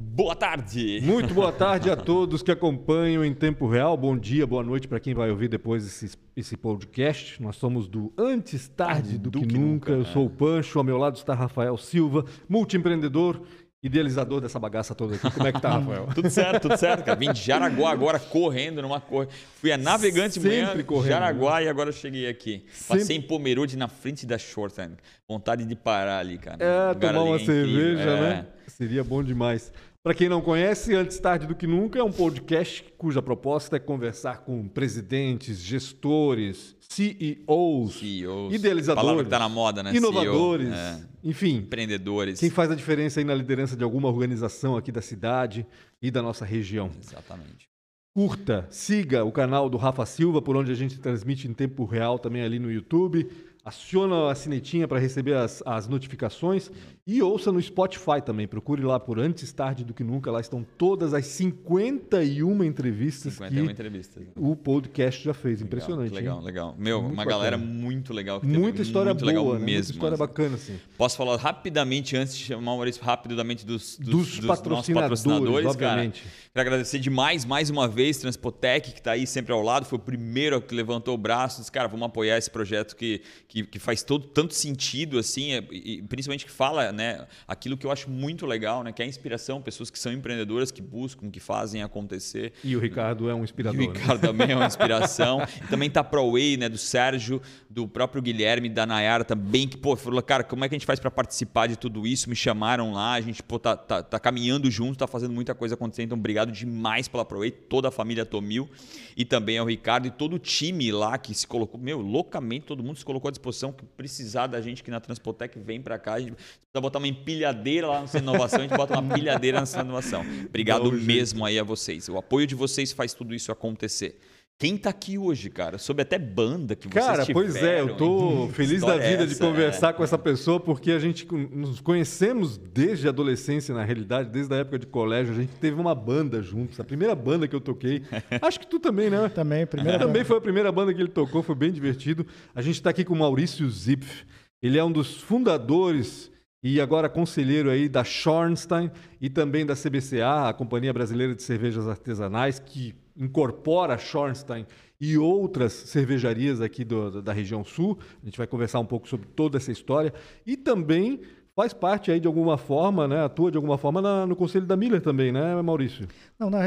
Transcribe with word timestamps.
Boa 0.00 0.36
tarde! 0.36 1.00
Muito 1.02 1.34
boa 1.34 1.50
tarde 1.52 1.90
a 1.90 1.96
todos 1.96 2.40
que 2.40 2.52
acompanham 2.52 3.24
em 3.24 3.34
tempo 3.34 3.66
real. 3.66 3.96
Bom 3.96 4.16
dia, 4.16 4.46
boa 4.46 4.62
noite 4.62 4.86
para 4.86 5.00
quem 5.00 5.12
vai 5.12 5.28
ouvir 5.28 5.48
depois 5.48 5.84
esse, 5.84 6.16
esse 6.36 6.56
podcast. 6.56 7.42
Nós 7.42 7.56
somos 7.56 7.88
do 7.88 8.12
Antes 8.16 8.68
Tarde 8.68 9.18
do, 9.18 9.28
do 9.28 9.40
que, 9.40 9.46
que, 9.48 9.58
Nunca. 9.58 9.90
Eu 9.90 10.02
é. 10.02 10.04
sou 10.04 10.26
o 10.26 10.30
Pancho, 10.30 10.78
ao 10.78 10.84
meu 10.84 10.98
lado 10.98 11.16
está 11.16 11.34
Rafael 11.34 11.76
Silva, 11.76 12.24
multiempreendedor, 12.48 13.42
idealizador 13.82 14.40
dessa 14.40 14.60
bagaça 14.60 14.94
toda 14.94 15.16
aqui. 15.16 15.28
Como 15.32 15.48
é 15.48 15.52
que 15.52 15.60
tá, 15.60 15.70
Rafael? 15.78 16.08
tudo 16.14 16.30
certo, 16.30 16.68
tudo 16.68 16.76
certo, 16.76 17.04
cara. 17.04 17.18
Vim 17.18 17.32
de 17.32 17.40
Jaraguá 17.40 17.90
agora 17.90 18.20
correndo 18.20 18.80
numa 18.80 19.00
corrida. 19.00 19.32
Fui 19.60 19.72
a 19.72 19.76
navegante 19.76 20.34
Sempre 20.34 20.50
manhã, 20.50 20.84
correndo. 20.84 21.08
Jaraguá 21.08 21.60
e 21.60 21.68
agora 21.68 21.90
cheguei 21.90 22.28
aqui. 22.28 22.64
Sempre... 22.72 23.00
Passei 23.00 23.16
em 23.16 23.22
Pomerode 23.22 23.76
na 23.76 23.88
frente 23.88 24.24
da 24.26 24.38
Shorthand. 24.38 24.96
Vontade 25.28 25.64
de 25.64 25.74
parar 25.74 26.20
ali, 26.20 26.38
cara. 26.38 26.58
É, 26.60 26.94
tomar 26.94 27.22
uma 27.22 27.38
cerveja, 27.40 28.10
é. 28.10 28.20
né? 28.20 28.46
Seria 28.68 29.02
bom 29.02 29.22
demais. 29.22 29.72
Para 30.02 30.14
quem 30.14 30.28
não 30.28 30.40
conhece, 30.40 30.94
Antes 30.94 31.18
Tarde 31.18 31.46
do 31.46 31.56
Que 31.56 31.66
Nunca 31.66 31.98
é 31.98 32.02
um 32.02 32.12
podcast 32.12 32.84
cuja 32.96 33.20
proposta 33.20 33.76
é 33.76 33.78
conversar 33.80 34.38
com 34.38 34.68
presidentes, 34.68 35.58
gestores, 35.58 36.76
CEOs, 36.78 37.98
CEOs 37.98 38.54
idealizadores, 38.54 39.04
palavra 39.04 39.24
que 39.24 39.30
tá 39.30 39.40
na 39.40 39.48
moda, 39.48 39.82
né? 39.82 39.92
inovadores, 39.92 40.68
CEO, 40.68 40.76
é. 40.76 41.00
enfim, 41.24 41.56
empreendedores. 41.56 42.38
Quem 42.38 42.48
faz 42.48 42.70
a 42.70 42.76
diferença 42.76 43.18
aí 43.18 43.24
na 43.24 43.34
liderança 43.34 43.76
de 43.76 43.82
alguma 43.82 44.08
organização 44.08 44.76
aqui 44.76 44.92
da 44.92 45.02
cidade 45.02 45.66
e 46.00 46.12
da 46.12 46.22
nossa 46.22 46.44
região. 46.44 46.90
Exatamente. 47.02 47.68
Curta, 48.14 48.66
siga 48.70 49.24
o 49.24 49.32
canal 49.32 49.68
do 49.68 49.76
Rafa 49.76 50.06
Silva, 50.06 50.40
por 50.40 50.56
onde 50.56 50.70
a 50.70 50.74
gente 50.74 50.98
transmite 50.98 51.48
em 51.48 51.52
tempo 51.52 51.84
real 51.84 52.18
também 52.18 52.42
ali 52.42 52.58
no 52.58 52.70
YouTube 52.70 53.28
aciona 53.68 54.30
a 54.30 54.34
sinetinha 54.34 54.88
para 54.88 54.98
receber 54.98 55.34
as, 55.34 55.62
as 55.64 55.86
notificações 55.86 56.70
e 57.06 57.22
ouça 57.22 57.50
no 57.50 57.60
Spotify 57.60 58.20
também. 58.24 58.46
Procure 58.46 58.82
lá 58.82 59.00
por 59.00 59.18
Antes 59.18 59.50
Tarde 59.50 59.82
do 59.82 59.94
que 59.94 60.04
Nunca. 60.04 60.30
Lá 60.30 60.40
estão 60.40 60.66
todas 60.76 61.14
as 61.14 61.26
51 61.26 62.62
entrevistas 62.64 63.34
51 63.34 63.64
que 63.64 63.72
entrevistas. 63.72 64.22
o 64.36 64.54
podcast 64.54 65.24
já 65.24 65.32
fez. 65.32 65.60
Legal, 65.60 65.66
Impressionante. 65.66 66.14
Legal, 66.14 66.38
hein? 66.38 66.44
legal. 66.44 66.74
Meu, 66.78 67.00
muito 67.00 67.14
uma 67.14 67.24
bacana. 67.24 67.36
galera 67.36 67.58
muito 67.58 68.12
legal. 68.12 68.40
muita 68.42 68.82
história 68.82 69.14
muito 69.14 69.24
boa, 69.24 69.32
legal 69.32 69.58
né? 69.58 69.64
mesmo. 69.64 69.74
Muita 69.74 69.92
história 69.92 70.14
assim. 70.14 70.18
bacana, 70.18 70.56
sim. 70.58 70.78
Posso 70.98 71.16
falar 71.16 71.36
rapidamente, 71.36 72.16
antes 72.16 72.36
de 72.36 72.44
chamar 72.44 72.60
o 72.60 72.64
Maurício, 72.64 73.02
rapidamente 73.02 73.64
dos, 73.64 73.96
dos, 73.98 74.10
dos, 74.10 74.36
dos 74.36 74.46
patrocinadores, 74.46 75.22
patrocinadores, 75.22 75.66
obviamente. 75.66 76.22
Cara. 76.22 76.34
Quero 76.52 76.68
agradecer 76.68 76.98
demais, 76.98 77.44
mais 77.44 77.70
uma 77.70 77.86
vez, 77.86 78.18
Transpotec, 78.18 78.92
que 78.92 78.98
está 78.98 79.12
aí 79.12 79.26
sempre 79.26 79.52
ao 79.52 79.62
lado. 79.62 79.86
Foi 79.86 79.98
o 79.98 80.02
primeiro 80.02 80.60
que 80.60 80.74
levantou 80.74 81.14
o 81.14 81.18
braço. 81.18 81.60
Disse, 81.60 81.70
cara, 81.72 81.88
vamos 81.88 82.04
apoiar 82.04 82.36
esse 82.36 82.50
projeto 82.50 82.96
que, 82.96 83.22
que, 83.46 83.57
que 83.64 83.78
faz 83.78 84.02
todo 84.02 84.26
tanto 84.26 84.54
sentido, 84.54 85.18
assim, 85.18 85.52
é, 85.52 85.64
e 85.70 86.02
principalmente 86.02 86.44
que 86.44 86.50
fala, 86.50 86.92
né, 86.92 87.26
aquilo 87.46 87.76
que 87.76 87.86
eu 87.86 87.90
acho 87.90 88.10
muito 88.10 88.46
legal, 88.46 88.82
né, 88.82 88.92
que 88.92 89.02
é 89.02 89.04
a 89.04 89.08
inspiração, 89.08 89.60
pessoas 89.60 89.90
que 89.90 89.98
são 89.98 90.12
empreendedoras, 90.12 90.70
que 90.70 90.82
buscam, 90.82 91.30
que 91.30 91.40
fazem 91.40 91.82
acontecer. 91.82 92.52
E 92.62 92.76
o 92.76 92.80
Ricardo 92.80 93.28
é 93.28 93.34
um 93.34 93.44
inspirador. 93.44 93.80
E 93.80 93.88
o 93.88 93.92
Ricardo 93.92 94.22
né? 94.22 94.28
também 94.28 94.52
é 94.52 94.56
uma 94.56 94.66
inspiração. 94.66 95.40
também 95.70 95.90
tá 95.90 96.02
ProWay, 96.02 96.56
né, 96.56 96.68
do 96.68 96.78
Sérgio, 96.78 97.40
do 97.68 97.86
próprio 97.86 98.22
Guilherme, 98.22 98.68
da 98.68 98.86
Nayara 98.86 99.24
também, 99.24 99.68
que, 99.68 99.76
pô, 99.76 99.96
falou, 99.96 100.22
cara, 100.22 100.42
como 100.44 100.64
é 100.64 100.68
que 100.68 100.74
a 100.74 100.78
gente 100.78 100.86
faz 100.86 100.98
para 100.98 101.10
participar 101.10 101.66
de 101.66 101.76
tudo 101.76 102.06
isso? 102.06 102.28
Me 102.28 102.36
chamaram 102.36 102.92
lá, 102.92 103.12
a 103.12 103.20
gente, 103.20 103.42
pô, 103.42 103.58
tá, 103.58 103.76
tá, 103.76 104.02
tá 104.02 104.18
caminhando 104.18 104.70
junto, 104.70 104.98
tá 104.98 105.06
fazendo 105.06 105.32
muita 105.32 105.54
coisa 105.54 105.74
acontecer, 105.74 106.02
então 106.02 106.18
obrigado 106.18 106.50
demais 106.50 107.08
pela 107.08 107.24
ProWay, 107.24 107.50
toda 107.50 107.88
a 107.88 107.90
família 107.90 108.24
Tomil 108.24 108.68
e 109.16 109.24
também 109.24 109.58
ao 109.58 109.66
Ricardo 109.66 110.06
e 110.06 110.10
todo 110.10 110.36
o 110.36 110.38
time 110.38 110.92
lá 110.92 111.18
que 111.18 111.34
se 111.34 111.46
colocou, 111.46 111.80
meu, 111.80 112.00
loucamente 112.00 112.66
todo 112.66 112.82
mundo 112.82 112.98
se 112.98 113.04
colocou 113.04 113.28
à 113.28 113.32
disposição, 113.38 113.72
que 113.72 113.84
precisar 113.84 114.46
da 114.46 114.60
gente 114.60 114.82
que 114.82 114.90
na 114.90 115.00
Transpotec 115.00 115.58
vem 115.58 115.80
para 115.80 115.98
cá, 115.98 116.14
a 116.14 116.20
gente 116.20 116.34
precisa 116.34 116.80
botar 116.80 116.98
uma 116.98 117.08
empilhadeira 117.08 117.86
lá 117.86 118.00
no 118.00 118.08
Centro 118.08 118.26
de 118.26 118.30
Inovação, 118.34 118.58
a 118.58 118.62
gente 118.62 118.76
bota 118.76 118.98
uma 118.98 119.14
pilhadeira 119.14 119.60
no 119.60 119.66
Centro 119.66 119.84
de 119.84 119.88
Inovação. 119.88 120.24
Obrigado 120.46 120.92
mesmo 120.92 121.44
aí 121.44 121.58
a 121.58 121.64
vocês. 121.64 122.08
O 122.08 122.16
apoio 122.16 122.46
de 122.46 122.54
vocês 122.54 122.92
faz 122.92 123.14
tudo 123.14 123.34
isso 123.34 123.50
acontecer. 123.50 124.20
Quem 124.60 124.76
tá 124.76 124.90
aqui 124.90 125.16
hoje, 125.16 125.50
cara? 125.50 125.78
Soube 125.78 126.02
até 126.02 126.18
banda 126.18 126.74
que 126.74 126.88
vocês 126.88 127.04
Cara, 127.04 127.24
tiveram, 127.24 127.46
pois 127.46 127.62
é, 127.62 127.80
eu 127.80 127.96
tô 127.96 128.48
feliz 128.54 128.80
da 128.80 128.96
vida 128.96 129.22
essa, 129.22 129.26
de 129.28 129.36
conversar 129.36 129.90
é. 129.90 129.92
com 129.92 130.02
essa 130.02 130.18
pessoa, 130.18 130.58
porque 130.58 130.90
a 130.90 130.98
gente 130.98 131.24
nos 131.32 131.80
conhecemos 131.80 132.58
desde 132.58 133.06
a 133.06 133.10
adolescência, 133.10 133.72
na 133.72 133.84
realidade, 133.84 134.30
desde 134.30 134.52
a 134.52 134.56
época 134.56 134.80
de 134.80 134.88
colégio. 134.88 135.32
A 135.32 135.36
gente 135.36 135.52
teve 135.60 135.80
uma 135.80 135.94
banda 135.94 136.42
juntos. 136.42 136.80
A 136.80 136.82
primeira 136.82 137.14
banda 137.14 137.46
que 137.46 137.54
eu 137.54 137.60
toquei. 137.60 138.02
Acho 138.42 138.58
que 138.58 138.66
tu 138.66 138.80
também, 138.80 139.08
né? 139.08 139.28
Também, 139.28 139.64
primeira. 139.64 139.96
Também 140.04 140.24
foi 140.24 140.38
a 140.38 140.40
primeira 140.40 140.72
banda 140.72 140.92
que 140.92 141.00
ele 141.00 141.08
tocou, 141.08 141.40
foi 141.40 141.54
bem 141.54 141.70
divertido. 141.70 142.26
A 142.52 142.60
gente 142.60 142.74
está 142.74 142.90
aqui 142.90 143.04
com 143.04 143.14
o 143.14 143.18
Maurício 143.18 143.70
Zipf. 143.70 144.24
Ele 144.60 144.76
é 144.76 144.82
um 144.82 144.90
dos 144.90 145.18
fundadores 145.18 146.32
e 146.64 146.80
agora 146.80 147.08
conselheiro 147.08 147.70
aí 147.70 147.88
da 147.88 148.02
Schornstein 148.02 148.90
e 149.20 149.30
também 149.30 149.64
da 149.64 149.74
CBCA, 149.76 150.48
a 150.48 150.52
Companhia 150.52 150.92
Brasileira 150.92 151.32
de 151.32 151.44
Cervejas 151.44 151.86
Artesanais, 151.86 152.58
que 152.58 152.92
incorpora 153.18 153.98
Schornstein 153.98 154.66
e 155.00 155.18
outras 155.18 155.72
cervejarias 155.72 156.60
aqui 156.60 156.84
do, 156.84 157.22
da 157.22 157.32
região 157.32 157.64
sul. 157.64 157.98
A 158.22 158.24
gente 158.24 158.38
vai 158.38 158.46
conversar 158.46 158.80
um 158.80 158.86
pouco 158.86 159.08
sobre 159.08 159.26
toda 159.26 159.56
essa 159.56 159.72
história. 159.72 160.12
E 160.46 160.56
também 160.56 161.20
faz 161.58 161.72
parte 161.72 162.12
aí 162.12 162.20
de 162.20 162.26
alguma 162.28 162.56
forma, 162.56 163.08
né, 163.08 163.24
atua 163.24 163.50
de 163.50 163.56
alguma 163.56 163.76
forma 163.76 164.00
na, 164.00 164.24
no 164.24 164.36
conselho 164.36 164.64
da 164.64 164.76
Miller 164.76 165.00
também, 165.00 165.32
né, 165.32 165.60
Maurício? 165.60 166.06
Não, 166.38 166.48
na, 166.48 166.60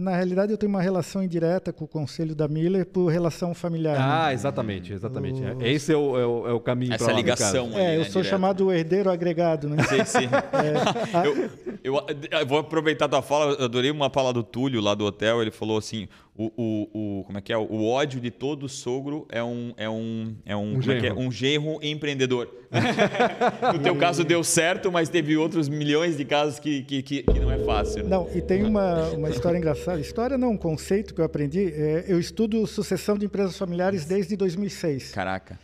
na 0.00 0.16
realidade 0.16 0.50
eu 0.50 0.56
tenho 0.56 0.70
uma 0.70 0.80
relação 0.80 1.22
indireta 1.22 1.70
com 1.70 1.84
o 1.84 1.86
conselho 1.86 2.34
da 2.34 2.48
Miller 2.48 2.86
por 2.86 3.08
relação 3.08 3.52
familiar. 3.52 3.98
Ah, 4.00 4.28
né? 4.28 4.32
exatamente, 4.32 4.94
exatamente. 4.94 5.42
O... 5.42 5.62
Esse 5.62 5.92
é 5.92 5.96
o, 5.98 6.18
é 6.18 6.26
o, 6.26 6.48
é 6.48 6.52
o 6.54 6.60
caminho 6.60 6.94
Essa 6.94 7.12
ligação. 7.12 7.66
Ali, 7.66 7.74
é, 7.74 7.96
eu 7.96 7.98
né, 7.98 8.04
sou 8.04 8.22
direta. 8.22 8.30
chamado 8.30 8.72
herdeiro 8.72 9.10
agregado, 9.10 9.68
né? 9.68 9.82
Sim, 9.82 10.04
sim. 10.06 10.24
É, 10.24 11.12
a... 11.14 11.26
eu, 11.26 11.50
eu, 11.84 12.06
eu, 12.40 12.46
vou 12.46 12.60
aproveitar 12.60 13.04
a 13.04 13.08
tua 13.08 13.20
fala, 13.20 13.52
eu 13.52 13.66
adorei 13.66 13.90
uma 13.90 14.08
fala 14.08 14.32
do 14.32 14.42
Túlio 14.42 14.80
lá 14.80 14.94
do 14.94 15.04
hotel, 15.04 15.42
ele 15.42 15.50
falou 15.50 15.76
assim, 15.76 16.08
o, 16.38 16.52
o, 16.56 17.18
o, 17.18 17.24
como 17.24 17.36
é 17.36 17.40
que 17.40 17.52
é? 17.52 17.58
O 17.58 17.84
ódio 17.84 18.20
de 18.20 18.30
todo 18.30 18.68
sogro 18.68 19.26
é 19.28 19.42
um 19.42 19.74
é 19.76 19.90
um 19.90 20.36
é 20.46 20.56
um, 20.56 20.76
um, 20.76 20.80
genro. 20.80 21.04
É, 21.04 21.08
é 21.08 21.12
um 21.12 21.32
genro 21.32 21.78
empreendedor. 21.82 22.54
no 23.74 23.82
teu 23.82 23.96
caso 23.96 24.22
deu 24.22 24.44
certo, 24.44 24.92
mas 24.92 25.08
teve 25.08 25.36
outros 25.36 25.68
milhões 25.68 26.16
de 26.16 26.24
casos 26.24 26.60
que, 26.60 26.84
que, 26.84 27.02
que, 27.02 27.22
que 27.24 27.40
não 27.40 27.50
é 27.50 27.58
fácil. 27.64 28.04
Né? 28.04 28.10
Não, 28.10 28.28
e 28.32 28.40
tem 28.40 28.64
uma, 28.64 29.08
uma 29.10 29.30
história 29.30 29.58
engraçada. 29.58 30.00
História 30.00 30.38
não, 30.38 30.52
um 30.52 30.56
conceito 30.56 31.12
que 31.12 31.20
eu 31.20 31.24
aprendi. 31.24 31.72
É, 31.72 32.04
eu 32.06 32.20
estudo 32.20 32.64
sucessão 32.68 33.18
de 33.18 33.26
empresas 33.26 33.58
familiares 33.58 34.04
desde 34.04 34.36
2006. 34.36 35.10
Caraca. 35.10 35.58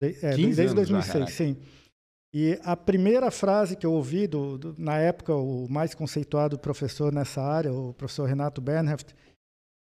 De, 0.00 0.16
é, 0.22 0.34
desde 0.34 0.74
2006, 0.74 1.30
sim. 1.30 1.56
E 2.32 2.58
a 2.64 2.74
primeira 2.74 3.30
frase 3.30 3.76
que 3.76 3.84
eu 3.84 3.92
ouvi, 3.92 4.26
do, 4.26 4.56
do, 4.56 4.74
na 4.78 4.96
época, 4.96 5.34
o 5.34 5.68
mais 5.68 5.94
conceituado 5.94 6.58
professor 6.58 7.12
nessa 7.12 7.42
área, 7.42 7.70
o 7.70 7.92
professor 7.92 8.26
Renato 8.26 8.62
Bernheft, 8.62 9.14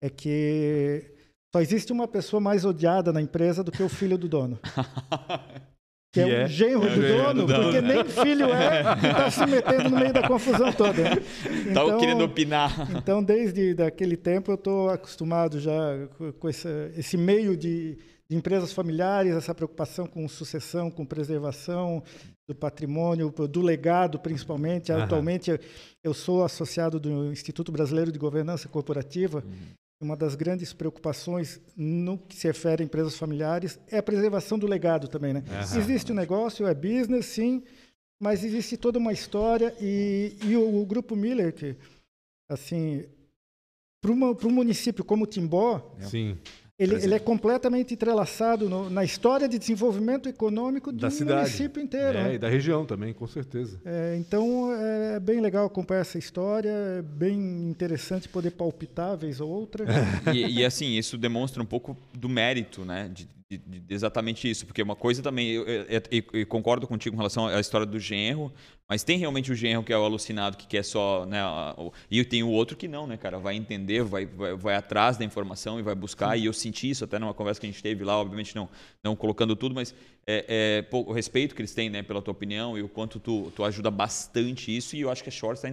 é 0.02 0.08
que 0.08 1.14
só 1.54 1.60
existe 1.60 1.92
uma 1.92 2.06
pessoa 2.06 2.40
mais 2.40 2.64
odiada 2.64 3.12
na 3.12 3.22
empresa 3.22 3.64
do 3.64 3.72
que 3.72 3.82
o 3.82 3.88
filho 3.88 4.18
do 4.18 4.28
dono. 4.28 4.58
que, 6.12 6.20
é, 6.20 6.42
é 6.42 6.44
um 6.44 6.48
genro 6.48 6.86
é 6.86 6.94
do, 6.94 7.02
dono, 7.02 7.46
do 7.46 7.54
porque 7.54 7.80
nem 7.80 8.04
filho 8.04 8.46
é 8.46 8.82
e 9.02 9.10
está 9.10 9.30
se 9.30 9.46
metendo 9.46 9.90
no 9.90 9.96
meio 9.98 10.12
da 10.12 10.26
confusão 10.26 10.72
toda. 10.72 11.02
Né? 11.02 11.22
Então, 11.70 11.98
querendo 11.98 12.24
opinar. 12.24 12.88
Então, 12.96 13.22
desde 13.22 13.80
aquele 13.82 14.16
tempo, 14.16 14.50
eu 14.50 14.56
estou 14.56 14.90
acostumado 14.90 15.60
já 15.60 16.08
com 16.38 16.48
esse, 16.48 16.68
esse 16.96 17.16
meio 17.16 17.56
de, 17.56 17.98
de, 18.28 18.36
empresas 18.36 18.72
familiares, 18.72 19.34
essa 19.34 19.54
preocupação 19.54 20.06
com 20.06 20.26
sucessão, 20.28 20.90
com 20.90 21.04
preservação 21.04 22.02
do 22.48 22.54
patrimônio, 22.54 23.30
do 23.30 23.60
legado, 23.60 24.18
principalmente. 24.18 24.90
Uhum. 24.90 25.02
Atualmente, 25.02 25.60
eu 26.02 26.14
sou 26.14 26.42
associado 26.42 26.98
do 26.98 27.30
Instituto 27.30 27.70
Brasileiro 27.70 28.10
de 28.10 28.18
Governança 28.18 28.68
Corporativa, 28.68 29.44
uhum. 29.46 29.52
Uma 30.00 30.16
das 30.16 30.36
grandes 30.36 30.72
preocupações 30.72 31.60
no 31.76 32.18
que 32.18 32.36
se 32.36 32.46
refere 32.46 32.82
a 32.82 32.86
empresas 32.86 33.16
familiares 33.16 33.80
é 33.88 33.98
a 33.98 34.02
preservação 34.02 34.56
do 34.56 34.66
legado 34.66 35.08
também, 35.08 35.32
né? 35.32 35.42
Uhum. 35.48 35.80
Existe 35.80 36.12
o 36.12 36.14
um 36.14 36.16
negócio, 36.16 36.66
é 36.66 36.74
business, 36.74 37.26
sim, 37.26 37.64
mas 38.20 38.44
existe 38.44 38.76
toda 38.76 38.98
uma 38.98 39.12
história 39.12 39.74
e, 39.80 40.36
e 40.44 40.56
o, 40.56 40.80
o, 40.80 40.86
Grupo 40.86 41.16
Miller, 41.16 41.52
que, 41.52 41.76
assim, 42.48 43.04
para 44.00 44.12
um 44.12 44.50
município 44.50 45.04
como 45.04 45.26
Timbó, 45.26 45.96
sim. 46.00 46.38
Ele, 46.78 46.94
ele, 46.94 47.14
é 47.14 47.18
completamente 47.18 47.92
entrelaçado 47.92 48.68
no, 48.68 48.88
na 48.88 49.02
história 49.02 49.48
de 49.48 49.58
desenvolvimento 49.58 50.28
econômico 50.28 50.92
do 50.92 51.08
município 51.10 51.82
inteiro. 51.82 52.18
É, 52.18 52.24
né? 52.24 52.34
e 52.34 52.38
da 52.38 52.48
região 52.48 52.86
também, 52.86 53.12
com 53.12 53.26
certeza. 53.26 53.80
É, 53.84 54.16
então 54.16 54.72
é 54.72 55.18
bem 55.18 55.40
legal 55.40 55.66
acompanhar 55.66 56.02
essa 56.02 56.18
história, 56.18 56.70
é 56.70 57.02
bem 57.02 57.36
interessante 57.68 58.28
poder 58.28 58.52
palpitar 58.52 59.16
vez 59.16 59.40
ou 59.40 59.50
outra. 59.50 59.84
e, 60.32 60.60
e, 60.60 60.64
assim, 60.64 60.96
isso 60.96 61.18
demonstra 61.18 61.60
um 61.60 61.66
pouco 61.66 61.96
do 62.14 62.28
mérito, 62.28 62.84
né? 62.84 63.10
De, 63.12 63.28
de, 63.50 63.56
de 63.56 63.94
exatamente 63.94 64.48
isso, 64.48 64.66
porque 64.66 64.82
uma 64.82 64.94
coisa 64.94 65.22
também, 65.22 65.48
eu, 65.48 65.64
eu, 65.64 66.02
eu, 66.10 66.22
eu, 66.34 66.46
concordo 66.46 66.86
contigo 66.86 67.16
com 67.16 67.22
relação 67.22 67.46
à 67.46 67.58
história 67.58 67.86
do 67.86 67.98
genro, 67.98 68.52
mas 68.86 69.02
tem 69.02 69.18
realmente 69.18 69.50
o 69.50 69.54
genro 69.54 69.82
que 69.82 69.90
é 69.90 69.96
o 69.96 70.04
alucinado, 70.04 70.58
que 70.58 70.66
quer 70.66 70.84
só, 70.84 71.24
né, 71.24 71.40
e 72.10 72.22
tem 72.24 72.42
o 72.42 72.50
outro 72.50 72.76
que 72.76 72.86
não, 72.86 73.06
né, 73.06 73.16
cara, 73.16 73.38
vai 73.38 73.56
entender, 73.56 74.02
vai, 74.02 74.26
vai, 74.26 74.54
vai 74.54 74.74
atrás 74.74 75.16
da 75.16 75.24
informação 75.24 75.80
e 75.80 75.82
vai 75.82 75.94
buscar, 75.94 76.36
Sim. 76.36 76.42
e 76.42 76.46
eu 76.46 76.52
senti 76.52 76.90
isso 76.90 77.04
até 77.04 77.18
numa 77.18 77.32
conversa 77.32 77.58
que 77.58 77.66
a 77.66 77.70
gente 77.70 77.82
teve 77.82 78.04
lá, 78.04 78.20
obviamente 78.20 78.54
não, 78.54 78.68
não 79.02 79.16
colocando 79.16 79.56
tudo, 79.56 79.74
mas 79.74 79.94
é, 80.26 80.44
é, 80.46 80.82
pô, 80.82 80.98
o 80.98 81.12
respeito 81.12 81.54
que 81.54 81.62
eles 81.62 81.72
têm, 81.72 81.88
né, 81.88 82.02
pela 82.02 82.20
tua 82.20 82.32
opinião 82.32 82.76
e 82.76 82.82
o 82.82 82.88
quanto 82.88 83.18
tu, 83.18 83.50
tu 83.56 83.64
ajuda 83.64 83.90
bastante 83.90 84.76
isso, 84.76 84.94
e 84.94 85.00
eu 85.00 85.10
acho 85.10 85.22
que 85.22 85.30
a 85.30 85.32
Shorts 85.32 85.64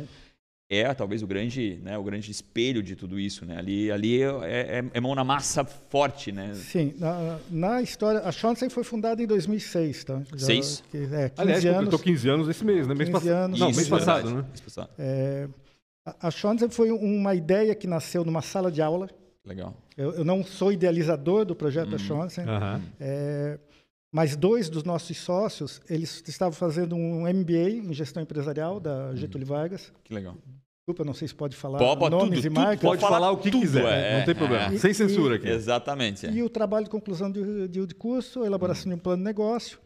é 0.69 0.91
talvez 0.93 1.21
o 1.21 1.27
grande, 1.27 1.79
né, 1.83 1.97
o 1.97 2.03
grande 2.03 2.31
espelho 2.31 2.81
de 2.81 2.95
tudo 2.95 3.19
isso, 3.19 3.45
né? 3.45 3.57
Ali, 3.57 3.91
ali 3.91 4.21
é, 4.21 4.79
é, 4.79 4.85
é 4.93 4.99
mão 4.99 5.13
na 5.13 5.23
massa 5.23 5.63
forte, 5.63 6.31
né? 6.31 6.53
Sim, 6.55 6.93
na, 6.97 7.39
na 7.51 7.81
história, 7.81 8.21
a 8.21 8.31
Schonstein 8.31 8.69
foi 8.69 8.83
fundada 8.83 9.21
em 9.21 9.27
2006, 9.27 10.03
tá? 10.03 10.21
Já, 10.35 10.45
Seis? 10.47 10.83
que- 10.89 10.97
É, 10.97 11.29
15 11.29 11.33
Aliás, 11.37 11.65
anos. 11.65 11.75
completou 11.77 11.99
15 11.99 12.29
anos 12.29 12.49
esse 12.49 12.65
mês, 12.65 12.87
né? 12.87 12.95
Mês 12.95 13.09
15 13.09 13.11
passado. 13.11 13.43
anos. 13.43 13.59
Não, 13.59 13.69
Isso, 13.69 13.77
mês 13.77 13.89
passado, 13.89 14.29
né? 14.31 14.45
Mês 14.49 14.61
passado. 14.61 14.89
É, 14.97 15.47
a- 16.19 16.31
Schonstein 16.31 16.69
foi 16.69 16.89
uma 16.91 17.35
ideia 17.35 17.75
que 17.75 17.85
nasceu 17.85 18.25
numa 18.25 18.41
sala 18.41 18.71
de 18.71 18.81
aula. 18.81 19.07
Legal. 19.45 19.75
Eu, 19.95 20.13
eu 20.13 20.25
não 20.25 20.43
sou 20.43 20.71
idealizador 20.71 21.45
do 21.45 21.55
projeto 21.55 21.91
da 21.91 21.99
Schonstein, 21.99 22.47
Aham. 22.47 22.81
é, 22.99 23.59
mas 24.11 24.35
dois 24.35 24.67
dos 24.69 24.83
nossos 24.83 25.15
sócios, 25.17 25.79
eles 25.87 26.23
estavam 26.27 26.53
fazendo 26.53 26.95
um 26.95 27.27
MBA 27.31 27.69
em 27.69 27.93
gestão 27.93 28.23
empresarial 28.23 28.79
da 28.79 29.13
Getúlio 29.15 29.45
Vargas. 29.45 29.93
Que 30.03 30.13
legal. 30.15 30.35
Desculpa, 30.87 31.03
não 31.03 31.15
sei 31.15 31.27
se 31.27 31.33
pode 31.33 31.55
falar 31.55 31.79
nomes 32.11 32.11
tudo, 32.27 32.35
e 32.37 32.41
tudo 32.43 32.53
marcas. 32.53 32.79
Pode 32.81 33.01
falar 33.01 33.13
falar 33.15 33.31
o 33.31 33.37
que 33.37 33.49
tudo, 33.49 33.61
quiser, 33.61 33.83
é, 33.85 34.19
não 34.19 34.25
tem 34.25 34.35
problema. 34.35 34.65
é. 34.71 34.77
Sem 34.77 34.91
E- 34.91 34.93
censura 34.93 35.35
aqui. 35.37 35.47
Exatamente. 35.49 36.27
é. 36.27 36.31
E 36.31 36.43
o 36.43 36.49
trabalho 36.49 36.83
de 36.85 36.91
conclusão 36.91 37.31
de, 37.31 37.67
de, 37.67 37.87
de 37.87 37.95
curso, 37.95 38.45
elaboração 38.45 38.89
de 38.91 38.95
um 38.95 38.99
plano 38.99 39.17
de 39.17 39.23
negócio. 39.23 39.79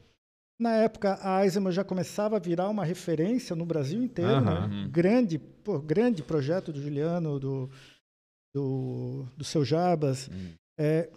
Na 0.59 0.75
época, 0.75 1.17
a 1.21 1.45
Eisenman 1.45 1.71
já 1.71 1.85
começava 1.85 2.35
a 2.35 2.39
virar 2.39 2.67
uma 2.67 2.83
referência 2.83 3.55
no 3.55 3.65
Brasil 3.65 4.03
inteiro. 4.03 4.41
Né? 4.41 4.89
Grande, 4.91 5.39
pô, 5.39 5.79
grande 5.79 6.21
projeto 6.21 6.73
do 6.73 6.81
Juliano, 6.81 7.39
do, 7.39 7.69
do, 8.53 9.25
do 9.37 9.43
seu 9.45 9.63
Jabas. 9.63 10.29
É, 10.77 11.09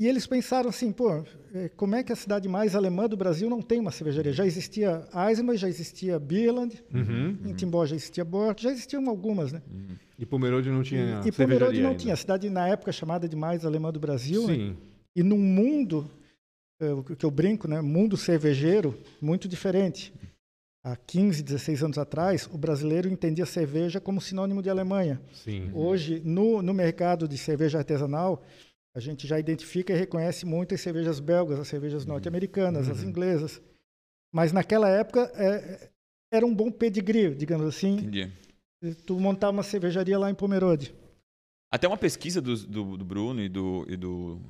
e 0.00 0.08
eles 0.08 0.26
pensaram 0.26 0.70
assim, 0.70 0.90
pô, 0.90 1.22
é, 1.54 1.68
como 1.76 1.94
é 1.94 2.02
que 2.02 2.10
a 2.10 2.16
cidade 2.16 2.48
mais 2.48 2.74
alemã 2.74 3.06
do 3.06 3.16
Brasil 3.16 3.50
não 3.50 3.60
tem 3.60 3.78
uma 3.78 3.90
cervejaria? 3.92 4.32
Já 4.32 4.46
existia 4.46 5.06
Eisenman, 5.28 5.56
já 5.58 5.68
existia 5.68 6.18
Bierland, 6.18 6.82
Uhum. 6.92 7.36
em 7.44 7.52
Timbó 7.54 7.84
já 7.84 7.94
existia 7.94 8.24
Bort, 8.24 8.62
já 8.62 8.70
existiam 8.72 9.06
algumas, 9.10 9.52
né? 9.52 9.60
E 10.18 10.24
Pomerode 10.24 10.70
não 10.70 10.82
tinha 10.82 11.20
E, 11.24 11.28
e 11.28 11.32
Pomerode 11.32 11.80
não 11.80 11.90
ainda. 11.90 12.00
tinha. 12.00 12.14
A 12.14 12.16
cidade, 12.16 12.48
na 12.48 12.66
época, 12.66 12.90
chamada 12.92 13.28
de 13.28 13.36
mais 13.36 13.64
alemã 13.64 13.92
do 13.92 14.00
Brasil, 14.00 14.46
né? 14.48 14.54
Sim. 14.54 14.76
E 15.14 15.22
num 15.22 15.38
mundo, 15.38 16.10
eh, 16.80 16.92
o 16.92 17.02
que 17.02 17.24
eu 17.26 17.30
brinco, 17.30 17.68
né? 17.68 17.80
Mundo 17.82 18.16
cervejeiro, 18.16 18.98
muito 19.20 19.46
diferente. 19.46 20.12
Há 20.82 20.96
15, 20.96 21.42
16 21.42 21.82
anos 21.82 21.98
atrás, 21.98 22.48
o 22.50 22.56
brasileiro 22.56 23.06
entendia 23.08 23.44
cerveja 23.44 24.00
como 24.00 24.18
sinônimo 24.18 24.62
de 24.62 24.70
Alemanha. 24.70 25.20
Sim. 25.32 25.70
Hoje, 25.74 26.22
no, 26.24 26.62
no 26.62 26.72
mercado 26.72 27.28
de 27.28 27.36
cerveja 27.36 27.76
artesanal, 27.78 28.42
a 28.94 29.00
gente 29.00 29.26
já 29.26 29.38
identifica 29.38 29.92
e 29.92 29.96
reconhece 29.96 30.44
muito 30.44 30.74
as 30.74 30.80
cervejas 30.80 31.20
belgas, 31.20 31.58
as 31.58 31.68
cervejas 31.68 32.04
norte-americanas, 32.04 32.88
as 32.88 33.02
inglesas. 33.02 33.60
Mas 34.32 34.52
naquela 34.52 34.88
época 34.88 35.30
eh, 35.34 35.90
era 36.32 36.44
um 36.46 36.54
bom 36.54 36.70
pedigree, 36.70 37.34
digamos 37.34 37.66
assim, 37.66 37.98
Entendi. 37.98 38.30
tu 39.06 39.18
montar 39.18 39.50
uma 39.50 39.62
cervejaria 39.62 40.18
lá 40.18 40.30
em 40.30 40.34
Pomerode. 40.34 40.94
Até 41.72 41.86
uma 41.86 41.96
pesquisa 41.96 42.40
do, 42.40 42.56
do, 42.66 42.96
do 42.96 43.04
Bruno 43.04 43.40
e 43.42 43.48
do, 43.48 43.86
e 43.88 43.96
do, 43.96 44.40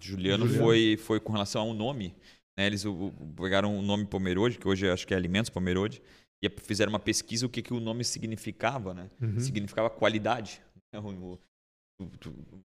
Juliano, 0.00 0.46
Juliano. 0.46 0.64
Foi, 0.64 0.96
foi 0.96 1.20
com 1.20 1.32
relação 1.32 1.62
a 1.62 1.64
um 1.64 1.74
nome. 1.74 2.14
né? 2.56 2.66
Eles 2.66 2.84
o- 2.86 3.12
pegaram 3.36 3.78
o 3.78 3.82
nome 3.82 4.06
Pomerode, 4.06 4.58
que 4.58 4.66
hoje 4.66 4.88
acho 4.88 5.06
que 5.06 5.12
é 5.12 5.16
Alimentos 5.16 5.50
Pomerode, 5.50 6.00
e 6.42 6.48
fizeram 6.48 6.90
uma 6.90 6.98
pesquisa 6.98 7.44
o 7.46 7.48
que, 7.50 7.62
que 7.62 7.72
o 7.74 7.80
nome 7.80 8.02
significava. 8.04 8.94
Né? 8.94 9.10
Uhum. 9.20 9.38
Significava 9.40 9.90
qualidade. 9.90 10.60
né? 10.92 10.98
O- 11.00 11.38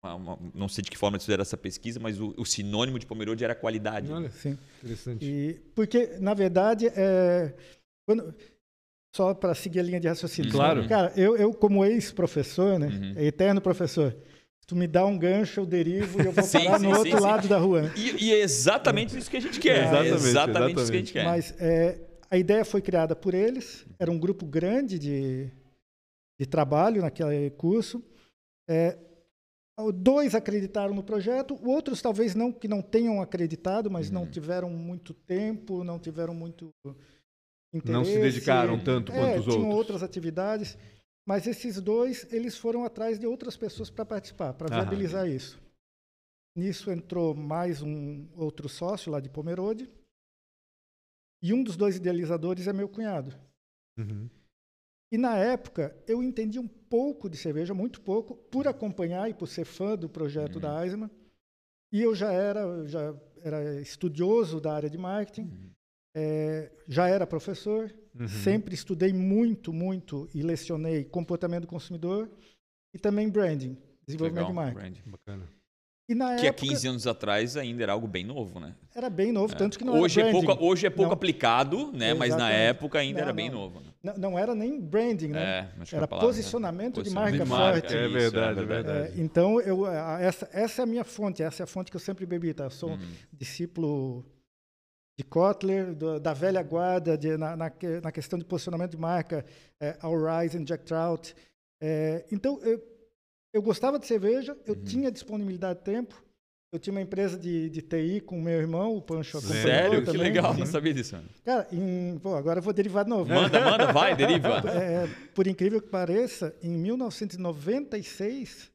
uma- 0.03 0.15
uma- 0.15 0.39
não 0.53 0.67
sei 0.69 0.83
de 0.83 0.91
que 0.91 0.97
forma 0.97 1.15
eles 1.17 1.25
fizeram 1.25 1.41
essa 1.41 1.57
pesquisa, 1.57 1.99
mas 1.99 2.19
o, 2.19 2.33
o 2.37 2.45
sinônimo 2.45 2.99
de 2.99 3.05
Pomerode 3.05 3.43
era 3.43 3.55
qualidade. 3.55 4.11
Olha, 4.11 4.29
Sim. 4.29 4.57
interessante. 4.83 5.25
E, 5.25 5.53
porque, 5.73 6.17
na 6.19 6.33
verdade, 6.33 6.87
é, 6.95 7.53
quando- 8.07 8.33
só 9.15 9.33
para 9.33 9.55
seguir 9.55 9.79
a 9.79 9.83
linha 9.83 9.99
de 9.99 10.07
raciocínio. 10.07 10.51
Claro. 10.51 10.87
Cara, 10.87 11.11
eu, 11.15 11.35
eu 11.37 11.53
como 11.53 11.83
ex-professor, 11.85 12.77
né, 12.77 12.87
Uhum. 12.87 13.13
eterno 13.17 13.61
professor, 13.61 14.11
se 14.59 14.67
tu 14.67 14.75
me 14.75 14.87
dá 14.87 15.05
um 15.05 15.17
gancho, 15.17 15.61
eu 15.61 15.65
derivo 15.65 16.21
e 16.21 16.25
eu 16.25 16.31
vou 16.33 16.43
Sim, 16.43 16.65
parar 16.65 16.79
sim, 16.79 16.85
no 16.87 16.91
sim, 16.93 16.99
outro 16.99 17.17
sim. 17.17 17.23
lado 17.23 17.47
da 17.47 17.57
rua. 17.57 17.83
né? 17.83 17.93
E, 17.95 18.25
e 18.25 18.33
é 18.33 18.41
exatamente 18.41 19.17
isso 19.17 19.29
que 19.31 19.37
a 19.37 19.41
gente 19.41 19.59
quer. 19.59 19.85
Exatamente, 19.85 20.07
é 20.11 20.15
exatamente, 20.15 20.25
isso 20.25 20.29
exatamente. 20.29 20.75
que 20.75 20.81
a 20.95 20.99
gente 20.99 21.13
quer. 21.13 21.23
Mas 21.25 21.55
é, 21.59 21.97
a 22.29 22.37
ideia 22.37 22.65
foi 22.65 22.81
criada 22.81 23.15
por 23.15 23.33
eles, 23.33 23.85
era 23.97 24.11
um 24.11 24.19
grupo 24.19 24.45
grande 24.45 24.99
de, 24.99 25.49
de 26.39 26.45
trabalho 26.45 27.01
naquele 27.01 27.49
curso. 27.51 28.03
É, 28.67 28.97
dois 29.93 30.33
acreditaram 30.33 30.93
no 30.93 31.03
projeto, 31.03 31.59
outros 31.67 32.01
talvez 32.01 32.33
não 32.33 32.51
que 32.51 32.67
não 32.67 32.81
tenham 32.81 33.21
acreditado, 33.21 33.91
mas 33.91 34.07
Uhum. 34.07 34.13
não 34.13 34.31
tiveram 34.31 34.69
muito 34.69 35.13
tempo, 35.13 35.83
não 35.83 35.99
tiveram 35.99 36.33
muito 36.33 36.69
interesse. 37.73 37.91
Não 37.93 38.05
se 38.05 38.19
dedicaram 38.19 38.81
tanto 38.81 39.11
É, 39.11 39.15
quanto 39.15 39.39
os 39.39 39.45
tinham 39.45 39.59
outros. 39.69 39.77
outras 39.77 40.03
atividades, 40.03 40.77
mas 41.27 41.45
esses 41.45 41.81
dois 41.81 42.31
eles 42.31 42.57
foram 42.57 42.85
atrás 42.85 43.19
de 43.19 43.25
outras 43.27 43.57
pessoas 43.57 43.89
para 43.89 44.05
participar, 44.05 44.53
para 44.53 44.69
viabilizar 44.73 45.27
isso. 45.27 45.61
Nisso 46.57 46.89
entrou 46.89 47.35
mais 47.35 47.81
um 47.81 48.29
outro 48.37 48.69
sócio 48.69 49.11
lá 49.11 49.19
de 49.19 49.29
Pomerode. 49.29 49.89
E 51.43 51.53
um 51.53 51.61
dos 51.61 51.75
dois 51.75 51.97
idealizadores 51.97 52.65
é 52.65 52.71
meu 52.71 52.87
cunhado. 52.87 53.35
Uhum. 53.99 54.29
E 55.15 55.17
na 55.17 55.37
época 55.37 55.95
eu 56.05 56.21
entendi 56.21 56.59
um 56.59 56.67
pouco 56.67 57.29
de 57.29 57.37
cerveja, 57.37 57.73
muito 57.73 58.01
pouco, 58.01 58.35
por 58.35 58.67
acompanhar 58.67 59.29
e 59.29 59.33
por 59.33 59.47
ser 59.47 59.63
fã 59.63 59.95
do 59.95 60.09
projeto 60.09 60.59
da 60.59 60.83
Eisenman. 60.83 61.09
E 61.89 62.01
eu 62.01 62.13
já 62.13 62.33
era, 62.33 62.85
já 62.85 63.15
era 63.41 63.79
estudioso 63.79 64.59
da 64.59 64.73
área 64.73 64.89
de 64.89 64.97
marketing, 64.97 65.49
eh, 66.13 66.69
já 66.85 67.07
era 67.07 67.25
professor, 67.25 67.93
Uhum. 68.13 68.27
sempre 68.27 68.73
estudei 68.75 69.13
muito, 69.13 69.71
muito 69.71 70.27
e 70.33 70.41
lecionei 70.41 71.05
comportamento 71.05 71.61
do 71.61 71.67
consumidor 71.67 72.29
e 72.93 72.99
também 72.99 73.29
branding, 73.29 73.77
desenvolvimento 74.05 74.47
Legal, 74.49 74.49
de 74.49 74.53
marca. 74.53 74.79
brand. 74.79 74.97
Bacana. 75.05 75.49
E 76.07 76.13
na 76.13 76.35
Que 76.35 76.45
há 76.45 76.49
época 76.49 76.67
15 76.67 76.87
anos 76.87 77.07
atrás 77.07 77.57
ainda 77.57 77.81
era 77.81 77.91
algo 77.93 78.05
bem 78.07 78.23
novo, 78.23 78.59
né? 78.59 78.75
era 78.93 79.09
bem 79.09 79.31
novo, 79.31 79.55
tanto 79.55 79.77
que 79.79 79.83
não 79.83 79.99
hoje, 79.99 80.19
era 80.21 80.29
é 80.29 80.31
pouco, 80.31 80.63
hoje 80.63 80.85
é 80.85 80.89
pouco 80.89 81.09
Não. 81.09 81.13
aplicado, 81.13 81.91
né? 81.91 82.13
Mas 82.13 82.35
na 82.35 82.51
época 82.51 82.99
ainda 82.99 83.19
Não, 83.21 83.23
era 83.27 83.33
bem 83.33 83.49
não. 83.49 83.57
novo. 83.59 83.79
Né? 83.81 83.87
Não, 84.03 84.13
não 84.31 84.39
era 84.39 84.53
nem 84.53 84.79
branding, 84.79 85.29
né? 85.29 85.41
É, 85.41 85.81
é 85.81 85.95
Era 85.95 86.05
a 86.05 86.07
palavra, 86.07 86.27
né? 86.29 86.33
posicionamento 86.35 86.93
de 86.93 87.09
Posicionamento 87.09 87.47
marca 87.47 87.73
forte. 87.81 87.95
É 87.95 88.03
isso, 88.05 88.13
verdade, 88.13 88.59
é 88.59 88.61
É, 88.61 88.65
verdade. 88.65 89.21
então, 89.21 89.59
eu, 89.61 89.83
a- 89.85 90.19
essa, 90.21 90.47
essa 90.53 90.81
é 90.81 90.83
a 90.83 90.85
minha 90.85 91.03
fonte, 91.03 91.41
essa 91.41 91.63
é 91.63 91.65
a 91.65 91.67
fonte 91.67 91.89
que 91.89 91.97
eu 91.97 92.01
sempre 92.01 92.25
bebi. 92.25 92.53
Tá? 92.53 92.65
Eu 92.65 92.69
sou 92.71 92.91
Uhum. 92.91 92.95
um 92.97 93.37
discípulo 93.37 94.23
de 95.17 95.23
Kotler, 95.25 95.95
do- 95.95 96.19
da 96.19 96.33
velha 96.33 96.61
guarda, 96.61 97.17
de- 97.17 97.35
na, 97.35 97.55
na, 97.57 97.71
na 98.03 98.11
questão 98.11 98.37
de 98.37 98.45
posicionamento 98.45 98.91
de 98.91 98.97
marca, 98.97 99.43
é, 99.81 99.97
Al 100.01 100.13
Rise 100.15 100.55
and 100.57 100.65
Jack 100.65 100.83
Trout. 100.85 101.35
É, 101.81 102.25
então, 102.31 102.59
eu, 102.63 102.81
eu 103.55 103.61
gostava 103.61 103.97
de 103.97 104.05
cerveja, 104.05 104.57
eu 104.65 104.75
Uhum. 104.75 104.83
tinha 104.83 105.11
disponibilidade 105.11 105.79
de 105.79 105.85
tempo, 105.85 106.21
eu 106.73 106.79
tinha 106.79 106.93
uma 106.93 107.01
empresa 107.01 107.39
de, 107.39 107.69
de 107.69 107.81
TI 107.81 108.19
com 108.19 108.41
meu 108.41 108.59
irmão, 108.59 108.97
o 108.97 109.01
Pancho 109.01 109.39
Sério? 109.39 109.99
Que 110.01 110.05
também. 110.07 110.21
legal, 110.23 110.53
não 110.53 110.65
sabia 110.65 110.93
disso. 110.93 111.15
Cara, 111.45 111.65
em- 111.71 112.19
pô, 112.21 112.35
agora 112.35 112.59
eu 112.59 112.63
vou 112.63 112.73
derivar 112.73 113.05
de 113.05 113.09
novo. 113.11 113.33
Manda, 113.33 113.61
manda, 113.61 113.93
vai, 113.93 114.13
deriva. 114.15 114.59
É, 114.69 115.07
por 115.33 115.47
incrível 115.47 115.81
que 115.81 115.87
pareça, 115.87 116.53
em 116.61 116.69
1996, 116.77 118.71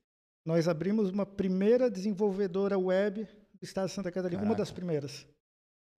nós 0.47 0.67
abrimos 0.69 1.11
uma 1.11 1.27
primeira 1.27 1.91
desenvolvedora 1.91 2.79
web 2.79 3.25
do 3.25 3.65
estado 3.65 3.89
de 3.89 3.93
Santa 3.93 4.11
Catarina, 4.11 4.41
uma 4.41 4.47
Caraca. 4.55 4.63
das 4.63 4.71
primeiras, 4.71 5.27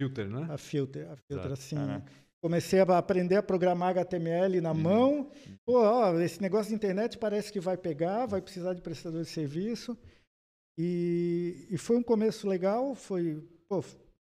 Filter, 0.00 0.28
né? 0.28 0.46
a 0.50 0.58
Filter. 0.58 1.08
A 1.10 1.16
Filter 1.16 1.46
Tá. 1.48 1.52
assim, 1.52 1.76
Caraca. 1.76 2.12
Comecei 2.42 2.80
a 2.80 2.98
aprender 2.98 3.36
a 3.36 3.42
programar 3.42 3.90
HTML 3.90 4.60
na 4.60 4.74
mão. 4.74 5.30
Pô, 5.64 5.80
ó, 5.80 6.18
esse 6.20 6.42
negócio 6.42 6.70
de 6.70 6.74
internet 6.74 7.16
parece 7.16 7.52
que 7.52 7.60
vai 7.60 7.76
pegar, 7.76 8.26
vai 8.26 8.42
precisar 8.42 8.74
de 8.74 8.82
prestador 8.82 9.22
de 9.22 9.28
serviço. 9.28 9.96
E, 10.76 11.68
e 11.70 11.78
foi 11.78 11.96
um 11.96 12.02
começo 12.02 12.48
legal, 12.48 12.96
foi 12.96 13.40
pô, 13.68 13.84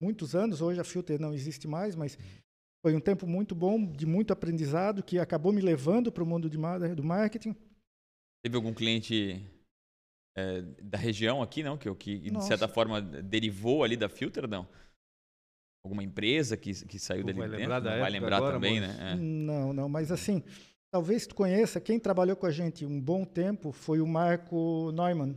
muitos 0.01 0.33
anos, 0.33 0.59
hoje 0.59 0.79
a 0.79 0.83
Filter 0.83 1.19
não 1.19 1.33
existe 1.33 1.67
mais, 1.67 1.95
mas 1.95 2.17
foi 2.81 2.95
um 2.95 2.99
tempo 2.99 3.27
muito 3.27 3.53
bom, 3.53 3.85
de 3.85 4.05
muito 4.05 4.33
aprendizado, 4.33 5.03
que 5.03 5.19
acabou 5.19 5.53
me 5.53 5.61
levando 5.61 6.11
para 6.11 6.23
o 6.23 6.25
mundo 6.25 6.49
de, 6.49 6.57
do 6.95 7.03
marketing. 7.03 7.55
Teve 8.43 8.55
algum 8.55 8.73
cliente 8.73 9.45
é, 10.35 10.61
da 10.81 10.97
região 10.97 11.43
aqui, 11.43 11.61
não? 11.61 11.77
Que, 11.77 11.93
que 11.93 12.17
de 12.17 12.31
Nossa. 12.31 12.47
certa 12.47 12.67
forma 12.67 13.01
derivou 13.01 13.83
ali 13.83 13.97
da 13.97 14.09
Filter, 14.09 14.47
não? 14.47 14.67
Alguma 15.83 16.03
empresa 16.03 16.57
que, 16.57 16.73
que 16.85 16.99
saiu 16.99 17.23
Tu 17.23 17.27
dali 17.27 17.39
vai 17.39 17.49
dentro? 17.49 17.69
Não 17.69 17.99
vai 17.99 18.11
lembrar 18.11 18.37
agora, 18.37 18.53
também, 18.53 18.79
né? 18.79 18.95
É. 18.99 19.15
Não, 19.15 19.71
não, 19.71 19.87
mas 19.87 20.11
assim, 20.11 20.43
talvez 20.91 21.25
tu 21.25 21.35
conheça, 21.35 21.79
quem 21.79 21.99
trabalhou 21.99 22.35
com 22.35 22.45
a 22.45 22.51
gente 22.51 22.85
um 22.85 22.99
bom 22.99 23.23
tempo 23.23 23.71
foi 23.71 24.01
o 24.01 24.07
Marco 24.07 24.91
Neumann. 24.91 25.35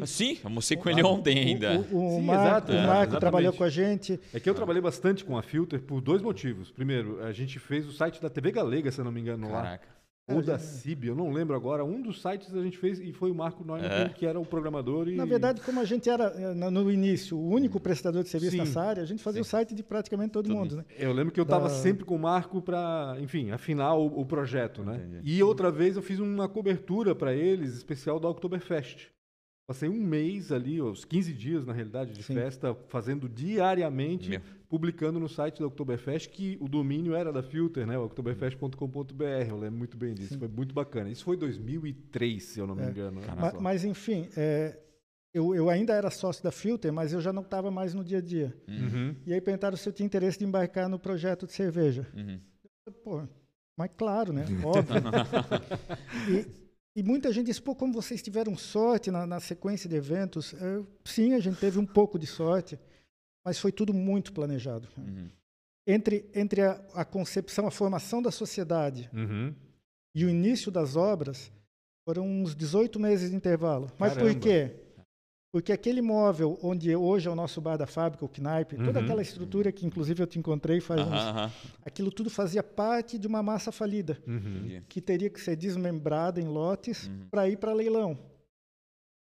Ah, 0.00 0.06
Sim, 0.06 0.38
almocei 0.44 0.76
com 0.76 0.88
ele 0.88 1.02
ontem 1.02 1.36
ainda. 1.36 1.72
O, 1.72 1.80
o 1.80 2.10
Sim, 2.20 2.22
Marco, 2.22 2.46
exato, 2.46 2.72
o 2.72 2.74
Marco 2.74 2.90
exatamente. 2.90 3.20
trabalhou 3.20 3.52
com 3.52 3.64
a 3.64 3.68
gente. 3.68 4.20
É 4.32 4.38
que 4.38 4.48
eu 4.48 4.54
trabalhei 4.54 4.80
bastante 4.80 5.24
com 5.24 5.36
a 5.36 5.42
Filter 5.42 5.80
por 5.80 6.00
dois 6.00 6.22
motivos. 6.22 6.70
Primeiro, 6.70 7.20
a 7.24 7.32
gente 7.32 7.58
fez 7.58 7.86
o 7.86 7.92
site 7.92 8.22
da 8.22 8.30
TV 8.30 8.52
Galega, 8.52 8.90
se 8.92 9.00
eu 9.00 9.04
não 9.04 9.10
me 9.10 9.20
engano, 9.20 9.50
lá. 9.50 9.80
Ou 10.34 10.42
da 10.42 10.58
CIB, 10.58 11.08
eu 11.08 11.14
não 11.14 11.30
lembro 11.32 11.54
agora. 11.56 11.84
Um 11.84 12.00
dos 12.00 12.20
sites 12.22 12.54
a 12.54 12.62
gente 12.62 12.78
fez 12.78 12.98
e 13.00 13.12
foi 13.12 13.30
o 13.30 13.34
Marco 13.34 13.64
Neumann, 13.64 13.84
É. 13.84 14.08
que 14.08 14.24
era 14.26 14.38
o 14.38 14.44
programador. 14.44 15.08
E... 15.08 15.16
Na 15.16 15.24
verdade, 15.24 15.60
como 15.60 15.80
a 15.80 15.84
gente 15.84 16.08
era, 16.08 16.24
eh, 16.36 16.54
no 16.54 16.90
início, 16.90 17.36
o 17.38 17.48
único 17.48 17.78
prestador 17.80 18.22
de 18.22 18.28
serviço 18.28 18.52
Sim. 18.52 18.58
nessa 18.58 18.80
área, 18.80 19.02
a 19.02 19.06
gente 19.06 19.22
fazia 19.22 19.40
o 19.42 19.44
site 19.44 19.74
de 19.74 19.82
praticamente 19.82 20.32
todo 20.32 20.48
mundo, 20.50 20.76
né? 20.76 20.84
Eu 20.98 21.12
lembro 21.12 21.32
que 21.32 21.40
eu 21.40 21.44
estava 21.44 21.68
Da- 21.68 21.74
sempre 21.74 22.04
com 22.04 22.14
o 22.16 22.18
Marco 22.18 22.60
para, 22.62 23.16
enfim, 23.20 23.50
afinar 23.50 23.94
o, 23.94 24.06
o 24.20 24.26
projeto, 24.26 24.82
né? 24.82 25.20
E 25.22 25.42
outra 25.42 25.70
vez 25.70 25.96
eu 25.96 26.02
fiz 26.02 26.18
uma 26.18 26.48
cobertura 26.48 27.14
para 27.14 27.34
eles, 27.34 27.74
especial 27.76 28.18
da 28.20 28.28
Oktoberfest. 28.28 29.08
Passei 29.70 29.88
um 29.88 30.02
mês 30.02 30.50
ali, 30.50 30.82
os 30.82 31.04
15 31.04 31.32
dias, 31.32 31.64
na 31.64 31.72
realidade, 31.72 32.12
de 32.12 32.24
Sim. 32.24 32.34
festa, 32.34 32.74
fazendo 32.88 33.28
diariamente, 33.28 34.28
Meu. 34.28 34.40
publicando 34.68 35.20
no 35.20 35.28
site 35.28 35.60
da 35.60 35.66
Oktoberfest, 35.68 36.28
que 36.28 36.58
o 36.60 36.68
domínio 36.68 37.14
era 37.14 37.32
da 37.32 37.40
Filter, 37.40 37.86
né? 37.86 37.96
oktoberfest.com.br. 37.96 39.24
Eu 39.48 39.56
lembro 39.60 39.78
muito 39.78 39.96
bem 39.96 40.12
disso, 40.12 40.36
foi 40.36 40.48
muito 40.48 40.74
bacana. 40.74 41.08
Isso 41.08 41.22
foi 41.22 41.36
2003, 41.36 42.42
se 42.42 42.58
eu 42.58 42.66
não 42.66 42.74
me 42.74 42.82
É. 42.82 42.90
engano. 42.90 43.20
olha 43.20 43.36
Ma- 43.36 43.50
só. 43.52 43.60
Mas, 43.60 43.84
enfim, 43.84 44.28
eh, 44.36 44.76
eu, 45.32 45.54
eu 45.54 45.70
ainda 45.70 45.92
era 45.92 46.10
sócio 46.10 46.42
da 46.42 46.50
Filter, 46.50 46.92
mas 46.92 47.12
eu 47.12 47.20
já 47.20 47.32
não 47.32 47.42
estava 47.42 47.70
mais 47.70 47.94
no 47.94 48.02
dia 48.02 48.18
a 48.18 48.20
dia. 48.20 48.52
Uhum. 48.66 49.14
E 49.24 49.32
aí 49.32 49.40
perguntaram 49.40 49.76
se 49.76 49.88
eu 49.88 49.92
tinha 49.92 50.04
interesse 50.04 50.36
de 50.36 50.44
embarcar 50.44 50.88
no 50.88 50.98
projeto 50.98 51.46
de 51.46 51.52
cerveja. 51.52 52.08
Uhum. 52.12 52.40
Pô, 53.04 53.22
mas 53.76 53.88
claro, 53.96 54.32
né? 54.32 54.46
Óbvio. 54.64 55.00
e, 56.94 57.02
muita 57.02 57.32
gente 57.32 57.46
disse, 57.46 57.62
pô, 57.62 57.74
como 57.74 57.92
vocês 57.92 58.20
tiveram 58.22 58.56
sorte 58.56 59.10
na, 59.10 59.26
na 59.26 59.40
sequência 59.40 59.88
de 59.88 59.96
eventos. 59.96 60.52
Eu, 60.54 60.86
sim, 61.04 61.34
a 61.34 61.40
gente 61.40 61.58
teve 61.58 61.78
um 61.78 61.86
pouco 61.86 62.18
de 62.18 62.26
sorte, 62.26 62.78
mas 63.44 63.58
foi 63.58 63.70
tudo 63.72 63.94
muito 63.94 64.32
planejado. 64.32 64.88
Uhum. 64.98 65.28
Entre, 65.86 66.28
entre 66.34 66.62
a, 66.62 66.72
a 66.94 67.04
concepção, 67.04 67.66
a 67.66 67.70
formação 67.70 68.20
da 68.20 68.30
sociedade 68.30 69.08
Uhum. 69.12 69.54
e 70.14 70.24
o 70.24 70.28
início 70.28 70.70
das 70.70 70.96
obras, 70.96 71.50
foram 72.04 72.26
uns 72.28 72.54
18 72.56 72.98
meses 72.98 73.30
de 73.30 73.36
intervalo. 73.36 73.90
Mas 73.98 74.14
por 74.14 74.22
Caramba. 74.24 74.40
quê? 74.40 74.74
Porque 75.52 75.72
aquele 75.72 75.98
imóvel 75.98 76.56
onde 76.62 76.94
hoje 76.94 77.26
é 77.26 77.30
o 77.30 77.34
nosso 77.34 77.60
bar 77.60 77.76
da 77.76 77.86
fábrica, 77.86 78.24
o 78.24 78.28
Knipe, 78.28 78.76
toda 78.76 79.00
Uhum. 79.00 79.04
aquela 79.04 79.20
estrutura 79.22 79.72
que 79.72 79.84
inclusive 79.84 80.22
eu 80.22 80.26
te 80.26 80.38
encontrei 80.38 80.80
faz 80.80 81.00
uns 81.00 81.08
Aham, 81.12 81.28
aham. 81.30 81.52
Aquilo 81.84 82.12
tudo 82.12 82.30
fazia 82.30 82.62
parte 82.62 83.18
de 83.18 83.26
uma 83.26 83.42
massa 83.42 83.72
falida, 83.72 84.16
Uhum. 84.26 84.80
Que 84.88 85.00
teria 85.00 85.28
que 85.28 85.40
ser 85.40 85.56
desmembrada 85.56 86.40
em 86.40 86.46
lotes 86.46 87.08
Uhum. 87.08 87.26
para 87.30 87.48
ir 87.48 87.56
para 87.58 87.72
leilão. 87.72 88.16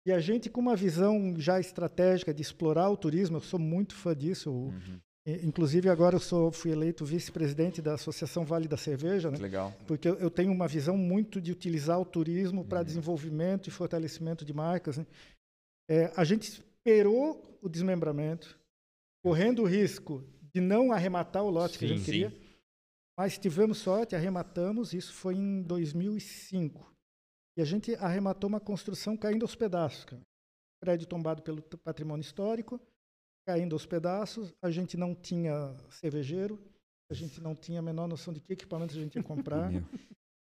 E 0.06 0.12
a 0.12 0.20
gente, 0.20 0.50
com 0.50 0.60
uma 0.60 0.76
visão 0.76 1.34
já 1.38 1.60
estratégica 1.62 2.34
de 2.34 2.42
explorar 2.42 2.90
o 2.90 2.98
turismo, 2.98 3.38
eu 3.38 3.42
sou 3.42 3.60
muito 3.60 3.96
fã 3.96 4.14
disso. 4.16 4.50
eu- 4.50 4.54
Uhum. 4.54 5.00
Inclusive, 5.44 5.90
agora 5.90 6.16
eu 6.16 6.22
sou, 6.22 6.54
fui 6.54 6.72
eleito 6.72 7.04
vice-presidente 7.04 7.82
da 7.82 7.96
Associação 7.96 8.46
Vale 8.46 8.66
da 8.66 8.78
Cerveja, 8.78 9.30
né? 9.30 9.38
Legal. 9.38 9.74
porque 9.86 10.08
eu, 10.08 10.16
eu 10.16 10.30
tenho 10.30 10.54
uma 10.54 10.70
visão 10.70 10.96
muito 10.98 11.42
de 11.42 11.52
utilizar 11.52 12.00
o 12.00 12.06
turismo 12.06 12.64
para 12.64 12.80
Uhum. 12.80 12.86
desenvolvimento 12.86 13.68
e 13.68 13.72
fortalecimento 13.72 14.46
de 14.46 14.54
marcas. 14.54 14.98
né? 14.98 15.06
É, 15.90 16.12
a 16.16 16.24
gente 16.24 16.50
esperou 16.50 17.58
o 17.62 17.70
desmembramento, 17.70 18.60
correndo 19.24 19.64
o 19.64 19.66
risco 19.66 20.24
de 20.54 20.62
não 20.62 20.92
arrematar 20.92 21.44
o 21.44 21.50
lote 21.50 21.78
que 21.80 21.86
a 21.86 21.88
Sim, 21.88 21.96
gente 21.96 22.06
sim. 22.06 22.12
queria, 22.12 22.48
mas 23.18 23.38
tivemos 23.38 23.80
sorte, 23.80 24.16
arrematamos, 24.16 24.94
isso 24.94 25.14
foi 25.14 25.36
em 25.36 25.62
2005. 25.64 26.94
E 27.58 27.62
a 27.62 27.66
gente 27.66 27.96
arrematou 27.96 28.48
uma 28.48 28.60
construção 28.60 29.18
caindo 29.18 29.44
aos 29.44 29.56
pedaços. 29.56 30.06
cara. 30.06 30.22
Prédio 30.80 31.08
tombado 31.08 31.42
pelo 31.42 31.62
patrimônio 31.84 32.22
histórico, 32.22 32.80
caindo 33.48 33.74
aos 33.74 33.86
pedaços, 33.86 34.54
a 34.62 34.70
gente 34.70 34.96
não 34.96 35.16
tinha 35.16 35.76
cervejeiro, 35.90 36.60
a 37.10 37.16
gente 37.16 37.42
não 37.42 37.56
tinha 37.56 37.80
a 37.80 37.82
menor 37.82 38.08
noção 38.08 38.34
de 38.34 38.40
que 38.40 38.54
equipamentos 38.54 38.96
a 38.96 39.00
gente 39.00 39.16
ia 39.16 39.24
comprar. 39.24 39.72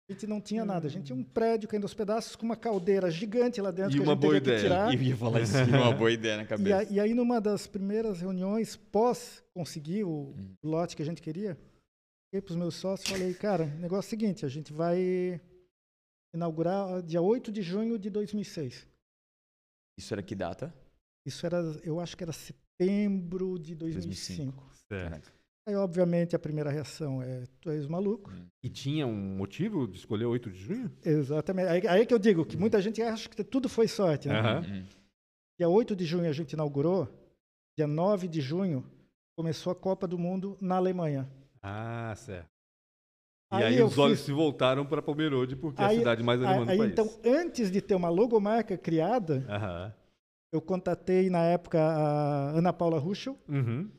A 0.10 0.14
gente 0.14 0.26
não 0.26 0.40
tinha 0.40 0.64
nada. 0.64 0.88
A 0.88 0.90
gente 0.90 1.06
tinha 1.08 1.16
um 1.18 1.24
prédio 1.24 1.68
caindo 1.68 1.84
aos 1.84 1.94
pedaços 1.94 2.36
com 2.36 2.46
uma 2.46 2.56
caldeira 2.56 3.12
gigante 3.12 3.60
lá 3.60 3.72
dentro 3.72 3.92
E 3.92 3.96
que 3.96 4.00
a 4.00 4.04
uma 4.04 4.14
gente 4.14 4.22
boa 4.22 4.34
teria 4.36 4.42
que 4.42 4.48
ideia. 4.48 4.62
tirar. 4.62 4.94
Eu 4.94 5.02
ia 5.02 5.18
falar 5.18 5.42
isso, 5.42 5.58
uma 5.58 5.94
boa 5.94 6.12
ideia 6.12 6.38
na 6.38 6.44
E, 6.44 6.46
a- 6.46 6.48
cabeça. 6.48 6.94
e 6.94 7.00
aí, 7.00 7.14
numa 7.14 7.42
das 7.42 7.68
primeiras 7.68 8.22
reuniões, 8.22 8.76
pós 8.78 9.44
conseguir 9.54 10.06
o 10.06 10.34
Hum. 10.38 10.54
lote 10.64 10.96
que 10.96 11.02
a 11.02 11.06
gente 11.06 11.22
queria, 11.22 11.56
cheguei 12.30 12.42
para 12.42 12.52
os 12.52 12.56
meus 12.58 12.76
sócios 12.76 13.10
e 13.10 13.14
falei, 13.14 13.34
cara, 13.34 13.66
o 13.66 13.80
negócio 13.80 14.08
é 14.08 14.08
o 14.08 14.10
seguinte, 14.10 14.46
a 14.46 14.50
gente 14.50 14.72
vai 14.72 15.42
inaugurar 16.34 17.02
dia 17.04 17.22
8 17.22 17.52
de 17.52 17.62
junho 17.62 18.00
de 18.00 18.10
2006. 18.10 18.88
Isso 20.00 20.14
era 20.14 20.24
que 20.24 20.36
data? 20.36 20.74
Isso 21.26 21.46
era, 21.46 21.58
eu 21.84 22.00
acho 22.00 22.16
que 22.16 22.24
era 22.24 22.32
setembro 22.32 23.60
de 23.60 23.76
2005. 23.76 24.52
2005. 24.54 24.76
Certo. 24.88 25.34
Aí, 25.68 25.76
obviamente, 25.76 26.34
a 26.34 26.40
primeira 26.40 26.70
reação 26.72 27.22
é, 27.22 27.44
tu 27.60 27.70
és 27.70 27.86
maluco. 27.88 28.32
E 28.64 28.70
tinha 28.70 29.06
um 29.06 29.36
motivo 29.36 29.86
de 29.86 29.98
escolher 29.98 30.24
8 30.26 30.50
de 30.50 30.58
junho? 30.58 30.90
Exatamente. 31.04 31.68
Aí, 31.68 31.88
aí 31.88 32.06
que 32.06 32.14
eu 32.14 32.20
digo 32.20 32.46
que 32.46 32.56
muita 32.56 32.82
gente 32.82 33.02
acha 33.02 33.28
que 33.28 33.44
tudo 33.44 33.68
foi 33.68 33.86
sorte, 33.88 34.30
né? 34.30 34.60
Uhum. 34.60 34.86
Dia 35.60 35.68
8 35.68 35.94
de 35.94 36.06
junho 36.06 36.30
a 36.30 36.34
gente 36.34 36.54
inaugurou, 36.54 37.10
dia 37.78 37.86
9 37.86 38.30
de 38.30 38.40
junho 38.40 38.86
começou 39.38 39.72
a 39.74 39.76
Copa 39.76 40.08
do 40.08 40.18
Mundo 40.18 40.58
na 40.62 40.78
Alemanha. 40.78 41.30
Ah, 41.62 42.14
certo. 42.16 42.48
E 43.52 43.56
Aí 43.56 43.64
aí, 43.64 43.82
os 43.84 43.98
olhos 43.98 44.20
fiz- 44.20 44.26
se 44.28 44.32
voltaram 44.32 44.86
para 44.86 45.02
Pomerode, 45.02 45.56
porque 45.58 45.82
é 45.82 45.86
a 45.86 45.88
Aí- 45.90 45.98
cidade 46.00 46.24
mais 46.24 46.42
alemã 46.42 46.66
do 46.66 46.72
Aí, 46.72 46.78
país. 46.78 46.92
então, 46.94 47.10
antes 47.26 47.70
de 47.70 47.82
ter 47.82 47.96
uma 47.96 48.10
logomarca 48.10 48.78
criada, 48.78 49.46
Aham. 49.50 49.94
eu 50.54 50.62
contatei 50.62 51.30
na 51.30 51.44
época 51.44 51.78
a 51.82 52.52
Ana 52.52 52.72
Paula 52.74 53.00
Ruschel, 53.00 53.38
Uhum. 53.50 53.90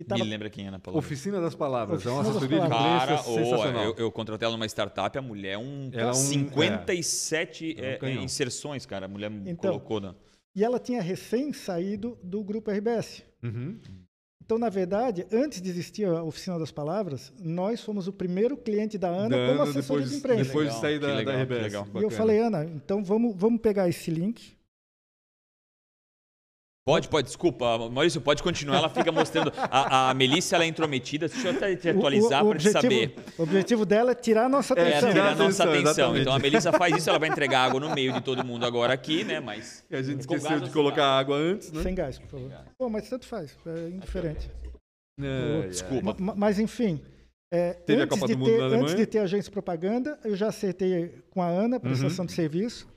Me 0.00 0.22
lembra 0.22 0.48
quem 0.48 0.66
é 0.66 0.70
na 0.70 0.78
palavra? 0.78 0.98
Oficina 1.06 1.40
das 1.40 1.54
Palavras. 1.56 2.06
é 2.06 2.08
uma 2.10 2.20
Oficina 2.20 2.36
assessoria 2.38 2.60
de 2.60 2.66
imprensa 2.66 2.84
Cara, 2.98 3.18
sensacional. 3.18 3.84
eu, 3.84 3.94
eu 3.96 4.12
contratei 4.12 4.46
ela 4.46 4.56
numa 4.56 4.66
startup, 4.66 5.18
a 5.18 5.22
mulher 5.22 5.52
é 5.54 5.58
um, 5.58 5.90
Ela 5.92 6.08
é 6.08 6.10
um- 6.10 6.14
57 6.14 7.74
é. 7.78 7.80
É 7.80 7.82
um 7.82 7.92
é, 7.92 7.96
canhão. 7.96 8.22
inserções, 8.22 8.86
cara. 8.86 9.06
A 9.06 9.08
mulher 9.08 9.30
Então, 9.46 9.72
colocou 9.72 10.00
na. 10.00 10.14
e 10.54 10.62
ela 10.62 10.78
tinha 10.78 11.02
recém 11.02 11.52
saído 11.52 12.16
do 12.22 12.42
grupo 12.44 12.70
RBS. 12.70 13.24
Uhum. 13.42 13.78
Então, 14.44 14.56
na 14.56 14.70
verdade, 14.70 15.26
antes 15.30 15.60
de 15.60 15.68
existir 15.68 16.06
a 16.06 16.22
Oficina 16.22 16.58
das 16.58 16.70
Palavras, 16.70 17.32
nós 17.38 17.82
fomos 17.82 18.08
o 18.08 18.12
primeiro 18.12 18.56
cliente 18.56 18.96
da 18.96 19.08
Ana 19.08 19.36
Da 19.36 19.46
como 19.48 19.62
assessoria 19.62 19.82
depois- 20.06 20.10
de 20.10 20.16
imprensa. 20.16 20.44
depois 20.44 20.74
de 20.74 20.80
sair 20.80 20.98
da, 20.98 21.08
legal, 21.14 21.34
da 21.34 21.40
RBS. 21.42 21.62
legal. 21.64 21.86
E 21.96 22.02
eu 22.02 22.08
falei, 22.10 22.38
Ana, 22.38 22.64
então 22.64 23.04
vamos, 23.04 23.34
vamos 23.36 23.60
pegar 23.60 23.88
esse 23.88 24.10
link. 24.10 24.56
Pode, 26.88 27.06
pode, 27.08 27.26
desculpa, 27.26 27.76
Maurício, 27.90 28.18
pode 28.18 28.42
continuar. 28.42 28.78
Ela 28.78 28.88
fica 28.88 29.12
mostrando. 29.12 29.52
A, 29.58 30.08
a 30.08 30.14
Melissa, 30.14 30.54
ela 30.56 30.64
é 30.64 30.68
intrometida. 30.68 31.28
Deixa 31.28 31.48
eu 31.48 31.52
até 31.54 31.76
te 31.76 31.90
atualizar 31.90 32.42
para 32.42 32.58
te 32.58 32.70
saber. 32.70 33.14
O 33.36 33.42
objetivo 33.42 33.84
dela 33.84 34.12
é 34.12 34.14
tirar 34.14 34.46
a 34.46 34.48
nossa 34.48 34.72
É, 34.72 34.80
É, 34.80 34.88
atenção. 34.88 35.10
tirar 35.10 35.22
a 35.24 35.26
atenção, 35.32 35.46
nossa 35.46 35.62
atenção. 35.64 35.90
exatamente. 35.92 36.20
Então 36.22 36.32
a 36.32 36.38
Melissa 36.38 36.72
faz 36.72 36.96
isso, 36.96 37.10
ela 37.10 37.18
vai 37.18 37.28
entregar 37.28 37.60
água 37.66 37.78
no 37.78 37.94
meio 37.94 38.12
de 38.14 38.22
todo 38.22 38.42
mundo 38.42 38.64
agora 38.64 38.94
aqui, 38.94 39.22
né? 39.22 39.38
Mas. 39.38 39.84
E 39.90 39.96
a 39.96 40.02
gente 40.02 40.20
esqueceu 40.20 40.48
gás 40.48 40.62
de 40.62 40.70
colocar 40.70 41.04
água 41.18 41.36
antes, 41.36 41.70
né? 41.72 41.82
Sem 41.82 41.94
gás, 41.94 42.18
por 42.18 42.28
favor. 42.30 42.50
Bom, 42.80 42.88
mas 42.88 43.06
tanto 43.06 43.26
faz, 43.26 43.54
é 43.66 43.88
indiferente. 43.90 44.50
É, 45.20 45.64
é. 45.64 45.68
Desculpa. 45.68 46.16
Ma- 46.18 46.34
Mas, 46.34 46.58
enfim, 46.58 47.02
é, 47.52 47.74
Teve 47.74 48.00
a 48.00 48.04
antes, 48.04 48.14
Copa 48.18 48.26
de 48.28 48.34
do 48.34 48.38
Mundo 48.38 48.48
ter, 48.50 48.58
na 48.58 48.64
Alemanha? 48.64 48.82
antes 48.84 48.96
de 48.96 49.04
ter 49.06 49.18
agência 49.18 49.44
de 49.44 49.50
propaganda, 49.50 50.18
eu 50.24 50.34
já 50.34 50.48
acertei 50.48 51.22
com 51.30 51.42
a 51.42 51.48
Ana, 51.48 51.78
prestação 51.78 52.22
Uhum. 52.22 52.26
de 52.26 52.32
serviço, 52.32 52.88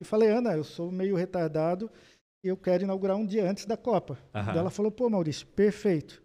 e 0.00 0.04
falei, 0.04 0.28
Ana, 0.30 0.52
eu 0.52 0.62
sou 0.64 0.90
meio 0.92 1.16
retardado 1.16 1.90
eu 2.48 2.56
quero 2.56 2.84
inaugurar 2.84 3.16
um 3.16 3.26
dia 3.26 3.48
antes 3.48 3.66
da 3.66 3.76
Copa. 3.76 4.18
Daí 4.32 4.58
Ela 4.58 4.70
falou, 4.70 4.90
pô, 4.90 5.08
Maurício, 5.08 5.46
perfeito. 5.46 6.22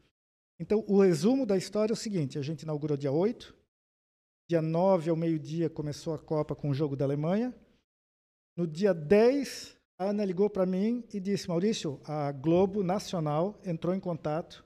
Então, 0.59 0.83
o 0.87 1.01
resumo 1.01 1.45
da 1.45 1.57
história 1.57 1.91
é 1.91 1.95
o 1.95 1.97
seguinte, 1.97 2.39
a 2.39 2.41
gente 2.41 2.61
inaugurou 2.61 2.95
dia 2.95 3.11
8, 3.11 3.53
dia 4.49 4.61
9 4.61 5.09
ao 5.09 5.15
meio-dia 5.15 5.69
começou 5.69 6.13
a 6.13 6.19
Copa 6.19 6.55
com 6.55 6.69
o 6.69 6.73
jogo 6.73 6.95
da 6.95 7.03
Alemanha, 7.03 7.53
no 8.57 8.65
dia 8.65 8.93
10, 8.93 9.75
a 9.99 10.05
Ana 10.05 10.23
ligou 10.23 10.49
para 10.49 10.65
mim 10.65 11.03
e 11.13 11.19
disse, 11.19 11.49
Maurício, 11.49 11.99
a 12.05 12.31
Globo 12.31 12.81
Nacional 12.83 13.59
entrou 13.65 13.93
em 13.93 13.99
contato 13.99 14.64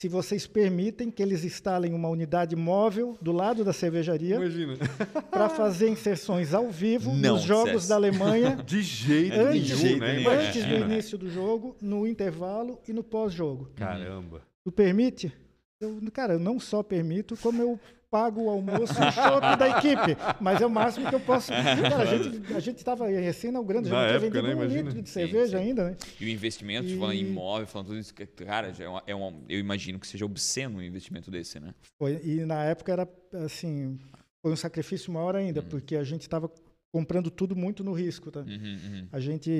se 0.00 0.08
vocês 0.08 0.46
permitem 0.46 1.10
que 1.10 1.22
eles 1.22 1.44
instalem 1.44 1.92
uma 1.92 2.08
unidade 2.08 2.56
móvel 2.56 3.18
do 3.20 3.32
lado 3.32 3.62
da 3.62 3.72
cervejaria 3.72 4.36
Imagina. 4.36 4.74
para 5.30 5.50
fazer 5.50 5.90
inserções 5.90 6.54
ao 6.54 6.70
vivo 6.70 7.12
Não, 7.14 7.34
nos 7.34 7.42
jogos 7.42 7.82
César. 7.82 7.88
da 7.88 7.94
Alemanha 7.96 8.56
De 8.64 8.80
jeito 8.80 9.34
de 9.34 9.38
antes, 9.38 9.68
nenhum, 9.68 9.76
jeito 9.76 10.00
né? 10.00 10.26
antes 10.26 10.64
do 10.64 10.74
início 10.74 11.18
do 11.18 11.28
jogo, 11.28 11.76
no 11.82 12.06
intervalo 12.06 12.80
e 12.88 12.94
no 12.94 13.04
pós-jogo. 13.04 13.70
Caramba. 13.76 14.40
Tu 14.64 14.72
permite? 14.72 15.30
Eu, 15.78 16.00
cara, 16.10 16.32
eu 16.32 16.38
não 16.40 16.58
só 16.58 16.82
permito, 16.82 17.36
como 17.36 17.60
eu 17.60 17.78
pago 18.10 18.42
o 18.42 18.50
almoço 18.50 18.92
e 18.92 19.08
o 19.08 19.12
chopp 19.12 19.56
da 19.58 19.68
equipe. 19.78 20.16
Mas 20.40 20.60
é 20.60 20.66
o 20.66 20.70
máximo 20.70 21.08
que 21.08 21.14
eu 21.14 21.20
posso. 21.20 21.50
Cara, 21.52 22.02
a 22.02 22.18
gente 22.18 22.52
a 22.54 22.60
gente 22.60 22.78
estava 22.78 23.06
recém-inaugurando, 23.08 23.88
já 23.88 23.94
Na 23.94 24.00
não 24.00 24.06
tinha 24.08 24.16
época, 24.28 24.42
vendido 24.42 24.48
né? 24.48 24.54
um 24.54 24.64
Imagina. 24.64 24.82
litro 24.88 25.02
de 25.02 25.08
Sim, 25.08 25.12
cerveja 25.14 25.58
sim. 25.58 25.64
ainda, 25.64 25.90
né? 25.90 25.96
E 26.20 26.24
o 26.24 26.28
investimento, 26.28 26.88
E- 26.88 26.98
falando 26.98 27.14
em 27.14 27.20
imóvel, 27.20 27.66
falando 27.66 27.86
tudo 27.88 27.98
isso, 27.98 28.12
cara, 28.44 28.72
já 28.72 28.84
é 28.84 28.88
uma, 28.88 29.02
é 29.06 29.14
uma- 29.14 29.40
eu 29.48 29.58
imagino 29.60 29.98
que 29.98 30.06
seja 30.06 30.24
obsceno 30.24 30.78
um 30.78 30.82
investimento 30.82 31.30
desse, 31.30 31.60
né? 31.60 31.74
Foi, 31.98 32.20
e 32.24 32.44
na 32.44 32.64
época 32.64 32.90
era 32.92 33.08
assim, 33.44 33.98
foi 34.42 34.52
um 34.52 34.56
sacrifício 34.56 35.12
maior 35.12 35.36
ainda, 35.36 35.62
porque 35.62 35.94
a 35.96 36.02
gente 36.04 36.22
estava 36.22 36.50
comprando 36.92 37.30
tudo 37.30 37.54
muito 37.54 37.84
no 37.84 37.92
risco, 37.92 38.30
tá? 38.32 38.40
Uhum, 38.40 38.46
uhum. 38.46 39.08
A 39.12 39.20
gente, 39.20 39.50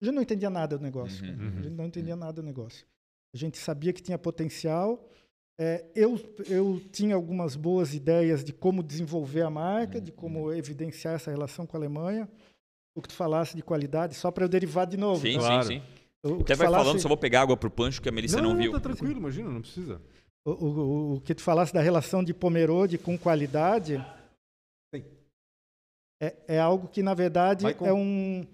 a 0.00 0.04
gente 0.04 0.14
não 0.14 0.22
entendia 0.22 0.48
nada 0.48 0.78
do 0.78 0.82
negócio. 0.82 1.22
Uhum, 1.24 1.36
cara. 1.36 1.42
uhum. 1.50 1.58
A 1.58 1.62
gente 1.62 1.74
não 1.74 1.84
entendia 1.86 2.16
nada 2.16 2.32
do 2.32 2.42
negócio. 2.42 2.86
A 3.34 3.36
gente 3.38 3.58
sabia 3.58 3.92
que 3.92 4.02
tinha 4.02 4.16
potencial, 4.18 5.08
É, 5.60 5.84
eu, 5.94 6.18
eu 6.48 6.80
tinha 6.90 7.14
algumas 7.14 7.54
boas 7.54 7.94
ideias 7.94 8.42
de 8.42 8.52
como 8.52 8.82
desenvolver 8.82 9.42
a 9.42 9.50
marca, 9.50 10.00
de 10.00 10.10
como 10.10 10.52
evidenciar 10.52 11.14
essa 11.14 11.30
relação 11.30 11.66
com 11.66 11.76
a 11.76 11.80
Alemanha. 11.80 12.28
O 12.96 13.00
que 13.02 13.08
tu 13.08 13.14
falasse 13.14 13.54
de 13.56 13.62
qualidade, 13.62 14.14
só 14.14 14.30
para 14.30 14.44
eu 14.44 14.48
derivar 14.48 14.86
de 14.86 14.96
novo. 14.96 15.20
Sim, 15.26 15.38
Claro. 15.38 15.62
sim, 15.66 15.78
sim. 15.80 15.82
O, 16.24 16.28
o 16.34 16.36
que 16.38 16.42
Até 16.52 16.54
tu 16.54 16.58
vai 16.58 16.66
falasse- 16.66 16.84
falando, 16.84 17.00
só 17.00 17.08
vou 17.08 17.16
pegar 17.16 17.42
água 17.42 17.56
pro 17.56 17.70
Pancho 17.70 18.00
que 18.02 18.08
a 18.08 18.12
Melissa 18.12 18.40
não, 18.40 18.56
viu. 18.56 18.72
tá 18.72 18.80
tranquilo, 18.80 19.18
imagina, 19.18 19.50
não 19.50 19.60
precisa. 19.60 20.00
O, 20.44 20.50
o- 20.50 21.14
o 21.16 21.20
que 21.20 21.34
tu 21.34 21.42
falasse 21.42 21.72
da 21.72 21.80
relação 21.80 22.22
de 22.24 22.34
Pomerode 22.34 22.98
com 22.98 23.16
qualidade 23.16 23.96
Sim. 24.94 25.04
é, 26.20 26.34
é 26.48 26.58
algo 26.60 26.88
que, 26.88 27.02
na 27.02 27.14
verdade, 27.14 27.64
é 27.80 27.92
um. 27.92 28.46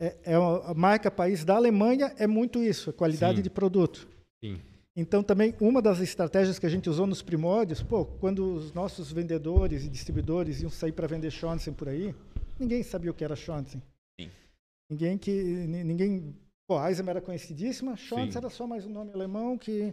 É, 0.00 0.16
é 0.24 0.38
uma- 0.38 0.70
a 0.70 0.74
marca 0.74 1.10
país 1.10 1.44
da 1.44 1.54
Alemanha 1.56 2.12
é 2.18 2.26
muito 2.26 2.62
isso, 2.62 2.90
a 2.90 2.92
qualidade 2.92 3.36
Sim. 3.36 3.42
de 3.42 3.50
produto. 3.50 4.08
Sim. 4.44 4.60
Então, 4.96 5.22
também, 5.24 5.54
uma 5.60 5.82
das 5.82 5.98
estratégias 6.00 6.58
que 6.58 6.66
a 6.66 6.68
gente 6.68 6.88
usou 6.88 7.06
nos 7.06 7.20
primórdios, 7.20 7.82
pô, 7.82 8.04
quando 8.06 8.54
os 8.54 8.72
nossos 8.72 9.10
vendedores 9.10 9.84
e 9.84 9.88
distribuidores 9.88 10.60
iam 10.62 10.70
sair 10.70 10.92
para 10.92 11.08
vender 11.08 11.32
Schonzen 11.32 11.74
por 11.74 11.88
aí, 11.88 12.14
ninguém 12.58 12.82
sabia 12.84 13.10
o 13.10 13.14
que 13.14 13.24
era 13.24 13.34
Schonzen. 13.34 13.82
Sim. 14.20 14.30
Ninguém 14.88 15.18
que. 15.18 15.32
ni- 15.32 15.82
Ninguém. 15.82 16.36
Pô, 16.66 16.78
a 16.78 16.88
Eisenbahn 16.88 17.10
era 17.10 17.20
conhecidíssima, 17.20 17.96
Sim. 17.96 18.04
Schonzen 18.04 18.36
era 18.38 18.48
só 18.48 18.66
mais 18.66 18.86
um 18.86 18.90
nome 18.90 19.12
alemão 19.12 19.58
que. 19.58 19.92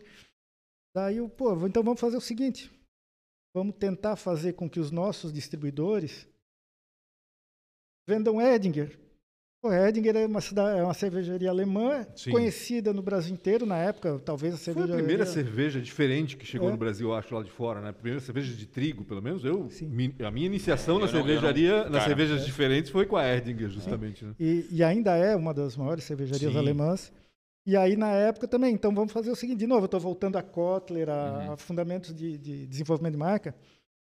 Daí, 0.95 1.17
eu, 1.17 1.27
pô, 1.27 1.53
então 1.65 1.81
vamos 1.81 1.99
fazer 1.99 2.17
o 2.17 2.21
seguinte: 2.21 2.69
vamos 3.55 3.75
tentar 3.77 4.15
fazer 4.15 4.53
com 4.53 4.69
que 4.69 4.79
os 4.79 4.91
nossos 4.91 5.33
distribuidores 5.33 6.27
vendam 8.07 8.39
Edinger. 8.39 8.99
Pô, 9.61 9.71
Edinger 9.71 10.15
é 10.15 10.25
uma, 10.25 10.41
cidade, 10.41 10.79
é 10.79 10.83
uma 10.83 10.93
cervejaria 10.95 11.47
alemã 11.47 12.03
Sim. 12.15 12.31
conhecida 12.31 12.91
no 12.91 13.03
Brasil 13.03 13.31
inteiro 13.31 13.63
na 13.63 13.77
época, 13.77 14.17
talvez 14.25 14.55
a 14.55 14.57
Foi 14.57 14.61
a 14.61 14.65
cervejaria. 14.73 14.95
primeira 14.95 15.23
cerveja 15.25 15.79
diferente 15.79 16.35
que 16.35 16.43
chegou 16.47 16.69
É. 16.69 16.71
no 16.71 16.77
Brasil, 16.77 17.09
eu 17.09 17.13
acho, 17.13 17.35
lá 17.35 17.43
de 17.43 17.51
fora, 17.51 17.79
né? 17.79 17.89
A 17.89 17.93
primeira 17.93 18.19
cerveja 18.19 18.51
de 18.55 18.65
trigo, 18.65 19.05
pelo 19.05 19.21
menos. 19.21 19.45
Eu, 19.45 19.69
mi- 19.83 20.15
a 20.25 20.31
minha 20.31 20.47
iniciação 20.47 20.97
É, 20.97 21.01
na 21.01 21.05
não- 21.05 21.13
eu 21.13 21.19
não- 21.19 21.27
cervejaria, 21.27 21.87
nas 21.91 22.03
cervejas 22.05 22.41
é. 22.41 22.45
diferentes, 22.45 22.89
foi 22.89 23.05
com 23.05 23.15
a 23.15 23.23
Erdinger, 23.27 23.69
justamente. 23.69 24.25
Né? 24.25 24.33
E, 24.39 24.65
e 24.71 24.83
ainda 24.83 25.15
é 25.15 25.35
uma 25.35 25.53
das 25.53 25.77
maiores 25.77 26.05
cervejarias 26.05 26.53
Sim. 26.53 26.57
alemãs. 26.57 27.13
E 27.63 27.77
aí, 27.77 27.95
na 27.95 28.09
época 28.13 28.47
também, 28.47 28.73
então 28.73 28.91
vamos 28.95 29.13
fazer 29.13 29.29
o 29.29 29.35
seguinte, 29.35 29.59
de 29.59 29.67
novo, 29.67 29.81
eu 29.81 29.85
estou 29.85 29.99
voltando 29.99 30.37
a 30.37 30.41
Kotler, 30.41 31.07
a, 31.07 31.13
Uhum. 31.45 31.51
a 31.51 31.57
fundamentos 31.57 32.11
de, 32.15 32.35
de 32.35 32.65
desenvolvimento 32.65 33.11
de 33.13 33.19
marca, 33.19 33.53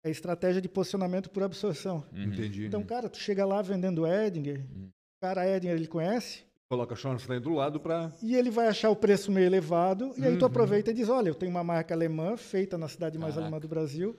é 0.02 0.08
estratégia 0.10 0.62
de 0.62 0.70
posicionamento 0.70 1.28
por 1.28 1.42
absorção. 1.42 2.02
Uhum. 2.14 2.22
Entendi. 2.32 2.64
Então, 2.64 2.82
cara, 2.82 3.10
tu 3.10 3.18
chega 3.18 3.44
lá 3.44 3.60
vendendo 3.60 4.06
Edinger, 4.06 4.64
Uhum. 4.74 4.88
Cara 5.24 5.48
Edinger 5.56 5.76
ele 5.76 5.86
conhece, 5.86 6.44
Coloca 6.68 6.94
Schornstein 6.96 7.40
do 7.40 7.50
lado 7.50 7.78
para... 7.78 8.10
e 8.22 8.34
ele 8.34 8.50
vai 8.50 8.66
achar 8.68 8.90
o 8.90 8.96
preço 8.96 9.30
meio 9.32 9.46
elevado, 9.46 10.12
e 10.18 10.24
aí 10.26 10.36
tu 10.36 10.42
Uhum. 10.42 10.46
aproveita 10.48 10.90
e 10.90 10.94
diz, 10.94 11.08
olha, 11.08 11.28
eu 11.28 11.34
tenho 11.34 11.50
uma 11.50 11.62
marca 11.64 11.94
alemã, 11.94 12.36
feita 12.36 12.76
na 12.76 12.88
cidade 12.88 13.16
mais 13.18 13.34
Caraca. 13.34 13.46
alemã 13.46 13.60
do 13.60 13.68
Brasil. 13.68 14.16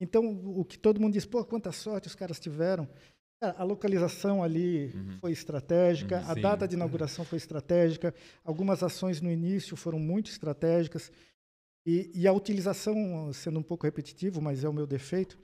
Então, 0.00 0.22
o 0.44 0.64
que 0.64 0.78
todo 0.78 1.00
mundo 1.00 1.12
diz, 1.12 1.24
pô, 1.24 1.44
quanta 1.44 1.70
sorte 1.70 2.08
os 2.08 2.14
caras 2.14 2.40
tiveram. 2.40 2.88
Cara, 3.40 3.54
a 3.58 3.62
localização 3.62 4.42
ali 4.42 4.90
Uhum. 4.94 5.18
foi 5.20 5.32
estratégica, 5.32 6.18
a 6.20 6.34
Sim. 6.34 6.40
data 6.40 6.66
de 6.66 6.74
inauguração 6.74 7.24
foi 7.24 7.36
estratégica, 7.38 8.12
algumas 8.44 8.82
ações 8.82 9.20
no 9.20 9.30
início 9.30 9.76
foram 9.76 9.98
muito 9.98 10.28
estratégicas, 10.30 11.10
e, 11.86 12.10
e 12.14 12.26
a 12.26 12.32
utilização, 12.32 13.32
sendo 13.32 13.58
um 13.58 13.62
pouco 13.62 13.84
repetitivo, 13.86 14.40
mas 14.40 14.64
é 14.64 14.68
o 14.68 14.72
meu 14.72 14.86
defeito, 14.86 15.38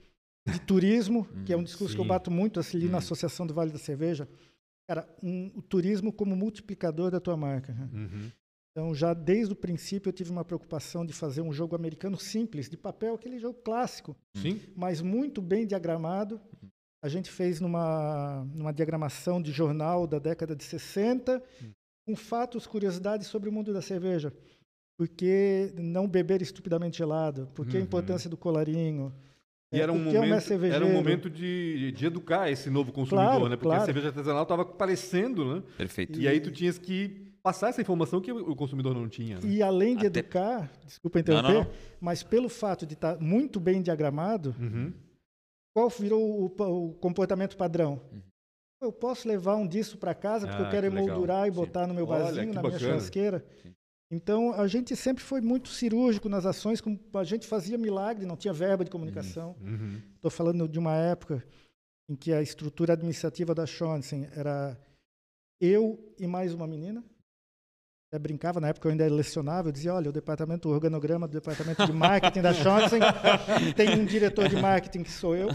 de 0.47 0.59
turismo, 0.61 1.27
que 1.45 1.53
é 1.53 1.57
um 1.57 1.63
discurso 1.63 1.93
que 1.93 1.99
eu 2.01 2.05
sim. 2.05 2.09
bato 2.09 2.29
muito 2.31 2.59
assim, 2.59 2.77
ali 2.77 2.85
na 2.87 2.93
Uhum. 2.93 2.97
Associação 2.99 3.45
do 3.47 3.53
Vale 3.53 3.71
da 3.71 3.77
Cerveja, 3.77 4.27
cara, 4.89 5.07
um, 5.21 5.51
o 5.55 5.61
turismo 5.61 6.11
como 6.11 6.35
multiplicador 6.35 7.11
da 7.11 7.19
tua 7.19 7.37
marca. 7.37 7.71
né? 7.73 7.87
Uhum. 7.93 8.31
Então, 8.71 8.95
já 8.95 9.13
desde 9.13 9.53
o 9.53 9.55
princípio, 9.55 10.09
eu 10.09 10.13
tive 10.13 10.31
uma 10.31 10.43
preocupação 10.43 11.05
de 11.05 11.13
fazer 11.13 11.41
um 11.41 11.53
jogo 11.53 11.75
americano 11.75 12.17
simples, 12.17 12.67
de 12.67 12.75
papel, 12.75 13.13
aquele 13.13 13.37
jogo 13.37 13.59
clássico, 13.63 14.15
Sim? 14.35 14.59
mas 14.75 14.99
muito 14.99 15.41
bem 15.43 15.67
diagramado. 15.67 16.41
A 17.03 17.07
gente 17.07 17.29
fez 17.29 17.59
numa, 17.61 18.43
numa 18.55 18.73
diagramação 18.73 19.39
de 19.39 19.51
jornal 19.51 20.07
da 20.07 20.17
década 20.17 20.55
de 20.55 20.63
60, 20.63 21.41
com 22.07 22.15
fatos, 22.15 22.65
curiosidades 22.65 23.27
sobre 23.27 23.47
o 23.47 23.51
mundo 23.51 23.71
da 23.71 23.81
cerveja. 23.83 24.33
Por 24.97 25.07
que 25.07 25.71
não 25.77 26.07
beber 26.07 26.41
estupidamente 26.41 26.97
gelado? 26.97 27.47
Por 27.53 27.65
que 27.67 27.77
a 27.77 27.79
Uhum. 27.79 27.85
importância 27.85 28.27
do 28.29 28.35
colarinho? 28.35 29.13
E 29.71 29.77
É, 29.79 29.81
era 29.83 29.91
um, 29.93 29.95
é 29.95 29.99
um 29.99 30.03
momento, 30.13 30.29
mestre 30.29 30.69
era 30.69 30.85
um 30.85 30.91
momento 30.93 31.29
de, 31.29 31.91
de 31.91 32.05
educar 32.05 32.49
esse 32.49 32.69
novo 32.69 32.91
consumidor, 32.91 33.29
Claro, 33.31 33.49
né? 33.49 33.55
Porque 33.55 33.67
claro. 33.67 33.81
a 33.83 33.85
cerveja 33.85 34.07
artesanal 34.07 34.43
estava 34.43 34.63
aparecendo, 34.63 35.55
né? 35.55 35.63
Perfeito. 35.77 36.19
E 36.19 36.27
aí 36.27 36.39
tu 36.39 36.51
tinhas 36.51 36.77
que 36.79 37.27
passar 37.43 37.69
essa 37.69 37.81
informação 37.81 38.19
que 38.19 38.31
o 38.31 38.55
consumidor 38.55 38.95
não 38.95 39.07
tinha. 39.07 39.35
Né? 39.35 39.41
E 39.45 39.61
além 39.61 39.95
de 39.95 40.07
Até- 40.07 40.19
educar, 40.19 40.71
desculpa 40.85 41.19
interromper, 41.19 41.53
não, 41.53 41.63
não. 41.65 41.71
mas 42.01 42.23
pelo 42.23 42.49
fato 42.49 42.85
de 42.85 42.95
estar 42.95 43.19
muito 43.19 43.59
bem 43.59 43.81
diagramado, 43.81 44.55
Uhum. 44.59 44.91
qual 45.73 45.87
virou 45.89 46.21
o, 46.21 46.45
o 46.89 46.93
comportamento 46.95 47.55
padrão? 47.55 48.01
Eu 48.81 48.91
posso 48.91 49.27
levar 49.27 49.55
um 49.55 49.67
disso 49.67 49.97
para 49.97 50.13
casa 50.15 50.47
porque 50.47 50.63
Ah, 50.63 50.65
eu 50.65 50.71
quero 50.71 50.87
que 50.89 50.95
legal. 50.95 51.07
emoldurar 51.09 51.47
e 51.47 51.51
Sim. 51.51 51.55
botar 51.55 51.85
no 51.85 51.93
meu 51.93 52.07
barzinho, 52.07 52.53
na 52.53 52.61
minha 52.61 52.61
bacana. 52.63 52.79
churrasqueira. 52.79 53.45
Então, 54.11 54.53
a 54.53 54.65
gente 54.67 54.95
sempre 54.95 55.23
foi 55.23 55.39
muito 55.39 55.69
cirúrgico 55.69 56.27
nas 56.27 56.45
ações, 56.45 56.81
como 56.81 56.99
a 57.13 57.23
gente 57.23 57.45
fazia 57.45 57.77
milagre, 57.77 58.25
não 58.25 58.35
tinha 58.35 58.53
verba 58.53 58.83
de 58.83 58.89
comunicação. 58.89 59.55
Uhum. 59.61 60.01
Estou 60.15 60.31
falando 60.31 60.67
de 60.67 60.79
uma 60.79 60.95
época 60.95 61.43
em 62.09 62.15
que 62.15 62.33
a 62.33 62.41
estrutura 62.41 62.93
administrativa 62.93 63.53
da 63.53 63.67
Schonsen 63.67 64.27
era 64.35 64.75
eu 65.61 66.13
e 66.17 66.25
mais 66.25 66.53
uma 66.55 66.65
menina. 66.65 67.03
Eu 68.11 68.19
brincava, 68.19 68.59
na 68.59 68.69
época 68.69 68.87
eu 68.87 68.91
ainda 68.91 69.07
lecionava, 69.07 69.67
eu 69.67 69.71
dizia, 69.71 69.93
olha, 69.93 70.09
o 70.09 70.11
departamento, 70.11 70.67
o 70.67 70.71
organograma 70.71 71.27
do 71.27 71.31
departamento 71.31 71.85
de 71.85 71.93
marketing 71.93 72.41
da 72.41 72.51
Schonsen 72.51 72.99
tem 73.77 73.99
um 73.99 74.03
diretor 74.03 74.49
de 74.49 74.55
marketing 74.55 75.03
que 75.03 75.11
sou 75.11 75.35
eu, 75.35 75.49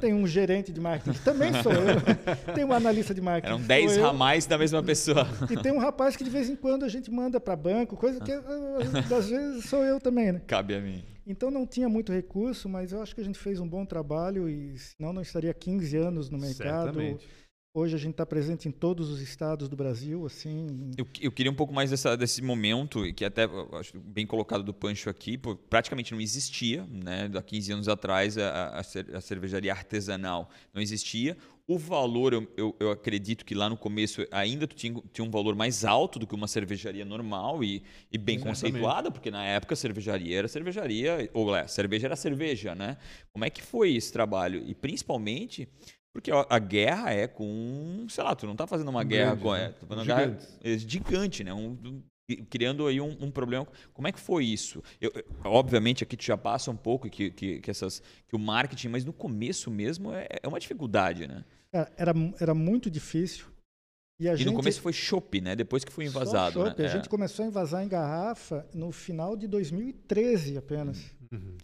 tem 0.00 0.12
um 0.12 0.26
gerente 0.26 0.72
de 0.72 0.80
marketing 0.80 1.16
que 1.16 1.24
também 1.24 1.52
sou 1.62 1.72
eu, 1.72 1.94
tem 2.52 2.64
um 2.64 2.72
analista 2.72 3.14
de 3.14 3.20
marketing 3.20 3.52
Eram 3.52 3.62
que 3.62 3.68
10 3.68 3.92
sou 3.92 4.00
eu, 4.00 4.06
ramais 4.06 4.44
da 4.44 4.58
mesma 4.58 4.82
pessoa. 4.82 5.24
e 5.48 5.56
tem 5.56 5.70
um 5.70 5.78
rapaz 5.78 6.16
que 6.16 6.24
de 6.24 6.30
vez 6.30 6.50
em 6.50 6.56
quando 6.56 6.84
a 6.84 6.88
gente 6.88 7.12
manda 7.12 7.38
para 7.38 7.54
banco, 7.54 7.96
coisa 7.96 8.18
que 8.18 8.32
ah, 8.32 9.16
às 9.16 9.28
vezes 9.28 9.64
sou 9.66 9.84
eu 9.84 10.00
também, 10.00 10.32
né? 10.32 10.42
Cabe 10.48 10.74
a 10.74 10.80
mim. 10.80 11.04
Então 11.24 11.48
não 11.48 11.64
tinha 11.64 11.88
muito 11.88 12.12
recurso, 12.12 12.68
mas 12.68 12.90
eu 12.90 13.00
acho 13.02 13.14
que 13.14 13.20
a 13.20 13.24
gente 13.24 13.38
fez 13.38 13.60
um 13.60 13.68
bom 13.68 13.86
trabalho 13.86 14.48
e 14.48 14.76
senão 14.76 15.12
não 15.12 15.22
estaria 15.22 15.54
15 15.54 15.96
anos 15.96 16.28
no 16.28 16.38
mercado. 16.38 16.86
Certamente. 16.86 17.28
Hoje 17.76 17.96
a 17.96 17.98
gente 17.98 18.12
está 18.12 18.24
presente 18.24 18.68
em 18.68 18.70
todos 18.70 19.10
os 19.10 19.20
estados 19.20 19.68
do 19.68 19.74
Brasil, 19.74 20.24
assim. 20.24 20.92
Eu, 20.96 21.04
eu 21.20 21.32
queria 21.32 21.50
um 21.50 21.54
pouco 21.56 21.72
mais 21.74 21.90
dessa, 21.90 22.16
desse 22.16 22.40
momento, 22.40 23.02
que 23.14 23.24
até 23.24 23.48
acho 23.72 23.98
bem 23.98 24.24
colocado 24.24 24.62
do 24.62 24.72
Pancho 24.72 25.10
aqui, 25.10 25.36
pô, 25.36 25.56
praticamente 25.56 26.12
não 26.12 26.20
existia, 26.20 26.86
né? 26.88 27.28
Há 27.34 27.42
15 27.42 27.72
anos 27.72 27.88
atrás, 27.88 28.38
a, 28.38 28.68
a 28.78 28.82
cer- 28.84 29.12
a 29.12 29.20
cervejaria 29.20 29.72
artesanal 29.72 30.48
não 30.72 30.80
existia. 30.80 31.36
O 31.66 31.76
valor, 31.76 32.32
eu, 32.32 32.46
eu, 32.56 32.76
eu 32.78 32.90
acredito 32.92 33.44
que 33.44 33.56
lá 33.56 33.68
no 33.68 33.76
começo 33.76 34.24
ainda 34.30 34.68
tu 34.68 34.76
tinha, 34.76 35.02
tinha 35.12 35.24
um 35.26 35.30
valor 35.30 35.56
mais 35.56 35.84
alto 35.84 36.20
do 36.20 36.28
que 36.28 36.34
uma 36.36 36.46
cervejaria 36.46 37.04
normal 37.04 37.64
e, 37.64 37.82
e 38.12 38.16
bem 38.16 38.38
Certamente. 38.38 38.44
conceituada, 38.44 39.10
porque 39.10 39.32
na 39.32 39.44
época 39.44 39.74
a 39.74 39.76
cervejaria 39.76 40.38
era 40.38 40.46
cervejaria, 40.46 41.28
ou 41.34 41.56
é, 41.56 41.66
cerveja 41.66 42.06
era 42.06 42.14
cerveja, 42.14 42.72
né? 42.72 42.98
Como 43.32 43.44
é 43.44 43.50
que 43.50 43.62
foi 43.62 43.96
esse 43.96 44.12
trabalho? 44.12 44.62
E 44.64 44.76
principalmente 44.76 45.68
porque 46.14 46.30
a, 46.30 46.58
guerra 46.60 47.10
é 47.12 47.26
com, 47.26 48.06
sei 48.08 48.22
lá, 48.22 48.34
tu 48.36 48.46
não 48.46 48.54
tá 48.54 48.66
fazendo 48.66 48.88
uma 48.88 49.02
Um 49.02 49.04
guerra 49.04 49.36
com, 49.36 49.52
né? 49.52 49.64
é, 49.64 49.68
tá 49.70 49.86
fazendo 49.86 49.92
Um 49.92 49.96
uma 49.96 50.04
guerra 50.04 50.22
gigantes. 50.38 50.58
é 50.62 50.78
gigante, 50.78 51.44
né? 51.44 51.52
Um, 51.52 52.02
criando 52.48 52.86
aí 52.86 53.00
um, 53.00 53.16
um 53.20 53.30
problema. 53.30 53.66
Como 53.92 54.06
é 54.08 54.12
que 54.12 54.20
foi 54.20 54.46
isso? 54.46 54.82
Eu- 55.00 55.12
eu- 55.14 55.24
obviamente 55.44 56.02
aqui 56.04 56.16
tu 56.16 56.24
já 56.24 56.38
passa 56.38 56.70
um 56.70 56.76
pouco 56.76 57.10
que, 57.10 57.30
que, 57.30 57.60
que 57.60 57.70
essas, 57.70 58.00
que 58.28 58.36
o 58.36 58.38
marketing, 58.38 58.88
mas 58.88 59.04
no 59.04 59.12
começo 59.12 59.70
mesmo 59.70 60.12
é, 60.12 60.28
é 60.42 60.48
uma 60.48 60.58
dificuldade, 60.60 61.26
né? 61.26 61.44
Cara, 61.72 61.92
era, 61.96 62.12
era 62.40 62.54
muito 62.54 62.88
difícil. 62.88 63.46
E, 64.20 64.28
a 64.28 64.34
E 64.34 64.36
gente, 64.38 64.46
no 64.46 64.54
começo 64.54 64.80
foi 64.80 64.92
chopp, 64.92 65.40
né? 65.40 65.56
Depois 65.56 65.84
que 65.84 65.92
foi 65.92 66.06
só 66.06 66.10
invasado, 66.12 66.52
chopp, 66.62 66.80
né? 66.80 66.88
A 66.88 66.90
gente 66.96 67.08
começou 67.08 67.44
a 67.44 67.48
invasar 67.48 67.84
em 67.84 67.88
garrafa 67.88 68.64
no 68.72 68.92
final 68.92 69.36
de 69.36 69.48
2013 69.48 70.56
apenas. 70.56 71.14
Uhum. 71.32 71.56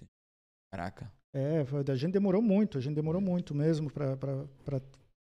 Caraca. 0.74 1.10
É, 1.32 1.64
a 1.92 1.94
gente 1.96 2.12
demorou 2.12 2.42
muito, 2.42 2.76
a 2.76 2.80
gente 2.80 2.94
demorou 2.94 3.20
muito 3.20 3.54
mesmo 3.54 3.90
para 3.90 4.82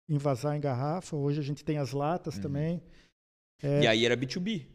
invasar 0.08 0.56
em 0.56 0.60
garrafa. 0.60 1.16
Hoje 1.16 1.40
a 1.40 1.42
gente 1.42 1.64
tem 1.64 1.78
as 1.78 1.92
latas 1.92 2.36
Uhum. 2.36 2.42
também. 2.42 2.82
E 3.62 3.86
aí 3.86 4.04
era 4.06 4.16
B2B. 4.16 4.66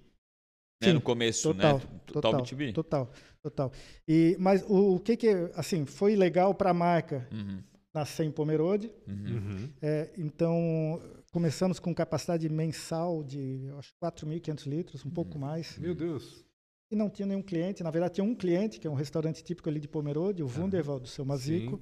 Né? 0.82 0.90
Sim, 0.90 0.94
No 0.94 1.02
começo, 1.02 1.54
total, 1.54 1.80
né? 1.80 1.86
Total, 2.08 2.34
B2B. 2.34 2.74
Total, 2.74 3.12
total. 3.42 3.72
E, 4.08 4.36
mas 4.40 4.64
o, 4.68 4.96
o 4.96 5.00
que 5.00 5.16
que, 5.16 5.30
assim, 5.56 5.86
foi 5.86 6.16
legal 6.16 6.54
para 6.54 6.72
a 6.72 6.74
marca 6.74 7.26
Uhum, 7.32 7.64
nascer 7.94 8.26
em 8.26 8.32
Pomerode. 8.32 8.92
uhum. 9.08 9.36
Uhum. 9.36 9.70
É, 9.82 10.10
então, 10.18 11.02
começamos 11.32 11.80
com 11.80 11.96
capacidade 11.96 12.48
mensal 12.50 13.24
de, 13.24 13.70
acho, 13.80 13.94
4.500 14.04 14.66
litros, 14.68 15.06
um 15.06 15.10
pouco 15.10 15.40
mais. 15.40 15.78
Meu 15.78 15.96
Deus. 15.96 16.44
E 16.94 16.96
não 16.96 17.10
tinha 17.10 17.26
nenhum 17.26 17.42
cliente. 17.42 17.82
Na 17.84 17.90
verdade, 17.90 18.14
tinha 18.14 18.24
um 18.24 18.36
cliente, 18.36 18.80
que 18.80 18.86
é 18.86 18.90
um 18.90 18.94
restaurante 18.94 19.44
típico 19.44 19.68
ali 19.68 19.80
de 19.80 19.88
Pomerode, 19.88 20.44
o 20.44 20.48
Wunderwald, 20.48 21.02
do 21.02 21.10
seu 21.10 21.26
Mazico. 21.26 21.82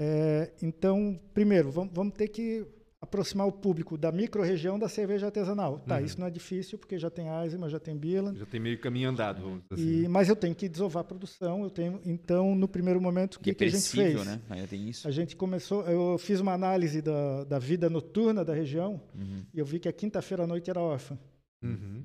É, 0.00 0.52
então, 0.62 1.18
primeiro, 1.32 1.70
vamos, 1.70 1.92
vamos 1.92 2.14
ter 2.14 2.28
que 2.28 2.66
aproximar 3.00 3.46
o 3.46 3.52
público 3.52 3.98
da 3.98 4.10
micro-região 4.10 4.78
da 4.78 4.88
cerveja 4.88 5.26
artesanal. 5.26 5.78
Tá, 5.80 5.98
Uhum. 5.98 6.04
isso 6.04 6.18
não 6.18 6.26
é 6.26 6.30
difícil, 6.30 6.78
porque 6.78 6.98
já 6.98 7.10
tem 7.10 7.26
Eisenbahn, 7.28 7.68
já 7.68 7.78
tem 7.78 7.94
Bielan. 7.96 8.34
Já 8.34 8.46
tem 8.46 8.58
meio 8.58 8.78
caminho 8.80 9.10
andado, 9.10 9.42
vamos 9.42 9.62
dizer 9.68 9.82
E, 9.84 9.98
assim. 10.00 10.08
mas 10.08 10.28
eu 10.28 10.34
tenho 10.36 10.54
que 10.54 10.68
desovar 10.68 11.02
a 11.02 11.04
produção. 11.04 11.62
Eu 11.64 11.70
tenho, 11.70 12.00
então, 12.04 12.54
no 12.54 12.66
primeiro 12.66 13.00
momento, 13.00 13.34
o 13.34 13.40
Que 13.40 13.52
que, 13.54 13.64
a 13.64 13.68
gente 13.68 13.88
fez? 13.90 14.24
né? 14.24 14.40
Ainda 14.48 14.66
tem 14.66 14.88
isso. 14.88 15.06
A 15.06 15.10
gente 15.10 15.36
começou, 15.36 15.82
eu 15.86 16.16
fiz 16.18 16.40
uma 16.40 16.52
análise 16.54 17.02
da, 17.02 17.44
da 17.44 17.58
vida 17.58 17.90
noturna 17.90 18.42
da 18.44 18.54
região 18.54 19.00
Uhum. 19.14 19.44
e 19.52 19.58
eu 19.58 19.66
vi 19.66 19.78
que 19.78 19.88
a 19.88 19.92
quinta-feira 19.92 20.44
à 20.44 20.46
noite 20.46 20.70
era 20.70 20.80
órfã. 20.80 21.18
Uhum. 21.62 22.04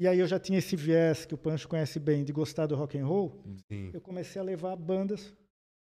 E 0.00 0.06
aí 0.06 0.18
eu 0.20 0.26
já 0.26 0.38
tinha 0.38 0.58
esse 0.58 0.76
viés 0.76 1.24
que 1.24 1.34
o 1.34 1.38
Pancho 1.38 1.68
conhece 1.68 1.98
bem 1.98 2.24
de 2.24 2.32
gostar 2.32 2.66
do 2.66 2.76
rock 2.76 2.96
and 2.96 3.06
roll. 3.06 3.42
Sim. 3.70 3.90
Eu 3.92 4.00
comecei 4.00 4.40
a 4.40 4.44
levar 4.44 4.76
bandas 4.76 5.34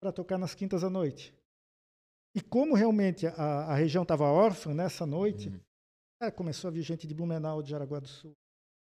para 0.00 0.10
tocar 0.10 0.36
nas 0.38 0.54
quintas 0.54 0.82
à 0.82 0.90
noite. 0.90 1.32
E 2.34 2.40
como 2.40 2.74
realmente 2.74 3.26
a, 3.26 3.32
a 3.32 3.74
região 3.74 4.02
estava 4.02 4.24
órfã 4.24 4.72
nessa 4.74 5.06
noite, 5.06 5.48
Uhum. 5.48 5.60
cara, 6.20 6.32
começou 6.32 6.68
a 6.68 6.70
vir 6.70 6.82
gente 6.82 7.06
de 7.06 7.14
Blumenau, 7.14 7.62
de 7.62 7.70
Jaraguá 7.70 8.00
do 8.00 8.08
Sul, 8.08 8.32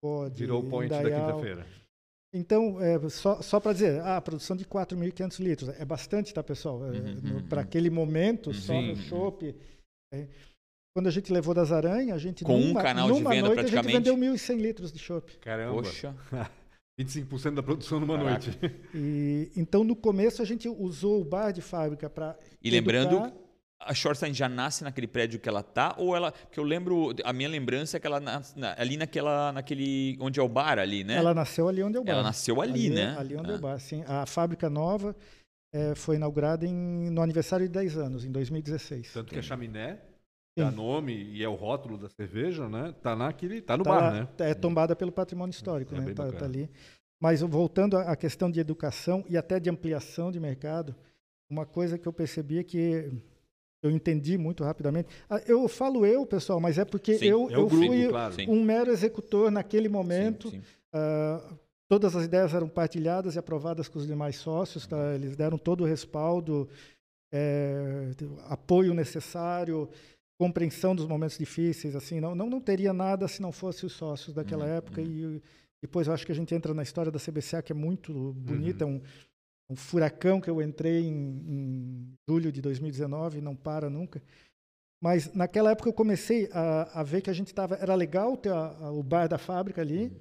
Bode, 0.03 0.39
Virou 0.39 0.63
o 0.63 0.69
point 0.69 0.89
da 0.89 1.03
quinta-feira. 1.03 1.67
Então, 2.33 2.81
é, 2.81 3.09
só, 3.09 3.41
só 3.41 3.59
para 3.59 3.73
dizer, 3.73 3.99
ah, 4.01 4.17
a 4.17 4.21
produção 4.21 4.55
de 4.55 4.65
4.500 4.65 5.39
litros. 5.39 5.69
É 5.69 5.83
bastante, 5.83 6.33
tá, 6.33 6.41
pessoal? 6.41 6.79
Uhum, 6.79 6.93
uhum, 6.93 7.47
para 7.47 7.59
uhum. 7.59 7.67
aquele 7.67 7.89
momento, 7.89 8.53
só 8.53 8.73
Sim, 8.73 8.87
no 8.87 8.93
uhum. 8.93 8.95
chopp. 8.95 9.55
é. 10.13 10.27
Quando 10.93 11.07
a 11.07 11.11
gente 11.11 11.31
levou 11.31 11.53
das 11.53 11.71
aranhas, 11.71 12.15
a 12.15 12.19
gente 12.19 12.43
Com 12.43 12.57
um 12.57 12.67
numa, 12.67 12.81
canal 12.81 13.07
de 13.09 13.13
venda, 13.23 13.29
noite, 13.47 13.53
praticamente. 13.53 13.77
a 13.77 13.81
gente 13.81 13.93
vendeu 13.93 14.17
1.100 14.17 14.57
litros 14.61 14.91
de 14.91 14.99
chopp. 14.99 15.37
Caramba. 15.37 15.73
Poxa. 15.73 16.13
25% 16.99 17.55
da 17.55 17.63
produção 17.63 17.99
numa 17.99 18.17
Caraca. 18.17 18.45
noite. 18.51 18.59
E, 18.93 19.49
então, 19.55 19.83
no 19.85 19.95
começo, 19.95 20.41
a 20.41 20.45
gente 20.45 20.67
usou 20.67 21.21
o 21.21 21.23
bar 21.23 21.51
de 21.51 21.61
fábrica 21.61 22.09
para 22.09 22.37
E 22.61 22.69
lembrando, 22.69 23.31
a 23.79 23.93
Shorstein 23.93 24.33
já 24.33 24.49
nasce 24.49 24.83
naquele 24.83 25.07
prédio 25.07 25.39
que 25.39 25.47
ela 25.47 25.63
tá, 25.63 25.95
ou 25.97 26.13
ela. 26.13 26.33
Porque 26.33 26.59
eu 26.59 26.63
lembro, 26.65 27.15
a 27.23 27.31
minha 27.31 27.47
lembrança 27.47 27.95
é 27.95 27.99
que 27.99 28.05
ela 28.05 28.19
nasce 28.19 28.59
na- 28.59 28.75
ali 28.77 28.97
naquela, 28.97 29.53
naquele. 29.53 30.17
onde 30.19 30.41
é 30.41 30.43
o 30.43 30.49
bar 30.49 30.77
ali, 30.77 31.05
né? 31.05 31.15
Ela 31.15 31.33
nasceu 31.33 31.69
ali 31.69 31.81
onde 31.81 31.95
é 31.95 31.99
o 32.01 32.03
bar. 32.03 32.11
Ela 32.11 32.23
nasceu 32.23 32.61
ali, 32.61 32.89
né? 32.89 33.15
Ali 33.17 33.37
onde 33.37 33.49
é 33.49 33.53
Ah. 33.53 33.57
o 33.57 33.61
bar, 33.61 33.79
sim. 33.79 34.03
A 34.05 34.25
fábrica 34.25 34.69
nova 34.69 35.15
eh, 35.73 35.95
foi 35.95 36.17
inaugurada 36.17 36.67
em- 36.67 37.09
no 37.09 37.21
aniversário 37.21 37.65
de 37.65 37.71
10 37.71 37.97
anos, 37.97 38.25
em 38.25 38.31
2016. 38.31 39.13
Tanto 39.13 39.33
que 39.33 39.39
a 39.39 39.41
chaminé 39.41 39.97
Sim. 40.57 40.65
dá 40.65 40.71
nome 40.71 41.13
e 41.13 41.43
é 41.43 41.47
o 41.47 41.55
rótulo 41.55 41.97
da 41.97 42.09
cerveja, 42.09 42.67
né? 42.67 42.93
Tá 43.01 43.15
naquele, 43.15 43.61
tá 43.61 43.77
no 43.77 43.83
Tá 43.83 43.89
bar, 43.89 44.11
né? 44.11 44.27
É 44.39 44.53
tombada 44.53 44.95
pelo 44.95 45.11
patrimônio 45.11 45.51
histórico, 45.51 45.95
É 45.95 45.99
né? 45.99 46.13
Tá, 46.13 46.31
tá 46.31 46.45
ali. 46.45 46.69
Mas 47.21 47.41
voltando 47.41 47.97
à 47.97 48.15
questão 48.15 48.49
de 48.49 48.59
educação 48.59 49.23
e 49.29 49.37
até 49.37 49.59
de 49.59 49.69
ampliação 49.69 50.31
de 50.31 50.39
mercado, 50.39 50.95
uma 51.49 51.65
coisa 51.65 51.97
que 51.97 52.07
eu 52.07 52.11
percebi 52.13 52.57
é 52.57 52.63
que 52.63 53.11
eu 53.83 53.89
entendi 53.91 54.37
muito 54.37 54.63
rapidamente. 54.63 55.07
Ah, 55.29 55.41
Eu 55.47 55.67
falo 55.67 56.05
eu, 56.05 56.25
pessoal, 56.25 56.59
mas 56.59 56.77
é 56.77 56.85
porque 56.85 57.17
Sim, 57.17 57.25
eu, 57.27 57.49
É 57.49 57.53
eu 57.55 57.67
grupo, 57.67 57.87
fui 57.87 58.07
claro. 58.07 58.35
Um 58.47 58.63
mero 58.63 58.91
executor 58.91 59.49
naquele 59.51 59.87
momento. 59.87 60.49
Sim, 60.49 60.61
sim. 60.61 60.67
Ah, 60.93 61.53
todas 61.87 62.15
as 62.15 62.25
ideias 62.25 62.53
eram 62.53 62.67
partilhadas 62.67 63.35
e 63.35 63.39
aprovadas 63.39 63.87
com 63.87 63.99
os 63.99 64.07
demais 64.07 64.35
sócios, 64.37 64.85
tá? 64.87 65.13
eles 65.13 65.35
deram 65.35 65.57
todo 65.57 65.81
o 65.81 65.87
respaldo, 65.87 66.67
eh, 67.33 68.11
apoio 68.49 68.93
necessário, 68.93 69.89
compreensão 70.45 70.95
dos 70.95 71.05
momentos 71.05 71.37
difíceis, 71.37 71.95
assim, 71.95 72.19
não, 72.19 72.33
não, 72.33 72.49
não 72.49 72.59
teria 72.59 72.91
nada 72.91 73.27
se 73.27 73.41
não 73.43 73.51
fosse 73.51 73.85
os 73.85 73.93
sócios 73.93 74.33
daquela 74.33 74.65
Uhum, 74.65 74.71
época. 74.71 74.99
e 75.01 75.39
depois 75.83 76.07
eu 76.07 76.13
acho 76.13 76.25
que 76.25 76.31
a 76.31 76.35
gente 76.35 76.55
entra 76.55 76.73
na 76.73 76.81
história 76.81 77.11
da 77.11 77.19
CBCA 77.19 77.61
que 77.61 77.71
é 77.71 77.75
muito 77.75 78.33
bonita, 78.33 78.83
um, 78.85 78.99
um 79.69 79.75
furacão 79.75 80.41
que 80.41 80.49
eu 80.49 80.59
entrei 80.59 81.03
em, 81.05 81.13
em 81.47 82.13
julho 82.27 82.51
de 82.51 82.59
2019 82.59 83.37
e 83.37 83.41
não 83.41 83.55
para 83.55 83.87
nunca. 83.87 84.19
Mas 84.99 85.31
naquela 85.33 85.71
época 85.71 85.89
eu 85.89 85.93
comecei 85.93 86.49
a, 86.51 87.01
a 87.01 87.03
ver 87.03 87.21
que 87.21 87.29
a 87.29 87.33
gente 87.33 87.47
estava. 87.47 87.75
Era 87.75 87.93
legal 87.95 88.35
ter 88.35 88.51
a- 88.51 88.77
a- 88.85 88.91
o 88.91 89.01
bar 89.03 89.27
da 89.27 89.37
fábrica 89.37 89.79
ali, 89.81 90.11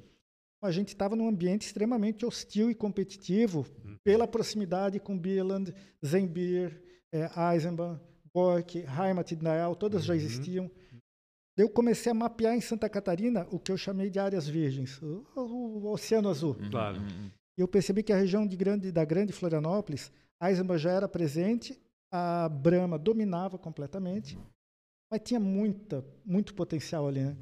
mas 0.63 0.71
a 0.71 0.73
gente 0.73 0.89
estava 0.89 1.17
num 1.17 1.29
ambiente 1.29 1.63
extremamente 1.67 2.25
hostil 2.27 2.71
e 2.71 2.75
competitivo 2.75 3.67
pela 4.05 4.27
proximidade 4.29 5.01
com 5.01 5.19
Bieland, 5.19 5.75
Zembier, 6.05 6.71
eh, 7.13 7.29
Eisenbahn, 7.55 7.99
Bork, 8.35 8.79
Heimat 8.79 9.31
e 9.33 9.37
Dayal, 9.37 9.75
todas 9.75 10.05
já 10.05 10.13
Uhum. 10.13 10.19
existiam. 10.21 10.71
Daí 11.57 11.67
Eu 11.67 11.71
comecei 11.71 12.11
a 12.11 12.15
mapear 12.15 12.55
em 12.55 12.61
Santa 12.61 12.89
Catarina 12.89 13.47
o 13.51 13.59
que 13.59 13.73
eu 13.73 13.77
chamei 13.77 14.09
de 14.09 14.19
áreas 14.19 14.47
virgens, 14.49 15.01
o, 15.03 15.27
o- 15.37 15.79
o 15.85 15.93
Oceano 15.93 16.29
Azul. 16.29 16.57
Uhum, 16.61 16.71
Claro. 16.71 16.99
uhum. 17.01 17.31
E 17.59 17.61
eu 17.61 17.69
percebi 17.69 18.03
que 18.03 18.13
a 18.13 18.17
região 18.17 18.47
de 18.47 18.57
grande, 18.57 18.91
da 18.93 19.05
Grande 19.05 19.33
Florianópolis, 19.33 20.11
Eisenbahn 20.43 20.79
já 20.79 20.91
era 20.93 21.09
presente, 21.09 21.79
a 22.13 22.49
Brahma 22.49 22.99
dominava 22.99 23.59
completamente, 23.59 24.39
mas 25.11 25.21
tinha 25.23 25.39
muita, 25.41 26.05
muito 26.25 26.55
potencial 26.55 27.07
ali. 27.09 27.21
Né? 27.25 27.37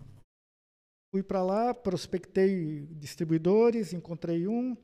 Fui 1.15 1.23
para 1.23 1.43
lá, 1.43 1.73
prospectei 1.73 2.87
distribuidores, 2.99 3.93
encontrei 3.93 4.49
um. 4.49 4.77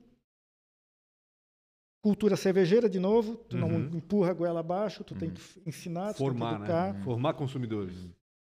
Cultura 2.04 2.36
cervejeira, 2.36 2.86
de 2.86 2.98
novo, 3.00 3.34
tu 3.48 3.56
não 3.56 3.68
Uhum. 3.68 3.96
empurra 3.96 4.32
a 4.32 4.34
goela 4.34 4.60
abaixo, 4.60 5.02
tu 5.02 5.14
tem 5.14 5.28
Uhum. 5.28 5.34
que 5.34 5.40
f- 5.40 5.62
ensinar, 5.64 6.12
tu 6.12 6.18
Formar, 6.18 6.48
tem 6.50 6.56
que 6.58 6.62
educar. 6.64 6.92
né? 6.92 7.02
Formar 7.02 7.32
consumidores. 7.32 7.94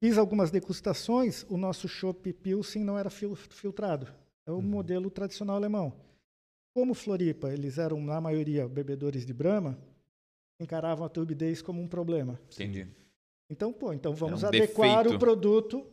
Fiz 0.04 0.18
algumas 0.18 0.52
degustações, 0.52 1.46
o 1.48 1.56
nosso 1.56 1.88
chopp 1.88 2.34
Pilsen 2.34 2.84
não 2.84 3.00
era 3.00 3.10
fil- 3.10 3.34
filtrado. 3.34 4.14
É 4.46 4.52
o 4.52 4.56
Uhum. 4.56 4.62
modelo 4.62 5.10
tradicional 5.10 5.56
alemão. 5.56 5.94
Como 6.76 6.94
Floripa, 6.94 7.50
eles 7.54 7.78
eram, 7.78 8.02
na 8.02 8.20
maioria, 8.20 8.68
bebedores 8.68 9.26
de 9.26 9.34
Brahma, 9.34 9.80
encaravam 10.60 11.06
a 11.06 11.10
turbidez 11.10 11.62
como 11.62 11.82
um 11.82 11.88
problema. 11.88 12.38
Entendi. 12.54 12.86
Então, 13.50 13.72
pô, 13.72 13.94
então 13.94 14.14
vamos 14.14 14.44
um 14.44 14.48
adequar 14.48 15.04
defeito. 15.04 15.16
o 15.16 15.20
produto 15.20 15.86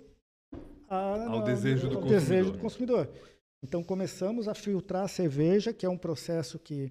a- 0.89 1.29
Ao 1.29 1.39
a- 1.39 1.43
desejo 1.45 1.89
do 1.89 1.99
ao 1.99 2.05
desejo 2.07 2.51
do 2.51 2.59
consumidor. 2.59 3.09
Então 3.63 3.85
começamos 3.85 4.49
a 4.49 4.55
filtrar 4.55 5.05
a 5.05 5.09
cerveja, 5.09 5.73
que 5.73 5.87
é 5.87 5.89
um 5.89 5.97
processo 5.97 6.59
que, 6.59 6.91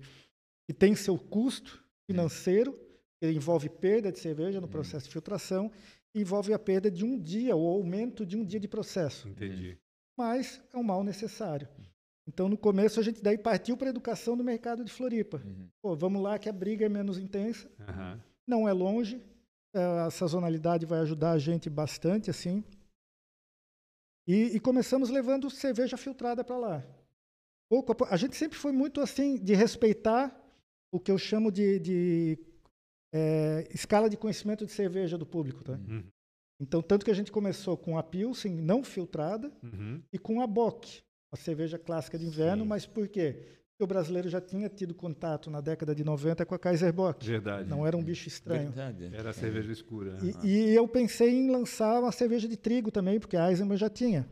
que 0.71 0.77
tem 0.77 0.95
seu 0.95 1.17
custo 1.17 1.83
financeiro, 2.09 2.71
que 3.19 3.29
envolve 3.29 3.67
perda 3.69 4.09
de 4.09 4.19
cerveja 4.19 4.61
no 4.61 4.69
processo 4.69 5.05
de 5.05 5.11
filtração, 5.11 5.69
envolve 6.15 6.53
a 6.53 6.59
perda 6.59 6.89
de 6.89 7.03
um 7.03 7.19
dia, 7.19 7.53
ou 7.57 7.67
aumento 7.67 8.25
de 8.25 8.37
um 8.37 8.45
dia 8.45 8.59
de 8.59 8.69
processo. 8.69 9.27
Entendi. 9.27 9.77
Mas 10.17 10.61
é 10.73 10.77
um 10.77 10.83
mal 10.83 11.03
necessário. 11.03 11.67
Então, 12.25 12.47
no 12.47 12.57
começo, 12.57 13.01
a 13.01 13.03
gente 13.03 13.21
daí 13.21 13.37
partiu 13.37 13.75
para 13.75 13.87
a 13.87 13.89
educação 13.89 14.37
do 14.37 14.43
mercado 14.45 14.85
de 14.85 14.91
Floripa. 14.93 15.41
Uhum. 15.43 15.67
Pô, 15.81 15.93
vamos 15.93 16.21
lá 16.21 16.39
que 16.39 16.47
a 16.47 16.53
briga 16.53 16.85
é 16.85 16.89
menos 16.89 17.17
intensa, 17.19 17.69
Aham. 17.81 18.23
não 18.47 18.65
é 18.67 18.71
longe, 18.71 19.21
é, 19.75 19.83
a 19.83 20.09
sazonalidade 20.09 20.85
vai 20.85 20.99
ajudar 20.99 21.31
a 21.31 21.37
gente 21.37 21.69
bastante, 21.69 22.29
assim. 22.29 22.63
E, 24.25 24.55
e 24.55 24.59
começamos 24.59 25.09
levando 25.09 25.49
cerveja 25.49 25.97
filtrada 25.97 26.45
para 26.45 26.57
lá. 26.57 26.83
Pouco 27.69 27.91
a, 27.91 27.95
pouco- 27.95 28.13
a 28.13 28.17
gente 28.17 28.37
sempre 28.37 28.57
foi 28.57 28.71
muito 28.71 29.01
assim 29.01 29.35
de 29.37 29.53
respeitar 29.53 30.37
o 30.91 30.99
que 30.99 31.11
eu 31.11 31.17
chamo 31.17 31.51
de, 31.51 31.79
de, 31.79 32.39
é, 33.13 33.67
escala 33.73 34.09
de 34.09 34.17
conhecimento 34.17 34.65
de 34.65 34.71
cerveja 34.71 35.17
do 35.17 35.25
público, 35.25 35.63
tá? 35.63 35.73
Uhum. 35.73 36.03
Então, 36.61 36.81
tanto 36.81 37.03
que 37.05 37.11
a 37.11 37.15
gente 37.15 37.31
começou 37.31 37.75
com 37.75 37.97
a 37.97 38.03
Pilsen 38.03 38.53
não 38.53 38.83
filtrada 38.83 39.51
Uhum. 39.63 40.01
e 40.13 40.19
com 40.19 40.41
a 40.41 40.47
Bock, 40.47 41.01
a 41.33 41.37
cerveja 41.37 41.79
clássica 41.79 42.17
de 42.19 42.25
inverno, 42.25 42.63
Sim. 42.63 42.69
mas 42.69 42.85
por 42.85 43.07
quê? 43.07 43.35
Porque 43.71 43.83
o 43.83 43.87
brasileiro 43.87 44.29
já 44.29 44.39
tinha 44.39 44.69
tido 44.69 44.93
contato 44.93 45.49
na 45.49 45.59
década 45.59 45.95
de 45.95 46.03
90 46.03 46.45
com 46.45 46.53
a 46.53 46.59
Kaiser 46.59 46.93
Bock. 46.93 47.25
Verdade. 47.25 47.67
Não 47.67 47.87
era 47.87 47.97
um 47.97 48.03
bicho 48.03 48.27
estranho. 48.27 48.69
Verdade. 48.71 49.09
Era 49.15 49.31
a 49.31 49.33
cerveja 49.33 49.71
escura. 49.71 50.19
E, 50.43 50.47
e 50.47 50.75
eu 50.75 50.87
pensei 50.87 51.31
em 51.31 51.49
lançar 51.49 51.99
uma 51.99 52.11
cerveja 52.11 52.47
de 52.47 52.55
trigo 52.57 52.91
também, 52.91 53.19
porque 53.19 53.35
a 53.37 53.49
Eisenbahn 53.49 53.77
já 53.77 53.89
tinha. 53.89 54.27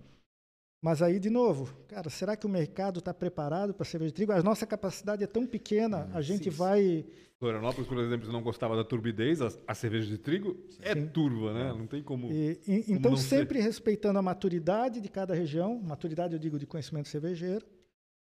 Mas 0.82 1.02
aí, 1.02 1.20
de 1.20 1.30
novo, 1.30 1.74
cara, 1.90 2.10
será 2.10 2.38
que 2.38 2.46
o 2.46 2.50
mercado 2.50 3.00
está 3.00 3.14
preparado 3.14 3.74
para 3.74 3.86
cerveja 3.86 4.12
de 4.12 4.16
trigo? 4.16 4.32
A 4.32 4.42
nossa 4.42 4.66
capacidade 4.66 5.24
é 5.24 5.28
tão 5.28 5.46
pequena, 5.46 6.10
a 6.14 6.22
gente 6.22 6.46
sim. 6.46 6.50
vai. 6.50 7.06
Florianópolis, 7.38 7.88
por 7.88 7.98
exemplo, 7.98 8.32
não 8.32 8.42
gostava 8.42 8.76
da 8.78 8.84
turbidez, 8.84 9.42
a, 9.42 9.50
a 9.68 9.76
cerveja 9.76 10.08
de 10.08 10.18
trigo 10.18 10.58
é 10.80 10.96
turva, 10.96 11.54
né? 11.54 11.74
Não 11.74 11.86
tem 11.86 12.02
como. 12.02 12.32
E- 12.32 12.60
e- 12.66 12.86
então, 12.94 13.12
não 13.12 13.18
sempre 13.18 13.60
respeitando 13.60 14.20
a 14.20 14.22
maturidade 14.22 15.02
de 15.02 15.10
cada 15.10 15.34
região, 15.34 15.80
maturidade 15.82 16.34
eu 16.34 16.40
digo 16.40 16.58
de 16.58 16.66
conhecimento 16.66 17.10
cervejeiro, 17.10 17.66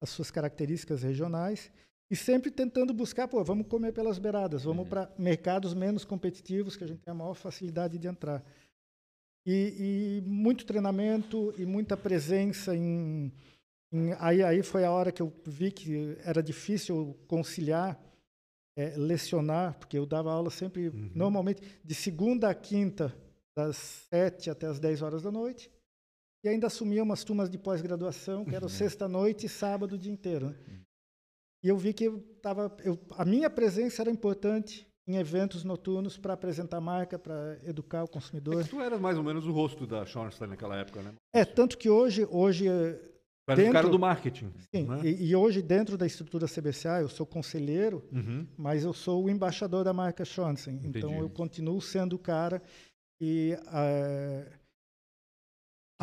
as 0.00 0.08
suas 0.08 0.30
características 0.30 1.02
regionais, 1.02 1.70
e 2.10 2.16
sempre 2.16 2.50
tentando 2.50 2.94
buscar, 2.94 3.28
pô, 3.28 3.44
vamos 3.44 3.66
comer 3.66 3.92
pelas 3.92 4.18
beiradas, 4.18 4.64
vamos 4.64 4.88
para 4.88 5.10
mercados 5.18 5.74
menos 5.74 6.04
competitivos, 6.04 6.76
que 6.76 6.84
a 6.84 6.86
gente 6.86 7.00
tem 7.00 7.12
a 7.12 7.14
maior 7.14 7.34
facilidade 7.34 7.98
de 7.98 8.08
entrar. 8.08 8.42
E, 9.50 10.18
e 10.18 10.28
muito 10.28 10.66
treinamento 10.66 11.54
e 11.56 11.64
muita 11.64 11.96
presença 11.96 12.76
em, 12.76 13.32
em- 13.90 14.12
aí, 14.18 14.42
aí 14.42 14.62
foi 14.62 14.84
a 14.84 14.90
hora 14.90 15.10
que 15.10 15.22
eu 15.22 15.32
vi 15.46 15.70
que 15.72 16.18
era 16.22 16.42
difícil 16.42 17.16
conciliar, 17.26 17.98
eh, 18.76 18.94
lecionar, 18.96 19.78
porque 19.78 19.96
eu 19.96 20.04
dava 20.04 20.30
aula 20.30 20.50
sempre, 20.50 20.90
normalmente, 21.14 21.62
de 21.82 21.94
segunda 21.94 22.50
a 22.50 22.54
quinta, 22.54 23.14
das 23.56 23.76
sete 24.10 24.50
até 24.50 24.66
as 24.66 24.78
10 24.78 25.00
horas 25.02 25.22
da 25.22 25.30
noite, 25.32 25.70
e 26.44 26.48
ainda 26.48 26.66
assumia 26.66 27.02
umas 27.02 27.24
turmas 27.24 27.48
de 27.50 27.56
pós-graduação, 27.58 28.44
que 28.44 28.54
eram 28.54 28.68
sexta-noite 28.68 29.46
e 29.46 29.48
sábado 29.48 29.94
o 29.94 29.98
dia 29.98 30.12
inteiro. 30.12 30.50
né? 30.50 30.56
E 31.64 31.68
eu 31.68 31.76
vi 31.76 31.92
que 31.92 32.04
eu 32.04 32.20
tava, 32.42 32.76
eu, 32.84 32.98
a 33.12 33.24
minha 33.24 33.48
presença 33.50 34.02
era 34.02 34.10
importante 34.10 34.86
em 35.08 35.16
eventos 35.16 35.64
noturnos 35.64 36.18
para 36.18 36.34
apresentar 36.34 36.76
a 36.76 36.80
marca, 36.82 37.18
para 37.18 37.58
educar 37.64 38.02
o 38.02 38.04
É 38.04 38.08
consumidor. 38.08 38.62
que 38.62 38.68
tu 38.68 38.78
eras 38.80 39.00
mais 39.00 39.16
ou 39.16 39.24
menos 39.24 39.46
o 39.46 39.52
rosto 39.52 39.86
da 39.86 40.04
Schornstein 40.04 40.48
naquela 40.50 40.76
época, 40.76 41.00
né? 41.02 41.14
É, 41.34 41.46
tanto 41.46 41.78
que 41.78 41.88
hoje, 41.88 42.26
hoje 42.30 42.68
eh, 42.68 42.92
Tu 43.46 43.52
eras 43.52 43.64
o 43.68 43.72
cara 43.72 43.82
dentro- 43.84 43.90
do 43.90 43.98
marketing. 43.98 44.52
sim, 44.74 44.84
né? 44.86 45.00
e, 45.02 45.30
e 45.30 45.34
hoje 45.34 45.62
dentro 45.62 45.96
da 45.96 46.04
estrutura 46.04 46.46
CBCA 46.46 47.00
eu 47.00 47.08
sou 47.08 47.24
conselheiro, 47.24 48.06
Uhum. 48.12 48.46
mas 48.58 48.84
eu 48.84 48.92
sou 48.92 49.24
o 49.24 49.30
embaixador 49.30 49.82
da 49.82 49.94
marca 49.94 50.26
Schonsen. 50.26 50.74
Então 50.84 51.08
Entendi. 51.10 51.22
eu 51.22 51.30
continuo 51.30 51.80
sendo 51.80 52.16
o 52.16 52.18
cara 52.18 52.62
e 53.18 53.56
eh, 53.72 54.52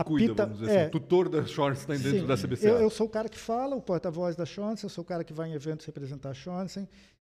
Cuida, 0.03 0.31
apita, 0.33 0.45
vamos 0.47 0.59
dizer 0.59 0.71
é, 0.71 0.81
assim, 0.81 0.91
tutor 0.91 1.29
da 1.29 1.45
Schornstein 1.45 1.99
dentro 1.99 2.19
Sim, 2.21 2.25
da 2.27 2.35
CBCA. 2.35 2.67
Eu, 2.69 2.77
eu 2.81 2.89
sou 2.89 3.05
o 3.07 3.09
cara 3.09 3.29
que 3.29 3.37
fala, 3.37 3.75
o 3.77 3.81
porta-voz 3.81 4.35
da 4.35 4.45
Schonsen, 4.45 4.87
eu 4.87 4.89
sou 4.89 5.03
o 5.03 5.07
cara 5.07 5.23
que 5.23 5.31
vai 5.31 5.49
em 5.49 5.53
eventos 5.53 5.85
representar 5.85 6.31
a 6.31 6.33
Schonsen, 6.33 6.85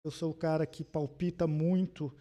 eu 0.06 0.10
sou 0.10 0.30
o 0.30 0.34
cara 0.34 0.64
que 0.66 0.84
palpita 0.84 1.46
muito 1.46 2.12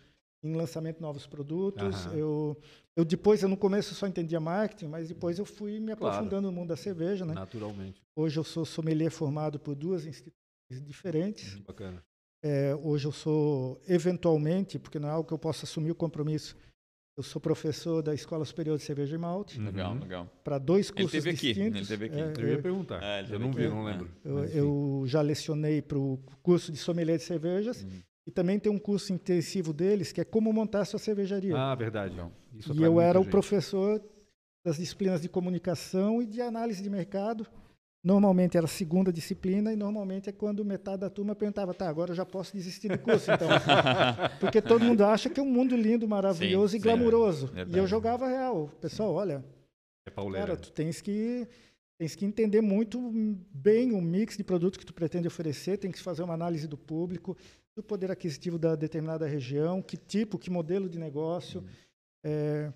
em 0.44 0.54
lançamento 0.54 0.98
de 0.98 1.02
novos 1.02 1.26
produtos. 1.28 2.08
Aham. 2.08 2.16
Eu, 2.16 2.58
eu 2.96 3.06
depois, 3.06 3.42
eu 3.42 3.50
no 3.50 3.58
começo 3.58 3.94
só 3.96 4.08
entendia 4.08 4.40
marketing, 4.40 4.88
mas 4.88 5.08
depois 5.08 5.40
eu 5.40 5.46
fui 5.46 5.80
me 5.80 5.96
Claro. 5.96 6.16
aprofundando 6.16 6.48
no 6.48 6.52
mundo 6.54 6.70
da 6.70 6.76
cerveja, 6.76 7.26
né? 7.26 7.34
Naturalmente. 7.34 8.02
Hoje 8.16 8.40
eu 8.40 8.44
sou 8.44 8.66
sommelier 8.66 9.12
formado 9.12 9.60
por 9.60 9.76
duas 9.76 10.06
instituições 10.06 10.84
diferentes. 10.86 11.60
Bacana. 11.62 12.04
É, 12.44 12.76
hoje 12.76 13.08
eu 13.08 13.12
sou, 13.12 13.82
eventualmente, 13.88 14.78
porque 14.78 15.00
não 15.00 15.10
é 15.10 15.12
algo 15.12 15.28
que 15.28 15.34
eu 15.34 15.40
possa 15.40 15.66
assumir 15.66 15.92
o 15.92 15.96
compromisso, 15.96 16.56
eu 17.18 17.24
sou 17.24 17.40
professor 17.42 18.02
da 18.02 18.14
Escola 18.14 18.44
Superior 18.44 18.78
de 18.78 18.84
Cerveja 18.84 19.16
e 19.16 19.18
Malte, 19.18 19.60
Legal, 19.60 19.94
Uhum. 19.94 20.00
legal. 20.00 20.30
para 20.44 20.58
dois 20.58 20.88
Ele 20.90 20.96
cursos 21.04 21.12
teve 21.12 21.30
aqui, 21.30 21.48
distintos. 21.54 21.78
ele 21.80 21.88
teve 21.88 22.06
aqui. 22.06 22.42
É, 22.42 22.44
Eu 22.44 22.50
ia 22.50 22.62
perguntar. 22.62 23.02
É, 23.02 23.20
ele 23.20 23.34
eu 23.36 23.40
não 23.40 23.52
teve 23.52 23.62
vi, 23.62 23.68
aqui. 23.68 23.76
não 23.76 23.88
É. 23.88 23.92
lembro. 23.94 24.10
Eu, 24.24 24.44
eu 24.46 25.04
já 25.08 25.22
lecionei 25.22 25.82
para 25.82 25.98
o 25.98 26.20
curso 26.44 26.72
de 26.72 26.78
sommelier 26.78 27.18
de 27.18 27.24
cervejas 27.24 27.84
Uhum. 27.84 28.02
e 28.28 28.32
também 28.32 28.60
tem 28.60 28.70
um 28.72 28.78
curso 28.78 29.14
intensivo 29.14 29.72
deles 29.72 30.12
que 30.12 30.20
é 30.20 30.26
como 30.26 30.52
montar 30.52 30.84
sua 30.84 31.00
cervejaria. 31.00 31.56
Ah, 31.56 31.74
verdade. 31.74 32.12
Legal. 32.12 32.32
Isso 32.54 32.74
e 32.74 32.84
eu 32.84 33.00
era 33.00 33.14
muita 33.14 33.20
o 33.20 33.24
gente. 33.24 33.32
professor 33.32 34.02
das 34.66 34.78
disciplinas 34.78 35.22
de 35.22 35.30
comunicação 35.30 36.22
e 36.22 36.26
de 36.26 36.42
análise 36.42 36.84
de 36.84 36.90
mercado. 36.90 37.48
Normalmente 38.06 38.56
era 38.56 38.66
a 38.66 38.70
segunda 38.70 39.12
disciplina 39.12 39.74
e 39.74 39.76
normalmente 39.76 40.30
é 40.30 40.32
quando 40.32 40.64
metade 40.64 41.00
da 41.00 41.10
turma 41.10 41.34
perguntava, 41.34 41.74
tá, 41.74 41.90
agora 41.90 42.12
eu 42.12 42.16
já 42.16 42.24
posso 42.24 42.54
desistir 42.54 42.88
do 42.88 43.00
curso, 43.00 43.32
então. 43.32 43.48
Porque 44.40 44.62
todo 44.62 44.86
mundo 44.86 45.04
acha 45.04 45.28
que 45.28 45.40
é 45.40 45.44
um 45.44 45.52
mundo 45.52 45.76
lindo, 45.76 46.08
maravilhoso 46.08 46.74
Sim, 46.74 46.78
e 46.78 46.80
sim, 46.80 46.84
glamuroso. 46.84 47.52
é 47.56 47.66
e 47.68 47.76
eu 47.76 47.88
jogava 47.88 48.28
real. 48.28 48.70
Pessoal, 48.80 49.12
olha, 49.12 49.44
É 50.06 50.12
pauleira. 50.12 50.46
Cara, 50.46 50.60
tu 50.60 50.72
tens 50.72 51.02
que 51.02 51.48
tens 51.98 52.14
que 52.14 52.26
entender 52.26 52.62
muito 52.62 53.00
bem 53.52 53.92
o 53.92 54.00
mix 54.00 54.38
de 54.38 54.44
produtos 54.44 54.78
que 54.78 54.86
tu 54.86 54.94
pretende 54.94 55.28
oferecer, 55.28 55.78
tem 55.78 55.90
que 55.90 56.00
fazer 56.00 56.22
uma 56.22 56.36
análise 56.36 56.68
do 56.68 56.78
público, 56.78 57.36
do 57.76 57.82
poder 57.82 58.12
aquisitivo 58.12 58.60
da 58.60 58.76
determinada 58.76 59.26
região, 59.26 59.82
que 59.82 59.98
tipo, 59.98 60.38
que 60.38 60.52
modelo 60.52 60.88
de 60.88 61.00
negócio. 61.00 61.64
É, 62.24 62.72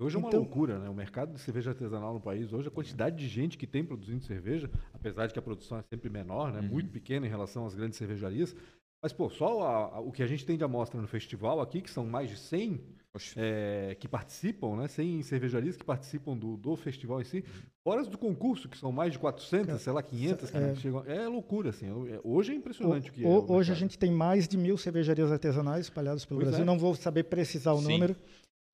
Hoje 0.00 0.14
é 0.14 0.18
uma 0.18 0.28
Então- 0.28 0.40
loucura, 0.40 0.78
né? 0.78 0.88
O 0.88 0.94
mercado 0.94 1.32
de 1.34 1.40
cerveja 1.40 1.70
artesanal 1.70 2.14
no 2.14 2.20
país, 2.20 2.52
hoje 2.52 2.68
a 2.68 2.70
quantidade 2.70 3.16
de 3.16 3.26
gente 3.26 3.58
que 3.58 3.66
tem 3.66 3.84
produzindo 3.84 4.22
cerveja, 4.22 4.70
apesar 4.94 5.26
de 5.26 5.32
que 5.32 5.38
a 5.40 5.42
produção 5.42 5.78
é 5.78 5.82
sempre 5.82 6.08
menor, 6.08 6.52
né? 6.52 6.60
Uhum. 6.60 6.68
Muito 6.68 6.90
pequena 6.90 7.26
em 7.26 7.28
relação 7.28 7.66
às 7.66 7.74
grandes 7.74 7.98
cervejarias. 7.98 8.54
Mas, 9.02 9.12
pô, 9.12 9.28
só 9.28 9.62
a- 9.62 9.96
a- 9.96 10.00
o 10.00 10.12
que 10.12 10.22
a 10.22 10.26
gente 10.26 10.46
tem 10.46 10.56
de 10.56 10.62
amostra 10.62 11.00
no 11.00 11.06
festival 11.08 11.60
aqui, 11.60 11.80
que 11.80 11.90
são 11.90 12.06
mais 12.06 12.28
de 12.30 12.36
100 12.36 12.80
Poxa. 13.12 13.34
é, 13.36 13.96
que 13.98 14.06
participam, 14.06 14.76
né? 14.76 14.86
100 14.86 15.20
cervejarias 15.22 15.76
que 15.76 15.84
participam 15.84 16.36
do, 16.36 16.56
do 16.56 16.76
festival 16.76 17.20
em 17.20 17.24
si. 17.24 17.44
Fora 17.84 18.00
as 18.00 18.08
do 18.08 18.18
concurso, 18.18 18.68
que 18.68 18.76
são 18.78 18.92
mais 18.92 19.12
de 19.12 19.18
400, 19.18 19.80
sei 19.82 19.92
lá, 19.92 20.00
500 20.02 20.48
que 20.50 20.56
É. 20.56 20.74
chegam. 20.76 21.04
É 21.06 21.26
loucura, 21.26 21.70
assim. 21.70 21.86
É- 22.08 22.20
Hoje 22.22 22.52
é 22.52 22.54
impressionante 22.54 23.10
o 23.10 23.12
que 23.12 23.24
é. 23.24 23.26
o 23.26 23.30
hoje 23.30 23.46
a 23.50 23.54
mercado. 23.74 23.76
gente 23.78 23.98
tem 23.98 24.12
mais 24.12 24.46
de 24.46 24.56
mil 24.56 24.76
cervejarias 24.76 25.30
artesanais 25.32 25.86
espalhadas 25.86 26.24
pelo 26.24 26.38
Pois 26.38 26.50
Brasil. 26.50 26.62
é. 26.62 26.66
Não 26.66 26.78
vou 26.78 26.94
saber 26.94 27.24
precisar 27.24 27.72
o 27.72 27.78
Sim. 27.80 27.92
número. 27.94 28.16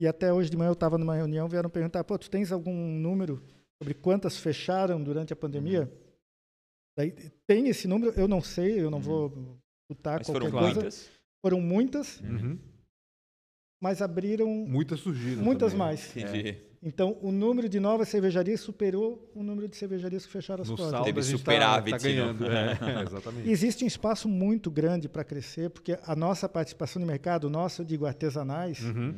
E 0.01 0.07
até 0.07 0.33
hoje 0.33 0.51
de 0.51 0.57
manhã 0.57 0.69
eu 0.71 0.75
estava 0.75 0.99
numa 0.99 1.15
reunião, 1.15 1.49
vieram 1.49 1.71
perguntar, 1.71 2.03
pô, 2.05 2.19
tu 2.19 2.29
tens 2.29 2.51
algum 2.51 2.75
número 2.75 3.43
sobre 3.81 3.95
quantas 3.95 4.37
fecharam 4.37 5.03
durante 5.03 5.33
a 5.33 5.37
pandemia? 5.37 5.83
Uhum. 5.83 6.05
Daí, 6.99 7.13
tem 7.47 7.69
esse 7.69 7.87
número, 7.89 8.13
eu 8.19 8.29
não 8.29 8.41
sei, 8.41 8.81
eu 8.81 8.91
não 8.91 9.01
vou 9.01 9.59
chutar 9.91 10.19
Mas 10.19 10.27
qualquer 10.27 10.51
foram 10.51 10.51
coisa. 10.61 10.75
muitas. 10.75 11.11
Foram 11.45 11.61
muitas, 11.61 12.21
Uhum. 12.21 12.59
mas 13.83 14.01
abriram 14.01 14.49
Muitas 14.49 15.01
surgiram. 15.01 15.43
muitas 15.43 15.73
também. 15.73 15.87
mais. 15.87 16.17
Entendi. 16.17 16.57
Então, 16.87 17.17
o 17.23 17.33
número 17.33 17.67
de 17.69 17.81
novas 17.81 18.09
cervejarias 18.11 18.61
superou 18.61 19.31
o 19.35 19.43
número 19.43 19.67
de 19.67 19.75
cervejarias 19.77 20.27
que 20.27 20.33
fecharam 20.33 20.63
as 20.63 20.69
No 20.69 20.77
portas. 20.77 20.91
saldo 20.93 21.07
Teve 21.07 21.19
a 21.19 21.23
gente 21.23 21.39
superávit, 21.39 21.91
tá, 21.93 21.97
tá 21.99 22.05
ganhando. 22.05 22.45
É, 22.47 22.73
exatamente. 23.09 23.49
Existe 23.49 23.85
um 23.85 23.87
espaço 23.87 24.29
muito 24.29 24.71
grande 24.71 25.09
para 25.09 25.25
crescer, 25.25 25.71
porque 25.71 25.99
a 26.03 26.15
nossa 26.15 26.47
participação 26.49 27.01
de 27.01 27.07
mercado, 27.09 27.49
nossa, 27.49 27.81
eu 27.83 27.87
digo 27.87 28.05
artesanais, 28.05 28.81
Uhum. 28.81 29.15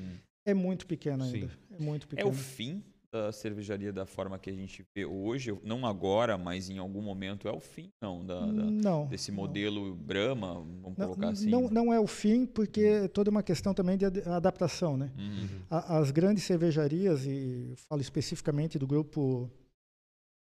É 0.46 0.54
muito 0.54 0.87
pequena 0.87 1.24
Sim. 1.26 1.35
ainda. 1.35 1.52
É 1.70 1.78
muito 1.82 2.06
É 2.06 2.11
pequena. 2.11 2.28
o 2.30 2.32
fim 2.32 2.82
da 3.12 3.30
cervejaria 3.32 3.92
da 3.92 4.04
forma 4.04 4.38
que 4.38 4.50
a 4.50 4.52
gente 4.52 4.85
vê 4.94 5.04
hoje, 5.06 5.56
não 5.62 5.87
agora, 5.87 6.37
mas 6.37 6.68
em 6.68 6.78
algum 6.78 7.00
momento 7.00 7.46
é 7.48 7.52
o 7.52 7.61
fim, 7.61 7.90
não, 8.02 8.24
da, 8.26 8.40
da- 8.40 8.52
não. 8.52 9.06
desse 9.06 9.30
não. 9.30 9.37
modelo 9.37 9.94
Brahma, 9.94 10.54
vamos 10.54 10.98
Não, 10.98 11.06
colocar 11.06 11.28
assim. 11.30 11.48
não, 11.48 11.68
não 11.70 11.92
é 11.92 12.00
o 12.00 12.06
fim, 12.06 12.44
porque 12.44 12.80
é 12.80 13.09
toda 13.09 13.30
uma 13.30 13.42
questão 13.42 13.72
também 13.72 13.96
de 13.96 14.04
ad- 14.06 14.28
adaptação, 14.28 14.96
né? 14.96 15.11
Uhum. 15.16 15.61
A- 15.70 15.98
As 15.98 16.11
grandes 16.11 16.44
cervejarias, 16.44 17.24
e 17.26 17.74
falo 17.88 18.00
especificamente 18.00 18.78
do 18.78 18.87
grupo 18.87 19.50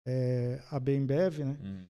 é, 0.08 0.62
AB 0.72 0.96
InBev, 0.96 1.44
né? 1.44 1.58
Uhum. 1.62 1.86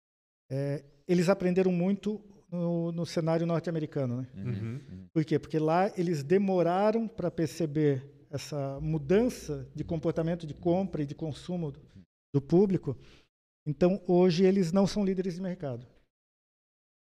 É, 0.51 0.83
eles 1.07 1.29
aprenderam 1.29 1.71
muito 1.71 2.21
no, 2.51 2.91
no 2.91 3.05
cenário 3.05 3.45
norte-americano, 3.45 4.17
né? 4.17 4.27
Uhum. 4.35 4.43
Uhum. 4.43 4.81
Uhum. 4.91 5.07
Por 5.13 5.25
quê? 5.25 5.37
Porque 5.37 5.59
lá 5.59 5.91
eles 5.97 6.23
demoraram 6.23 7.07
para 7.07 7.29
perceber 7.29 8.03
essa 8.29 8.79
mudança 8.79 9.67
de 9.75 9.83
comportamento 9.83 10.45
de 10.45 10.53
compra 10.53 11.03
e 11.03 11.05
de 11.05 11.15
consumo 11.15 11.71
do, 11.71 11.79
do 12.33 12.41
público. 12.41 12.97
Então, 13.65 14.01
hoje, 14.07 14.43
eles 14.43 14.71
não 14.71 14.87
são 14.87 15.03
líderes 15.03 15.35
de 15.35 15.41
mercado. 15.41 15.85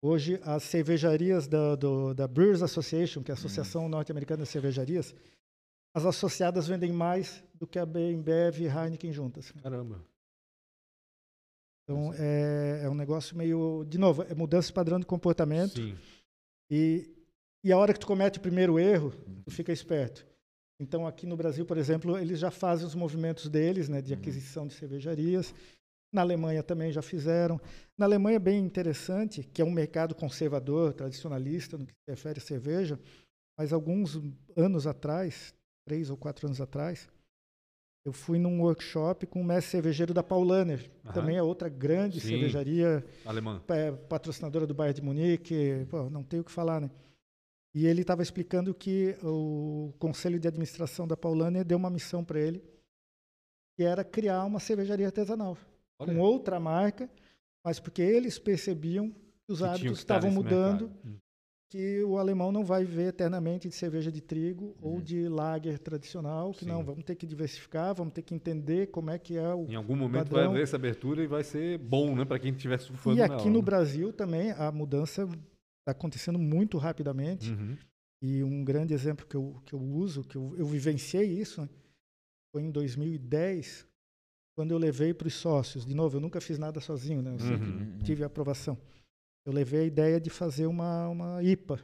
Hoje, 0.01 0.39
as 0.43 0.63
cervejarias 0.63 1.47
da, 1.47 1.75
do, 1.75 2.13
da 2.13 2.27
Brewers 2.27 2.61
Association, 2.61 3.23
que 3.23 3.31
é 3.31 3.33
a 3.33 3.37
Associação 3.37 3.89
Norte-Americana 3.89 4.43
de 4.43 4.49
Cervejarias, 4.49 5.15
as 5.93 6.05
associadas 6.05 6.67
vendem 6.67 6.91
mais 6.91 7.43
do 7.53 7.65
que 7.65 7.79
a 7.79 7.85
Bembev 7.85 8.59
e 8.59 8.67
Heineken 8.67 9.11
juntas. 9.13 9.51
Caramba. 9.63 10.03
Então, 11.87 12.11
é, 12.17 12.81
é 12.83 12.89
um 12.89 12.95
negócio 12.95 13.37
meio... 13.37 13.85
De 13.87 13.97
novo, 13.97 14.23
é 14.23 14.33
mudança 14.33 14.67
de 14.67 14.73
padrão 14.73 14.99
de 14.99 15.05
comportamento. 15.05 15.75
Sim. 15.79 15.95
E, 16.69 17.07
e 17.63 17.71
a 17.71 17.77
hora 17.77 17.93
que 17.93 17.99
tu 17.99 18.07
comete 18.07 18.39
o 18.39 18.41
primeiro 18.41 18.79
erro, 18.79 19.13
tu 19.45 19.51
fica 19.51 19.71
esperto. 19.71 20.25
Então, 20.81 21.05
aqui 21.07 21.25
no 21.27 21.37
Brasil, 21.37 21.65
por 21.65 21.77
exemplo, 21.77 22.17
eles 22.17 22.39
já 22.39 22.49
fazem 22.49 22.87
os 22.87 22.95
movimentos 22.95 23.47
deles, 23.47 23.87
né, 23.87 24.01
de 24.01 24.13
Uhum. 24.13 24.19
aquisição 24.19 24.67
de 24.67 24.73
cervejarias. 24.73 25.53
Na 26.11 26.21
Alemanha 26.21 26.63
também 26.63 26.91
já 26.91 27.01
fizeram. 27.01 27.61
Na 27.97 28.05
Alemanha 28.05 28.37
é 28.37 28.39
bem 28.39 28.63
interessante, 28.63 29.43
que 29.43 29.61
é 29.61 29.65
um 29.65 29.71
mercado 29.71 30.15
conservador, 30.15 30.93
tradicionalista 30.93 31.77
no 31.77 31.85
que 31.85 31.93
se 31.93 32.09
refere 32.09 32.39
à 32.39 32.41
cerveja, 32.41 32.99
mas 33.57 33.71
alguns 33.71 34.19
anos 34.55 34.87
atrás, 34.87 35.53
três 35.87 36.09
ou 36.09 36.17
quatro 36.17 36.47
anos 36.47 36.59
atrás, 36.59 37.07
eu 38.05 38.13
fui 38.13 38.37
num 38.37 38.61
workshop 38.61 39.25
com 39.25 39.41
o 39.41 39.43
mestre 39.43 39.71
cervejeiro 39.71 40.13
da 40.13 40.21
Paulaner, 40.21 40.89
Aham. 41.03 41.13
também 41.13 41.37
é 41.37 41.41
outra 41.43 41.67
grande 41.67 42.21
Sim. 42.21 42.29
cervejaria 42.29 43.03
Alemã. 43.25 43.61
é, 43.67 43.91
patrocinadora 43.91 44.67
do 44.67 44.75
Bayern 44.75 44.95
de 44.95 45.01
Munique, 45.01 45.87
pô, 45.89 46.07
não 46.09 46.23
tenho 46.23 46.43
o 46.43 46.45
que 46.45 46.51
falar, 46.51 46.79
né? 46.79 46.91
E 47.73 47.87
ele 47.87 48.01
estava 48.01 48.21
explicando 48.21 48.73
que 48.73 49.17
o 49.23 49.91
conselho 49.97 50.39
de 50.39 50.47
administração 50.47 51.07
da 51.07 51.17
Paulânia 51.17 51.63
deu 51.63 51.77
uma 51.77 51.89
missão 51.89 52.23
para 52.23 52.39
ele, 52.39 52.63
que 53.75 53.83
era 53.83 54.03
criar 54.03 54.45
uma 54.45 54.59
cervejaria 54.59 55.07
artesanal 55.07 55.57
Olha, 55.99 56.13
com 56.13 56.19
outra 56.19 56.59
marca, 56.59 57.09
mas 57.63 57.79
porque 57.79 58.01
eles 58.03 58.37
percebiam 58.37 59.09
que 59.09 59.51
os 59.51 59.59
que 59.59 59.65
hábitos 59.65 59.97
estavam 59.97 60.29
mudando, 60.31 60.89
mercado. 60.89 61.21
Que 61.69 62.03
o 62.03 62.17
alemão 62.17 62.51
não 62.51 62.63
vai 62.63 62.85
viver 62.85 63.07
eternamente 63.07 63.67
de 63.67 63.73
cerveja 63.75 64.11
de 64.11 64.21
trigo 64.21 64.75
ou 64.81 64.95
Uhum. 64.95 65.01
de 65.01 65.27
lager 65.27 65.79
tradicional, 65.79 66.51
que 66.51 66.63
não, 66.65 66.79
Sim. 66.79 66.85
vamos 66.85 67.03
ter 67.03 67.15
que 67.15 67.25
diversificar, 67.25 67.93
vamos 67.95 68.13
ter 68.13 68.21
que 68.21 68.35
entender 68.35 68.87
como 68.91 69.09
é 69.09 69.17
que 69.17 69.35
é 69.35 69.53
o 69.53 69.65
Em 69.65 69.75
algum 69.75 69.95
momento 69.95 70.25
padrão. 70.29 70.43
vai 70.43 70.45
haver 70.51 70.63
essa 70.63 70.75
abertura 70.75 71.23
e 71.23 71.27
vai 71.27 71.43
ser 71.43 71.77
bom, 71.79 72.15
né? 72.15 72.23
Para 72.23 72.37
quem 72.39 72.51
estiver 72.51 72.79
surfando 72.79 73.17
E 73.17 73.21
aqui 73.21 73.49
no? 73.49 73.61
Brasil 73.63 74.13
também 74.13 74.51
a 74.51 74.71
mudança 74.71 75.23
está 75.23 75.91
acontecendo 75.91 76.37
muito 76.37 76.77
rapidamente. 76.77 77.51
Uhum. 77.51 77.75
E 78.23 78.43
um 78.43 78.63
grande 78.63 78.93
exemplo 78.93 79.25
que 79.25 79.35
eu, 79.35 79.59
que 79.65 79.73
eu 79.73 79.81
uso, 79.81 80.23
que 80.23 80.35
eu, 80.35 80.55
eu 80.57 80.65
vivenciei 80.65 81.25
isso, 81.39 81.61
né, 81.61 81.69
foi 82.55 82.61
em 82.63 82.71
2010, 82.71 83.85
quando 84.55 84.71
eu 84.71 84.77
levei 84.77 85.13
para 85.15 85.27
os 85.27 85.33
sócios. 85.33 85.83
De 85.85 85.93
novo, 85.95 86.15
eu 86.17 86.21
nunca 86.21 86.39
fiz 86.39 86.57
nada 86.59 86.79
sozinho, 86.79 87.21
né? 87.23 87.33
Eu 87.33 87.39
sempre 87.39 87.69
Uhum. 87.71 87.97
tive 88.03 88.23
aprovação. 88.23 88.77
Eu 89.45 89.53
levei 89.53 89.81
a 89.81 89.85
ideia 89.85 90.19
de 90.19 90.29
fazer 90.29 90.65
uma, 90.65 91.07
uma 91.07 91.43
IPA, 91.43 91.79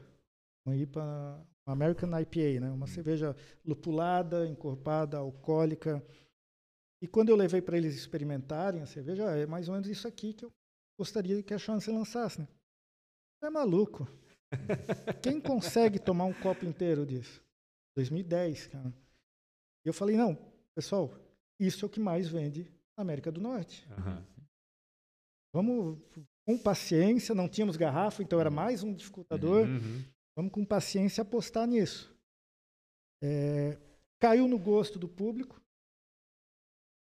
uma 0.65 0.76
IPA, 0.76 1.47
uma 1.65 1.74
American 1.74 2.10
IPA, 2.19 2.60
né? 2.60 2.71
Uma 2.71 2.88
cerveja 2.88 3.36
lupulada, 3.63 4.47
encorpada, 4.47 5.17
alcoólica. 5.17 6.04
E 7.02 7.08
quando 7.08 7.30
eu 7.30 7.36
levei 7.36 7.62
para 7.62 7.78
eles 7.78 7.95
experimentarem 7.95 8.82
a 8.82 8.86
cerveja, 8.86 9.30
"Ah, 9.30 9.38
é 9.38 9.45
mais 9.45 9.67
ou 9.67 9.74
menos 9.74 9.88
isso 9.88 10.08
aqui 10.08 10.34
que 10.34 10.45
eu 10.45 10.52
gostaria 10.97 11.41
que 11.43 11.54
a 11.54 11.58
Chance 11.58 11.89
lançasse, 11.91 12.41
né? 12.41 12.47
É 13.43 13.50
maluco. 13.50 14.08
Quem 15.24 15.39
consegue 15.39 16.00
tomar 16.00 16.26
um 16.26 16.34
copo 16.34 16.65
inteiro 16.65 17.06
disso? 17.06 17.43
2010, 17.95 18.67
cara. 18.67 18.93
E 19.84 19.89
eu 19.89 19.93
falei, 19.93 20.15
não, 20.15 20.36
pessoal, 20.76 21.12
isso 21.60 21.84
é 21.84 21.88
o 21.88 21.89
que 21.89 22.00
mais 22.00 22.28
vende 22.28 22.63
na 22.95 23.02
América 23.02 23.32
do 23.32 23.41
Norte. 23.41 23.88
Aham. 23.91 24.26
Vamos 25.54 26.00
com 26.45 26.58
paciência, 26.58 27.36
não 27.36 27.47
tínhamos 27.47 27.77
garrafa, 27.77 28.21
então 28.23 28.39
era 28.39 28.49
mais 28.49 28.84
um 28.84 28.93
dificultador. 28.93 29.67
Uhum. 29.67 30.04
Vamos 30.36 30.51
com 30.51 30.65
paciência 30.65 31.21
apostar 31.21 31.67
nisso. 31.67 32.15
É, 33.23 33.77
caiu 34.19 34.47
no 34.47 34.58
gosto 34.58 34.97
do 34.97 35.08
público. 35.08 35.62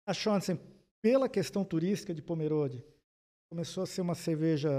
A 0.08 0.13
Schonsen, 0.13 0.60
pela 1.02 1.28
questão 1.28 1.63
turística 1.63 2.13
de 2.13 2.21
Pomerode, 2.21 2.84
começou 3.50 3.84
a 3.84 3.88
ser 3.88 4.02
uma 4.02 4.15
cerveja 4.15 4.69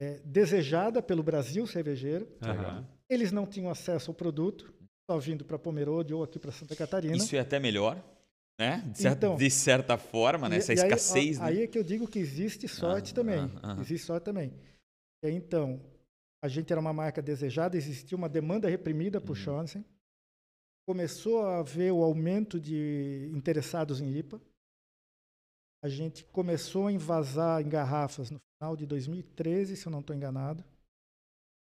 é, 0.00 0.20
desejada 0.24 1.02
pelo 1.02 1.22
Brasil 1.22 1.66
cervejeiro. 1.66 2.28
Aham. 2.42 2.86
Eles 3.08 3.32
não 3.32 3.46
tinham 3.46 3.70
acesso 3.70 4.10
ao 4.10 4.14
produto, 4.14 4.72
só 5.08 5.18
vindo 5.18 5.44
para 5.44 5.58
Pomerode 5.58 6.14
ou 6.14 6.22
aqui 6.22 6.38
para 6.38 6.52
Santa 6.52 6.76
Catarina. 6.76 7.16
Isso 7.16 7.34
é 7.36 7.40
até 7.40 7.58
melhor, 7.58 8.02
né? 8.58 8.80
De 8.92 8.98
certa, 8.98 9.26
Então. 9.26 9.36
de 9.36 9.50
certa 9.50 9.98
forma, 9.98 10.48
né? 10.48 10.56
E- 10.56 10.58
Essa 10.58 10.72
e 10.74 10.78
aí, 10.80 10.82
escassez, 10.84 11.38
ó, 11.38 11.42
né? 11.42 11.48
Aí 11.48 11.62
é 11.62 11.66
que 11.66 11.78
eu 11.78 11.82
digo 11.84 12.06
que 12.06 12.18
existe 12.18 12.68
sorte 12.68 13.12
Ah, 13.12 13.14
também. 13.14 13.38
ah, 13.62 13.74
ah. 13.76 13.80
Existe 13.80 14.06
sorte 14.06 14.24
também. 14.24 14.52
Aí, 15.24 15.32
então, 15.34 15.80
a 16.42 16.48
gente 16.48 16.70
era 16.72 16.80
uma 16.80 16.92
marca 16.92 17.20
desejada, 17.22 17.76
existia 17.76 18.16
uma 18.16 18.28
demanda 18.28 18.68
reprimida 18.68 19.18
Uhum. 19.18 19.24
por 19.24 19.36
Schonsen. 19.36 19.84
Começou 20.86 21.40
a 21.46 21.58
haver 21.60 21.92
o 21.92 22.02
aumento 22.02 22.60
de 22.60 23.30
interessados 23.34 24.00
em 24.00 24.16
IPA. 24.18 24.40
A 25.82 25.88
gente 25.88 26.24
começou 26.26 26.86
a 26.86 26.92
invasar 26.92 27.60
em 27.62 27.68
garrafas 27.68 28.30
no 28.30 28.38
final 28.58 28.76
de 28.76 28.86
2013, 28.86 29.76
se 29.76 29.86
eu 29.86 29.90
não 29.92 30.00
estou 30.00 30.14
enganado. 30.14 30.62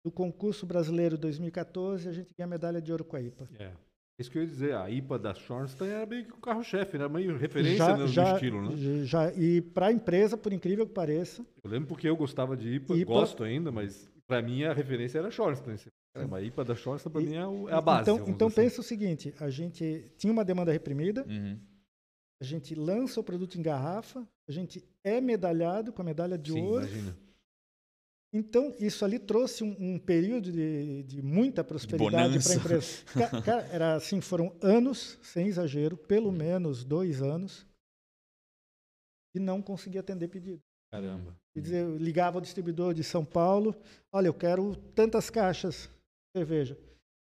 No 0.03 0.11
concurso 0.11 0.65
brasileiro 0.65 1.17
2014, 1.17 2.07
a 2.09 2.11
gente 2.11 2.29
ganha 2.37 2.45
a 2.45 2.49
medalha 2.49 2.81
de 2.81 2.91
ouro 2.91 3.03
com 3.05 3.15
a 3.15 3.21
IPA. 3.21 3.47
É. 3.59 3.73
Isso 4.17 4.31
que 4.31 4.37
eu 4.37 4.43
ia 4.43 4.47
dizer, 4.47 4.73
a 4.75 4.89
IPA 4.89 5.19
da 5.19 5.33
Schornstein 5.33 5.89
era 5.89 6.05
meio 6.05 6.25
que 6.25 6.31
o 6.33 6.37
carro-chefe, 6.37 6.95
era 6.95 7.09
meio 7.09 7.37
referência 7.37 7.77
já, 7.77 7.97
no, 7.97 8.03
no 8.03 8.07
já, 8.07 8.33
estilo, 8.33 8.61
né? 8.61 9.03
já, 9.05 9.33
e 9.33 9.61
para 9.61 9.87
a 9.87 9.91
empresa, 9.91 10.37
por 10.37 10.53
incrível 10.53 10.87
que 10.87 10.93
pareça, 10.93 11.45
Eu 11.61 11.69
lembro 11.69 11.87
porque 11.89 12.07
eu 12.07 12.15
gostava 12.15 12.55
de 12.55 12.75
IPA, 12.75 12.95
IPA. 12.95 13.05
gosto 13.13 13.43
ainda, 13.43 13.73
mas 13.73 14.09
pra 14.25 14.41
mim 14.41 14.63
a 14.63 14.71
referência 14.73 15.19
era 15.19 15.29
Schornstein. 15.29 15.75
Caramba, 16.13 16.37
a 16.37 16.41
IPA 16.41 16.63
da 16.63 16.75
Schornstein 16.75 17.11
pra 17.11 17.21
E- 17.21 17.25
mim 17.25 17.35
é, 17.35 17.45
o- 17.45 17.67
é 17.67 17.73
a 17.73 17.81
base. 17.81 18.03
Então, 18.03 18.15
vamos 18.19 18.29
então 18.35 18.47
dizer 18.47 18.61
assim. 18.61 18.69
pensa 18.69 18.81
o 18.81 18.83
seguinte: 18.85 19.33
a 19.37 19.49
gente 19.49 20.05
tinha 20.17 20.31
uma 20.31 20.45
demanda 20.45 20.71
reprimida, 20.71 21.25
Uhum. 21.27 21.59
a 22.41 22.45
gente 22.45 22.73
lança 22.73 23.19
o 23.19 23.23
produto 23.23 23.59
em 23.59 23.61
garrafa, 23.61 24.25
a 24.47 24.51
gente 24.53 24.81
é 25.03 25.19
medalhado 25.19 25.91
com 25.91 26.01
a 26.01 26.05
medalha 26.05 26.37
de 26.37 26.53
Sim, 26.53 26.61
ouro. 26.61 26.85
imagina. 26.85 27.17
Então, 28.37 28.75
isso 28.77 29.05
ali 29.05 29.17
trouxe 29.17 29.63
um, 29.63 29.73
um 29.79 29.97
período 29.97 30.51
de, 30.51 31.03
de 31.03 31.21
muita 31.21 31.63
prosperidade 31.63 32.37
para 32.37 32.51
a 32.51 32.55
empresa. 32.57 33.05
Ca- 33.15 33.29
Cara, 33.41 33.61
era 33.71 33.95
assim, 33.95 34.19
foram 34.19 34.53
anos, 34.61 35.17
sem 35.23 35.47
exagero, 35.47 35.95
pelo 35.95 36.33
menos 36.33 36.83
dois 36.83 37.21
anos, 37.21 37.65
e 39.33 39.39
não 39.39 39.61
conseguia 39.61 40.01
atender 40.01 40.27
pedido. 40.27 40.61
Caramba. 40.91 41.35
Quer 41.53 41.61
dizer, 41.61 41.83
eu 41.83 41.97
ligava 41.97 42.37
ao 42.37 42.41
distribuidor 42.41 42.93
de 42.93 43.03
São 43.05 43.23
Paulo, 43.23 43.73
olha, 44.11 44.27
eu 44.27 44.33
quero 44.33 44.75
tantas 44.93 45.29
caixas 45.29 45.89
de 46.33 46.39
cerveja. 46.39 46.77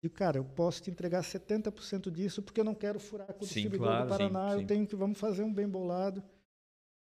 E, 0.01 0.09
cara, 0.09 0.37
eu 0.37 0.45
posso 0.45 0.81
te 0.83 0.89
entregar 0.91 1.21
70% 1.23 2.09
disso 2.11 2.41
porque 2.41 2.61
eu 2.61 2.65
não 2.65 2.75
quero 2.75 2.99
furar 2.99 3.27
com 3.33 3.43
o 3.43 3.47
Sim, 3.47 3.63
distribuidor 3.63 3.89
claro, 3.89 4.05
do 4.05 4.09
Paraná, 4.09 4.49
sim, 4.51 4.53
eu 4.53 4.61
sim. 4.61 4.67
tenho 4.67 4.87
que, 4.87 4.95
vamos 4.95 5.19
fazer 5.19 5.43
um 5.43 5.53
bem 5.53 5.67
bolado. 5.67 6.23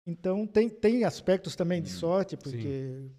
Então, 0.07 0.47
tem, 0.47 0.69
tem 0.69 1.05
aspectos 1.05 1.57
também 1.57 1.81
Hum, 1.81 1.85
de 1.85 1.91
sorte, 1.91 2.37
porque 2.37 3.11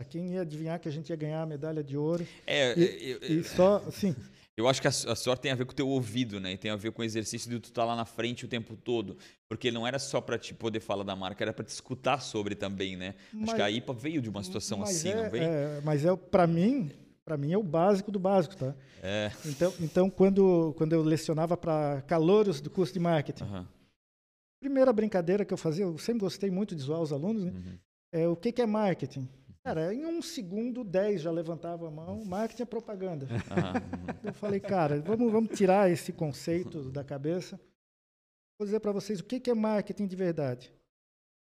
a 0.00 0.04
quem 0.04 0.32
ia 0.32 0.40
adivinhar 0.40 0.80
que 0.80 0.88
a 0.88 0.92
gente 0.92 1.10
ia 1.10 1.16
ganhar 1.16 1.42
a 1.42 1.46
medalha 1.46 1.84
de 1.84 1.94
ouro. 1.96 2.26
É, 2.46 2.72
E, 2.78 3.10
eu, 3.10 3.18
e 3.38 3.44
só, 3.44 3.76
assim, 3.86 4.16
eu 4.56 4.66
acho 4.66 4.80
que 4.80 4.86
a, 4.88 4.90
a 4.90 5.14
sorte 5.14 5.42
tem 5.42 5.52
a 5.52 5.54
ver 5.54 5.66
com 5.66 5.72
o 5.72 5.74
teu 5.74 5.86
ouvido, 5.86 6.40
né? 6.40 6.52
E 6.52 6.56
tem 6.56 6.70
a 6.70 6.76
ver 6.76 6.90
com 6.90 7.02
o 7.02 7.04
exercício 7.04 7.50
de 7.50 7.60
tu 7.60 7.66
estar 7.66 7.84
lá 7.84 7.94
na 7.94 8.06
frente 8.06 8.46
o 8.46 8.48
tempo 8.48 8.74
todo. 8.76 9.18
Porque 9.46 9.70
não 9.70 9.86
era 9.86 9.98
só 9.98 10.18
pra 10.20 10.38
te 10.38 10.54
poder 10.54 10.80
falar 10.80 11.04
da 11.04 11.14
marca, 11.14 11.44
era 11.44 11.52
pra 11.52 11.64
te 11.64 11.68
escutar 11.68 12.20
sobre 12.22 12.54
também, 12.54 12.96
né? 12.96 13.14
acho 13.34 13.36
Mas- 13.46 13.54
que 13.54 13.62
a 13.62 13.70
IPA 13.70 13.92
veio 13.92 14.22
de 14.22 14.30
uma 14.30 14.42
situação 14.42 14.82
assim, 14.82 15.10
é, 15.10 15.14
não 15.22 15.30
veio? 15.30 15.44
é, 15.44 15.80
mas 15.84 16.04
é, 16.04 16.16
para 16.16 16.46
mim, 16.46 16.90
para 17.22 17.36
mim 17.36 17.52
é 17.52 17.58
o 17.58 17.62
básico 17.62 18.10
do 18.10 18.18
básico, 18.18 18.56
tá? 18.56 18.74
É. 19.02 19.30
Então, 19.44 19.74
então 19.80 20.10
quando, 20.10 20.74
quando 20.78 20.94
eu 20.94 21.02
lecionava 21.02 21.56
para 21.58 22.00
calouros 22.06 22.60
do 22.60 22.70
curso 22.70 22.92
de 22.94 22.98
marketing, 23.00 23.44
Aham. 23.44 23.68
primeira 24.60 24.92
brincadeira 24.94 25.44
que 25.44 25.52
eu 25.52 25.58
fazia, 25.58 25.84
eu 25.84 25.96
sempre 25.98 26.20
gostei 26.20 26.50
muito 26.50 26.74
de 26.74 26.80
zoar 26.82 27.00
os 27.02 27.12
alunos, 27.12 27.44
né? 27.44 27.52
Uhum. 27.52 27.78
É, 28.12 28.28
o 28.28 28.34
que, 28.36 28.50
que 28.52 28.60
é 28.60 28.66
marketing? 28.66 29.28
Cara, 29.62 29.92
em 29.92 30.06
um 30.06 30.22
segundo, 30.22 30.82
dez 30.82 31.20
já 31.20 31.30
levantavam 31.30 31.86
a 31.86 31.90
mão. 31.90 32.24
Marketing 32.24 32.62
é 32.62 32.66
propaganda. 32.66 33.26
Uhum. 33.26 34.28
Eu 34.28 34.32
falei, 34.32 34.58
cara, 34.58 35.00
vamos, 35.02 35.30
vamos 35.30 35.56
tirar 35.56 35.90
esse 35.90 36.12
conceito 36.12 36.90
da 36.90 37.04
cabeça. 37.04 37.60
Vou 38.58 38.64
dizer 38.66 38.80
para 38.80 38.92
vocês 38.92 39.20
o 39.20 39.24
que, 39.24 39.38
que 39.38 39.50
é 39.50 39.54
marketing 39.54 40.06
de 40.06 40.16
verdade. 40.16 40.72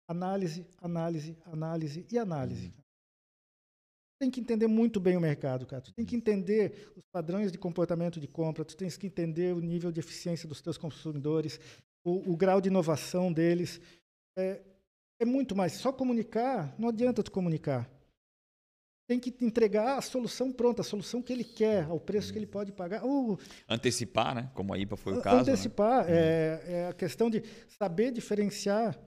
Análise, 0.08 0.68
análise, 0.80 1.38
análise 1.46 2.06
e 2.12 2.18
análise. 2.18 2.74
Tem 4.20 4.30
que 4.30 4.40
entender 4.40 4.68
muito 4.68 5.00
bem 5.00 5.16
o 5.16 5.22
mercado, 5.22 5.66
cara. 5.66 5.82
Tu 5.82 5.94
tem 5.94 6.06
que 6.06 6.16
entender 6.16 6.92
os 6.96 7.04
padrões 7.06 7.52
de 7.52 7.58
comportamento 7.58 8.20
de 8.20 8.28
compra, 8.28 8.66
tu 8.66 8.76
tens 8.76 8.98
que 8.98 9.08
entender 9.08 9.56
o 9.56 9.60
nível 9.60 9.92
de 9.92 10.00
eficiência 10.00 10.48
dos 10.48 10.62
teus 10.62 10.78
consumidores, 10.78 11.60
o, 12.04 12.32
o 12.32 12.38
grau 12.38 12.62
de 12.62 12.70
inovação 12.70 13.32
deles. 13.32 13.82
É, 14.38 14.62
é 15.22 15.26
muito 15.26 15.56
mais. 15.56 15.74
Só 15.74 15.94
comunicar, 15.94 16.74
não 16.80 16.90
adianta 16.90 17.22
tu 17.22 17.32
comunicar. 17.32 17.88
Tem 19.08 19.20
que 19.20 19.34
entregar 19.44 19.98
a 19.98 20.02
solução 20.02 20.52
pronta, 20.52 20.82
a 20.82 20.86
solução 20.86 21.22
que 21.22 21.32
ele 21.32 21.44
quer, 21.44 21.84
ao 21.84 22.00
preço 22.00 22.32
que 22.32 22.40
ele 22.40 22.48
pode 22.48 22.72
pagar. 22.72 23.04
Ou 23.04 23.38
Antecipar, 23.70 24.34
né? 24.34 24.52
Como 24.56 24.74
a 24.74 24.80
IPA 24.80 24.98
foi 24.98 25.14
o 25.18 25.22
caso. 25.22 25.36
né? 25.36 25.42
antecipar. 25.42 26.06
É, 26.10 26.64
é 26.66 26.88
a 26.88 26.94
questão 26.94 27.30
de 27.30 27.44
saber 27.68 28.12
diferenciar 28.12 28.98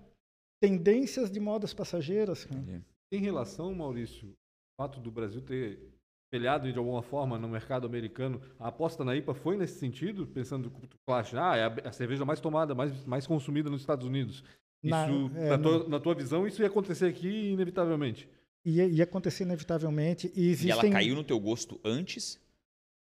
tendências 0.63 1.31
de 1.31 1.41
modas 1.41 1.75
passageiras. 1.75 2.45
cara. 2.45 2.85
Tem 3.11 3.21
relação, 3.21 3.75
Maurício, 3.75 4.29
o 4.29 4.83
fato 4.83 5.01
do 5.01 5.11
Brasil 5.11 5.41
ter 5.41 5.81
espelhado 6.27 6.71
de 6.71 6.79
alguma 6.79 7.03
forma 7.03 7.39
no 7.39 7.49
mercado 7.49 7.87
americano, 7.87 8.43
a 8.59 8.69
aposta 8.69 9.05
na 9.05 9.15
IPA 9.17 9.35
foi 9.35 9.57
nesse 9.57 9.79
sentido, 9.79 10.27
pensando 10.27 10.71
que 10.71 10.89
ah, 11.07 11.57
é 11.57 11.65
a, 11.65 11.89
a 11.89 11.93
cerveja 11.93 12.25
mais 12.25 12.41
tomada, 12.41 12.75
mais, 12.75 13.05
mais 13.05 13.27
consumida 13.27 13.71
nos 13.71 13.81
Estados 13.83 14.07
Unidos. 14.07 14.45
Isso, 14.85 14.91
Na- 14.91 15.41
na, 15.49 15.55
é, 15.55 15.59
tua, 15.59 15.89
na 15.89 16.01
tua 16.01 16.15
visão, 16.15 16.47
isso 16.47 16.61
ia 16.63 16.69
acontecer 16.69 17.07
aqui 17.07 17.51
inevitavelmente. 17.53 18.29
Ia, 18.65 18.87
ia 18.87 19.05
acontecer 19.05 19.45
inevitavelmente. 19.45 20.31
E 20.35 20.43
E 20.47 20.51
existem... 20.51 20.71
ela 20.71 20.89
caiu 20.91 21.15
no 21.15 21.25
teu 21.25 21.39
gosto 21.41 21.81
antes? 21.85 22.39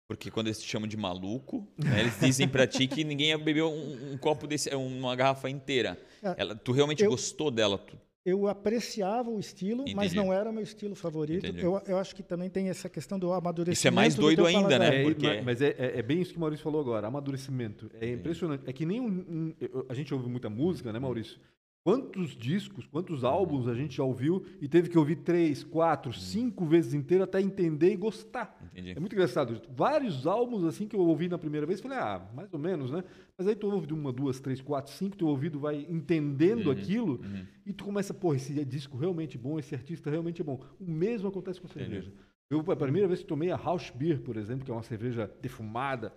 Porque 0.07 0.29
quando 0.29 0.47
eles 0.47 0.61
te 0.61 0.67
chamam 0.67 0.87
de 0.87 0.97
maluco, 0.97 1.65
né, 1.77 2.01
eles 2.01 2.19
dizem 2.19 2.47
pra 2.47 2.67
ti 2.67 2.85
que 2.87 3.03
ninguém 3.03 3.29
ia 3.29 3.37
beber 3.37 3.63
um, 3.63 4.13
um 4.13 4.17
copo 4.17 4.45
desse, 4.45 4.69
uma 4.75 5.15
garrafa 5.15 5.49
inteira. 5.49 5.97
É, 6.21 6.35
Ela, 6.37 6.55
tu 6.55 6.71
realmente 6.71 7.03
eu- 7.03 7.09
gostou 7.11 7.49
dela? 7.49 7.77
Tu- 7.77 7.97
Eu 8.25 8.47
apreciava 8.47 9.29
o 9.31 9.39
estilo, 9.39 9.83
mas 9.95 10.11
Entendi. 10.11 10.15
não 10.17 10.31
era 10.33 10.49
o 10.49 10.53
meu 10.53 10.61
estilo 10.63 10.93
favorito. 10.95 11.45
Eu, 11.57 11.81
eu 11.87 11.97
acho 11.97 12.13
que 12.15 12.21
também 12.21 12.49
tem 12.49 12.67
essa 12.69 12.87
questão 12.89 13.17
do 13.17 13.31
amadurecimento. 13.33 13.79
Isso 13.79 13.87
é 13.87 13.91
mais 13.91 14.13
do 14.13 14.21
doido 14.21 14.35
teu 14.37 14.45
ainda, 14.47 14.61
paladar. 14.61 14.79
né? 14.91 15.01
É, 15.01 15.03
porque- 15.03 15.27
mas- 15.27 15.43
Mas 15.45 15.61
é, 15.61 15.75
é- 15.77 15.99
é 15.99 16.01
bem 16.03 16.21
isso 16.21 16.31
que 16.31 16.37
o 16.37 16.41
Maurício 16.41 16.63
falou 16.63 16.81
agora, 16.81 17.07
amadurecimento. 17.07 17.89
É 17.99 18.09
impressionante. 18.11 18.63
É 18.67 18.73
que 18.73 18.85
nem 18.85 18.99
um, 18.99 19.07
um- 19.07 19.55
a 19.89 19.93
gente 19.95 20.13
ouve 20.13 20.27
muita 20.29 20.49
música, 20.49 20.91
né, 20.93 20.99
Maurício? 20.99 21.39
Quantos 21.83 22.35
discos, 22.37 22.85
quantos 22.85 23.23
álbuns 23.23 23.67
a 23.67 23.73
gente 23.73 23.97
já 23.97 24.03
ouviu 24.03 24.45
e 24.61 24.67
teve 24.67 24.87
que 24.87 24.97
ouvir 24.97 25.15
três, 25.17 25.63
quatro, 25.63 26.13
cinco 26.13 26.63
vezes 26.63 26.93
inteiro 26.93 27.23
até 27.23 27.41
entender 27.41 27.91
e 27.91 27.95
gostar. 27.95 28.55
Entendi. 28.71 28.91
É 28.91 28.99
muito 28.99 29.13
engraçado. 29.13 29.59
Vários 29.75 30.27
álbuns 30.27 30.63
assim 30.63 30.87
que 30.87 30.95
eu 30.95 30.99
ouvi 30.99 31.27
na 31.27 31.39
primeira 31.39 31.65
vez, 31.65 31.81
falei, 31.81 31.97
ah, 31.97 32.29
mais 32.35 32.53
ou 32.53 32.59
menos, 32.59 32.91
né? 32.91 33.03
Mas 33.35 33.47
aí 33.47 33.55
tu 33.55 33.67
ouve 33.67 33.87
de 33.87 33.95
uma, 33.95 34.13
duas, 34.13 34.39
três, 34.39 34.61
quatro, 34.61 34.93
cinco, 34.93 35.17
teu 35.17 35.27
ouvido 35.27 35.59
vai 35.59 35.87
entendendo 35.89 36.67
Uhum, 36.67 36.71
aquilo 36.71 37.13
uhum. 37.13 37.47
e 37.65 37.73
tu 37.73 37.83
começa, 37.83 38.13
pô, 38.13 38.35
esse 38.35 38.63
disco 38.63 38.95
realmente 38.95 39.35
bom, 39.35 39.57
esse 39.57 39.73
artista 39.73 40.11
realmente 40.11 40.39
é 40.39 40.43
bom. 40.43 40.63
O 40.79 40.85
mesmo 40.85 41.29
acontece 41.29 41.59
com 41.59 41.65
a 41.65 41.71
cerveja. 41.71 42.13
Eu, 42.47 42.59
a 42.71 42.75
primeira 42.75 43.07
vez 43.07 43.21
que 43.21 43.25
tomei 43.25 43.49
a 43.49 43.55
House 43.57 43.89
Beer, 43.89 44.19
por 44.21 44.37
exemplo, 44.37 44.63
que 44.65 44.69
é 44.69 44.73
uma 44.73 44.83
cerveja 44.83 45.31
defumada, 45.41 46.13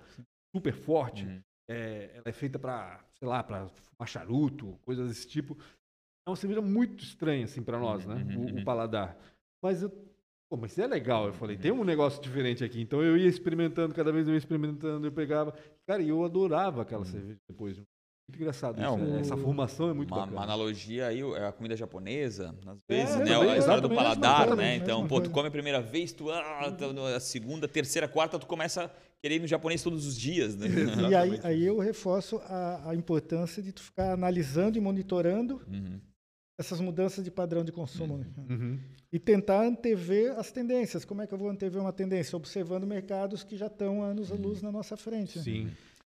super 0.54 0.74
forte, 0.74 1.24
Uhum. 1.24 1.40
É, 1.68 2.10
ela 2.14 2.24
é 2.26 2.32
feita 2.32 2.58
para, 2.58 3.00
sei 3.18 3.26
lá, 3.28 3.42
para 3.42 3.68
fumar 3.68 4.08
charuto, 4.08 4.78
coisas 4.82 5.08
desse 5.08 5.26
tipo. 5.26 5.56
É 6.26 6.30
uma 6.30 6.36
cerveja 6.36 6.60
muito 6.62 7.02
estranha, 7.04 7.44
assim, 7.44 7.62
para 7.62 7.78
nós, 7.78 8.04
Uhum, 8.06 8.14
né? 8.14 8.26
uhum, 8.34 8.38
O, 8.38 8.46
o 8.46 8.54
uhum. 8.56 8.64
paladar. 8.64 9.16
Mas 9.62 9.82
eu, 9.82 9.90
pô, 10.48 10.56
mas 10.56 10.72
isso 10.72 10.80
é 10.82 10.86
legal. 10.86 11.26
Eu 11.26 11.32
falei, 11.32 11.56
tem 11.56 11.70
um 11.72 11.84
negócio 11.84 12.22
diferente 12.22 12.64
aqui. 12.64 12.80
Então 12.80 13.02
eu 13.02 13.16
ia 13.16 13.28
experimentando, 13.28 13.94
cada 13.94 14.10
vez 14.12 14.26
eu 14.26 14.34
ia 14.34 14.38
experimentando, 14.38 15.06
eu 15.06 15.12
pegava. 15.12 15.54
Cara, 15.86 16.02
e 16.02 16.08
eu 16.08 16.24
adorava 16.24 16.82
aquela 16.82 17.04
cerveja 17.04 17.38
depois. 17.48 17.76
Muito 17.76 18.40
engraçado 18.40 18.80
É, 18.80 18.88
um- 18.90 18.96
né? 18.96 19.20
Essa 19.20 19.36
formação 19.36 19.90
é 19.90 19.92
muito 19.92 20.08
Uma, 20.08 20.20
uma 20.20 20.24
bacana. 20.26 20.42
analogia 20.44 21.08
aí, 21.08 21.20
é 21.20 21.46
a 21.46 21.52
comida 21.52 21.76
japonesa, 21.76 22.54
às 22.66 22.78
É, 22.88 22.94
vezes, 22.94 23.16
né? 23.16 23.24
também, 23.34 23.50
A 23.50 23.58
história 23.58 23.82
do 23.82 23.88
paladar, 23.90 24.46
coisa, 24.46 24.56
né? 24.56 24.76
Então, 24.76 25.02
pô, 25.06 25.16
tu 25.16 25.24
coisa. 25.24 25.30
come 25.30 25.48
a 25.48 25.50
primeira 25.50 25.82
vez, 25.82 26.10
tu, 26.12 26.30
ah, 26.30 26.72
tu- 26.72 27.00
a 27.04 27.20
segunda, 27.20 27.68
terceira, 27.68 28.08
quarta, 28.08 28.38
tu 28.38 28.46
começa 28.46 28.90
querer 29.24 29.36
ir 29.36 29.40
no 29.40 29.46
japonês 29.46 29.82
todos 29.82 30.04
os 30.06 30.18
dias, 30.18 30.54
né? 30.54 30.66
E 31.10 31.14
aí, 31.14 31.40
aí 31.42 31.64
eu 31.64 31.78
reforço 31.78 32.36
a, 32.44 32.90
a 32.90 32.94
importância 32.94 33.62
de 33.62 33.72
tu 33.72 33.82
ficar 33.82 34.12
analisando 34.12 34.76
e 34.76 34.80
monitorando 34.82 35.62
Uhum. 35.66 35.98
essas 36.60 36.78
mudanças 36.78 37.24
de 37.24 37.30
padrão 37.30 37.64
de 37.64 37.72
consumo. 37.72 38.18
Né? 38.18 38.26
Uhum. 38.50 38.78
E 39.10 39.18
tentar 39.18 39.64
antever 39.64 40.38
as 40.38 40.52
tendências. 40.52 41.06
Como 41.06 41.22
é 41.22 41.26
que 41.26 41.32
eu 41.32 41.38
vou 41.38 41.48
antever 41.48 41.80
uma 41.80 41.92
tendência? 41.92 42.36
Observando 42.36 42.86
mercados 42.86 43.42
que 43.42 43.56
já 43.56 43.68
estão 43.68 44.02
anos 44.02 44.30
a 44.30 44.34
luz 44.34 44.60
na 44.60 44.70
nossa 44.70 44.94
frente. 44.94 45.38
né? 45.38 45.44
Sim. 45.44 45.70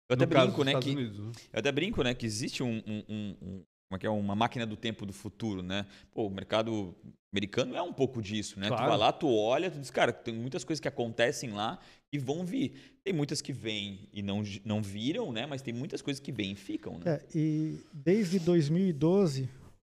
Eu 0.07 0.13
até 0.13 0.25
brinco, 0.27 0.63
né? 0.63 0.79
Que, 0.79 0.91
Unidos, 0.91 1.17
né? 1.19 1.31
eu 1.53 1.59
até 1.59 1.71
brinco, 1.71 2.03
né? 2.03 2.13
Que 2.13 2.25
existe 2.27 2.61
um- 2.61 2.81
um- 2.85 3.03
um- 3.09 3.63
como 3.89 3.97
é 3.97 3.99
que 3.99 4.05
é? 4.05 4.09
uma 4.09 4.35
máquina 4.35 4.67
do 4.67 4.77
tempo 4.77 5.03
do 5.03 5.11
futuro, 5.11 5.63
né? 5.63 5.87
Pô, 6.13 6.27
o 6.27 6.29
mercado 6.29 6.95
americano 7.33 7.75
é 7.75 7.81
um 7.81 7.91
pouco 7.91 8.21
disso, 8.21 8.59
né? 8.59 8.67
Claro. 8.67 8.83
Tu 8.83 8.87
vai 8.87 8.97
lá, 8.97 9.11
tu 9.11 9.27
olha, 9.27 9.71
tu 9.71 9.79
diz, 9.79 9.89
cara, 9.89 10.13
tem 10.13 10.33
muitas 10.35 10.63
coisas 10.63 10.79
que 10.79 10.87
acontecem 10.87 11.51
lá 11.51 11.79
e 12.13 12.19
vão 12.19 12.45
vir. 12.45 12.99
Tem 13.03 13.11
muitas 13.11 13.41
que 13.41 13.51
vêm 13.51 14.07
e 14.13 14.21
não, 14.21 14.43
não 14.63 14.79
viram, 14.79 15.31
né? 15.31 15.47
Mas 15.47 15.63
tem 15.63 15.73
muitas 15.73 16.03
coisas 16.03 16.21
que 16.21 16.31
vêm 16.31 16.51
e 16.51 16.55
ficam, 16.55 16.99
né? 16.99 17.15
É, 17.15 17.25
e 17.33 17.83
desde 17.91 18.37
2012, 18.37 19.49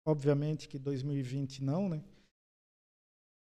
obviamente 0.07 0.69
que 0.69 0.79
2020 0.79 1.63
não, 1.63 1.91
né? 1.91 2.03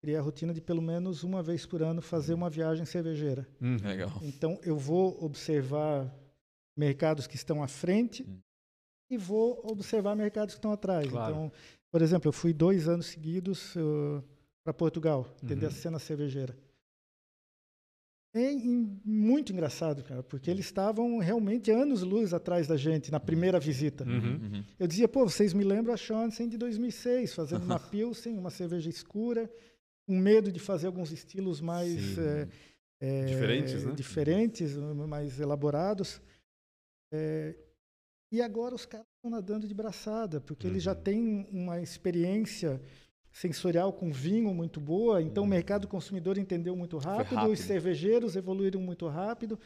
Criei 0.00 0.18
a 0.18 0.22
rotina 0.22 0.52
de 0.52 0.60
pelo 0.60 0.82
menos 0.82 1.22
uma 1.22 1.40
vez 1.40 1.64
por 1.64 1.84
ano 1.84 2.02
fazer 2.02 2.34
uma 2.34 2.50
viagem 2.50 2.84
cervejeira. 2.84 3.46
Uhum. 3.60 3.76
Legal. 3.80 4.18
Então 4.20 4.58
eu 4.64 4.76
vou 4.76 5.24
observar 5.24 6.12
mercados 6.76 7.28
que 7.28 7.36
estão 7.36 7.62
à 7.62 7.68
frente 7.68 8.24
Hum. 8.24 8.40
E 9.14 9.16
vou 9.18 9.60
observar 9.64 10.14
mercados 10.16 10.54
que 10.54 10.58
estão 10.58 10.72
atrás. 10.72 11.06
Claro. 11.08 11.32
Então, 11.32 11.52
por 11.90 12.00
exemplo, 12.02 12.28
eu 12.28 12.32
fui 12.32 12.52
dois 12.52 12.88
anos 12.88 13.06
seguidos 13.06 13.74
para 14.64 14.72
Portugal, 14.72 15.26
entender 15.42 15.66
a 15.66 15.68
Uhum. 15.68 15.74
cena 15.74 15.98
cervejeira. 15.98 16.56
É 18.34 18.50
muito 19.04 19.52
engraçado, 19.52 20.02
cara, 20.02 20.22
porque 20.22 20.50
eles 20.50 20.64
estavam 20.64 21.18
realmente 21.18 21.70
anos-luz 21.70 22.32
atrás 22.32 22.66
da 22.66 22.78
gente 22.78 23.10
na 23.12 23.20
primeira 23.20 23.60
visita. 23.60 24.04
Uhum. 24.04 24.16
Uhum. 24.40 24.64
Eu 24.78 24.86
dizia, 24.86 25.06
pô, 25.06 25.28
vocês 25.28 25.52
me 25.52 25.62
lembram 25.62 25.92
a 25.92 25.98
Schonsen 25.98 26.48
de 26.48 26.56
2006, 26.56 27.34
fazendo 27.34 27.64
uma 27.64 27.78
Pilsen, 27.92 28.38
uma 28.38 28.48
cerveja 28.48 28.88
escura, 28.88 29.50
com 30.06 30.16
medo 30.16 30.50
de 30.50 30.58
fazer 30.58 30.86
alguns 30.86 31.12
estilos 31.12 31.60
mais 31.60 32.16
eh, 32.16 32.48
eh, 33.02 33.24
Diferentes, 33.26 33.84
né? 33.84 33.92
diferentes, 33.94 34.76
mais 35.06 35.38
elaborados. 35.38 36.18
Eh, 37.12 37.54
e 38.32 38.40
agora 38.40 38.74
os 38.74 38.84
caras 38.86 39.06
estão 39.16 39.30
nadando 39.30 39.68
de 39.68 39.74
braçada, 39.74 40.40
porque 40.40 40.66
eles 40.66 40.82
já 40.82 40.92
Uhum. 40.94 41.00
têm 41.02 41.46
uma 41.52 41.80
experiência 41.80 42.80
sensorial 43.30 43.92
com 43.92 44.10
vinho 44.12 44.52
muito 44.54 44.80
boa, 44.80 45.22
então 45.22 45.42
Uhum. 45.44 45.48
o 45.48 45.50
mercado 45.50 45.86
consumidor 45.86 46.36
entendeu 46.38 46.74
muito 46.74 46.96
rápido, 46.98 47.36
rápido. 47.36 47.52
os 47.52 47.60
cervejeiros 47.60 48.34
evoluíram 48.36 48.80
muito 48.80 49.06
rápido. 49.06 49.58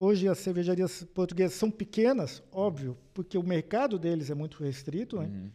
Hoje 0.00 0.28
as 0.28 0.38
cervejarias 0.38 1.04
portuguesas 1.04 1.56
são 1.56 1.70
pequenas, 1.70 2.42
óbvio, 2.52 2.96
porque 3.14 3.38
o 3.38 3.42
mercado 3.42 3.98
deles 3.98 4.30
é 4.30 4.34
muito 4.34 4.62
restrito, 4.62 5.18
né? 5.18 5.26
Uhum. 5.26 5.50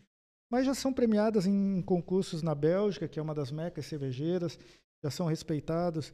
mas 0.50 0.66
já 0.66 0.74
são 0.74 0.94
premiadas 0.94 1.46
em 1.46 1.82
concursos 1.82 2.42
na 2.42 2.56
Bélgica, 2.56 3.06
que 3.08 3.20
é 3.20 3.22
uma 3.22 3.36
das 3.36 3.52
mecas 3.52 3.86
cervejeiras, 3.86 4.58
já 5.04 5.12
são 5.12 5.26
respeitados. 5.26 6.14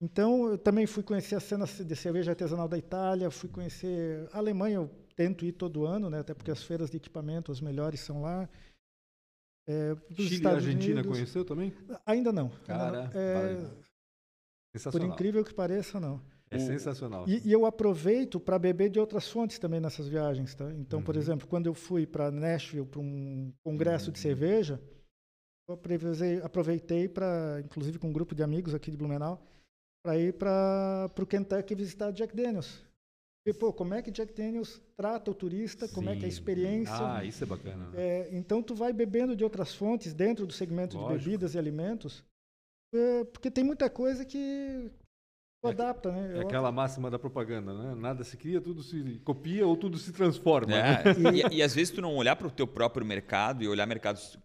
Então, 0.00 0.48
eu 0.48 0.58
também 0.58 0.84
fui 0.84 1.04
conhecer 1.04 1.36
a 1.36 1.40
cena 1.40 1.64
de 1.64 1.94
cerveja 1.94 2.32
artesanal 2.32 2.66
da 2.66 2.76
Itália, 2.76 3.30
fui 3.30 3.48
conhecer 3.48 4.28
a 4.32 4.38
Alemanha, 4.38 4.74
eu 4.78 4.90
tento 5.16 5.44
ir 5.44 5.52
todo 5.52 5.84
ano, 5.86 6.08
né? 6.10 6.20
até 6.20 6.34
porque 6.34 6.50
as 6.50 6.62
feiras 6.62 6.90
de 6.90 6.96
equipamento, 6.96 7.50
as 7.52 7.60
melhores 7.60 8.00
são 8.00 8.22
lá. 8.22 8.48
É, 9.68 9.94
Chile 10.14 10.28
e 10.30 10.34
Estados 10.34 10.64
Argentina 10.64 10.94
Unidos- 11.00 11.12
conheceu 11.16 11.44
também? 11.44 11.72
Ainda 12.04 12.32
não. 12.32 12.48
Cara. 12.66 13.10
É, 13.14 13.82
por 14.90 15.02
incrível 15.02 15.44
que 15.44 15.54
pareça, 15.54 16.00
não. 16.00 16.20
É 16.50 16.58
sensacional. 16.58 17.26
E, 17.28 17.48
e 17.48 17.52
eu 17.52 17.64
aproveito 17.64 18.38
para 18.38 18.58
beber 18.58 18.90
de 18.90 18.98
outras 19.00 19.26
fontes 19.30 19.58
também 19.58 19.80
nessas 19.80 20.06
viagens, 20.06 20.54
tá? 20.54 20.70
Então, 20.74 21.02
por 21.02 21.14
Uhum. 21.14 21.20
exemplo, 21.20 21.46
quando 21.48 21.66
eu 21.66 21.72
fui 21.74 22.06
para 22.06 22.30
Nashville 22.30 22.84
para 22.86 23.00
um 23.00 23.52
congresso 23.64 24.12
de 24.12 24.18
Uhum. 24.18 24.22
cerveja, 24.22 24.80
eu 25.68 25.74
aproveitei, 25.74 26.38
aproveitei 26.42 27.08
para, 27.08 27.62
inclusive 27.64 27.98
com 27.98 28.08
um 28.08 28.12
grupo 28.12 28.34
de 28.34 28.42
amigos 28.42 28.74
aqui 28.74 28.90
de 28.90 28.96
Blumenau, 28.98 29.42
para 30.04 30.18
ir 30.18 30.34
para 30.34 31.10
o 31.18 31.26
Kentucky 31.26 31.74
visitar 31.74 32.10
Jack 32.10 32.34
Daniels. 32.36 32.84
E, 33.44 33.52
pô, 33.52 33.72
como 33.72 33.92
é 33.94 34.00
que 34.00 34.10
Jack 34.10 34.32
Daniels 34.32 34.80
trata 34.96 35.30
o 35.30 35.34
turista, 35.34 35.88
como 35.88 36.08
é 36.08 36.14
que 36.16 36.24
é 36.24 36.28
a 36.28 36.30
Sim. 36.30 36.36
experiência. 36.38 36.94
Ah, 37.16 37.24
isso 37.24 37.42
é 37.42 37.46
bacana. 37.46 37.88
né? 37.90 38.00
É, 38.00 38.28
então, 38.36 38.62
tu 38.62 38.74
vai 38.74 38.92
bebendo 38.92 39.34
de 39.34 39.42
outras 39.42 39.74
fontes 39.74 40.14
dentro 40.14 40.46
do 40.46 40.52
segmento 40.52 40.96
Lógico. 40.96 41.18
de 41.18 41.24
bebidas 41.24 41.54
e 41.54 41.58
alimentos, 41.58 42.24
é, 42.94 43.24
porque 43.24 43.50
tem 43.50 43.64
muita 43.64 43.90
coisa 43.90 44.24
que 44.24 44.90
tu 45.60 45.68
É 45.68 45.70
adapta, 45.70 46.12
né? 46.12 46.34
É 46.34 46.36
Eu- 46.38 46.42
aquela 46.42 46.70
máxima 46.70 47.10
da 47.10 47.18
propaganda, 47.18 47.74
né? 47.74 47.94
Nada 47.96 48.22
se 48.22 48.36
cria, 48.36 48.60
tudo 48.60 48.80
se 48.80 49.18
copia 49.24 49.66
ou 49.66 49.76
tudo 49.76 49.98
se 49.98 50.12
transforma. 50.12 50.68
né? 50.76 51.02
É, 51.02 51.52
e, 51.52 51.56
e 51.56 51.62
às 51.64 51.74
vezes 51.74 51.92
tu 51.92 52.00
não 52.00 52.14
olhar 52.14 52.36
para 52.36 52.46
o 52.46 52.50
teu 52.50 52.66
próprio 52.68 53.04
mercado 53.04 53.64
e 53.64 53.68
olhar 53.68 53.86
mercados 53.86 54.38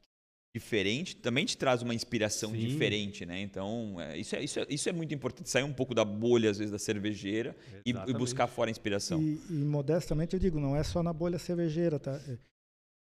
diferentes 0.57 1.13
também 1.13 1.45
te 1.45 1.57
traz 1.57 1.81
uma 1.81 1.93
inspiração 1.93 2.51
Sim. 2.51 2.57
diferente, 2.57 3.25
né? 3.25 3.39
Então, 3.41 3.95
é, 3.99 4.17
isso, 4.17 4.35
é, 4.35 4.43
isso, 4.43 4.59
é, 4.59 4.65
isso 4.69 4.89
é 4.89 4.91
muito 4.91 5.13
importante, 5.13 5.49
sair 5.49 5.63
um 5.63 5.73
pouco 5.73 5.93
da 5.93 6.03
bolha, 6.03 6.49
às 6.49 6.57
vezes, 6.57 6.71
da 6.71 6.79
cervejeira 6.79 7.55
e, 7.85 7.91
e 7.91 8.13
buscar 8.13 8.47
fora 8.47 8.69
a 8.69 8.71
inspiração. 8.71 9.21
E, 9.21 9.39
e 9.49 9.53
modestamente 9.53 10.33
eu 10.33 10.39
digo, 10.39 10.59
não 10.59 10.75
é 10.75 10.83
só 10.83 11.03
na 11.03 11.13
bolha 11.13 11.37
cervejeira, 11.37 11.99
tá? 11.99 12.19
É, 12.27 12.37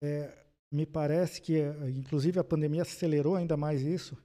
é, 0.03 0.45
me 0.73 0.87
parece 0.87 1.41
que, 1.41 1.57
é, 1.57 1.91
inclusive, 1.91 2.39
a 2.39 2.45
pandemia 2.45 2.83
acelerou 2.83 3.35
ainda 3.35 3.57
mais 3.57 3.83
isso. 3.83 4.17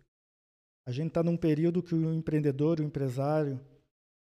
A 0.88 0.92
gente 0.92 1.08
está 1.08 1.24
num 1.24 1.36
período 1.36 1.82
que 1.82 1.96
o 1.96 2.14
empreendedor, 2.14 2.80
o 2.80 2.84
empresário, 2.84 3.60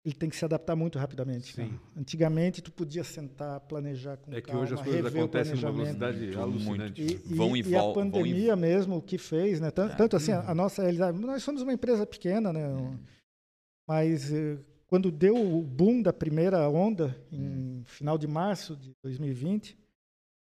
ele 0.07 0.15
tem 0.15 0.29
que 0.31 0.37
se 0.37 0.45
adaptar 0.45 0.77
muito 0.77 0.99
rapidamente. 1.01 1.53
cara. 1.55 1.69
Sim. 1.69 1.81
Antigamente, 1.97 2.63
tu 2.63 2.71
podia 2.71 3.03
sentar, 3.03 3.59
planejar 3.61 4.17
com 4.19 4.33
É 4.33 4.41
que 4.41 4.47
calma, 4.47 4.63
hoje 4.63 4.75
as 4.75 4.81
coisas 4.81 5.07
acontecem 5.07 5.57
numa 5.57 5.73
velocidade 5.73 6.19
Muito, 6.21 6.41
alucinante. 6.41 7.03
muito. 7.03 7.27
E, 7.29 7.33
e- 7.33 7.35
Vão 7.35 7.57
e 7.57 7.61
e 7.63 7.75
a 7.77 7.81
vão 7.83 7.93
pandemia 7.93 8.55
mesmo, 8.55 8.97
o 8.99 9.03
que 9.03 9.19
fez, 9.19 9.61
né? 9.61 9.71
Tanto, 9.73 9.93
É. 9.95 9.97
tanto 9.97 10.15
assim, 10.17 10.31
a, 10.31 10.41
Uhum. 10.43 10.49
a 10.51 10.55
nossa 10.55 10.83
realidade. 10.83 11.19
Nós 11.19 11.43
somos 11.43 11.61
uma 11.61 11.73
empresa 11.73 12.07
pequena, 12.07 12.53
né? 12.53 12.63
Mas 13.89 14.33
eh, 14.33 14.59
quando 14.87 15.11
deu 15.11 15.35
o 15.37 15.63
boom 15.63 16.01
da 16.03 16.13
primeira 16.13 16.69
onda, 16.69 17.17
em 17.33 17.83
final 17.85 18.17
de 18.17 18.27
março 18.29 18.77
de 18.77 18.93
2020, 19.03 19.77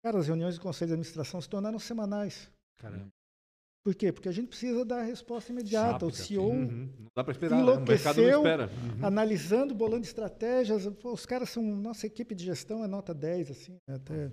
cara, 0.03 0.19
as 0.19 0.27
reuniões 0.27 0.55
do 0.55 0.61
conselho 0.61 0.89
de 0.89 0.93
administração 0.93 1.41
se 1.41 1.49
tornaram 1.49 1.79
semanais. 1.79 2.49
Caramba. 2.77 3.07
Por 3.85 3.93
quê? 3.93 4.11
Porque 4.11 4.27
a 4.27 4.31
gente 4.31 4.47
precisa 4.47 4.83
dar 4.83 5.01
a 5.01 5.03
resposta 5.03 5.51
imediata. 5.51 6.05
o 6.05 6.09
Rápida, 6.09 6.23
CEO, 6.25 6.49
Uhum. 6.49 6.89
Não 6.97 7.07
dá 7.15 7.23
para 7.23 7.31
esperar, 7.31 7.57
né? 7.57 7.61
O 7.61 7.65
mercado 7.81 8.17
não 8.17 8.23
enlouqueceu, 8.23 8.37
espera. 8.39 8.67
Uhum. 8.97 9.05
analisando, 9.05 9.75
bolando 9.75 10.03
estratégias. 10.05 10.87
Os 11.03 11.25
caras 11.27 11.49
são. 11.51 11.61
Nossa 11.63 12.07
equipe 12.07 12.33
de 12.33 12.45
gestão 12.45 12.83
é 12.83 12.87
nota 12.87 13.13
10, 13.13 13.51
assim. 13.51 13.77
né? 13.87 13.95
Até, 13.95 14.31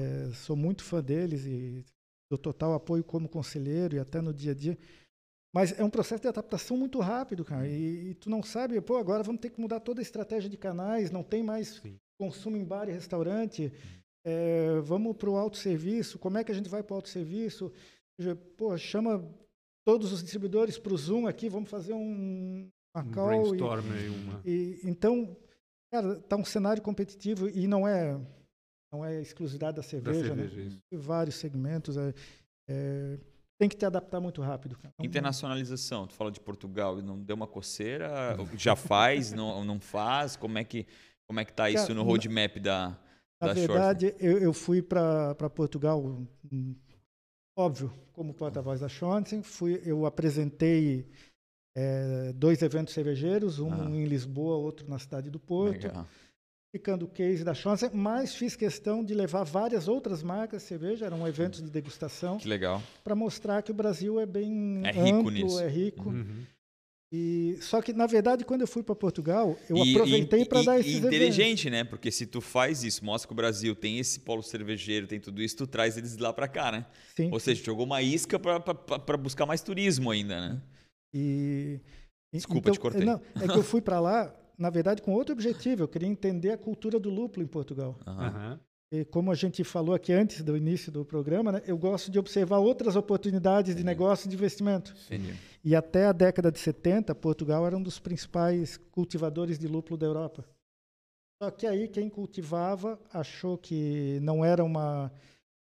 é, 0.00 0.30
sou 0.32 0.56
muito 0.56 0.82
fã 0.82 1.00
deles 1.00 1.46
e 1.46 1.84
dou 2.28 2.38
total 2.38 2.74
apoio 2.74 3.04
como 3.04 3.28
conselheiro 3.28 3.94
e 3.94 3.98
até 4.00 4.20
no 4.20 4.34
dia 4.34 4.50
a 4.50 4.54
dia. 4.54 4.76
Mas 5.54 5.78
é 5.78 5.84
um 5.84 5.90
processo 5.90 6.22
de 6.22 6.28
adaptação 6.28 6.76
muito 6.76 6.98
rápido, 6.98 7.44
cara. 7.44 7.68
E, 7.68 8.10
e 8.10 8.14
tu 8.14 8.28
não 8.28 8.42
sabe, 8.42 8.80
pô, 8.80 8.96
agora 8.96 9.22
vamos 9.22 9.40
ter 9.40 9.50
que 9.50 9.60
mudar 9.60 9.78
toda 9.80 10.00
a 10.00 10.02
estratégia 10.02 10.50
de 10.50 10.56
canais, 10.56 11.10
não 11.10 11.22
tem 11.22 11.42
mais 11.42 11.80
Sim. 11.82 11.96
consumo 12.20 12.56
em 12.56 12.64
bar 12.64 12.88
e 12.88 12.92
restaurante. 12.92 13.72
É, 14.24 14.80
vamos 14.82 15.16
para 15.16 15.30
o 15.30 15.36
autosserviço, 15.36 16.18
como 16.18 16.36
é 16.36 16.44
que 16.44 16.52
a 16.52 16.54
gente 16.54 16.68
vai 16.68 16.82
para 16.82 16.94
o 16.94 16.96
autosserviço? 16.96 17.72
Já, 17.72 17.74
Pô, 18.56 18.76
chama 18.76 19.24
todos 19.84 20.12
os 20.12 20.22
distribuidores 20.22 20.78
para 20.78 20.92
o 20.92 20.96
Zoom 20.96 21.26
aqui, 21.26 21.48
vamos 21.48 21.70
fazer 21.70 21.92
um, 21.92 22.68
uma 22.94 23.04
Um 23.04 23.10
call. 23.12 23.54
e- 23.54 23.58
brainstorm 23.58 23.92
aí, 23.92 24.08
uma... 24.08 24.40
e, 24.44 24.80
então, 24.84 25.36
cara, 25.92 26.16
tá 26.20 26.36
um 26.36 26.44
cenário 26.44 26.82
competitivo 26.82 27.48
e 27.48 27.66
não 27.66 27.86
é 27.86 28.18
não 28.92 29.04
é 29.04 29.20
exclusividade 29.20 29.76
da 29.76 29.82
da 29.82 29.88
cerveja, 29.88 30.26
cerveja. 30.34 30.56
né? 30.60 30.66
isso. 30.66 30.78
Tem 30.90 30.98
vários 30.98 31.36
segmentos. 31.36 31.96
é- 31.96 32.12
é, 32.68 33.18
tem 33.58 33.68
que 33.68 33.76
te 33.76 33.84
adaptar 33.84 34.20
muito 34.20 34.40
rápido. 34.42 34.76
cara. 34.76 34.92
Não- 34.98 35.04
Internacionalização, 35.06 36.06
tu 36.06 36.14
fala 36.14 36.30
de 36.30 36.40
Portugal 36.40 36.98
e 36.98 37.02
não 37.02 37.18
deu 37.22 37.36
uma 37.36 37.46
coceira? 37.46 38.36
Já 38.56 38.74
faz, 38.76 39.32
não, 39.32 39.64
não 39.64 39.80
faz? 39.80 40.36
Como 40.36 40.58
é 40.58 40.64
que 40.64 40.86
como 41.26 41.38
é 41.38 41.44
que 41.44 41.52
tá 41.52 41.70
isso 41.70 41.94
no 41.94 42.02
roadmap 42.02 42.56
da, 42.58 42.88
Na 43.40 43.48
da 43.48 43.54
Shorten? 43.54 43.66
verdade, 43.68 44.14
eu, 44.18 44.38
eu 44.38 44.52
fui 44.52 44.82
para 44.82 45.34
Portugal, 45.54 46.02
hum, 46.50 46.74
óbvio, 47.60 47.92
como 48.12 48.34
porta-voz 48.34 48.80
da 48.80 48.88
Schonsen. 48.88 49.42
Fui, 49.42 49.80
eu 49.84 50.06
apresentei 50.06 51.06
é, 51.76 52.32
dois 52.34 52.60
eventos 52.62 52.92
cervejeiros, 52.94 53.58
um 53.58 53.72
Ah. 53.72 53.90
em 53.90 54.04
Lisboa, 54.04 54.56
outro 54.56 54.88
na 54.88 54.98
cidade 54.98 55.30
do 55.30 55.38
Porto. 55.38 55.84
Legal. 55.86 56.06
ficando 56.72 57.04
o 57.04 57.08
case 57.08 57.42
da 57.42 57.52
Schonsen, 57.52 57.90
mas 57.92 58.32
fiz 58.36 58.54
questão 58.54 59.04
de 59.04 59.12
levar 59.12 59.42
várias 59.42 59.88
outras 59.88 60.22
marcas 60.22 60.62
de 60.62 60.68
cerveja, 60.68 61.04
eram 61.04 61.26
eventos 61.26 61.60
de 61.60 61.68
degustação, 61.68 62.38
Que 62.38 62.46
legal. 62.46 62.80
para 63.02 63.16
mostrar 63.16 63.60
que 63.62 63.72
o 63.72 63.74
Brasil 63.74 64.20
é 64.20 64.24
bem 64.24 64.80
É 64.84 64.92
rico 64.92 65.18
amplo, 65.18 65.30
nisso. 65.32 65.58
é 65.60 65.68
rico. 65.68 66.10
Uhum. 66.10 66.44
E 67.12 67.56
só 67.60 67.82
que 67.82 67.92
na 67.92 68.06
verdade 68.06 68.44
quando 68.44 68.60
eu 68.60 68.68
fui 68.68 68.82
para 68.84 68.94
Portugal, 68.94 69.56
eu 69.68 69.76
E- 69.78 69.90
aproveitei 69.90 70.44
para 70.44 70.62
dar 70.62 70.76
e 70.76 70.80
esses 70.80 70.94
eventos. 70.94 71.08
inteligente, 71.16 71.68
né? 71.68 71.82
Porque 71.82 72.10
se 72.10 72.24
tu 72.24 72.40
faz 72.40 72.84
isso, 72.84 73.04
mostra 73.04 73.26
que 73.26 73.32
o 73.32 73.36
Brasil 73.36 73.74
tem 73.74 73.98
esse 73.98 74.20
polo 74.20 74.42
cervejeiro, 74.42 75.08
tem 75.08 75.18
tudo 75.18 75.42
isso, 75.42 75.56
tu 75.56 75.66
traz 75.66 75.96
eles 75.96 76.16
de 76.16 76.22
lá 76.22 76.32
pra 76.32 76.46
cá, 76.46 76.70
né? 76.70 76.86
Sim. 77.16 77.28
Ou 77.32 77.40
seja, 77.40 77.64
jogou 77.64 77.84
uma 77.84 78.00
isca 78.00 78.38
pra 78.38 79.16
buscar 79.16 79.44
mais 79.44 79.60
turismo 79.60 80.10
ainda, 80.10 80.40
né? 80.40 80.62
E 81.12 81.80
Desculpa, 82.32 82.70
te 82.70 82.78
cortei. 82.78 83.04
Não, 83.04 83.20
é 83.34 83.48
que 83.48 83.58
eu 83.58 83.62
fui 83.64 83.80
para 83.82 83.98
lá, 83.98 84.32
na 84.56 84.70
verdade, 84.70 85.02
com 85.02 85.12
outro 85.12 85.32
objetivo. 85.32 85.82
Eu 85.82 85.88
queria 85.88 86.08
entender 86.08 86.52
a 86.52 86.56
cultura 86.58 87.00
do 87.00 87.10
lúpulo 87.10 87.42
em 87.44 87.48
Portugal. 87.48 87.98
Aham. 88.06 88.60
E 88.92 89.04
como 89.04 89.30
a 89.30 89.34
gente 89.36 89.62
falou 89.62 89.94
aqui 89.94 90.12
antes 90.12 90.42
do 90.42 90.56
início 90.56 90.90
do 90.90 91.04
programa, 91.04 91.52
né, 91.52 91.62
eu 91.64 91.78
gosto 91.78 92.10
de 92.10 92.18
observar 92.18 92.58
outras 92.58 92.96
oportunidades 92.96 93.76
de 93.76 93.84
negócio 93.84 94.26
e 94.26 94.28
de 94.28 94.34
investimento. 94.34 94.92
Entendi. 95.06 95.34
E 95.64 95.76
até 95.76 96.06
a 96.06 96.12
década 96.12 96.50
de 96.50 96.58
70, 96.58 97.14
Portugal 97.14 97.64
era 97.64 97.76
um 97.76 97.82
dos 97.82 98.00
principais 98.00 98.76
cultivadores 98.90 99.58
de 99.58 99.68
lúpulo 99.68 99.96
da 99.96 100.06
Europa. 100.06 100.44
Só 101.40 101.50
que 101.52 101.66
aí 101.66 101.86
quem 101.86 102.10
cultivava 102.10 103.00
achou 103.12 103.56
que 103.56 104.18
não 104.22 104.44
era 104.44 104.64
uma, 104.64 105.12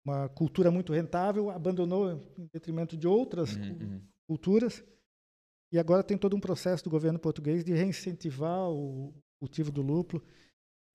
uma 0.04 0.28
cultura 0.28 0.70
muito 0.70 0.92
rentável, 0.92 1.50
abandonou 1.50 2.12
em 2.38 2.48
detrimento 2.52 2.96
de 2.96 3.08
outras 3.08 3.56
Uhum, 3.56 3.78
uhum. 3.80 4.00
culturas. 4.28 4.84
E 5.72 5.78
agora 5.78 6.04
tem 6.04 6.16
todo 6.16 6.36
um 6.36 6.40
processo 6.40 6.84
do 6.84 6.90
governo 6.90 7.18
português 7.18 7.64
de 7.64 7.72
reincentivar 7.74 8.70
o 8.70 9.12
cultivo 9.40 9.72
do 9.72 9.82
lúpulo. 9.82 10.22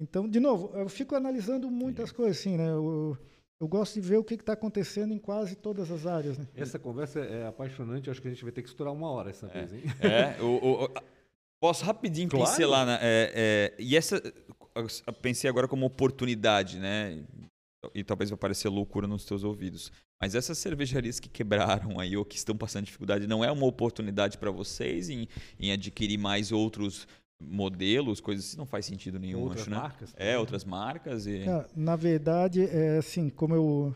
Então, 0.04 0.28
de 0.28 0.39
novo, 0.39 0.70
eu 0.78 0.89
fico 0.89 1.16
analisando 1.16 1.72
muitas 1.72 2.12
coisas 2.12 2.38
assim, 2.38 2.58
né? 2.58 2.68
Eu, 2.70 3.18
eu 3.60 3.68
gosto 3.68 3.93
de 3.95 4.01
ver 4.01 4.18
o 4.18 4.24
que 4.24 4.34
está 4.34 4.51
acontecendo 4.51 5.14
em 5.14 5.18
quase 5.18 5.56
todas 5.56 5.89
as 5.89 6.06
áreas, 6.06 6.38
né? 6.38 6.45
Essa 6.56 6.78
conversa 6.78 7.22
é 7.22 7.47
apaixonante. 7.47 8.10
Acho 8.10 8.22
que 8.22 8.28
a 8.28 8.32
gente 8.32 8.43
vai 8.43 8.51
ter 8.51 8.62
que 8.62 8.68
estourar 8.68 8.93
uma 8.93 9.10
hora 9.10 9.30
essa 9.30 9.47
vez, 9.47 9.72
hein? 9.74 9.82
É, 10.01 10.41
o, 10.41 10.45
o- 10.45 10.84
o- 10.86 10.89
posso 11.62 11.86
rapidinho 11.86 12.28
Claro. 12.30 12.45
pincelar, 12.45 12.86
né? 12.86 12.99
É, 13.01 13.32
é, 13.80 13.82
e 13.82 13.95
essa, 13.95 14.22
eu 14.76 15.14
pensei 15.14 15.49
agora 15.49 15.68
como 15.70 15.86
oportunidade, 15.86 16.80
né? 16.80 17.24
E 17.93 18.04
talvez 18.04 18.30
vai 18.30 18.38
parecer 18.38 18.68
loucura 18.70 19.08
nos 19.08 19.24
teus 19.26 19.43
ouvidos. 19.45 19.89
Mas 20.20 20.36
essas 20.36 20.58
cervejarias 20.58 21.20
que 21.20 21.30
quebraram 21.30 21.99
aí 21.99 22.16
ou 22.18 22.24
que 22.26 22.36
estão 22.38 22.56
passando 22.58 22.86
dificuldade, 22.86 23.28
não 23.28 23.43
é 23.43 23.51
uma 23.51 23.66
oportunidade 23.66 24.38
para 24.38 24.51
vocês 24.51 25.10
em, 25.10 25.28
em 25.60 25.72
adquirir 25.72 26.18
mais 26.18 26.51
outros 26.51 27.08
modelos, 27.41 28.19
coisas 28.21 28.45
assim? 28.45 28.57
Não 28.57 28.65
faz 28.65 28.86
sentido 28.86 29.19
nenhum, 29.19 29.41
Outras 29.41 29.61
acho, 29.61 29.69
né? 29.69 29.77
marcas 29.77 30.13
É, 30.13 30.17
também. 30.17 30.36
outras 30.38 30.63
marcas 30.65 31.25
e... 31.27 31.43
Ah, 31.47 31.67
Na 31.75 31.95
verdade, 31.95 32.65
é 32.65 32.97
assim, 32.97 33.29
como 33.29 33.53
eu, 33.55 33.95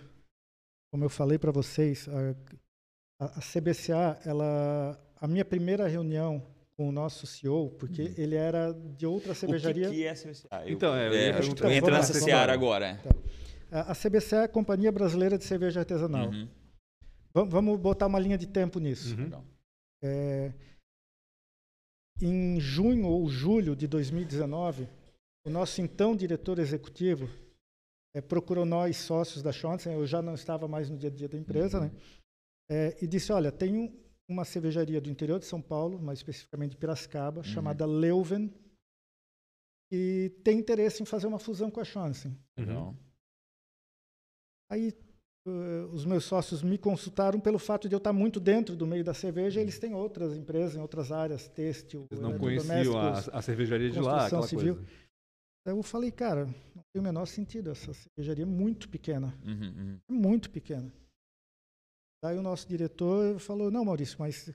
como 0.92 1.04
eu 1.06 1.10
falei 1.10 1.38
para 1.38 1.52
vocês, 1.52 2.08
a, 3.20 3.26
a- 3.26 3.42
CBCA, 3.42 4.20
ela, 4.26 5.00
a 5.20 5.28
minha 5.28 5.46
primeira 5.46 5.88
reunião 5.88 6.46
com 6.78 6.90
o 6.90 6.92
nosso 6.92 7.26
CEO, 7.26 7.72
porque 7.72 8.14
ele 8.18 8.36
era 8.36 8.72
de 8.74 9.06
outra 9.06 9.30
Uhum. 9.30 9.32
O 9.32 9.34
que, 9.34 9.40
cervejaria. 9.40 9.90
que 9.90 10.04
é 10.06 10.14
CBCA? 10.14 10.62
Eu- 10.68 10.70
Então, 10.74 10.96
é, 10.96 11.08
eu 11.08 11.14
é, 11.14 11.30
eu 11.30 11.38
entro 11.38 11.46
sobre 11.48 11.92
nessa 11.92 12.12
essa 12.12 12.20
seara 12.22 12.54
agora. 12.54 12.86
é. 12.88 13.00
A, 13.72 13.92
a 13.92 13.96
CBCA 13.96 14.42
é 14.42 14.44
a 14.44 14.48
Companhia 14.48 14.92
Brasileira 14.92 15.38
de 15.38 15.44
Cerveja 15.46 15.80
Artesanal. 15.82 16.30
Uhum. 16.30 16.48
Vam- 17.34 17.50
Vamos 17.50 17.80
botar 17.80 18.08
uma 18.08 18.20
linha 18.20 18.38
de 18.38 18.48
tempo 18.48 18.80
nisso. 18.80 19.16
Uhum. 19.16 19.24
Legal. 19.24 19.44
É, 20.04 20.54
em 22.22 22.60
junho 22.60 23.08
ou 23.08 23.28
julho 23.30 23.76
de 23.76 23.88
2019, 23.88 24.88
o 25.46 25.50
nosso 25.50 25.82
então 25.82 26.16
diretor 26.16 26.60
executivo 26.60 27.28
eh, 28.16 28.22
procurou 28.22 28.66
nós, 28.66 28.98
sócios 28.98 29.42
da 29.44 29.52
Schonsen, 29.52 29.94
eu 29.94 30.06
já 30.08 30.22
não 30.22 30.34
estava 30.34 30.68
mais 30.68 30.90
no 30.90 30.98
dia 30.98 31.10
a 31.10 31.14
dia 31.14 31.28
da 31.30 31.38
empresa, 31.38 31.80
né? 31.80 31.92
Eh, 32.70 32.98
e 33.04 33.08
disse, 33.08 33.32
olha, 33.32 33.52
tem 33.52 33.76
um- 33.78 34.08
uma 34.30 34.44
cervejaria 34.44 35.00
do 35.00 35.10
interior 35.10 35.40
de 35.40 35.46
São 35.46 35.62
Paulo, 35.62 36.00
mais 36.02 36.20
especificamente 36.20 36.72
de 36.72 36.78
Piracicaba, 36.78 37.44
chamada 37.44 37.86
Leuven, 37.86 38.54
e 39.92 40.30
tem 40.44 40.60
interesse 40.60 41.02
em 41.02 41.06
fazer 41.06 41.28
uma 41.28 41.40
fusão 41.40 41.72
com 41.72 41.80
a 41.80 41.86
Schonsen. 41.86 42.38
Legal. 42.58 42.94
Aí 44.70 44.92
eh, 45.48 45.86
os 45.94 46.06
meus 46.06 46.26
sócios 46.26 46.62
me 46.62 46.78
consultaram 46.78 47.40
pelo 47.40 47.58
fato 47.60 47.88
de 47.88 47.96
eu 47.96 47.98
estar 47.98 48.14
muito 48.14 48.40
dentro 48.40 48.76
do 48.76 48.86
meio 48.86 49.04
da 49.04 49.14
cerveja. 49.14 49.60
Eles 49.62 49.80
têm 49.80 49.94
outras 49.94 50.36
empresas 50.36 50.76
em 50.76 50.80
outras 50.80 51.12
áreas, 51.12 51.48
têxtil, 51.48 52.06
Eles 52.12 52.22
não 52.22 52.32
eletrodomésticos. 52.32 52.94
conheciam 52.94 53.34
a, 53.36 53.40
a 53.40 53.42
cervejaria 53.42 53.90
de 53.90 54.00
lá, 54.00 54.26
aquela 54.26 54.48
civil. 54.48 54.76
coisa. 54.76 54.90
Eu 55.66 55.84
falei, 55.84 56.12
cara, 56.12 56.46
não 56.46 56.84
tem 56.94 57.02
o 57.02 57.04
menor 57.04 57.26
sentido. 57.26 57.70
Essa 57.72 57.94
cervejaria 57.94 58.44
é 58.44 58.48
muito 58.48 58.88
pequena, 58.90 59.34
Uhum, 59.46 59.74
uhum. 59.78 60.00
é 60.10 60.14
muito 60.14 60.50
pequena. 60.50 60.92
Daí 62.24 62.38
o 62.38 62.42
nosso 62.42 62.68
diretor 62.68 63.40
falou, 63.40 63.70
não, 63.70 63.86
Maurício, 63.86 64.16
mas 64.20 64.50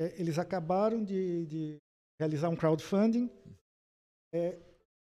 eh, 0.00 0.14
eles 0.18 0.38
acabaram 0.38 1.02
de, 1.04 1.46
de 1.46 1.76
realizar 2.20 2.48
um 2.48 2.56
crowdfunding. 2.56 3.30
Eh, 4.34 4.58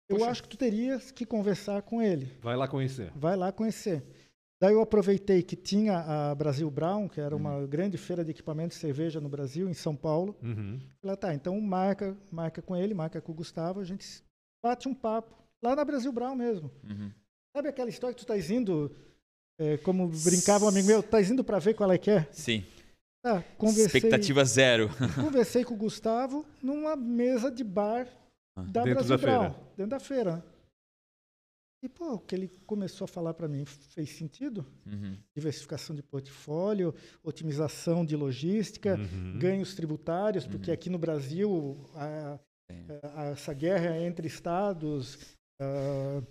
eu 0.09 0.24
acho 0.24 0.43
que 0.45 0.49
tu 0.49 0.57
terias 0.57 1.11
que 1.11 1.26
conversar 1.26 1.82
com 1.82 2.01
ele. 2.01 2.26
Vai 2.41 2.55
lá 2.57 2.68
conhecer. 2.68 3.11
Vai 3.16 3.34
lá 3.37 3.51
conhecer. 3.51 4.05
Daí 4.61 4.72
eu 4.72 4.80
aproveitei 4.80 5.42
que 5.42 5.54
tinha 5.54 5.98
a 5.98 6.34
Brasil 6.34 6.70
Brown, 6.70 7.09
que 7.09 7.20
era 7.20 7.34
Uhum. 7.34 7.40
uma 7.40 7.66
grande 7.66 7.98
feira 7.98 8.24
de 8.24 8.30
equipamentos 8.30 8.76
de 8.76 8.80
cerveja 8.80 9.20
no 9.20 9.28
Brasil, 9.28 9.68
em 9.68 9.74
São 9.74 9.94
Paulo. 9.94 10.34
Uhum. 10.42 10.80
Falei, 11.02 11.16
tá, 11.16 11.34
então 11.34 11.61
marca, 11.61 12.16
marca 12.32 12.62
com 12.62 12.74
ele, 12.74 12.94
marca 12.94 13.20
com 13.20 13.32
o 13.32 13.34
Gustavo, 13.34 13.80
a 13.80 13.84
gente 13.84 14.22
bate 14.64 14.88
um 14.88 14.94
papo 14.94 15.34
lá 15.62 15.76
na 15.76 15.84
Brasil 15.84 16.11
Brown 16.11 16.34
mesmo. 16.34 16.70
Uhum. 16.82 17.11
Sabe 17.54 17.68
aquela 17.68 17.90
história 17.90 18.14
que 18.14 18.20
tu 18.20 18.24
estás 18.24 18.50
indo, 18.50 18.90
é, 19.61 19.76
como 19.78 20.09
brincava 20.09 20.64
um 20.64 20.68
amigo 20.68 20.86
meu, 20.86 21.00
estás 21.00 21.30
indo 21.30 21.44
para 21.44 21.59
ver 21.59 21.74
qual 21.74 21.92
é 21.92 21.98
que 21.98 22.11
é? 22.11 22.26
Sim. 22.32 22.64
Tá, 23.22 23.42
conversei, 23.59 23.86
Expectativa 23.86 24.44
zero. 24.44 24.88
conversei 25.20 25.64
com 25.64 25.74
o 25.74 25.76
Gustavo 25.76 26.46
numa 26.62 26.94
mesa 26.96 27.50
de 27.50 27.64
bar 27.64 28.07
Ah, 28.57 28.62
da 28.62 28.82
dentro 28.84 28.94
Brasil 29.04 29.09
da 29.16 29.18
feira. 29.18 29.38
Brown, 29.38 29.54
dentro 29.76 29.90
da 29.90 30.00
feira. 30.00 30.44
E, 31.87 31.89
pô, 31.89 32.14
o 32.14 32.18
que 32.18 32.34
ele 32.34 32.49
começou 32.66 33.05
a 33.05 33.09
falar 33.09 33.32
para 33.32 33.47
mim 33.47 33.64
fez 33.64 34.11
sentido? 34.11 34.66
Uhum. 34.84 35.16
diversificação 35.37 35.95
de 35.95 36.03
portfólio, 36.03 36.93
otimização 37.22 38.05
de 38.05 38.16
logística, 38.16 38.99
Uhum. 38.99 39.39
ganhos 39.39 39.74
tributários, 39.76 40.47
porque 40.49 40.72
aqui 40.72 40.91
no 40.91 40.99
Brasil 40.99 41.89
a- 41.95 42.41
a- 43.14 43.24
essa 43.26 43.55
guerra 43.55 43.97
entre 44.01 44.26
estados. 44.26 45.37
O 45.61 46.22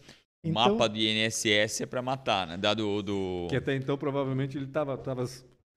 então, 0.44 0.54
mapa 0.74 0.90
do 0.90 0.98
INSS 0.98 1.82
é 1.84 1.86
para 1.86 2.02
matar, 2.02 2.46
né? 2.48 2.58
Dado 2.58 3.02
do. 3.02 3.48
Que 3.50 3.56
até 3.56 3.76
então, 3.76 3.98
provavelmente, 3.98 4.58
ele 4.58 4.66
estava 4.66 4.98
tava 4.98 5.24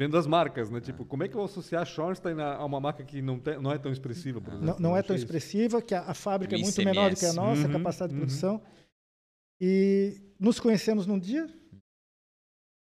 vendo 0.01 0.17
as 0.17 0.27
marcas, 0.27 0.71
né? 0.71 0.81
Tipo, 0.81 1.05
como 1.05 1.23
é 1.23 1.29
que 1.29 1.35
eu 1.35 1.39
vou 1.39 1.45
associar 1.47 1.83
a 1.83 1.85
Schornstein 1.85 2.39
a 2.41 2.57
a 2.57 2.65
uma 2.65 2.81
marca 2.81 3.05
que 3.05 3.23
não, 3.23 3.39
tem, 3.39 3.61
não 3.63 3.71
é 3.71 3.79
tão 3.79 3.93
expressiva, 3.93 4.41
por 4.41 4.53
exemplo? 4.55 4.67
não, 4.81 4.91
não 4.91 4.97
é 4.97 5.03
tão 5.03 5.15
expressiva, 5.15 5.81
que 5.81 5.95
a, 5.95 6.03
a 6.03 6.15
fábrica 6.15 6.57
O 6.57 6.59
é 6.59 6.63
muito 6.63 6.83
menor 6.83 7.11
do 7.11 7.17
que 7.17 7.25
a 7.25 7.29
ICMS. 7.31 7.37
nossa, 7.37 7.63
a 7.63 7.67
Uhum, 7.67 7.73
capacidade 7.73 8.13
de 8.13 8.19
uhum. 8.19 8.27
produção. 8.27 8.61
E 9.61 10.21
nos 10.39 10.61
conhecemos 10.61 11.07
num 11.07 11.19
dia. 11.19 11.49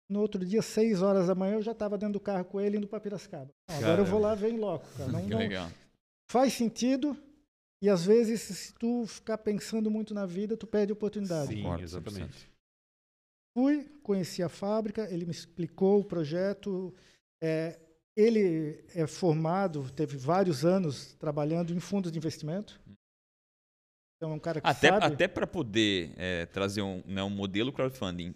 No 0.09 0.21
outro 0.21 0.45
dia, 0.45 0.63
seis 0.63 1.03
horas 1.03 1.27
da 1.27 1.35
manhã, 1.35 1.55
eu 1.55 1.63
já 1.63 1.73
estava 1.73 1.99
dentro 1.99 2.13
do 2.15 2.21
carro 2.21 2.45
com 2.45 2.61
ele 2.61 2.77
indo 2.77 2.87
para 2.87 3.01
Piracicaba. 3.01 3.51
Não, 3.69 3.77
agora 3.77 4.01
eu 4.03 4.05
vou 4.07 4.21
lá 4.21 4.35
ver 4.35 4.53
em 4.53 4.59
loco. 4.59 4.87
Cara. 4.97 5.11
Não, 5.11 5.21
não- 5.29 5.73
faz 6.31 6.53
sentido. 6.53 7.17
E 7.83 7.89
às 7.91 8.05
vezes, 8.07 8.41
se 8.41 8.73
tu 8.75 9.05
ficar 9.07 9.37
pensando 9.39 9.91
muito 9.91 10.15
na 10.15 10.25
vida, 10.25 10.57
tu 10.57 10.67
perde 10.67 10.93
oportunidade. 10.93 11.49
Sim, 11.49 11.63
Concordo, 11.63 11.83
exatamente. 11.83 12.51
Fui, 13.57 13.85
conheci 14.03 14.43
a 14.43 14.49
fábrica, 14.49 15.11
ele 15.13 15.25
me 15.25 15.31
explicou 15.33 16.01
o 16.01 16.05
projeto. 16.05 16.95
É, 17.43 17.79
ele 18.17 18.83
é 18.95 19.07
formado, 19.07 19.91
teve 19.91 20.17
vários 20.17 20.65
anos 20.65 21.15
trabalhando 21.15 21.75
em 21.75 21.81
fundos 21.81 22.11
de 22.13 22.19
investimento. 22.19 22.81
Então 24.17 24.33
é 24.33 24.35
um 24.35 24.39
cara 24.39 24.61
que 24.61 24.67
Até, 24.67 24.89
sabe. 24.89 25.07
até 25.07 25.29
para 25.29 25.47
poder 25.47 26.13
é, 26.17 26.47
trazer 26.47 26.83
um, 26.83 27.03
né, 27.07 27.23
um 27.23 27.31
modelo 27.31 27.73
crowdfunding 27.73 28.35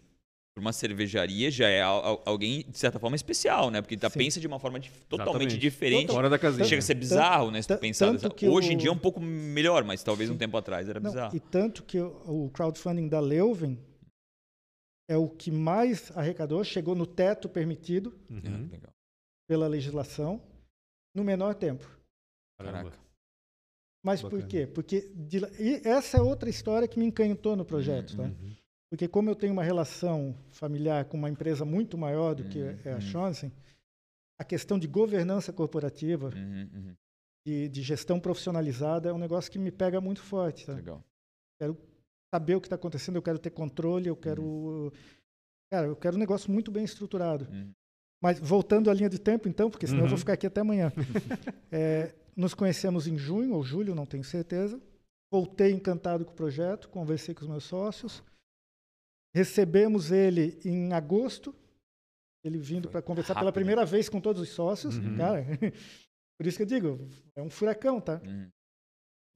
para 0.54 0.60
uma 0.60 0.72
cervejaria 0.72 1.50
já 1.50 1.68
é 1.68 1.80
al- 1.80 2.04
al- 2.04 2.22
alguém, 2.26 2.64
de 2.68 2.76
certa 2.78 2.98
forma, 2.98 3.16
especial, 3.16 3.70
né? 3.70 3.80
Porque 3.80 3.96
tá, 3.96 4.10
Sim. 4.10 4.18
pensa 4.18 4.40
de 4.40 4.46
uma 4.46 4.58
forma 4.58 4.78
dif- 4.80 5.04
totalmente 5.08 5.30
Exatamente. 5.34 5.58
diferente. 5.58 6.12
Fora 6.12 6.28
da 6.28 6.38
casinha. 6.38 6.64
Chega 6.66 6.80
a 6.80 6.82
ser 6.82 6.94
bizarro, 6.94 7.50
né? 7.50 7.62
Se 7.62 7.68
tu 7.68 7.78
pensar. 7.78 8.06
tanto 8.08 8.22
dessa- 8.22 8.34
que 8.34 8.46
Hoje 8.48 8.72
em 8.72 8.76
o- 8.76 8.78
dia 8.78 8.88
é 8.90 8.92
um 8.92 8.98
pouco 8.98 9.20
melhor, 9.20 9.84
mas 9.84 10.02
talvez 10.02 10.28
um 10.28 10.34
Sim. 10.34 10.38
tempo 10.40 10.56
atrás 10.56 10.88
era 10.88 11.00
Não, 11.00 11.08
bizarro. 11.10 11.34
e 11.36 11.40
tanto 11.40 11.82
que 11.84 11.98
o, 12.00 12.50
crowdfunding 12.52 13.08
da 13.08 13.20
Leuven 13.20 13.78
é 15.08 15.16
o 15.16 15.28
que 15.28 15.50
mais 15.50 16.14
arrecadou, 16.16 16.62
chegou 16.64 16.94
no 16.94 17.06
teto 17.06 17.48
permitido 17.48 18.12
Uhum. 18.28 18.68
legal. 18.70 18.92
pela 19.48 19.66
legislação 19.66 20.42
no 21.14 21.24
menor 21.24 21.54
tempo. 21.54 21.88
Caraca. 22.58 22.92
Mas 24.02 24.22
Bacana. 24.22 24.42
por 24.42 24.48
quê? 24.48 24.66
Porque 24.66 25.10
de 25.14 25.38
e 25.58 25.80
essa 25.86 26.16
é 26.18 26.22
outra 26.22 26.48
história 26.48 26.88
que 26.88 26.98
me 26.98 27.04
encantou 27.06 27.54
no 27.54 27.64
projeto, 27.64 28.16
tá? 28.16 28.22
Uhum. 28.24 28.54
Porque 28.90 29.06
como 29.06 29.28
eu 29.30 29.36
tenho 29.36 29.52
uma 29.52 29.62
relação 29.62 30.34
familiar 30.50 31.04
com 31.04 31.16
uma 31.16 31.28
empresa 31.30 31.64
muito 31.64 31.96
maior 31.98 32.34
do 32.34 32.44
que 32.44 32.58
é 32.60 32.92
a 32.92 32.94
Uhum. 32.94 33.00
Schonsen, 33.00 33.52
a 34.40 34.44
questão 34.44 34.78
de 34.78 34.86
governança 34.88 35.52
corporativa, 35.52 36.30
Uhum, 36.34 36.68
uhum. 36.74 36.94
de, 37.46 37.68
de 37.68 37.82
gestão 37.82 38.18
profissionalizada 38.18 39.08
é 39.10 39.12
um 39.12 39.18
negócio 39.18 39.50
que 39.52 39.58
me 39.58 39.70
pega 39.70 40.00
muito 40.00 40.22
forte, 40.22 40.66
tá? 40.66 40.72
Legal. 40.72 41.04
Saber 42.34 42.54
o 42.54 42.60
que 42.60 42.66
está 42.66 42.76
acontecendo, 42.76 43.16
eu 43.16 43.22
quero 43.22 43.38
ter 43.38 43.50
controle, 43.50 44.08
eu 44.08 44.16
quero... 44.16 44.92
Cara, 45.72 45.86
eu 45.86 45.94
quero 45.96 46.16
um 46.16 46.18
negócio 46.18 46.50
muito 46.50 46.70
bem 46.70 46.84
estruturado. 46.84 47.46
Uhum. 47.52 47.70
Mas 48.22 48.38
voltando 48.40 48.90
à 48.90 48.94
linha 48.94 49.08
de 49.08 49.18
tempo, 49.18 49.48
então, 49.48 49.70
porque 49.70 49.86
senão 49.86 50.00
eu 50.00 50.06
vou 50.06 50.12
Uhum. 50.14 50.18
ficar 50.18 50.32
aqui 50.34 50.46
até 50.46 50.60
amanhã. 50.62 50.92
É, 51.72 52.12
nos 52.40 52.54
conhecemos 52.54 53.06
em 53.06 53.18
junho 53.18 53.54
ou 53.54 53.62
julho, 53.62 53.94
não 53.94 54.06
tenho 54.06 54.24
certeza. 54.24 54.80
Voltei 55.30 55.70
encantado 55.72 56.24
com 56.24 56.32
o 56.32 56.34
projeto, 56.34 56.88
conversei 56.88 57.34
com 57.34 57.42
os 57.42 57.48
meus 57.48 57.64
sócios. 57.64 58.22
Recebemos 59.34 60.10
ele 60.10 60.58
em 60.64 60.92
agosto, 60.92 61.54
ele 62.42 62.58
vindo 62.58 62.88
para 62.88 63.02
conversar 63.02 63.34
pela 63.34 63.46
rápido. 63.46 63.54
primeira 63.54 63.84
vez 63.84 64.08
com 64.08 64.20
todos 64.20 64.40
os 64.40 64.48
sócios. 64.48 64.96
Uhum. 64.96 65.16
Cara, 65.18 65.44
por 66.38 66.46
isso 66.46 66.56
que 66.56 66.62
eu 66.62 66.66
digo, 66.66 66.98
é 67.36 67.42
um 67.42 67.50
furacão, 67.50 68.00
tá? 68.00 68.20
Uhum. 68.24 68.50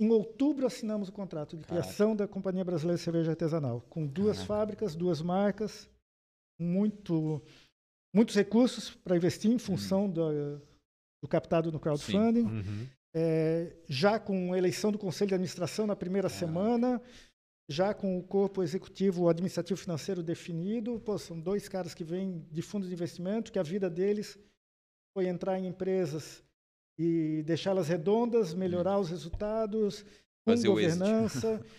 Em 0.00 0.10
outubro 0.10 0.66
assinamos 0.66 1.08
o 1.08 1.12
contrato 1.12 1.56
de 1.56 1.64
Caraca. 1.64 1.86
criação 1.86 2.16
da 2.16 2.26
Companhia 2.26 2.64
Brasileira 2.64 2.96
de 2.96 3.04
Cerveja 3.04 3.30
Artesanal, 3.30 3.82
com 3.82 4.04
duas 4.04 4.38
Caraca. 4.38 4.46
fábricas, 4.46 4.96
duas 4.96 5.20
marcas, 5.22 5.88
muito, 6.58 7.40
muitos 8.12 8.34
recursos 8.34 8.94
para 8.94 9.16
investir 9.16 9.52
em 9.52 9.58
função 9.58 10.10
do, 10.10 10.60
do 11.24 11.28
captado 11.28 11.72
no 11.72 11.80
crowdfunding. 11.80 12.42
Uhum. 12.42 12.86
É, 13.16 13.72
já 13.88 14.18
com 14.18 14.54
eleição 14.54 14.92
do 14.92 14.98
Conselho 14.98 15.28
de 15.28 15.34
Administração 15.34 15.86
na 15.86 15.96
primeira 15.96 16.28
semana, 16.28 17.00
já 17.66 17.94
com 17.94 18.18
o 18.18 18.22
corpo 18.22 18.62
executivo 18.62 19.28
administrativo 19.28 19.80
financeiro 19.80 20.22
definido. 20.22 21.00
Pô, 21.00 21.16
são 21.16 21.40
dois 21.40 21.66
caras 21.66 21.94
que 21.94 22.04
vêm 22.04 22.46
de 22.50 22.60
fundos 22.60 22.88
de 22.88 22.94
investimento, 22.94 23.50
que 23.50 23.58
a 23.58 23.62
vida 23.62 23.88
deles 23.88 24.38
foi 25.16 25.26
entrar 25.26 25.58
em 25.58 25.66
empresas 25.66 26.44
e 26.98 27.42
deixá-las 27.46 27.88
redondas, 27.88 28.52
melhorar 28.52 28.98
os 28.98 29.08
resultados, 29.08 30.04
com 30.44 30.54
governança. 30.62 31.64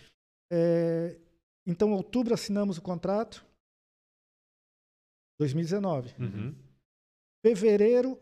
É, 0.48 1.18
então, 1.66 1.88
em 1.88 1.94
outubro 1.94 2.32
assinamos 2.32 2.78
o 2.78 2.80
contrato. 2.80 3.44
2019. 5.40 6.14
Uhum. 6.20 6.54
Fevereiro, 7.44 8.16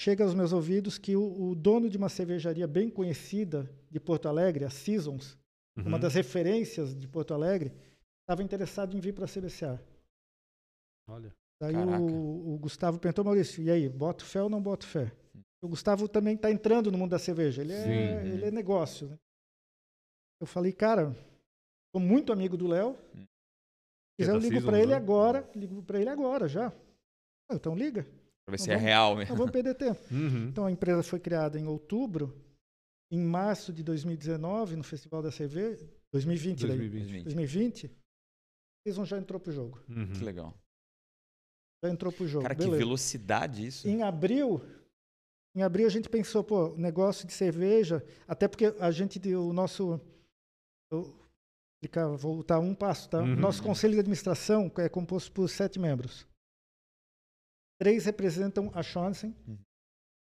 chega 0.00 0.24
aos 0.24 0.34
meus 0.34 0.52
ouvidos 0.52 0.98
que 0.98 1.16
o, 1.16 1.50
o 1.50 1.54
dono 1.54 1.88
de 1.88 1.96
uma 1.96 2.08
cervejaria 2.08 2.66
bem 2.66 2.90
conhecida 2.90 3.70
de 3.90 4.00
Porto 4.00 4.28
Alegre, 4.28 4.64
a 4.64 4.70
Seasons, 4.70 5.38
uma 5.76 5.96
Uhum. 5.96 6.00
das 6.00 6.14
referências 6.14 6.94
de 6.94 7.08
Porto 7.08 7.34
Alegre, 7.34 7.72
estava 8.22 8.42
interessado 8.42 8.96
em 8.96 9.00
vir 9.00 9.12
para 9.12 9.24
a 9.24 9.28
CBCA. 9.28 9.82
Olha. 11.08 11.34
Daí 11.60 11.74
o, 11.76 12.54
o 12.54 12.58
Gustavo 12.58 12.98
perguntou, 12.98 13.24
Maurício, 13.24 13.62
e 13.62 13.70
aí, 13.70 13.88
boto 13.88 14.24
fé 14.24 14.42
ou 14.42 14.48
não 14.50 14.62
boto 14.62 14.86
fé? 14.86 15.12
O 15.62 15.68
Gustavo 15.68 16.08
também 16.08 16.34
está 16.34 16.50
entrando 16.50 16.92
no 16.92 16.98
mundo 16.98 17.10
da 17.10 17.18
cerveja, 17.18 17.62
ele 17.62 17.72
é, 17.72 17.82
Sim. 17.82 18.28
ele 18.34 18.44
é 18.44 18.50
negócio. 18.50 19.08
né? 19.08 19.18
Eu 20.40 20.46
falei, 20.46 20.72
cara, 20.72 21.14
sou 21.94 22.00
muito 22.00 22.32
amigo 22.32 22.56
do 22.56 22.66
Léo, 22.66 22.96
se 23.14 23.26
quiser 24.18 24.32
é 24.32 24.34
eu 24.36 24.40
da 24.40 24.48
ligo 24.48 24.66
para 24.66 24.78
ele 24.78 24.90
né? 24.90 24.96
agora, 24.96 25.48
ligo 25.54 25.82
para 25.82 26.00
ele 26.00 26.10
agora 26.10 26.46
já. 26.48 26.68
Ah, 27.48 27.54
então 27.54 27.74
liga, 27.74 28.06
Pra 28.46 28.52
ver 28.52 28.58
se 28.58 28.70
é 28.70 28.76
real 28.76 29.16
mesmo. 29.16 29.30
não 29.30 29.38
vamos 29.38 29.52
perder 29.52 29.74
tempo. 29.74 30.00
Uhum. 30.10 30.48
Então 30.48 30.66
a 30.66 30.70
empresa 30.70 31.02
foi 31.02 31.18
criada 31.18 31.58
em 31.58 31.66
outubro. 31.66 32.34
Em 33.10 33.20
março 33.20 33.72
de 33.72 33.82
2019, 33.82 34.76
no 34.76 34.82
Festival 34.82 35.22
da 35.22 35.30
Cerveja, 35.30 35.88
2020, 36.12 36.66
daí, 36.66 36.76
2020. 36.76 37.24
2020, 37.24 37.90
Season 38.86 39.04
já 39.04 39.18
entrou 39.18 39.40
pro 39.40 39.52
jogo. 39.52 39.80
Uhum. 39.88 40.12
Que 40.12 40.24
legal. 40.24 40.54
Já 41.84 41.90
entrou 41.90 42.12
pro 42.12 42.26
jogo. 42.26 42.42
Cara, 42.42 42.54
que 42.54 42.62
beleza. 42.62 42.78
velocidade 42.78 43.66
isso. 43.66 43.88
Em 43.88 44.02
abril, 44.02 44.60
em 45.54 45.62
abril 45.62 45.86
a 45.86 45.90
gente 45.90 46.08
pensou, 46.08 46.42
pô, 46.42 46.74
negócio 46.76 47.26
de 47.26 47.32
cerveja, 47.32 48.04
até 48.26 48.48
porque 48.48 48.74
a 48.80 48.90
gente 48.90 49.18
deu 49.18 49.48
o 49.48 49.52
nosso 49.52 50.00
eu, 50.90 51.14
explicar, 51.76 52.08
voltar 52.16 52.58
um 52.58 52.74
passo, 52.74 53.08
tá? 53.08 53.20
Uhum. 53.20 53.36
Nosso 53.36 53.62
conselho 53.62 53.94
de 53.94 54.00
administração 54.00 54.70
é 54.78 54.88
composto 54.88 55.30
por 55.30 55.48
sete 55.48 55.78
membros. 55.78 56.26
Três 57.78 58.04
representam 58.04 58.70
a 58.74 58.82
Schonsen, 58.82 59.34
Uhum. 59.46 59.58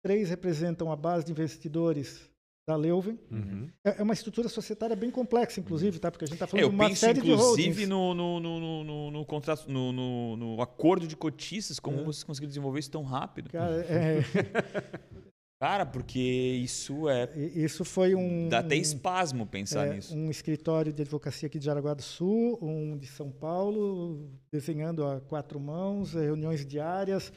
três 0.04 0.30
representam 0.30 0.92
a 0.92 0.96
base 0.96 1.26
de 1.26 1.32
investidores 1.32 2.30
da 2.68 2.76
Leuven. 2.76 3.18
Uhum. 3.32 3.70
É 3.86 4.00
é 4.00 4.04
uma 4.04 4.14
estrutura 4.14 4.50
societária 4.50 4.94
bem 4.96 5.10
complexa, 5.10 5.60
inclusive, 5.62 6.00
tá? 6.00 6.12
Porque 6.12 6.26
a 6.26 6.28
gente 6.28 6.36
está 6.36 6.46
É, 6.46 6.48
falando 6.50 6.64
eu 6.64 6.70
de 6.70 6.76
uma 6.76 6.90
penso, 6.90 7.00
série 7.00 7.22
de 7.22 7.32
inclusive, 7.32 7.70
holdings. 7.70 7.88
no, 7.90 8.14
no, 8.14 8.40
no, 8.42 8.60
no, 8.60 8.84
no, 8.84 9.12
no 9.12 9.26
contrato, 9.26 9.72
no, 9.72 9.94
no, 9.94 10.36
no 10.36 10.62
acordo 10.62 11.08
de 11.08 11.16
cotistas, 11.16 11.80
como 11.80 12.02
É. 12.02 12.04
vocês 12.04 12.24
conseguiram 12.26 12.50
desenvolver 12.50 12.80
isso 12.80 12.92
tão 12.92 13.04
rápido. 13.04 13.50
Cara, 13.50 13.82
é, 13.86 14.20
Cara, 15.60 15.88
porque 15.88 16.20
isso 16.20 17.10
é. 17.10 17.36
isso 17.36 17.84
foi 17.84 18.14
um, 18.14 18.48
Dá 18.48 18.60
até 18.60 18.76
espasmo 18.76 19.46
pensar 19.48 19.88
é, 19.88 19.94
nisso. 19.96 20.16
um 20.16 20.30
escritório 20.30 20.94
de 20.94 21.02
advocacia 21.02 21.48
aqui 21.48 21.58
de 21.58 21.66
Jaraguá 21.66 21.96
do 21.96 22.04
Sul, 22.04 22.60
um 22.62 22.96
de 22.96 23.08
São 23.08 23.32
Paulo, 23.32 24.30
desenhando 24.52 25.04
a 25.04 25.20
quatro 25.20 25.60
mãos, 25.60 26.16
eh, 26.16 26.22
reuniões 26.22 26.64
diárias. 26.66 27.34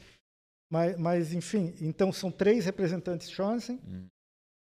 Mas, 0.71 0.95
mas 0.99 1.33
enfim, 1.33 1.73
então 1.81 2.13
são 2.13 2.31
três 2.31 2.63
representantes 2.65 3.29
Schonsen, 3.31 3.79
Hum. 3.87 4.05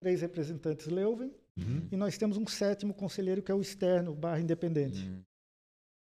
três 0.03 0.23
representantes 0.23 0.87
Leuven, 0.87 1.31
Uhum. 1.59 1.87
e 1.93 1.97
nós 1.97 2.17
temos 2.17 2.39
um 2.39 2.47
sétimo 2.47 2.95
conselheiro 2.95 3.43
que 3.43 3.53
é 3.53 3.55
o 3.55 3.61
externo, 3.61 4.15
barra 4.15 4.41
independente. 4.41 5.07
Hum. 5.07 5.21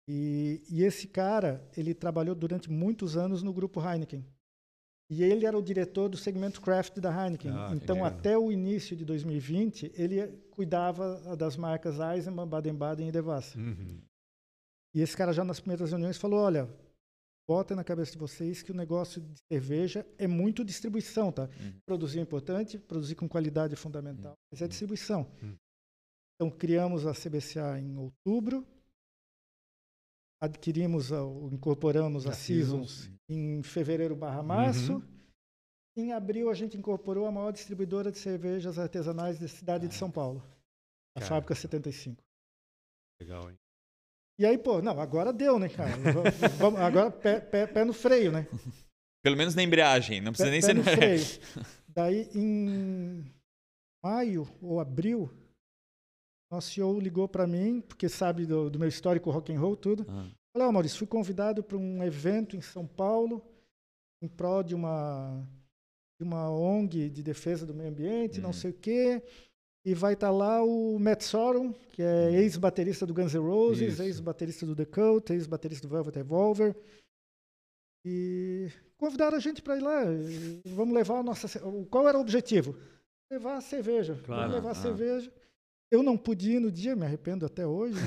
E, 0.08 0.60
e 0.68 0.82
esse 0.82 1.06
cara, 1.06 1.66
ele 1.76 1.94
trabalhou 1.94 2.34
durante 2.34 2.68
muitos 2.70 3.16
anos 3.16 3.42
no 3.44 3.52
grupo 3.52 3.80
Heineken. 3.80 4.24
E 5.10 5.22
ele 5.22 5.44
era 5.44 5.56
o 5.56 5.62
diretor 5.62 6.08
do 6.08 6.16
segmento 6.16 6.60
craft 6.60 6.98
da 6.98 7.10
Heineken. 7.10 7.50
Ah, 7.52 7.70
então, 7.74 8.04
até 8.04 8.38
o 8.38 8.50
início 8.50 8.96
de 8.96 9.04
2020, 9.04 9.92
ele 9.94 10.26
cuidava 10.50 11.36
das 11.36 11.56
marcas 11.56 11.96
Eisenbahn, 11.98 12.48
Baden-Baden 12.48 13.08
e 13.08 13.12
Devassa. 13.12 13.58
Uhum. 13.58 14.00
E 14.94 15.00
esse 15.00 15.16
cara 15.16 15.32
já 15.32 15.44
nas 15.44 15.60
primeiras 15.60 15.90
reuniões 15.90 16.16
falou, 16.16 16.40
olha, 16.40 16.68
bota 17.46 17.76
na 17.76 17.84
cabeça 17.84 18.12
de 18.12 18.18
vocês 18.18 18.62
que 18.62 18.70
o 18.70 18.74
negócio 18.74 19.20
de 19.20 19.40
cerveja 19.52 20.06
é 20.16 20.26
muito 20.26 20.64
distribuição, 20.64 21.30
tá? 21.30 21.42
Uhum. 21.42 21.74
Produzir 21.84 22.20
é 22.20 22.22
importante, 22.22 22.78
produzir 22.78 23.14
com 23.14 23.28
qualidade 23.28 23.74
é 23.74 23.76
fundamental, 23.76 24.34
mas 24.50 24.62
é 24.62 24.68
distribuição. 24.68 25.30
Uhum. 25.42 25.56
Então, 26.36 26.50
criamos 26.50 27.06
a 27.06 27.12
CBCA 27.12 27.78
em 27.78 27.96
outubro, 27.96 28.66
adquirimos, 30.40 31.12
a- 31.12 31.24
o- 31.24 31.48
incorporamos 31.52 32.26
a, 32.26 32.30
A 32.30 32.32
Seasons, 32.32 32.90
Seasons. 32.92 33.18
em 33.28 33.62
fevereiro 33.62 34.14
barra 34.16 34.42
março. 34.42 34.94
Uhum. 34.94 35.02
Em 35.96 36.12
abril, 36.12 36.50
a 36.50 36.54
gente 36.54 36.76
incorporou 36.76 37.26
a 37.26 37.32
maior 37.32 37.52
distribuidora 37.52 38.10
de 38.10 38.18
cervejas 38.18 38.78
artesanais 38.78 39.38
da 39.38 39.46
cidade 39.46 39.86
de 39.86 39.94
São 39.94 40.10
Paulo, 40.10 40.40
a 41.16 41.20
Caraca. 41.20 41.28
Fábrica 41.28 41.54
75. 41.54 42.22
Legal, 43.20 43.48
hein? 43.50 43.56
E 44.36 44.44
aí, 44.44 44.58
pô, 44.58 44.82
não, 44.82 44.98
agora 45.00 45.32
deu, 45.32 45.58
né, 45.60 45.68
cara? 45.68 45.92
Vamos- 46.58 46.80
agora 46.82 47.10
pé, 47.12 47.38
pé- 47.40 47.66
pé 47.68 47.84
no 47.84 47.92
freio, 47.92 48.32
né? 48.32 48.48
Pelo 49.22 49.36
menos 49.36 49.54
na 49.54 49.62
embreagem, 49.62 50.20
não 50.20 50.32
precisa 50.32 50.48
Pé, 50.48 50.52
nem 50.52 50.60
ser. 50.60 50.74
no 50.74 50.82
freio. 50.82 51.22
Daí, 51.88 52.28
em 52.34 53.24
maio 54.04 54.48
ou 54.60 54.80
abril, 54.80 55.30
nosso 56.54 56.70
CEO 56.72 56.98
ligou 57.00 57.28
para 57.28 57.46
mim, 57.46 57.80
porque 57.80 58.08
sabe 58.08 58.46
do, 58.46 58.70
do 58.70 58.78
meu 58.78 58.88
histórico 58.88 59.30
rock 59.30 59.52
and 59.52 59.60
roll, 59.60 59.76
tudo. 59.76 60.04
Ah. 60.08 60.26
Falei, 60.52 60.68
ó, 60.68 60.72
Maurício, 60.72 60.98
fui 60.98 61.06
convidado 61.06 61.62
para 61.62 61.76
um 61.76 62.02
evento 62.02 62.56
em 62.56 62.60
São 62.60 62.86
Paulo, 62.86 63.44
em 64.22 64.28
prol 64.28 64.62
de 64.62 64.74
uma, 64.74 65.46
de 66.20 66.24
uma 66.26 66.48
ONG 66.50 67.10
de 67.10 67.22
defesa 67.22 67.66
do 67.66 67.74
meio 67.74 67.90
ambiente, 67.90 68.40
não 68.40 68.50
Uhum. 68.50 68.52
sei 68.54 68.70
o 68.70 68.74
quê. 68.74 69.22
E 69.86 69.94
vai 69.94 70.14
estar 70.14 70.30
lá 70.30 70.62
o 70.64 70.98
Matt 70.98 71.22
Sorum, 71.22 71.72
que 71.92 72.00
é 72.02 72.32
ex-baterista 72.40 73.04
do 73.04 73.12
Guns 73.12 73.34
N' 73.34 73.40
Roses, 73.40 74.00
ex-baterista 74.00 74.64
do 74.64 74.74
The 74.74 74.86
Cult, 74.86 75.30
ex-baterista 75.32 75.86
do 75.86 75.92
Velvet 75.92 76.16
Revolver. 76.16 76.74
E 78.04 78.70
convidaram 78.96 79.36
a 79.36 79.40
gente 79.40 79.60
para 79.62 79.76
ir 79.76 79.82
lá. 79.82 80.02
Vamos 80.66 80.94
levar 80.94 81.18
a 81.18 81.22
nossa. 81.22 81.48
Qual 81.90 82.08
era 82.08 82.16
o 82.16 82.20
objetivo? 82.20 82.76
Levar 83.30 83.56
a 83.56 83.60
cerveja. 83.60 84.14
Claro. 84.24 84.42
Vamos 84.42 84.54
levar 84.54 84.68
a 84.68 84.72
Ah. 84.72 84.74
cerveja. 84.74 85.32
Eu 85.94 86.02
não 86.02 86.16
pude 86.16 86.50
ir 86.52 86.60
no 86.60 86.72
dia, 86.72 86.96
me 86.96 87.04
arrependo 87.06 87.46
até 87.46 87.66
hoje. 87.66 87.94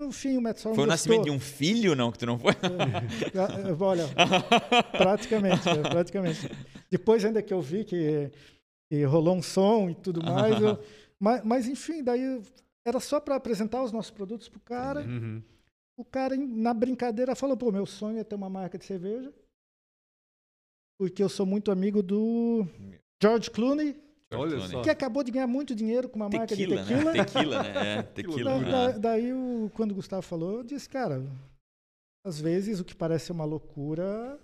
No 0.00 0.10
fim, 0.10 0.36
o 0.36 0.42
Matt 0.42 0.58
Sorum 0.58 0.74
Foi 0.74 0.84
o 0.84 0.86
gostou. 0.88 0.92
nascimento 0.92 1.22
de 1.24 1.30
um 1.30 1.38
filho, 1.38 1.94
não? 1.94 2.10
Que 2.10 2.18
tu 2.18 2.26
não 2.26 2.36
foi? 2.38 2.50
Ah, 2.52 3.70
ah, 3.70 3.84
Olha, 3.84 4.04
praticamente, 4.90 5.68
é, 5.68 5.80
praticamente. 5.82 6.50
Depois 6.90 7.24
ainda 7.24 7.40
que 7.40 7.54
eu 7.54 7.60
vi 7.62 7.84
que, 7.84 8.30
que 8.90 9.04
rolou 9.04 9.36
um 9.36 9.40
som 9.42 9.88
e 9.90 9.94
tudo 9.94 10.20
mais, 10.22 10.60
eu- 10.60 10.78
mas, 11.18 11.44
mas 11.44 11.68
enfim, 11.68 12.02
daí 12.02 12.42
era 12.84 12.98
só 12.98 13.20
para 13.20 13.36
apresentar 13.36 13.82
os 13.84 13.92
nossos 13.92 14.10
produtos 14.10 14.48
pro 14.48 14.58
cara. 14.60 15.00
Uhum. 15.02 15.40
O 15.96 16.04
cara, 16.04 16.36
na 16.36 16.74
brincadeira, 16.74 17.36
falou: 17.36 17.56
pô, 17.56 17.70
meu 17.70 17.86
sonho 17.86 18.18
é 18.18 18.24
ter 18.24 18.34
uma 18.34 18.50
marca 18.50 18.76
de 18.76 18.84
cerveja, 18.84 19.32
porque 20.98 21.22
eu 21.22 21.28
sou 21.28 21.46
muito 21.46 21.70
amigo 21.70 22.02
do 22.02 22.66
George 23.22 23.48
Clooney, 23.50 23.96
Olha 24.36 24.60
só. 24.68 24.82
que 24.82 24.90
acabou 24.90 25.22
de 25.22 25.30
ganhar 25.30 25.46
muito 25.46 25.74
dinheiro 25.74 26.08
com 26.08 26.16
uma 26.16 26.28
marca 26.28 26.54
de 26.56 26.66
Tequila, 26.66 26.84
tequila. 26.84 27.12
né? 27.12 27.22
Tequila, 27.24 27.62
né? 27.62 27.98
É, 27.98 28.02
tequila. 28.14 28.50
Da- 28.50 28.58
né? 28.58 28.70
da- 28.92 28.98
daí, 28.98 29.32
o- 29.32 29.70
quando 29.74 29.92
o 29.92 29.94
Gustavo 29.94 30.22
falou, 30.22 30.58
eu 30.58 30.62
disse, 30.64 30.88
cara, 30.88 31.22
às 32.24 32.40
vezes 32.40 32.80
o 32.80 32.84
que 32.84 32.94
parece 32.94 33.26
ser 33.26 33.32
uma 33.32 33.44
loucura 33.44 34.38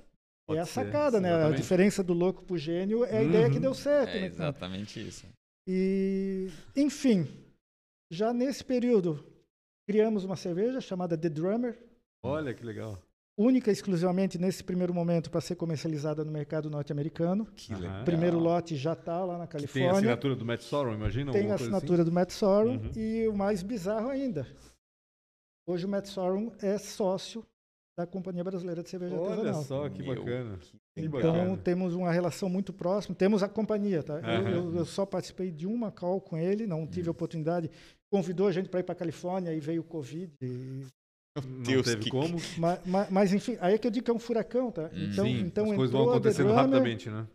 Pode 0.47 0.59
é 0.59 0.62
a 0.62 0.66
ser, 0.66 0.72
sacada, 0.84 1.20
né? 1.20 1.28
A 1.30 1.34
exatamente. 1.36 1.61
diferença 1.62 2.03
do 2.03 2.12
louco 2.12 2.43
pro 2.45 2.59
gênio 2.59 3.05
é 3.05 3.18
a 3.18 3.22
ideia 3.22 3.49
que 3.49 3.57
Uhum. 3.57 3.61
deu 3.62 3.74
certo, 3.74 4.11
É 4.11 4.20
né? 4.20 4.26
exatamente 4.26 5.01
isso. 5.07 5.26
E, 5.68 6.49
enfim, 6.76 7.26
já 8.11 8.32
nesse 8.32 8.64
período, 8.64 9.24
criamos 9.86 10.24
uma 10.24 10.36
cerveja 10.36 10.80
chamada 10.80 11.16
The 11.16 11.28
Drummer, 11.28 11.78
Olha 12.22 12.53
que 12.53 12.64
legal. 12.64 12.99
Única 13.43 13.70
e 13.70 13.72
exclusivamente 13.72 14.38
nesse 14.38 14.62
primeiro 14.62 14.93
momento 14.93 15.30
para 15.30 15.41
ser 15.41 15.55
comercializada 15.57 16.24
no 16.24 16.30
mercado 16.30 16.68
norte-americano. 16.68 17.47
Que 17.57 17.74
legal. 17.74 18.05
Primeiro 18.05 18.38
lote 18.38 18.76
já 18.76 18.93
está 18.93 19.24
lá 19.24 19.38
na 19.38 19.47
Que 19.47 19.53
tem 19.57 19.64
a 19.64 19.68
Califórnia. 19.68 19.93
assinatura 19.99 20.36
do 20.36 20.45
Matt 20.45 20.61
Sorum, 20.62 20.95
imagina? 20.95 21.32
Tem 21.32 21.43
a 21.43 21.49
coisa 21.49 21.64
assinatura 21.64 22.05
do 22.05 22.12
Matt 22.12 22.30
Sorum 22.32 22.76
Uhum. 22.76 22.91
e 22.97 23.28
o 23.28 23.34
mais 23.34 23.62
bizarro 23.62 24.09
ainda. 24.11 24.47
Hoje 25.66 25.86
o 25.86 25.88
Matt 25.88 26.07
Sorum 26.07 26.51
é 26.61 26.76
sócio 26.78 27.45
da 27.99 28.07
Companhia 28.07 28.43
Brasileira 28.43 28.82
de 28.82 28.88
Cerveja 28.88 29.14
Olha 29.14 29.30
Artesanal. 29.32 29.62
só, 29.64 29.88
que 29.88 30.03
bacana. 30.03 30.57
que 30.59 30.72
Que 31.01 31.07
Então 31.07 31.20
bacana. 31.32 31.57
temos 31.59 31.95
uma 31.95 32.11
relação 32.11 32.49
muito 32.49 32.72
próxima. 32.72 33.14
Temos 33.14 33.43
a 33.43 33.49
companhia, 33.49 34.03
tá? 34.03 34.14
Eu- 34.20 34.24
Aham. 34.24 34.51
Eu, 34.51 34.76
eu 34.76 34.84
só 34.84 35.07
participei 35.07 35.51
de 35.51 35.66
uma 35.66 35.91
call 35.93 36.20
com 36.20 36.36
ele, 36.36 36.66
não 36.66 36.86
tive 36.86 37.09
a 37.09 37.12
oportunidade. 37.12 37.70
Convidou 38.11 38.49
a 38.49 38.53
gente 38.53 38.68
para 38.68 38.80
ir 38.80 38.82
para 38.82 38.95
Califórnia 38.95 39.53
e 39.55 39.61
veio 39.61 39.82
o 39.82 39.84
Covid. 39.84 40.32
e- 40.43 40.84
Não 41.47 41.62
Deus, 41.62 41.86
teve 41.86 42.03
que- 42.05 42.11
como. 42.11 42.36
ma- 42.59 42.78
ma- 42.86 43.07
Mas, 43.11 43.32
enfim, 43.32 43.57
aí 43.61 43.74
é 43.74 43.78
que 43.78 43.86
eu 43.86 43.91
digo 43.91 44.05
que 44.05 44.11
é 44.11 44.14
um 44.14 44.18
furacão, 44.18 44.70
tá? 44.70 44.91
Então, 44.93 45.24
Sim, 45.24 45.41
então 45.41 45.64
as 45.70 45.76
coisas 45.76 45.88
entrou 45.95 46.05
vão 46.07 46.14
acontecendo 46.14 46.53
rapidamente, 46.53 47.09
né? 47.11 47.26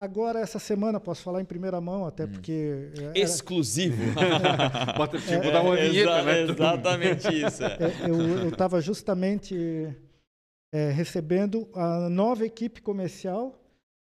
Agora, 0.00 0.40
essa 0.40 0.58
semana, 0.58 0.98
posso 0.98 1.22
falar 1.22 1.40
em 1.40 1.44
primeira 1.44 1.80
mão, 1.80 2.04
até 2.04 2.26
porque. 2.26 2.90
é, 2.98 3.02
era- 3.04 3.18
Exclusivo. 3.18 4.02
Bota, 4.98 5.16
que 5.18 5.36
botar 5.38 5.62
uma 5.62 5.78
É, 5.78 5.88
vinheta, 5.88 6.10
exa- 6.10 6.22
né? 6.24 6.42
Exatamente 6.42 7.28
isso. 7.46 7.62
é. 7.64 7.78
É, 7.80 8.10
eu 8.10 8.48
estava 8.48 8.80
justamente 8.80 9.94
é, 10.74 10.90
recebendo 10.90 11.68
a 11.74 12.08
nova 12.08 12.44
equipe 12.44 12.82
comercial 12.82 13.56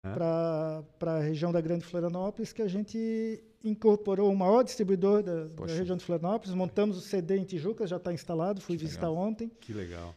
É. 0.05 0.11
para 0.15 0.85
a 1.03 1.21
região 1.21 1.53
da 1.53 1.61
Grande 1.61 1.85
Florianópolis, 1.85 2.53
que 2.55 2.63
a 2.63 2.69
gente 2.69 3.45
incorporou 3.63 4.33
o 4.33 4.37
maior 4.37 4.63
distribuidor 4.63 5.23
da, 5.23 5.47
da 5.49 5.67
região 5.67 5.97
de 5.97 6.05
Florianópolis, 6.05 6.55
montamos 6.55 6.97
o 6.97 7.01
CD 7.01 7.37
em 7.37 7.45
Tijuca, 7.45 7.87
já 7.87 7.97
está 7.97 8.13
instalado, 8.13 8.61
fui 8.61 8.77
Que 8.77 8.85
visitar 8.85 9.09
legal. 9.09 9.23
ontem. 9.25 9.49
Que 9.61 9.73
legal. 9.73 10.15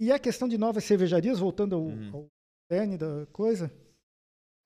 E 0.00 0.10
a 0.12 0.18
questão 0.18 0.48
de 0.48 0.56
novas 0.56 0.84
cervejarias, 0.84 1.38
voltando 1.38 1.74
ao, 1.74 1.82
Uhum. 1.82 2.10
ao 2.14 2.26
cerne 2.70 2.96
da 2.96 3.26
coisa, 3.32 3.70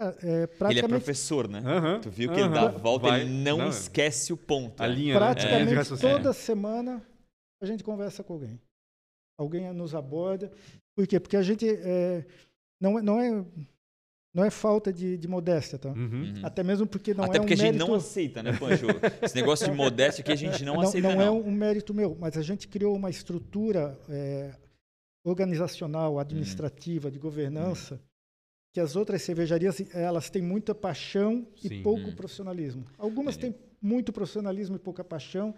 é, 0.01 0.05
é, 0.05 0.11
Ele 0.11 0.43
é 0.43 0.47
praticamente, 0.47 0.89
professor, 1.05 1.49
né? 1.49 1.61
Aham, 1.61 2.01
Tu 2.01 2.11
viu 2.11 2.29
que 2.31 2.35
ele 2.35 2.43
aham. 2.45 2.53
dá 2.53 2.67
a 2.67 2.71
volta, 2.71 3.09
Vai- 3.09 3.23
ele 3.23 3.31
não, 3.43 3.59
não, 3.59 3.69
esquece 3.69 4.33
o 4.33 4.37
ponto. 4.37 4.81
A 4.83 4.87
né? 4.89 4.95
linha, 4.95 5.15
né? 5.15 5.21
Praticamente 5.21 5.75
raciocínio. 5.75 6.17
toda 6.19 6.33
semana 6.33 7.05
a 7.63 7.67
gente 7.67 7.83
conversa 7.83 8.23
com 8.23 8.35
alguém. 8.35 8.61
Alguém 9.39 9.73
nos 9.73 9.95
aborda. 9.95 10.53
Por 10.97 11.07
quê? 11.09 11.19
Porque 11.19 11.37
a 11.37 11.43
gente 11.43 11.67
é, 11.69 12.25
não, 12.81 12.99
é, 12.99 13.03
não, 13.03 13.21
é, 13.21 13.45
não 14.35 14.45
é 14.45 14.51
falta 14.51 14.93
de, 14.93 15.17
de 15.17 15.29
modéstia, 15.29 15.79
tá? 15.79 15.91
Uhum. 15.91 16.35
Uhum. 16.35 16.35
Até 16.43 16.65
mesmo 16.65 16.87
porque 16.87 17.15
não 17.15 17.25
Até 17.25 17.37
é 17.37 17.41
porque 17.41 17.55
um 17.55 17.57
a 17.57 17.57
gente 17.57 17.73
mérito... 17.75 17.87
não 17.87 17.95
aceita, 17.95 18.43
né, 18.43 18.53
Pancho? 18.59 18.87
Esse 19.23 19.37
negócio 19.37 19.65
de 19.65 19.73
modéstia 19.77 20.23
aqui 20.23 20.33
a 20.33 20.37
gente 20.37 20.65
não, 20.65 20.81
aceita, 20.81 21.09
não 21.09 21.15
não. 21.15 21.23
é 21.23 21.31
um 21.31 21.51
mérito 21.53 21.95
meu, 21.95 22.17
mas 22.19 22.37
a 22.37 22.43
gente 22.43 22.67
criou 22.67 22.97
uma 22.97 23.09
estrutura 23.09 23.97
é, 24.09 24.53
organizacional, 25.25 26.19
administrativa, 26.19 27.11
de 27.11 27.19
governança, 27.19 28.01
que 28.73 28.81
as 28.81 28.97
outras 28.97 29.23
cervejarias 29.23 29.81
elas 29.95 30.29
têm 30.29 30.43
muita 30.43 30.75
paixão 30.75 31.47
Sim. 31.57 31.69
e 31.69 31.83
pouco 31.83 32.09
Hum. 32.09 32.15
profissionalismo. 32.17 32.85
Algumas 32.99 33.37
Entendi. 33.37 33.55
têm 33.55 33.65
muito 33.81 34.13
profissionalismo 34.13 34.75
e 34.75 34.81
pouca 34.81 35.05
paixão. 35.05 35.55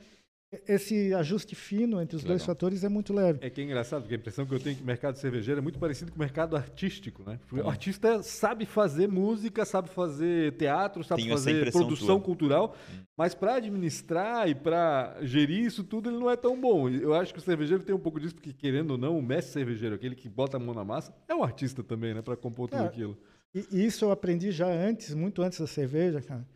Esse 0.67 1.13
ajuste 1.15 1.55
fino 1.55 2.01
entre 2.01 2.17
os 2.17 2.23
Que 2.23 2.29
dois 2.29 2.41
legal. 2.43 2.55
fatores 2.55 2.85
é 2.85 2.89
muito 2.89 3.13
leve. 3.13 3.39
É 3.43 3.51
que 3.51 3.61
é 3.61 3.65
engraçado, 3.65 4.03
porque 4.03 4.15
a 4.15 4.19
impressão 4.19 4.45
que 4.47 4.55
eu 4.55 4.61
tenho 4.61 4.75
é 4.75 4.77
que 4.77 4.83
o 4.83 4.87
mercado 4.87 5.17
cervejeiro 5.17 5.59
é 5.61 5.63
muito 5.63 5.79
parecido 5.79 6.11
com 6.11 6.17
o 6.17 6.21
mercado 6.21 6.57
artístico, 6.57 7.23
né? 7.25 7.39
Porque 7.49 7.65
O 7.65 7.69
artista 7.69 8.23
sabe 8.23 8.65
fazer 8.67 9.09
música, 9.09 9.65
sabe 9.65 9.89
fazer 9.91 10.53
teatro, 10.57 11.03
sabe 11.05 11.23
Tenho 11.23 11.35
fazer 11.35 11.71
produção 11.73 12.17
tua. 12.17 12.25
cultural, 12.25 12.77
mas 13.17 13.35
para 13.35 13.57
administrar 13.57 14.49
e 14.49 14.55
para 14.55 15.17
gerir 15.23 15.65
isso 15.65 15.83
tudo, 15.85 16.11
ele 16.11 16.19
não 16.19 16.31
é 16.31 16.37
tão 16.37 16.61
bom. 16.61 16.89
Eu 16.89 17.15
acho 17.15 17.33
que 17.33 17.39
o 17.39 17.43
cervejeiro 17.43 17.83
tem 17.83 17.95
um 17.95 17.99
pouco 17.99 18.19
disso, 18.21 18.35
porque 18.35 18.53
querendo 18.53 18.93
ou 18.93 18.99
não, 18.99 19.19
o 19.19 19.23
mestre 19.23 19.53
cervejeiro, 19.53 19.95
aquele 19.95 20.15
que 20.15 20.29
bota 20.29 20.57
a 20.57 20.61
mão 20.61 20.75
na 20.75 20.85
massa, 20.85 21.15
é 21.29 21.35
um 21.35 21.43
artista 21.43 21.83
também, 21.83 22.15
né? 22.15 22.23
Para 22.23 22.37
compor 22.37 22.69
tudo 22.69 22.83
É. 22.83 22.87
aquilo. 22.87 23.17
E 23.55 23.87
isso 23.87 24.05
eu 24.05 24.11
aprendi 24.11 24.51
já 24.51 24.67
antes, 24.67 25.15
muito 25.15 25.41
antes 25.41 25.59
da 25.59 25.67
cerveja, 25.67 26.21
cara. 26.21 26.47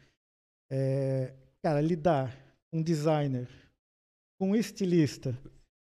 É, 0.70 1.32
cara, 1.62 1.80
lidar 1.80 2.36
com 2.70 2.78
um 2.78 2.82
designer, 2.82 3.48
com 4.40 4.52
um 4.52 4.56
estilista 4.56 5.36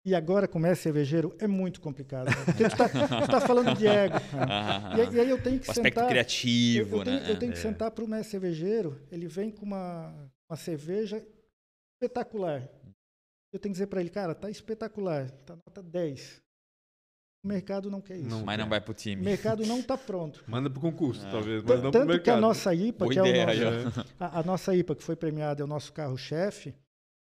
e 0.04 0.16
agora 0.16 0.48
com 0.48 0.58
mestre 0.58 0.84
cervejeiro 0.84 1.36
é 1.40 1.46
muito 1.48 1.80
complicado. 1.80 2.26
cara. 2.34 2.46
Porque 2.46 2.68
tu 2.68 2.76
tá, 2.78 2.90
tu 2.90 3.28
tá 3.30 3.42
falando 3.42 3.76
de 3.78 3.86
ego. 3.86 4.16
cara. 4.32 4.48
Ah, 4.50 4.98
E, 4.98 5.02
aí- 5.02 5.14
e 5.14 5.20
aí 5.20 5.30
eu 5.30 5.42
tenho 5.42 5.60
que 5.60 5.68
o 5.68 5.72
aspecto 5.72 5.88
sentar. 5.88 6.04
Eu, 6.06 6.10
criativo, 6.10 6.98
eu 6.98 7.04
tenho, 7.04 7.20
né? 7.22 7.32
eu 7.32 7.38
tenho 7.40 7.52
que 7.52 7.58
É. 7.60 7.62
sentar 7.62 7.92
para 7.92 8.04
o 8.04 8.08
mestre 8.08 8.32
cervejeiro, 8.32 9.00
ele 9.12 9.28
vem 9.28 9.52
com 9.52 9.66
uma, 9.68 10.12
uma 10.50 10.58
cerveja 10.58 11.24
espetacular. 12.02 12.68
Eu 13.54 13.60
tenho 13.60 13.72
que 13.74 13.78
dizer 13.78 13.88
para 13.88 14.00
ele, 14.02 14.10
cara, 14.10 14.34
tá 14.34 14.50
espetacular, 14.50 15.30
tá 15.46 15.56
nota 15.56 15.84
10. 15.84 16.42
O 17.44 17.48
mercado 17.48 17.90
não 17.92 18.02
quer 18.02 18.18
isso. 18.18 18.30
Não. 18.30 18.44
Mas 18.44 18.58
não 18.58 18.68
vai 18.68 18.82
pro 18.82 18.92
O 18.92 18.96
time. 18.96 19.22
mercado 19.24 19.66
não 19.66 19.80
está 19.80 19.98
pronto. 19.98 20.44
Manda 20.48 20.70
pro 20.70 20.82
concurso, 20.82 21.26
É. 21.26 21.32
talvez, 21.32 21.62
T- 21.64 21.70
mas 21.70 21.84
não 21.84 21.92
pro 21.92 22.00
Tanto 22.02 22.08
que 22.08 22.30
a 22.30 22.34
mercado. 22.34 22.42
nossa 22.42 22.74
IPA, 22.74 23.06
Boa 23.06 23.14
que 23.14 23.20
é 23.20 23.22
o 23.22 23.26
ideia, 23.28 23.46
nosso, 23.46 23.60
já. 23.60 24.06
a, 24.20 24.40
a 24.40 24.44
nossa 24.44 24.76
IPA, 24.76 24.96
que 24.96 25.04
foi 25.04 25.16
premiada, 25.16 25.62
é 25.62 25.64
o 25.64 25.68
nosso 25.68 25.94
carro-chefe. 25.94 26.74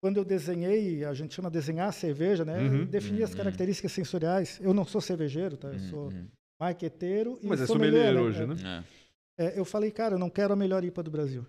Quando 0.01 0.19
eu 0.19 0.25
desenhei, 0.25 1.05
a 1.05 1.13
gente 1.13 1.35
chama 1.35 1.51
desenhar 1.51 1.89
a 1.89 1.93
cerveja, 1.93 2.45
né? 2.45 2.59
Uhum. 2.61 2.87
Definir 2.87 3.25
as 3.25 3.31
Uhum. 3.31 3.37
características 3.39 3.91
sensoriais. 3.93 4.59
Eu 4.61 4.73
não 4.73 4.85
sou 4.85 5.01
cervejeiro, 5.01 5.57
tá? 5.57 5.69
Eu 5.73 5.81
sou 5.81 6.09
Uhum. 6.13 6.29
marqueteiro 6.61 7.39
e 7.43 7.47
Mas 7.47 7.61
é 7.61 7.67
sommelier, 7.67 8.15
né? 8.15 8.21
hoje, 8.21 8.47
né? 8.47 8.55
É. 9.37 9.45
É, 9.47 9.59
eu 9.59 9.65
falei, 9.65 9.91
cara, 9.91 10.15
eu 10.15 10.19
não 10.19 10.31
quero 10.31 10.53
a 10.53 10.57
melhor 10.57 10.85
IPA 10.85 11.03
do 11.03 11.11
Brasil. 11.11 11.45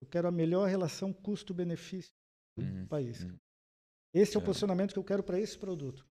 Eu 0.00 0.08
quero 0.08 0.28
a 0.28 0.30
melhor 0.30 0.68
relação 0.68 1.12
custo-benefício 1.12 2.12
do 2.56 2.62
Uhum. 2.64 2.86
país. 2.86 3.22
Uhum. 3.24 3.36
Esse 4.14 4.36
é 4.36 4.40
o 4.40 4.42
É. 4.42 4.44
posicionamento 4.44 4.92
que 4.92 4.98
eu 4.98 5.04
quero 5.04 5.22
para 5.22 5.38
esse 5.40 5.58
produto. 5.58 6.06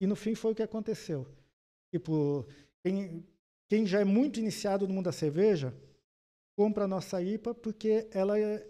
E 0.00 0.06
no 0.06 0.16
fim 0.16 0.34
foi 0.34 0.52
o 0.52 0.54
que 0.54 0.62
aconteceu. 0.62 1.26
Tipo, 1.94 2.46
quem, 2.82 3.26
quem 3.68 3.86
já 3.86 4.00
é 4.00 4.04
muito 4.04 4.38
iniciado 4.40 4.86
no 4.88 4.94
mundo 4.94 5.04
da 5.06 5.12
cerveja, 5.12 5.74
compra 6.56 6.84
a 6.84 6.88
nossa 6.88 7.20
IPA 7.22 7.54
porque 7.54 8.08
ela, 8.12 8.38
é- 8.38 8.66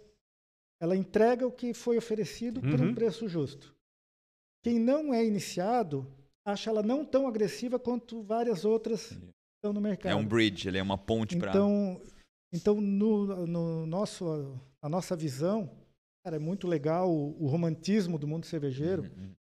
ela 0.81 0.97
entrega 0.97 1.47
o 1.47 1.53
que 1.53 1.75
foi 1.75 1.99
oferecido 1.99 2.61
por 2.61 2.81
um 2.81 2.87
Uhum. 2.89 2.95
preço 2.95 3.29
justo. 3.29 3.75
Quem 4.63 4.79
não 4.79 5.13
é 5.15 5.25
iniciado, 5.25 6.07
acha 6.45 6.71
ela 6.71 6.83
não 6.83 7.05
tão 7.05 7.27
agressiva 7.27 7.79
quanto 7.79 8.23
várias 8.23 8.65
outras 8.65 9.09
que 9.09 9.15
Entendi. 9.15 9.31
estão 9.59 9.73
no 9.73 9.81
mercado. 9.81 10.13
É 10.13 10.17
um 10.17 10.27
bridge, 10.27 10.69
ele 10.69 10.79
é 10.79 10.83
uma 10.83 10.99
ponte 10.99 11.37
para. 11.37 11.51
Então, 11.51 12.01
então 12.53 12.81
no, 12.81 13.47
no 13.47 13.87
nosso, 13.87 14.59
a 14.83 14.89
nossa 14.89 15.15
visão, 15.17 15.71
cara, 16.25 16.37
é 16.37 16.39
muito 16.39 16.67
legal 16.67 17.11
o, 17.11 17.43
o 17.43 17.47
romantismo 17.47 18.19
do 18.19 18.27
mundo 18.27 18.45
cervejeiro, 18.47 19.03
Uhum. 19.03 19.33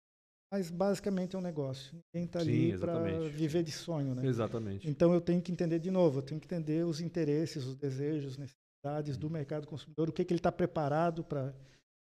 mas 0.53 0.70
basicamente 0.70 1.36
é 1.36 1.38
um 1.38 1.43
negócio. 1.43 1.99
Ninguém 2.14 2.26
está 2.26 2.41
ali 2.41 2.78
para 2.78 3.20
viver 3.28 3.62
de 3.62 3.72
sonho, 3.72 4.14
né? 4.14 4.26
Exatamente. 4.26 4.88
Então 4.88 5.12
eu 5.12 5.20
tenho 5.20 5.43
que 5.43 5.53
entender 5.53 5.78
de 5.78 5.91
novo, 5.91 6.18
eu 6.18 6.22
tenho 6.22 6.41
que 6.41 6.47
entender 6.47 6.84
os 6.86 7.01
interesses, 7.01 7.64
os 7.66 7.76
desejos, 7.76 8.38
necessidades 8.82 9.16
do 9.16 9.28
mercado 9.30 9.66
consumidor, 9.66 10.08
o 10.08 10.12
que, 10.12 10.24
que 10.24 10.32
ele 10.32 10.38
está 10.40 10.50
preparado 10.52 11.22
para 11.24 11.54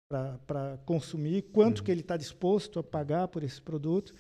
para 0.10 0.78
consumir, 0.86 1.42
quanto 1.52 1.80
Uhum. 1.80 1.84
que 1.84 1.92
ele 1.92 2.00
está 2.00 2.16
disposto 2.16 2.80
a 2.80 2.84
pagar 2.84 3.28
por 3.28 3.44
esse 3.44 3.62
produto, 3.62 4.14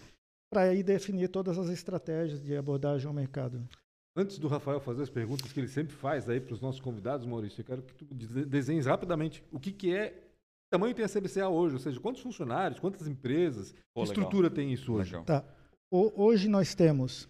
para 0.51 0.63
aí 0.63 0.83
definir 0.83 1.29
todas 1.29 1.57
as 1.57 1.69
estratégias 1.69 2.43
de 2.43 2.57
abordagem 2.57 3.07
ao 3.07 3.13
mercado. 3.13 3.65
Antes 4.13 4.37
do 4.37 4.49
Rafael 4.49 4.81
fazer 4.81 5.03
as 5.03 5.09
perguntas 5.09 5.49
que 5.53 5.57
ele 5.61 5.69
sempre 5.69 5.95
faz 5.95 6.27
aí 6.27 6.41
para 6.41 6.53
os 6.53 6.59
nossos 6.59 6.81
convidados, 6.81 7.25
Maurício, 7.25 7.61
eu 7.61 7.65
quero 7.65 7.81
que 7.83 7.93
tu 8.03 8.13
de- 8.13 8.43
desenhes 8.45 8.85
rapidamente 8.85 9.41
o 9.49 9.57
que, 9.57 9.71
que 9.71 9.95
é. 9.95 10.09
Que 10.09 10.71
tamanho 10.71 10.93
tem 10.93 11.05
a 11.05 11.07
CBCA 11.07 11.47
hoje? 11.47 11.75
Ou 11.75 11.79
seja, 11.79 11.97
quantos 12.01 12.21
funcionários, 12.21 12.81
quantas 12.81 13.07
empresas, 13.07 13.71
Pô, 13.71 14.03
que 14.03 14.09
legal. 14.09 14.23
estrutura 14.23 14.49
tem 14.49 14.73
isso 14.73 14.91
hoje? 14.91 15.11
Legal. 15.11 15.23
Tá. 15.23 15.45
Ho- 15.89 16.11
Hoje 16.21 16.49
nós 16.49 16.75
temos. 16.75 17.29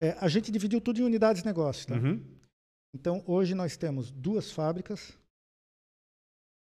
é, 0.00 0.12
a 0.18 0.28
gente 0.28 0.50
dividiu 0.50 0.80
tudo 0.80 0.98
em 0.98 1.02
unidades 1.04 1.42
de 1.42 1.46
negócio. 1.46 1.86
Tá? 1.88 1.94
Uhum. 1.96 2.22
Então, 2.96 3.22
hoje 3.26 3.54
nós 3.54 3.76
temos 3.76 4.10
duas 4.10 4.50
fábricas, 4.50 5.18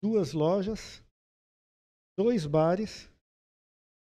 duas 0.02 0.34
lojas, 0.34 1.02
dois 2.18 2.44
bares 2.44 3.10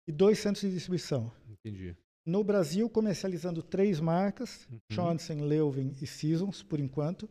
e 0.07 0.13
dois 0.13 0.39
centros 0.39 0.61
de 0.61 0.73
distribuição. 0.75 1.33
Entendi. 1.49 1.97
No 2.27 2.45
Brasil, 2.45 2.89
comercializando 2.91 3.63
três 3.63 3.99
marcas: 3.99 4.69
Uhum. 4.69 4.79
Johnson, 4.91 5.41
Leuven 5.45 5.97
e 6.03 6.07
Seasons, 6.07 6.63
por 6.63 6.79
enquanto. 6.79 7.29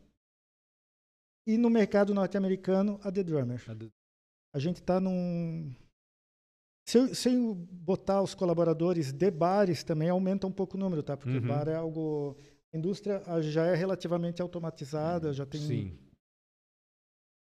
E 1.48 1.58
no 1.58 1.70
mercado 1.70 2.12
norte-americano, 2.14 3.00
a 3.04 3.12
The 3.12 3.24
Drummer. 3.24 3.64
A 3.70 3.74
de- 3.76 3.92
A 4.56 4.60
gente 4.60 4.78
está 4.82 5.00
num. 5.00 5.74
Se 6.90 6.98
eu, 6.98 7.14
se 7.16 7.30
eu 7.30 7.54
botar 7.54 8.22
os 8.24 8.34
colaboradores 8.34 9.12
de 9.14 9.30
bares 9.32 9.84
também 9.84 10.10
aumenta 10.10 10.48
um 10.48 10.52
pouco 10.52 10.76
o 10.76 10.80
número, 10.80 11.04
tá? 11.04 11.16
Porque 11.16 11.38
Uhum. 11.38 11.48
bar 11.48 11.68
é 11.68 11.76
algo. 11.76 12.36
A 12.74 12.78
indústria 12.78 13.22
já 13.42 13.66
é 13.66 13.76
relativamente 13.76 14.42
automatizada, 14.42 15.34
já 15.34 15.46
tem. 15.46 15.60
Sim. 15.62 15.98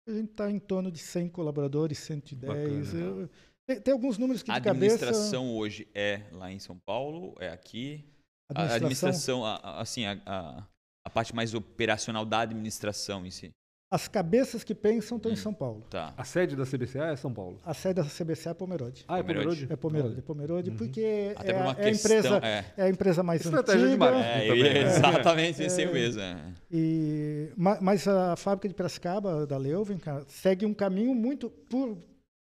A 0.08 0.12
gente 0.12 0.30
está 0.32 0.50
em 0.50 0.58
torno 0.58 0.90
de 0.90 0.98
100 0.98 1.28
colaboradores, 1.30 1.98
110. 1.98 2.92
Bacana. 2.92 3.04
Eu- 3.22 3.30
tem, 3.66 3.80
tem 3.80 3.92
alguns 3.94 4.18
números 4.18 4.42
que 4.42 4.50
A 4.50 4.58
de 4.58 4.64
cabeça. 4.64 4.94
administração 4.96 5.56
hoje 5.56 5.88
é 5.94 6.28
lá 6.32 6.52
em 6.52 6.58
São 6.58 6.78
Paulo, 6.84 7.34
é 7.40 7.48
aqui. 7.48 8.04
A 8.50 8.62
Administração, 8.64 9.42
administração, 9.42 9.44
a- 9.46 9.56
a- 9.56 9.80
assim, 9.80 10.04
a, 10.04 10.20
a, 10.26 10.66
a 11.06 11.10
parte 11.10 11.34
mais 11.34 11.54
operacional 11.54 12.26
da 12.26 12.40
administração 12.40 13.24
em 13.24 13.30
si. 13.30 13.50
As 13.91 14.09
cabeças 14.09 14.64
que 14.64 14.74
pensam 14.74 15.18
estão 15.18 15.30
Hum. 15.30 15.35
em 15.35 15.37
São 15.37 15.55
Paulo. 15.55 15.85
Tá. 15.89 16.12
A 16.16 16.24
sede 16.24 16.57
da 16.57 16.64
CBCA 16.64 17.12
é 17.12 17.16
São 17.16 17.32
Paulo. 17.32 17.61
A 17.64 17.72
sede 17.74 18.03
da 18.03 18.05
CBC 18.09 18.49
é 18.49 18.55
Pomerode. 18.55 19.05
Ah, 19.07 19.18
é 19.18 19.22
Pomerode. 19.22 19.66
Pomerode? 19.66 19.72
É 19.72 19.76
Pomerode, 19.76 20.18
é 20.18 20.22
Pomerode 20.22 20.70
Uhum. 20.70 20.76
porque 20.76 21.32
Até 21.37 21.51
é, 21.51 21.53
por 21.55 21.61
a- 21.61 21.64
uma 21.64 21.68
é 21.68 21.70
a 21.72 21.74
questão. 21.91 22.16
empresa, 22.16 22.41
é. 22.43 22.64
é 22.76 22.82
a 22.82 22.89
empresa 22.91 23.22
mais 23.22 23.45
Estratégia 23.45 23.80
de 23.80 23.87
antiga. 23.95 24.11
marketing. 24.11 24.51
É, 24.51 24.57
ia 24.57 24.82
exatamente 24.82 25.61
É. 25.61 25.64
pensei 25.64 25.87
o 25.87 25.93
mesmo. 25.93 26.20
é. 26.22 26.37
E, 26.72 27.51
ma- 27.57 27.78
mas 27.80 28.09
a 28.09 28.35
fábrica 28.37 28.68
de 28.68 28.74
Piracicaba, 28.74 29.47
da 29.47 29.57
Leuven, 29.57 29.99
cara, 29.99 30.24
segue 30.26 30.66
um 30.66 30.74
caminho 30.74 31.14
muito, 31.14 31.49
por, 31.49 31.97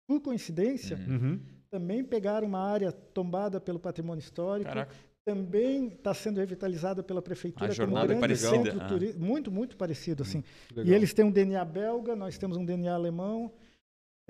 por 0.07 0.21
coincidência, 0.21 0.99
Uhum. 0.99 1.15
Uhum. 1.15 1.41
também 1.71 2.05
pegaram 2.05 2.47
uma 2.47 2.61
área 2.61 2.93
tombada 2.93 3.59
pelo 3.59 3.79
patrimônio 3.79 4.21
histórico, 4.21 4.69
Caraca. 4.69 4.95
Também 5.29 5.89
está 5.89 6.15
sendo 6.15 6.39
revitalizada 6.39 7.03
pela 7.03 7.21
prefeitura 7.21 7.67
A 7.67 7.69
como 7.69 7.77
jornada 7.77 8.05
é 8.15 8.17
grande 8.17 8.21
parecida, 8.21 8.51
centro 8.71 8.81
ah. 8.81 8.89
turi- 8.89 9.13
muito 9.19 9.51
muito 9.51 9.77
parecido 9.77 10.23
assim. 10.23 10.43
Legal. 10.75 10.87
E 10.93 10.95
eles 10.95 11.13
têm 11.13 11.25
um 11.25 11.31
DNA 11.31 11.63
belga, 11.67 12.17
nós 12.17 12.39
temos 12.39 12.57
um 12.57 12.65
DNA 12.65 12.95
alemão. 12.95 13.53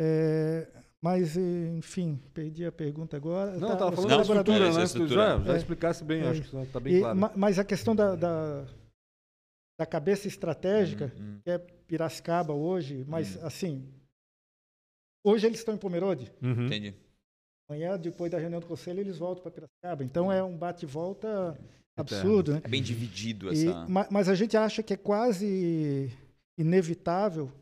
é, 0.01 0.67
mas, 1.01 1.37
eh, 1.37 1.41
enfim, 1.77 2.21
perdi 2.35 2.65
a 2.65 2.73
pergunta 2.73 3.17
agora. 3.17 3.53
Não, 3.57 3.69
Tá, 3.69 3.75
estava 3.75 3.91
os 3.91 3.97
falando 3.97 4.09
da 4.11 4.17
Não, 4.17 4.23
estrutura, 4.23 4.65
era 4.67 4.75
né? 4.75 4.83
estrutura. 4.85 5.15
Já, 5.39 5.39
já 5.45 5.55
É. 5.55 5.57
explicasse 5.57 6.05
bem, 6.05 6.23
É. 6.23 6.29
acho 6.29 6.43
que 6.43 6.57
está 6.57 6.81
bem 6.81 6.95
E- 6.97 7.01
claro. 7.01 7.19
ma- 7.19 7.33
mas 7.37 7.59
a 7.61 7.65
questão 7.65 7.95
da, 7.95 8.17
da, 8.17 8.65
da 9.79 9.87
cabeça 9.87 10.27
estratégica, 10.27 11.13
Hum, 11.17 11.23
hum. 11.37 11.41
que 11.45 11.51
é 11.51 11.59
Piracicaba 11.59 12.53
hoje, 12.53 13.05
mas 13.09 13.37
assim, 13.45 13.89
hoje 15.25 15.47
eles 15.47 15.59
estão 15.61 15.75
em 15.75 15.79
Pomerode. 15.79 16.33
Uhum. 16.43 16.67
Entendi. 16.67 16.95
Amanhã, 17.71 17.99
depois 17.99 18.31
da 18.31 18.39
reunião 18.39 18.61
do 18.61 18.67
conselho, 18.67 19.01
eles 19.01 19.19
voltam 19.19 19.43
para 19.43 19.51
Piracicaba. 19.53 20.03
Então 20.03 20.33
é 20.33 20.43
um 20.43 20.57
bate-volta 20.57 21.57
absurdo, 21.97 22.53
né? 22.55 22.61
É 22.65 22.69
bem 22.69 22.83
dividido 22.83 23.53
E- 23.53 23.69
essa. 23.69 23.87
ma- 23.87 24.09
mas 24.11 24.29
a 24.29 24.35
gente 24.35 24.57
acha 24.57 24.83
que 24.83 24.95
é 24.95 24.97
quase 24.97 26.11
inevitável 26.57 27.53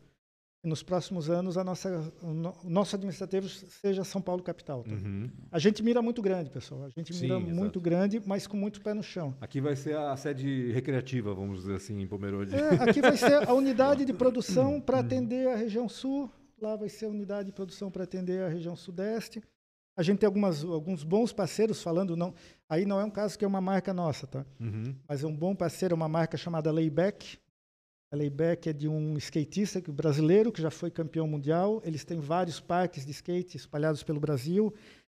que 0.62 0.68
nos 0.68 0.80
próximos 0.82 1.28
anos 1.28 1.58
a 1.58 1.64
nossa, 1.64 2.12
o 2.22 2.28
no- 2.32 2.54
o 2.62 2.70
nosso 2.70 2.94
administrativo 2.94 3.48
seja 3.48 4.04
São 4.04 4.22
Paulo 4.22 4.44
capital. 4.44 4.84
tá? 4.84 4.92
Uhum. 4.92 5.28
A 5.50 5.58
gente 5.58 5.82
mira 5.82 6.00
muito 6.00 6.22
grande, 6.22 6.50
pessoal. 6.50 6.84
A 6.84 6.88
gente 6.88 7.12
Sim, 7.12 7.22
mira 7.22 7.36
exato. 7.38 7.54
muito 7.54 7.80
grande, 7.80 8.22
mas 8.24 8.46
com 8.46 8.56
muito 8.56 8.80
pé 8.80 8.94
no 8.94 9.02
chão. 9.02 9.34
Aqui 9.40 9.60
vai 9.60 9.74
ser 9.74 9.96
a 9.96 10.16
sede 10.16 10.70
recreativa, 10.70 11.34
vamos 11.34 11.60
dizer 11.62 11.74
assim, 11.74 12.00
em 12.00 12.06
Pomerode. 12.06 12.54
É, 12.54 12.68
aqui 12.88 13.00
vai 13.00 13.16
ser 13.16 13.48
a 13.48 13.52
unidade 13.52 14.04
de 14.04 14.12
produção 14.14 14.80
para 14.80 15.00
atender 15.00 15.48
a 15.48 15.56
região 15.56 15.88
sul. 15.88 16.30
Lá 16.62 16.74
vai 16.76 16.88
ser 16.88 17.06
a 17.06 17.08
unidade 17.08 17.46
de 17.46 17.52
produção 17.52 17.90
para 17.90 18.04
atender 18.04 18.40
a 18.42 18.48
região 18.48 18.74
sudeste. 18.76 19.42
A 19.96 20.02
gente 20.02 20.18
tem 20.18 20.26
algumas, 20.26 20.62
alguns 20.62 21.02
bons 21.02 21.32
parceiros 21.32 21.82
falando, 21.82 22.16
não, 22.16 22.34
aí 22.68 22.84
não 22.84 23.00
é 23.00 23.04
um 23.04 23.10
caso 23.10 23.38
que 23.38 23.44
é 23.44 23.48
uma 23.48 23.60
marca 23.60 23.94
nossa, 23.94 24.26
tá? 24.26 24.44
Uhum. 24.60 24.94
Mas 25.08 25.24
é 25.24 25.26
um 25.26 25.34
bom 25.34 25.54
parceiro, 25.54 25.94
é 25.94 25.96
uma 25.96 26.08
marca 26.08 26.36
chamada 26.36 26.70
Layback. 26.70 27.38
A 28.12 28.16
Layback 28.16 28.68
é 28.68 28.72
de 28.72 28.86
um 28.86 29.16
skatista 29.16 29.82
brasileiro 29.90 30.52
que 30.52 30.60
já 30.60 30.70
foi 30.70 30.90
campeão 30.90 31.26
mundial. 31.26 31.80
Eles 31.84 32.04
têm 32.04 32.20
vários 32.20 32.60
parques 32.60 33.04
de 33.06 33.10
skate 33.10 33.56
espalhados 33.56 34.02
pelo 34.02 34.20
Brasil. 34.20 34.72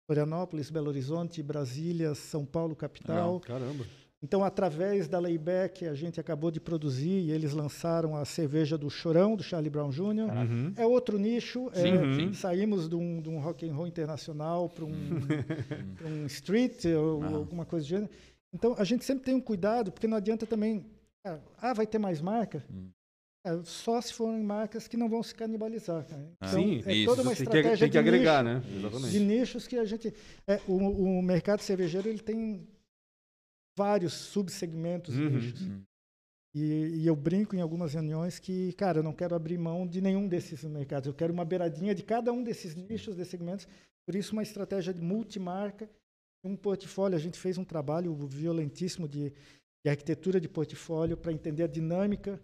Florianópolis, 0.08 0.72
Belo 0.72 0.88
Horizonte, 0.88 1.44
Brasília, 1.44 2.16
São 2.16 2.46
Paulo, 2.46 2.76
capital. 2.76 3.40
Caramba. 3.42 3.86
Então, 4.22 4.44
através 4.44 5.08
da 5.08 5.18
Layback, 5.18 5.88
a 5.88 5.94
gente 5.94 6.20
acabou 6.20 6.52
de 6.52 6.60
produzir 6.60 7.10
e 7.22 7.32
eles 7.32 7.54
lançaram 7.54 8.18
a 8.18 8.26
cerveja 8.26 8.78
do 8.78 8.90
Chorão, 8.90 9.36
do 9.38 9.44
Charlie 9.44 9.70
Brown 9.70 9.90
Jr. 9.92 10.04
Uhum. 10.30 10.74
É 10.76 10.86
outro 10.86 11.18
nicho. 11.18 11.70
é, 11.74 11.82
Sim, 11.82 12.14
sim. 12.16 12.34
Saímos 12.34 12.90
de 12.90 12.96
um, 12.96 13.22
de 13.22 13.30
um 13.30 13.40
rock 13.40 13.66
and 13.68 13.74
roll 13.74 13.88
internacional 13.88 14.68
para 14.68 14.84
um, 14.84 14.92
um 16.06 16.26
street 16.26 16.84
ou 16.86 17.24
Ah. 17.24 17.28
alguma 17.28 17.66
coisa 17.66 17.86
do 17.86 17.90
gênero. 17.90 18.10
Então, 18.54 18.76
a 18.78 18.84
gente 18.84 19.06
sempre 19.06 19.24
tem 19.24 19.36
um 19.36 19.40
cuidado, 19.42 19.90
porque 19.92 20.08
não 20.08 20.18
adianta 20.18 20.46
também... 20.46 20.86
Ah, 21.62 21.74
vai 21.74 21.88
ter 21.88 21.98
mais 22.00 22.20
marca? 22.22 22.64
Hum. 22.70 22.90
É, 23.46 23.58
só 23.64 24.02
se 24.02 24.14
forem 24.14 24.44
marcas 24.44 24.86
que 24.86 24.98
não 24.98 25.08
vão 25.08 25.24
se 25.24 25.34
canibalizar. 25.34 26.04
cara. 26.06 26.30
Ah, 26.42 26.48
Então, 26.48 26.60
Sim, 26.62 26.84
é 26.86 26.94
isso. 26.94 27.06
toda 27.10 27.22
uma 27.22 27.32
Tem 27.34 27.38
que, 27.38 27.44
estratégia 27.44 27.78
tem 27.78 27.88
que 27.88 27.92
de 27.94 27.98
agregar, 27.98 28.44
né? 28.44 28.62
Exatamente. 28.76 29.12
de 29.12 29.20
nichos 29.22 29.66
que 29.66 29.78
a 29.78 29.86
gente... 29.86 30.14
É, 30.46 30.60
o, 30.68 30.74
o 30.76 31.22
mercado 31.24 31.62
cervejeiro 31.62 32.10
ele 32.10 32.20
tem 32.20 32.68
vários 33.80 34.14
subsegmentos 34.14 35.16
Uhum. 35.16 35.30
nichos. 35.30 35.62
Hum. 35.62 35.82
E, 36.54 37.02
e 37.02 37.08
eu 37.08 37.16
brinco 37.16 37.56
em 37.56 37.62
algumas 37.62 37.94
reuniões 37.94 38.40
que, 38.40 38.74
cara, 38.74 39.00
eu 39.00 39.04
não 39.04 39.14
quero 39.14 39.36
abrir 39.36 39.58
mão 39.58 39.88
de 39.88 40.02
nenhum 40.02 40.28
desses 40.28 40.64
mercados. 40.66 41.08
Eu 41.08 41.14
quero 41.14 41.32
uma 41.32 41.46
beiradinha 41.46 41.94
de 41.96 42.04
cada 42.04 42.34
um 42.34 42.44
desses 42.44 42.76
nichos, 42.76 43.16
desses 43.16 43.32
segmentos. 43.32 43.68
Por 44.06 44.16
isso, 44.16 44.34
uma 44.34 44.44
estratégia 44.44 44.94
de 44.94 45.02
multimarca, 45.02 45.90
um 46.44 46.56
portfólio. 46.58 47.16
A 47.16 47.20
gente 47.22 47.38
fez 47.40 47.58
um 47.58 47.64
trabalho 47.64 48.14
violentíssimo 48.28 49.08
de, 49.08 49.32
de 49.84 49.90
arquitetura 49.90 50.42
de 50.42 50.50
portfólio 50.50 51.16
para 51.16 51.32
entender 51.32 51.64
a 51.64 51.68
dinâmica 51.68 52.42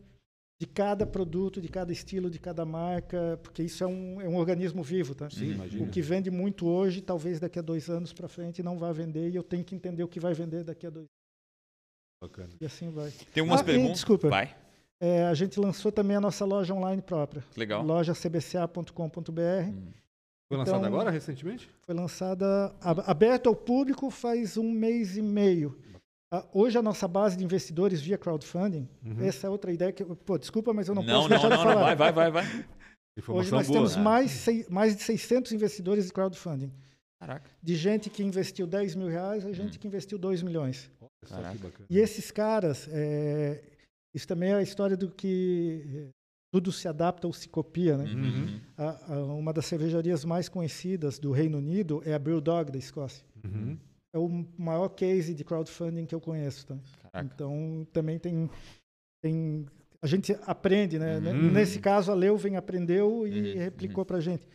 de 0.62 0.68
cada 0.68 1.06
produto, 1.06 1.60
de 1.60 1.68
cada 1.68 1.92
estilo, 1.92 2.30
de 2.30 2.40
cada 2.40 2.64
marca, 2.64 3.38
porque 3.44 3.62
isso 3.64 3.84
é 3.84 3.88
um, 3.88 4.22
é 4.22 4.30
um 4.30 4.38
organismo 4.38 4.82
vivo, 4.84 5.14
tá? 5.14 5.30
Sim, 5.30 5.52
imagina. 5.54 5.84
O 5.84 5.90
que 5.90 6.02
vende 6.02 6.32
muito 6.32 6.66
hoje, 6.66 7.02
talvez 7.02 7.40
daqui 7.42 7.60
a 7.60 7.62
dois 7.62 7.90
anos 7.90 8.14
para 8.14 8.28
frente 8.30 8.64
não 8.64 8.78
vá 8.78 8.92
vender 8.94 9.30
e 9.32 9.36
eu 9.36 9.44
tenho 9.44 9.66
que 9.66 9.76
entender 9.76 10.04
o 10.04 10.08
que 10.08 10.20
vai 10.20 10.34
vender 10.34 10.64
daqui 10.64 10.86
a 10.88 10.90
dois 10.92 11.08
Bacana. 12.22 12.50
e 12.60 12.66
assim 12.66 12.90
vai. 12.90 13.12
Tem 13.34 13.42
algumas 13.42 13.62
Ah, 13.62 13.64
e, 13.64 13.66
perguntas. 13.66 13.94
desculpa. 13.94 14.30
Vai. 14.30 14.56
É, 15.00 15.26
a 15.26 15.34
gente 15.34 15.60
lançou 15.60 15.92
também 15.92 16.16
a 16.16 16.22
nossa 16.22 16.46
loja 16.46 16.74
online 16.74 17.02
própria, 17.02 17.44
Legal. 17.56 17.84
lojacbca.com.br. 17.84 19.68
Hum. 19.68 19.88
Foi 20.48 20.58
lançado 20.58 20.78
Então- 20.78 20.86
agora, 20.88 21.10
recentemente? 21.12 21.70
Foi 21.82 21.94
lançada, 21.96 22.74
ab- 22.82 23.04
aberta 23.06 23.50
ao 23.50 23.56
público 23.56 24.10
faz 24.10 24.58
um 24.58 24.70
mês 24.72 25.18
e 25.18 25.22
meio. 25.22 25.78
Ah, 26.32 26.46
hoje 26.54 26.78
a 26.78 26.82
nossa 26.82 27.08
base 27.08 27.36
de 27.38 27.44
investidores 27.44 28.02
via 28.02 28.18
crowdfunding, 28.18 28.88
Uhum. 29.04 29.24
essa 29.26 29.48
é 29.48 29.50
outra 29.50 29.72
ideia 29.72 29.92
que, 29.92 30.04
pô, 30.04 30.38
desculpa, 30.38 30.74
mas 30.74 30.88
eu 30.88 30.96
não, 30.96 31.04
Não, 31.04 31.14
posso 31.16 31.30
não, 31.30 31.30
deixar 31.30 31.50
não, 31.50 31.58
de 31.58 31.64
não, 31.64 31.74
falar. 31.74 31.96
vai, 31.96 32.12
vai, 32.12 32.32
vai, 32.32 32.44
vai. 32.44 32.66
Hoje 33.28 33.52
nós 33.52 33.68
boa. 33.68 33.78
temos 33.80 33.96
né? 33.96 34.02
mais, 34.02 34.46
mais 34.70 34.96
de 34.96 35.04
600 35.04 35.52
investidores 35.52 36.06
de 36.08 36.14
crowdfunding. 36.14 36.72
Caraca. 37.26 37.50
De 37.62 37.76
gente 37.76 38.10
que 38.10 38.24
investiu 38.24 38.68
10 38.68 38.96
mil 38.96 39.08
reais 39.08 39.44
a 39.46 39.50
Hum. 39.50 39.54
gente 39.54 39.80
que 39.80 39.88
investiu 39.88 40.18
2 40.18 40.44
milhões. 40.44 40.90
Caraca. 41.28 41.52
que 41.56 41.58
bacana. 41.64 41.88
E 41.90 41.98
esses 41.98 42.30
caras, 42.30 42.88
é, 42.92 43.64
isso 44.14 44.28
também 44.28 44.52
é 44.52 44.56
a 44.56 44.62
história 44.62 44.96
do 44.96 45.10
que 45.10 45.84
é, 45.92 46.10
tudo 46.54 46.72
se 46.72 46.88
adapta 46.88 47.26
ou 47.26 47.34
se 47.34 47.50
copia, 47.50 47.98
né? 47.98 48.06
Uhum. 48.06 48.60
A- 48.78 49.14
a- 49.16 49.24
uma 49.34 49.52
das 49.52 49.66
cervejarias 49.66 50.24
mais 50.24 50.48
conhecidas 50.48 51.18
do 51.18 51.32
Reino 51.32 51.58
Unido 51.58 52.02
é 52.06 52.14
a 52.14 52.20
Brewdog 52.20 52.72
da 52.72 52.78
Escócia. 52.78 53.26
Uhum. 53.44 53.76
É 54.14 54.20
o 54.20 54.46
maior 54.58 54.88
case 54.90 55.34
de 55.34 55.44
crowdfunding 55.44 56.06
que 56.06 56.14
eu 56.16 56.22
conheço. 56.22 56.66
Tá? 56.68 56.78
Caraca. 57.12 57.34
Então 57.34 57.88
também 57.92 58.20
tem, 58.20 58.48
tem 59.22 59.66
a 60.02 60.08
gente 60.08 60.32
aprende, 60.44 61.00
né? 61.00 61.18
Uhum. 61.18 61.52
Nesse 61.52 61.80
caso 61.80 62.12
a 62.12 62.16
Leuven 62.16 62.56
aprendeu 62.56 63.28
e 63.28 63.54
Uhum, 63.56 63.60
replicou 63.60 64.06
para 64.06 64.18
a 64.18 64.22
gente. 64.22 64.48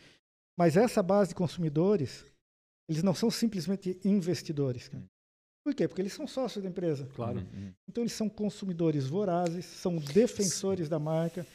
Mas 0.57 0.77
essa 0.77 1.03
base 1.03 1.29
de 1.29 1.35
consumidores, 1.35 2.25
eles 2.91 3.03
não 3.03 3.13
são 3.15 3.31
simplesmente 3.31 3.99
investidores. 4.03 4.87
cara. 4.87 5.03
Por 5.63 5.73
quê? 5.75 5.87
Porque 5.87 6.01
eles 6.01 6.13
são 6.13 6.25
sócios 6.27 6.63
da 6.63 6.69
empresa. 6.69 7.07
Claro. 7.15 7.37
Uhum. 7.39 7.71
Então 7.87 8.03
eles 8.03 8.13
são 8.13 8.27
consumidores 8.27 9.07
vorazes, 9.07 9.65
são 9.65 9.95
defensores 9.97 10.89
da 10.89 10.97
marca. 10.99 11.45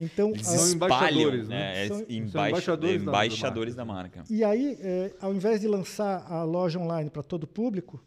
Então 0.00 0.30
Eles 0.30 0.46
São 0.46 0.72
embaixadores, 0.72 1.48
né? 1.48 1.56
né? 1.56 1.84
É, 1.84 1.88
São- 1.88 1.98
são 1.98 2.06
embaixa- 2.10 2.48
embaixadores 2.48 2.92
da- 3.04 3.04
da 3.04 3.10
embaixadores 3.26 3.74
da 3.76 3.84
marca. 3.84 4.18
marca. 4.18 4.32
E 4.34 4.42
aí, 4.42 4.76
é, 4.80 5.14
ao 5.20 5.32
invés 5.32 5.60
de 5.60 5.68
lançar 5.68 6.26
a 6.30 6.42
loja 6.42 6.78
online 6.80 7.08
para 7.10 7.22
todo 7.22 7.44
o 7.44 7.46
público, 7.46 8.02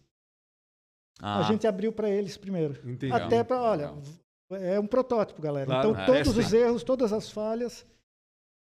Ah, 1.20 1.40
a 1.40 1.44
gente 1.44 1.66
abriu 1.66 1.92
para 1.92 2.10
eles 2.10 2.38
primeiro. 2.38 2.74
Entendi. 2.88 3.12
Até 3.12 3.44
para, 3.44 3.60
olha, 3.62 3.88
Legal. 3.88 4.04
é 4.52 4.80
um 4.80 4.86
protótipo, 4.86 5.42
galera. 5.42 5.66
Claro, 5.66 5.90
então, 5.92 6.02
é, 6.02 6.06
todos 6.06 6.24
testem. 6.36 6.46
os 6.46 6.54
erros, 6.54 6.84
todas 6.84 7.12
as 7.14 7.32
falhas. 7.32 7.86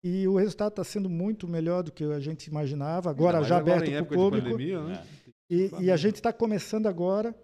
E 0.02 0.28
o 0.28 0.36
resultado 0.36 0.70
está 0.70 0.84
sendo 0.84 1.08
muito 1.10 1.48
melhor 1.48 1.82
do 1.82 1.90
que 1.90 2.04
a 2.04 2.20
gente 2.20 2.46
imaginava. 2.46 3.10
Agora, 3.10 3.42
já 3.42 3.58
agora 3.58 3.76
aberto 3.76 3.86
para 3.86 3.92
o 3.92 3.96
época 3.96 4.16
de 4.16 4.22
público. 4.22 4.50
pandemia, 4.50 4.82
né? 4.82 5.06
E, 5.50 5.70
e 5.80 5.90
a 5.90 5.96
gente 5.96 6.16
está 6.16 6.32
começando 6.32 6.86
agora 6.86 7.34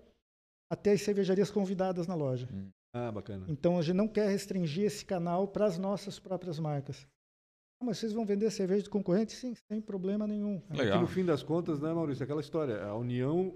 a 0.71 0.77
ter 0.77 0.91
as 0.91 1.03
cervejarias 1.03 1.51
convidadas 1.51 2.07
na 2.07 2.15
loja. 2.15 2.49
Ah, 2.93 3.11
bacana. 3.11 3.47
Então, 3.49 3.79
a 3.79 3.83
gente 3.83 3.97
não 3.97 4.07
quer 4.07 4.29
restringir 4.29 4.85
esse 4.85 5.05
canal 5.05 5.49
para 5.49 5.67
as 5.67 5.79
nossas 5.79 6.19
próprias 6.19 6.59
marcas. 6.59 7.07
Ah, 7.81 7.85
mas 7.85 7.99
vocês 7.99 8.13
vão 8.13 8.25
vender 8.25 8.51
cerveja 8.51 8.85
de 8.85 8.91
concorrente? 8.91 9.33
Sim, 9.33 9.55
sem 9.69 9.81
problema 9.81 10.27
nenhum. 10.27 10.61
Que 10.61 10.79
Legal. 10.79 11.01
no 11.01 11.07
fim 11.09 11.25
das 11.25 11.43
contas, 11.43 11.81
né, 11.81 11.93
Maurício, 11.93 12.23
aquela 12.23 12.41
história, 12.41 12.85
a 12.85 12.95
união 12.95 13.53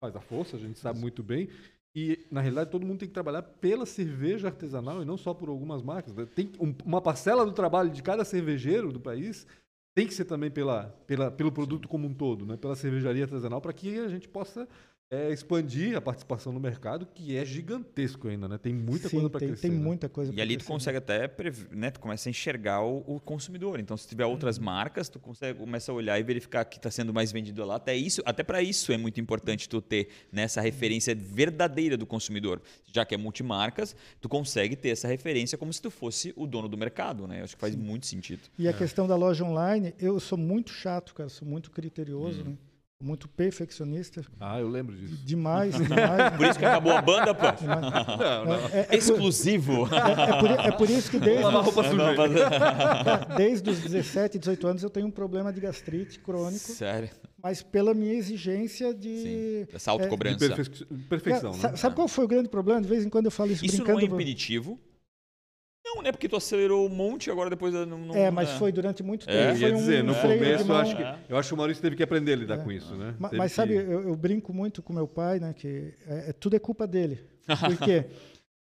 faz 0.00 0.16
a 0.16 0.20
força, 0.20 0.56
a 0.56 0.60
gente 0.60 0.78
sabe 0.78 1.00
muito 1.00 1.22
bem. 1.22 1.50
E, 1.94 2.26
na 2.30 2.40
realidade, 2.40 2.70
todo 2.70 2.86
mundo 2.86 2.98
tem 3.00 3.08
que 3.08 3.14
trabalhar 3.14 3.42
pela 3.42 3.84
cerveja 3.86 4.48
artesanal 4.48 5.02
e 5.02 5.04
não 5.04 5.16
só 5.16 5.34
por 5.34 5.48
algumas 5.48 5.82
marcas. 5.82 6.14
né? 6.14 6.26
Tem 6.26 6.50
um- 6.60 6.74
uma 6.84 7.00
parcela 7.00 7.44
do 7.44 7.52
trabalho 7.52 7.90
de 7.90 8.02
cada 8.02 8.24
cervejeiro 8.24 8.92
do 8.92 9.00
país 9.00 9.46
tem 9.94 10.06
que 10.06 10.14
ser 10.14 10.26
também 10.26 10.48
pela, 10.50 10.84
pela, 11.08 11.28
pelo 11.30 11.50
produto 11.50 11.88
como 11.88 12.06
um 12.06 12.14
todo, 12.14 12.46
né? 12.46 12.56
pela 12.56 12.76
cervejaria 12.76 13.24
artesanal, 13.24 13.60
para 13.60 13.72
que 13.72 13.98
a 13.98 14.08
gente 14.08 14.28
possa 14.28 14.68
é, 15.10 15.32
expandir 15.32 15.96
a 15.96 16.00
participação 16.02 16.52
no 16.52 16.60
mercado, 16.60 17.06
que 17.06 17.34
é 17.36 17.44
gigantesco 17.44 18.28
ainda. 18.28 18.46
Né? 18.46 18.58
Tem 18.58 18.74
muita 18.74 19.08
Sim, 19.08 19.16
coisa 19.16 19.30
para 19.30 19.40
crescer. 19.40 19.62
tem 19.62 19.70
né? 19.70 19.82
muita 19.82 20.08
coisa 20.08 20.32
E 20.34 20.40
ali 20.40 20.54
tu 20.54 20.58
crescer. 20.58 20.72
consegue 20.72 20.98
até, 20.98 21.30
né, 21.70 21.90
tu 21.90 21.98
começa 21.98 22.28
a 22.28 22.30
enxergar 22.30 22.82
o, 22.82 22.98
o 23.06 23.18
consumidor. 23.20 23.80
Então, 23.80 23.96
se 23.96 24.06
tiver 24.06 24.26
outras 24.26 24.58
marcas, 24.58 25.08
tu 25.08 25.18
consegue, 25.18 25.58
começa 25.58 25.90
a 25.90 25.94
olhar 25.94 26.18
e 26.20 26.22
verificar 26.22 26.64
que 26.66 26.76
está 26.76 26.90
sendo 26.90 27.12
mais 27.14 27.32
vendido 27.32 27.64
lá. 27.64 27.76
Até 27.76 27.96
isso, 27.96 28.20
até 28.26 28.42
para 28.42 28.62
isso 28.62 28.92
é 28.92 28.98
muito 28.98 29.18
importante 29.18 29.66
tu 29.68 29.80
ter 29.80 30.08
nessa 30.30 30.60
referência 30.60 31.14
verdadeira 31.14 31.96
do 31.96 32.06
consumidor. 32.06 32.60
Já 32.92 33.06
que 33.06 33.14
é 33.14 33.18
multimarcas, 33.18 33.96
tu 34.20 34.28
consegue 34.28 34.76
ter 34.76 34.90
essa 34.90 35.08
referência 35.08 35.56
como 35.56 35.72
se 35.72 35.80
tu 35.80 35.90
fosse 35.90 36.34
o 36.36 36.46
dono 36.46 36.68
do 36.68 36.76
mercado, 36.76 37.26
né? 37.26 37.40
Eu 37.40 37.44
acho 37.44 37.54
que 37.54 37.60
faz 37.60 37.74
muito 37.74 38.06
sentido. 38.06 38.42
E 38.58 38.68
a 38.68 38.74
questão 38.74 39.06
da 39.06 39.16
loja 39.16 39.42
online, 39.42 39.94
eu 39.98 40.20
sou 40.20 40.36
muito 40.36 40.70
chato, 40.70 41.14
cara, 41.14 41.30
sou 41.30 41.48
muito 41.48 41.70
criterioso, 41.70 42.44
né? 42.44 42.54
Muito 43.00 43.28
perfeccionista. 43.28 44.24
Ah, 44.40 44.58
eu 44.58 44.68
lembro 44.68 44.96
disso. 44.96 45.14
Demais, 45.24 45.72
demais. 45.78 46.36
Por 46.36 46.46
isso 46.46 46.58
que 46.58 46.64
acabou 46.64 46.92
a 46.92 47.00
banda, 47.00 47.32
pô. 47.32 47.44
Não, 47.64 48.44
não. 48.44 48.54
É, 48.70 48.80
é 48.80 48.82
por, 48.84 48.94
Exclusivo. 48.94 49.86
é 49.86 50.40
por- 50.40 50.50
é 50.50 50.70
por 50.72 50.90
isso 50.90 51.08
que 51.10 51.18
desde, 51.20 51.44
Lavar 51.44 51.60
os, 51.60 51.66
roupa 51.66 51.88
suja. 51.88 53.36
desde 53.36 53.70
os 53.70 53.78
17, 53.80 54.38
18 54.40 54.66
anos 54.66 54.82
eu 54.82 54.90
tenho 54.90 55.06
um 55.06 55.10
problema 55.12 55.52
de 55.52 55.60
gastrite 55.60 56.18
crônico, 56.18 56.58
Sério. 56.72 57.08
mas 57.40 57.62
pela 57.62 57.94
minha 57.94 58.14
exigência 58.14 58.92
de... 58.92 59.22
Sim. 59.22 59.66
Essa 59.72 59.84
De 59.84 59.90
autocobrança. 59.90 60.48
perfe- 60.56 60.84
perfeição, 61.08 61.52
Sa- 61.54 61.70
né? 61.70 61.76
Sabe 61.76 61.94
qual 61.94 62.08
foi 62.08 62.24
o 62.24 62.28
grande 62.28 62.48
problema? 62.48 62.80
De 62.82 62.88
vez 62.88 63.04
em 63.04 63.08
quando 63.08 63.26
eu 63.26 63.30
falo 63.30 63.52
isso, 63.52 63.64
Isso 63.64 63.78
não 63.78 63.84
brincando. 63.84 64.12
é 64.12 64.14
impeditivo? 64.14 64.78
Não, 65.94 66.02
né? 66.02 66.12
Porque 66.12 66.28
tu 66.28 66.36
acelerou 66.36 66.86
um 66.86 66.88
monte 66.88 67.30
agora 67.30 67.48
depois 67.50 67.72
não, 67.72 67.86
não 67.86 68.14
É, 68.14 68.30
mas 68.30 68.50
né? 68.50 68.58
foi 68.58 68.70
durante 68.72 69.02
muito 69.02 69.26
tempo. 69.26 69.36
É, 69.38 69.50
Eu 69.50 69.56
foi 69.56 69.68
ia 69.68 69.74
um 69.74 69.78
dizer, 69.78 70.04
no 70.04 70.14
freio 70.14 70.38
de 70.38 70.44
começo 70.64 70.70
eu 70.70 70.76
acho, 70.76 70.96
que, 70.96 71.02
eu 71.32 71.36
acho 71.36 71.48
que 71.48 71.54
o 71.54 71.56
Maurício 71.56 71.82
teve 71.82 71.96
que 71.96 72.02
aprender 72.02 72.32
a 72.32 72.36
lidar 72.36 72.58
com 72.58 72.70
isso, 72.70 72.94
né? 72.94 73.14
Mas, 73.18 73.30
que- 73.30 73.48
sabe, 73.56 73.74
eu, 73.74 74.02
eu 74.08 74.14
brinco 74.16 74.52
muito 74.52 74.82
com 74.82 74.92
meu 74.92 75.08
pai, 75.08 75.38
né? 75.40 75.52
Que 75.54 75.94
é, 76.06 76.30
é- 76.30 76.32
tudo 76.32 76.56
é 76.56 76.58
culpa 76.58 76.86
dele. 76.86 77.24
Por 77.46 77.76
quê? 77.78 78.06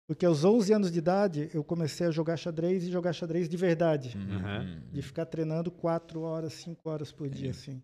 Porque 0.07 0.25
aos 0.25 0.43
11 0.43 0.73
anos 0.73 0.91
de 0.91 0.97
idade 0.99 1.49
eu 1.53 1.63
comecei 1.63 2.05
a 2.07 2.11
jogar 2.11 2.35
xadrez 2.35 2.83
e 2.83 2.91
jogar 2.91 3.13
xadrez 3.13 3.47
de 3.47 3.55
verdade. 3.55 4.17
Uhum. 4.17 4.81
De 4.91 5.01
ficar 5.01 5.25
treinando 5.25 5.71
4 5.71 6.21
horas, 6.21 6.53
5 6.53 6.89
horas 6.89 7.11
por 7.11 7.29
dia, 7.29 7.51
assim. 7.51 7.81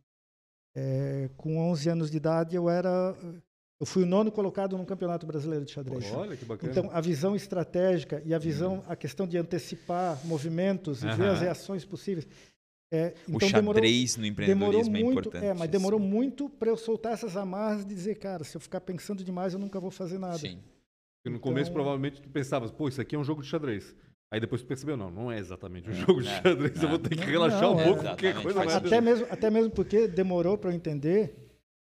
É, 0.76 1.30
com 1.38 1.58
11 1.72 1.90
anos 1.90 2.12
de 2.12 2.18
idade 2.18 2.56
eu 2.56 2.70
era... 2.70 3.16
Eu 3.80 3.86
fui 3.86 4.03
o 4.03 4.05
nono 4.05 4.32
colocado 4.32 4.75
no 4.78 4.86
Campeonato 4.86 5.25
Brasileiro 5.28 5.63
de 5.63 5.71
Xadrez. 5.71 6.11
Olha 6.11 6.36
que 6.36 6.43
bacana. 6.45 6.71
Então, 6.71 6.89
a 6.91 6.99
visão 6.99 7.36
estratégica 7.36 8.21
e 8.25 8.34
a 8.34 8.39
visão, 8.39 8.84
a 8.88 8.95
questão 8.95 9.28
de 9.28 9.38
antecipar 9.38 10.19
movimentos 10.25 11.03
e 11.03 11.07
ver 11.11 11.30
as 11.30 11.41
reações 11.41 11.86
possíveis. 11.86 12.28
É, 12.91 13.13
O 13.28 13.36
então 13.36 13.49
demorou, 13.51 13.73
xadrez 13.84 14.15
no 14.15 14.23
demorou 14.23 14.32
empreendedorismo 14.32 14.97
é 14.97 15.03
muito, 15.03 15.19
importante. 15.19 15.45
é, 15.45 15.53
mas 15.53 15.69
demorou 15.69 15.99
muito 15.99 16.49
para 16.49 16.69
eu 16.69 16.78
soltar 16.78 17.13
essas 17.13 17.36
amarras 17.38 17.82
e 17.84 17.86
dizer, 17.86 18.15
cara, 18.15 18.43
se 18.45 18.55
eu 18.55 18.61
ficar 18.61 18.80
pensando 18.82 19.23
demais, 19.23 19.53
eu 19.53 19.59
nunca 19.59 19.80
vou 19.80 19.91
fazer 19.91 20.17
nada. 20.17 20.38
Sim. 20.38 20.59
Porque 21.21 21.34
no 21.36 21.39
começo, 21.39 21.69
Então- 21.69 21.73
provavelmente, 21.73 22.21
tu 22.21 22.30
pensavas, 22.30 22.71
pô, 22.71 22.88
isso 22.88 23.01
aqui 23.01 23.15
é 23.15 23.19
um 23.19 23.23
jogo 23.25 23.41
de 23.41 23.47
xadrez. 23.49 23.93
Aí 24.32 24.39
depois 24.39 24.61
tu 24.61 24.67
percebeu, 24.67 24.97
não, 24.97 25.11
não 25.11 25.32
é 25.32 25.38
exatamente 25.38 25.89
um 25.89 25.93
jogo 25.93 26.21
de 26.21 26.30
é, 26.30 26.41
xadrez, 26.41 26.82
eu 26.82 26.88
é. 26.88 26.91
vou 26.91 26.99
ter 26.99 27.09
que 27.15 27.25
relaxar 27.25 27.61
não, 27.61 27.75
um 27.75 27.80
é. 27.80 27.84
pouco, 27.84 28.03
porque 28.03 28.28
a 28.28 28.30
Exatamente, 28.32 28.53
coisa 28.55 28.73
é 28.73 28.78
Até 28.78 29.01
mesmo, 29.01 29.28
até 29.30 29.49
mesmo 29.51 29.71
porque 29.71 30.07
demorou 30.07 30.57
para 30.57 30.71
eu 30.71 30.75
entender 30.75 31.47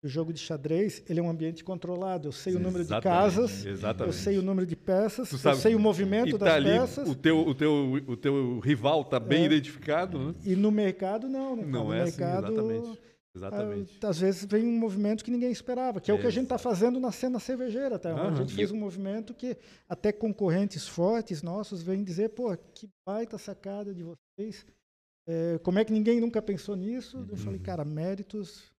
o 0.03 0.07
jogo 0.07 0.33
de 0.33 0.39
xadrez 0.39 1.03
ele 1.07 1.19
é 1.19 1.23
um 1.23 1.29
ambiente 1.29 1.63
controlado. 1.63 2.27
Eu 2.27 2.31
sei 2.31 2.55
o 2.55 2.59
número 2.59 2.79
de 2.83 2.91
Exatamente, 2.91 3.03
casas, 3.21 3.65
eu 3.65 3.71
exatamente. 3.71 4.15
sei 4.15 4.37
o 4.37 4.41
número 4.41 4.65
de 4.65 4.75
peças, 4.75 5.29
Tu 5.29 5.35
eu 5.35 5.39
sabe- 5.39 5.57
sei 5.57 5.75
o 5.75 5.79
movimento 5.79 6.37
tá 6.39 6.45
das 6.45 6.53
ali, 6.55 6.69
peças. 6.69 7.07
o 7.09 7.15
teu, 7.15 7.39
o, 7.47 7.53
teu, 7.53 7.93
o 8.07 8.17
teu 8.17 8.59
rival 8.59 9.05
tá 9.05 9.19
bem 9.19 9.43
É. 9.43 9.45
identificado, 9.45 10.17
né? 10.19 10.35
E 10.43 10.55
no 10.55 10.71
mercado, 10.71 11.29
não. 11.29 11.55
Né? 11.55 11.63
Não 11.65 11.85
no 11.87 11.93
é 11.93 12.01
assim, 12.01 12.19
mercado, 12.19 12.51
exatamente. 12.51 12.99
Exatamente. 13.33 13.97
Ah, 14.03 14.09
às 14.09 14.19
vezes 14.19 14.43
vem 14.45 14.65
um 14.65 14.77
movimento 14.77 15.23
que 15.23 15.31
ninguém 15.31 15.51
esperava, 15.51 16.01
que 16.01 16.11
é, 16.11 16.13
o 16.13 16.19
que 16.19 16.27
a 16.27 16.31
gente 16.31 16.43
está 16.43 16.57
fazendo 16.57 16.99
na 16.99 17.13
cena 17.13 17.39
cervejeira. 17.39 17.97
Tá? 17.97 18.09
A 18.09 18.13
Aham. 18.27 18.35
gente 18.35 18.53
fez 18.53 18.71
um 18.71 18.77
movimento 18.77 19.33
que 19.33 19.55
até 19.87 20.11
concorrentes 20.11 20.85
fortes 20.85 21.41
nossos 21.41 21.81
vêm 21.81 22.03
dizer, 22.03 22.29
pô, 22.29 22.53
que 22.73 22.89
baita 23.07 23.37
sacada 23.37 23.93
de 23.93 24.03
vocês. 24.03 24.65
É, 25.25 25.57
como 25.63 25.79
é 25.79 25.85
que 25.85 25.93
ninguém 25.93 26.19
nunca 26.19 26.41
pensou 26.41 26.75
nisso? 26.75 27.25
Eu 27.29 27.37
falei, 27.37 27.57
Uhum. 27.59 27.63
cara, 27.63 27.85
méritos 27.85 28.69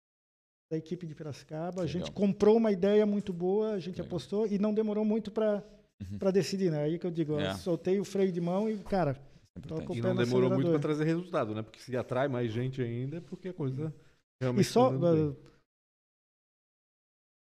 da 0.73 0.79
equipe 0.79 1.07
de 1.07 1.15
Piracicaba. 1.15 1.83
A 1.83 1.87
gente 1.87 2.05
Legal. 2.05 2.15
comprou 2.15 2.57
uma 2.57 2.73
ideia 2.73 3.05
muito 3.05 3.31
boa, 3.31 3.73
a 3.75 3.79
gente 3.79 3.97
Legal. 3.97 4.07
apostou 4.07 4.47
e 4.47 4.59
não 4.59 4.73
demorou 4.73 5.05
muito 5.05 5.31
para 5.31 5.63
Uhum. 6.11 6.19
para 6.19 6.31
decidir. 6.31 6.71
Né? 6.71 6.83
Aí 6.85 6.99
que 6.99 7.07
eu 7.07 7.11
digo, 7.11 7.39
É. 7.39 7.51
eu 7.51 7.55
soltei 7.57 8.01
o 8.01 8.05
freio 8.05 8.33
de 8.33 8.41
mão 8.41 8.69
e, 8.71 8.79
cara, 8.79 9.17
É 9.55 9.61
E 9.95 10.01
não 10.01 10.17
demorou 10.17 10.49
muito 10.49 10.71
para 10.71 10.79
trazer 10.81 11.05
resultado, 11.05 11.55
né? 11.55 11.61
Porque 11.61 11.79
se 11.79 11.95
atrai 11.95 12.27
mais 12.27 12.51
gente 12.51 12.81
ainda, 12.81 13.19
é 13.19 13.21
porque 13.21 13.51
a 13.51 13.53
coisa 13.53 13.95
realmente 14.41 14.65
E 14.65 14.69
só, 14.69 14.89
tá 14.89 15.09
ah, 15.13 15.35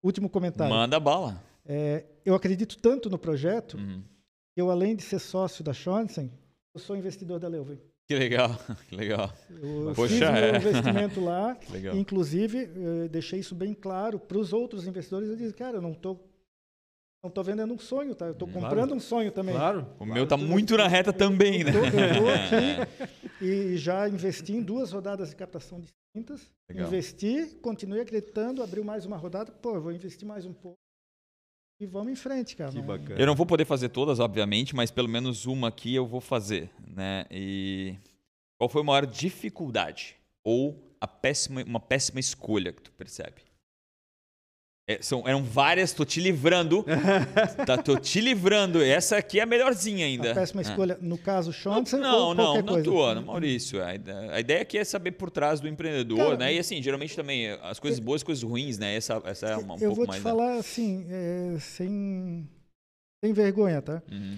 último 0.04 0.30
comentário. 0.30 0.72
Manda 0.72 1.00
bala. 1.00 1.42
É, 1.66 2.06
eu 2.24 2.36
acredito 2.36 2.78
tanto 2.78 3.10
no 3.10 3.18
projeto 3.18 3.76
Uhum. 3.78 4.04
que 4.54 4.62
eu, 4.62 4.70
além 4.70 4.96
de 4.96 5.02
ser 5.02 5.18
sócio 5.18 5.64
da 5.64 5.74
Schonsen, 5.74 6.32
eu 6.76 6.80
sou 6.80 6.96
investidor 6.96 7.40
da 7.40 7.48
Leuven. 7.48 7.82
Que 8.08 8.16
legal, 8.16 8.50
que 8.88 8.96
legal. 8.96 9.34
Eu 9.50 9.94
Poxa, 9.96 10.10
fiz 10.14 10.20
meu 10.20 10.30
é. 10.30 10.58
investimento 10.58 11.20
lá, 11.24 11.58
inclusive 11.96 12.70
eh, 12.76 13.08
deixei 13.10 13.40
isso 13.40 13.56
bem 13.56 13.74
claro 13.74 14.20
para 14.20 14.38
os 14.38 14.54
outros 14.54 14.86
investidores. 14.88 15.28
Eu 15.30 15.36
disse, 15.36 15.54
cara, 15.54 15.78
eu 15.78 15.82
não 15.82 15.92
estou 15.94 16.24
não 17.24 17.32
tô 17.32 17.42
vendendo 17.42 17.74
um 17.74 17.80
sonho, 17.80 18.14
tá? 18.14 18.28
Eu 18.28 18.34
estou 18.34 18.48
Claro. 18.48 18.68
comprando 18.68 18.94
um 18.94 19.00
sonho 19.00 19.32
também. 19.32 19.56
Claro. 19.56 19.88
O 20.00 20.06
meu 20.06 20.28
tá 20.28 20.38
muito 20.38 20.78
na 20.78 20.88
reta 20.88 21.12
também, 21.12 21.64
né? 21.64 21.72
Eu 21.72 21.82
tô, 21.92 21.98
eu 21.98 22.14
tô 22.22 22.30
aqui 22.30 23.44
e 23.44 23.78
já 23.78 24.08
investi 24.08 24.54
em 24.54 24.62
duas 24.62 24.92
rodadas 24.92 25.32
de 25.32 25.36
captação 25.36 25.82
distintas. 25.82 26.52
Legal. 26.70 26.86
Investi, 26.88 27.58
continuei 27.64 28.02
acreditando, 28.02 28.62
abriu 28.62 28.84
mais 28.84 29.08
uma 29.08 29.18
rodada. 29.18 29.52
Pô, 29.52 29.74
eu 29.74 29.82
vou 29.82 29.92
investir 29.92 30.28
mais 30.28 30.46
um 30.46 30.54
pouco. 30.54 30.78
E 31.80 31.86
vamos 31.86 32.14
em 32.14 32.16
frente, 32.16 32.56
cara. 32.56 32.72
Que 32.72 32.78
Não- 32.78 32.86
bacana. 32.86 33.20
Eu 33.20 33.26
não 33.26 33.36
vou 33.36 33.46
poder 33.46 33.66
fazer 33.66 33.90
todas, 33.90 34.20
obviamente, 34.20 34.76
mas 34.76 34.92
pelo 34.92 35.10
menos 35.10 35.46
uma 35.46 35.68
aqui 35.68 35.94
eu 35.94 36.06
vou 36.08 36.22
fazer, 36.22 36.70
né? 36.88 37.26
E 37.30 37.96
qual 38.58 38.70
foi 38.70 38.82
a 38.82 38.86
maior 38.86 39.06
dificuldade 39.06 40.16
ou 40.44 40.96
a 41.02 41.08
péssima, 41.08 41.64
uma 41.64 41.80
péssima 41.80 42.20
escolha 42.20 42.72
que 42.72 42.82
tu 42.82 42.92
percebe? 42.94 43.42
É, 44.88 45.02
são, 45.02 45.28
eram 45.28 45.44
várias, 45.44 45.94
tô 45.94 46.06
te 46.06 46.20
livrando. 46.22 46.86
tá, 47.66 47.76
tô 47.82 47.98
te 47.98 48.22
livrando. 48.22 48.84
Essa 48.84 49.18
aqui 49.18 49.40
é 49.40 49.44
a 49.44 49.46
melhorzinha 49.46 50.06
ainda. 50.06 50.32
A 50.32 50.36
péssima 50.36 50.62
É. 50.62 50.64
escolha, 50.64 50.96
no 51.02 51.18
caso, 51.18 51.52
Schonsen 51.52 52.00
Não, 52.00 52.28
ou 52.28 52.36
não, 52.36 52.44
qualquer 52.46 52.64
não 52.64 52.74
coisa? 52.74 52.84
tua, 52.92 53.16
não, 53.16 53.24
Maurício. 53.24 53.84
A 53.84 53.96
ideia, 53.96 54.32
a 54.32 54.40
ideia 54.40 54.62
aqui 54.62 54.78
é 54.78 54.84
saber 54.84 55.14
por 55.14 55.32
trás 55.32 55.60
do 55.60 55.68
empreendedor, 55.68 56.18
Cara, 56.18 56.38
né? 56.38 56.54
E 56.54 56.60
assim, 56.60 56.84
geralmente 56.84 57.16
também 57.16 57.50
as 57.64 57.80
coisas 57.80 58.00
boas 58.00 58.20
e 58.20 58.22
as 58.22 58.24
coisas 58.24 58.44
ruins, 58.44 58.78
né? 58.78 58.96
Essa, 58.96 59.20
essa 59.26 59.48
é 59.48 59.58
uma, 59.58 59.74
um 59.74 59.78
eu 59.78 59.90
pouco 59.90 59.96
vou 59.96 60.06
te 60.06 60.10
mais. 60.10 60.24
né? 60.24 60.30
falar 60.30 60.58
assim, 60.60 61.08
é, 61.10 61.60
sem, 61.60 62.48
sem 63.24 63.34
vergonha, 63.34 63.82
tá? 63.82 64.04
Uhum. 64.12 64.38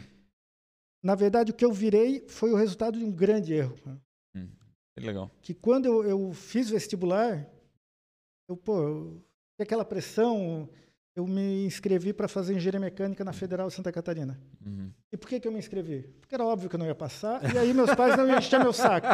Na 1.03 1.13
verdade, 1.15 1.51
o 1.51 1.53
que 1.53 1.65
eu 1.65 1.73
virei 1.73 2.23
foi 2.29 2.53
o 2.53 2.55
resultado 2.55 2.97
de 2.97 3.03
um 3.03 3.11
grande 3.11 3.53
erro. 3.53 3.75
né? 3.85 3.97
Que 4.97 5.05
legal. 5.05 5.29
Que 5.41 5.53
quando 5.53 5.85
eu, 5.85 6.03
eu 6.05 6.33
fiz 6.33 6.69
vestibular, 6.69 7.45
eu, 8.49 8.55
pô, 8.57 8.81
eu 8.81 9.23
tinha 9.57 9.63
aquela 9.65 9.83
pressão, 9.83 10.69
eu 11.15 11.25
me 11.25 11.65
inscrevi 11.65 12.13
para 12.13 12.27
fazer 12.27 12.53
engenharia 12.53 12.79
mecânica 12.79 13.25
na 13.25 13.33
Federal 13.33 13.67
de 13.67 13.73
Santa 13.73 13.91
Catarina. 13.91 14.39
Uhum. 14.63 14.91
E 15.11 15.17
por 15.17 15.27
que, 15.27 15.39
que 15.39 15.47
eu 15.47 15.51
me 15.51 15.57
inscrevi? 15.57 16.03
Porque 16.21 16.35
era 16.35 16.45
óbvio 16.45 16.69
que 16.69 16.75
eu 16.75 16.79
não 16.79 16.85
ia 16.85 16.93
passar, 16.93 17.41
e 17.53 17.57
aí 17.57 17.73
meus 17.73 17.93
pais 17.95 18.15
não 18.15 18.27
iam 18.29 18.37
encher 18.37 18.59
meu 18.59 18.71
saco. 18.71 19.07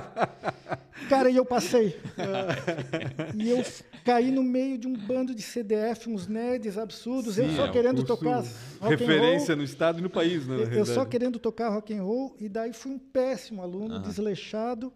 Cara, 1.09 1.29
e 1.29 1.37
eu 1.37 1.45
passei. 1.45 1.97
e 3.35 3.49
eu 3.49 3.63
caí 4.03 4.31
no 4.31 4.43
meio 4.43 4.77
de 4.77 4.85
um 4.85 4.93
bando 4.97 5.33
de 5.33 5.41
CDF, 5.41 6.09
uns 6.09 6.27
nerds 6.27 6.77
absurdos, 6.77 7.37
eu 7.37 7.47
Sim, 7.47 7.55
só 7.55 7.65
é 7.67 7.71
querendo 7.71 8.03
tocar 8.03 8.39
rock 8.41 8.85
and 8.85 8.87
Referência 8.89 9.47
roll, 9.55 9.57
no 9.59 9.63
estado 9.63 9.99
e 9.99 10.01
no 10.01 10.09
país, 10.09 10.45
né? 10.45 10.55
eu- 10.57 10.71
eu 10.79 10.85
só 10.85 11.05
querendo 11.05 11.39
tocar 11.39 11.69
rock 11.69 11.93
and 11.93 12.03
roll, 12.03 12.35
e 12.37 12.49
daí 12.49 12.73
fui 12.73 12.91
um 12.91 12.99
péssimo 12.99 13.61
aluno, 13.61 13.95
Aham. 13.95 14.01
desleixado, 14.01 14.91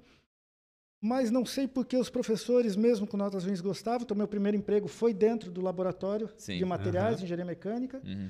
mas 1.08 1.32
não 1.32 1.46
sei 1.46 1.68
por 1.68 1.86
que 1.86 1.96
os 1.96 2.10
professores, 2.10 2.76
mesmo 2.76 3.08
com 3.08 3.16
notas 3.16 3.46
ruins, 3.46 3.62
gostavam, 3.62 4.02
então 4.04 4.16
meu 4.18 4.28
primeiro 4.28 4.58
emprego 4.58 4.88
foi 4.88 5.14
dentro 5.14 5.50
do 5.50 5.62
laboratório 5.62 6.30
Sim. 6.38 6.58
de 6.58 6.66
materiais, 6.66 7.12
Aham. 7.12 7.18
de 7.20 7.24
engenharia 7.24 7.46
mecânica, 7.46 8.02
Uhum. 8.04 8.30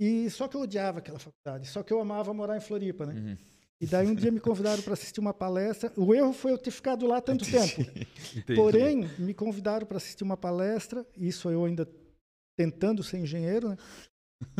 e 0.00 0.30
só 0.30 0.48
que 0.48 0.56
eu 0.56 0.62
odiava 0.62 0.98
aquela 0.98 1.18
faculdade, 1.18 1.68
só 1.68 1.82
que 1.82 1.92
eu 1.92 2.00
amava 2.00 2.32
morar 2.32 2.56
em 2.56 2.60
Floripa, 2.60 3.06
né? 3.06 3.14
Uhum. 3.14 3.36
E 3.80 3.86
daí 3.86 4.06
um 4.06 4.14
dia 4.14 4.30
me 4.30 4.38
convidaram 4.40 4.80
para 4.80 4.92
assistir 4.92 5.18
uma 5.18 5.34
palestra. 5.34 5.92
O 5.96 6.14
erro 6.14 6.32
foi 6.32 6.52
eu 6.52 6.58
ter 6.58 6.70
ficado 6.70 7.04
lá 7.04 7.20
tanto 7.20 7.44
tempo. 7.44 7.80
Entendi. 8.36 8.54
Porém, 8.54 9.08
me 9.18 9.34
convidaram 9.34 9.84
para 9.84 9.96
assistir 9.96 10.22
uma 10.22 10.36
palestra, 10.36 11.04
isso 11.16 11.50
eu 11.50 11.64
ainda 11.64 11.88
tentando 12.56 13.02
ser 13.02 13.18
engenheiro, 13.18 13.70
né? 13.70 13.76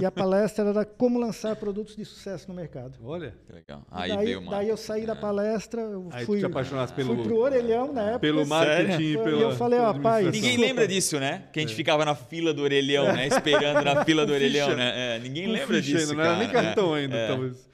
E 0.00 0.04
a 0.04 0.10
palestra 0.10 0.68
era 0.68 0.84
como 0.84 1.18
lançar 1.18 1.54
produtos 1.56 1.96
de 1.96 2.04
sucesso 2.04 2.48
no 2.48 2.54
mercado. 2.54 2.98
Olha, 3.02 3.34
Que 3.46 3.52
legal. 3.52 3.82
Aí 3.90 4.14
daí, 4.14 4.24
veio 4.26 4.40
uma. 4.40 4.50
daí 4.50 4.68
eu 4.68 4.76
saí 4.76 5.04
da 5.06 5.12
É. 5.12 5.16
palestra, 5.16 5.80
eu 5.82 6.08
aí 6.12 6.24
fui, 6.24 6.38
te 6.38 6.46
apaixonaste 6.46 6.94
fui 6.94 7.04
pelo, 7.04 7.22
pro 7.22 7.36
orelhão 7.38 7.92
na 7.92 8.02
época. 8.02 8.18
pelo 8.20 8.46
marketing 8.46 8.86
Sério? 8.92 9.28
e 9.28 9.38
E 9.38 9.42
eu 9.42 9.52
falei, 9.52 9.78
ó, 9.80 9.92
pai. 9.94 10.24
Ninguém 10.30 10.56
lembra 10.56 10.86
disso, 10.88 11.18
né? 11.20 11.44
Que 11.52 11.60
a 11.60 11.62
gente 11.62 11.72
É. 11.72 11.76
ficava 11.76 12.04
na 12.04 12.14
fila 12.14 12.52
do 12.54 12.62
orelhão, 12.62 13.12
né? 13.12 13.26
Esperando 13.26 13.84
na 13.84 14.04
fila 14.04 14.24
do 14.26 14.32
orelhão, 14.32 14.74
né? 14.76 15.16
É, 15.16 15.18
ninguém 15.18 15.46
Com 15.46 15.52
lembra 15.52 15.80
disso, 15.82 16.10
ainda, 16.10 16.14
Não 16.14 16.24
era 16.30 16.36
nem 16.38 16.48
cara. 16.48 16.64
cartão 16.66 16.94
ainda, 16.94 17.16
É. 17.16 17.26
talvez. 17.28 17.72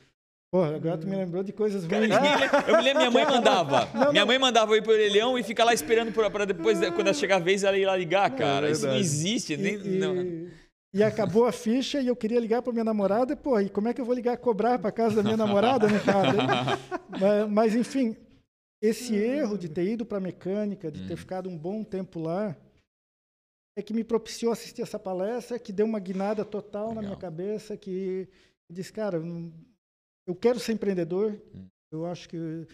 Pô, 0.50 0.62
agora 0.64 0.96
tu 0.96 1.06
me 1.06 1.14
lembrou 1.14 1.42
de 1.42 1.52
coisas 1.52 1.86
Cara, 1.86 2.06
ruins. 2.06 2.14
ninguém 2.16 2.36
lembra. 2.40 2.64
Eu 2.66 2.76
me 2.78 2.82
lembro, 2.82 2.98
minha 3.00 3.10
mãe 3.10 3.24
mandava. 3.30 3.88
Não, 3.92 4.12
minha 4.12 4.22
não. 4.22 4.26
mãe 4.26 4.38
mandava 4.38 4.72
eu 4.72 4.76
ir 4.76 4.82
pro 4.82 4.92
orelhão 4.92 5.38
e 5.38 5.42
ficar 5.42 5.64
lá 5.64 5.74
esperando 5.74 6.10
pra, 6.10 6.30
pra 6.30 6.46
depois, 6.46 6.78
quando 6.96 7.12
chegar 7.14 7.36
a 7.36 7.38
vez, 7.38 7.64
ela 7.64 7.76
ir 7.76 7.84
lá 7.84 7.94
ligar, 7.94 8.30
cara. 8.30 8.70
Isso 8.70 8.86
não 8.86 8.96
existe. 8.96 9.52
E, 9.52 9.56
Nem, 9.58 9.74
e- 9.74 9.98
não. 9.98 10.48
E 10.92 11.02
acabou 11.02 11.44
a 11.46 11.52
ficha 11.52 12.00
e 12.00 12.06
eu 12.06 12.16
queria 12.16 12.40
ligar 12.40 12.62
para 12.62 12.72
minha 12.72 12.84
namorada, 12.84 13.36
pô, 13.36 13.60
e 13.60 13.68
como 13.68 13.88
é 13.88 13.94
que 13.94 14.00
eu 14.00 14.04
vou 14.04 14.14
ligar 14.14 14.36
cobrar 14.38 14.78
para 14.78 14.90
casa 14.90 15.16
da 15.16 15.22
minha 15.22 15.36
namorada, 15.36 15.88
né, 15.88 15.98
cara? 16.00 16.32
mas, 17.20 17.50
mas, 17.50 17.74
enfim, 17.74 18.16
esse 18.80 19.14
erro 19.14 19.58
de 19.58 19.68
ter 19.68 19.84
ido 19.86 20.06
para 20.06 20.20
mecânica, 20.20 20.90
de 20.90 21.06
ter 21.06 21.14
Hum. 21.14 21.18
ficado 21.18 21.48
um 21.48 21.58
bom 21.58 21.84
tempo 21.84 22.20
lá, 22.20 22.56
é 23.76 23.82
que 23.82 23.92
me 23.94 24.02
propiciou 24.02 24.52
assistir 24.52 24.82
essa 24.82 24.98
palestra, 24.98 25.58
que 25.58 25.72
deu 25.72 25.86
uma 25.86 26.00
guinada 26.00 26.44
total 26.44 26.88
na 26.88 27.00
minha 27.00 27.14
Legal. 27.14 27.20
cabeça, 27.20 27.76
que 27.76 28.28
disse, 28.70 28.92
cara, 28.92 29.22
eu 30.26 30.34
quero 30.34 30.58
ser 30.58 30.72
empreendedor, 30.72 31.40
Hum. 31.54 31.66
eu 31.92 32.06
acho 32.06 32.28
que 32.28 32.66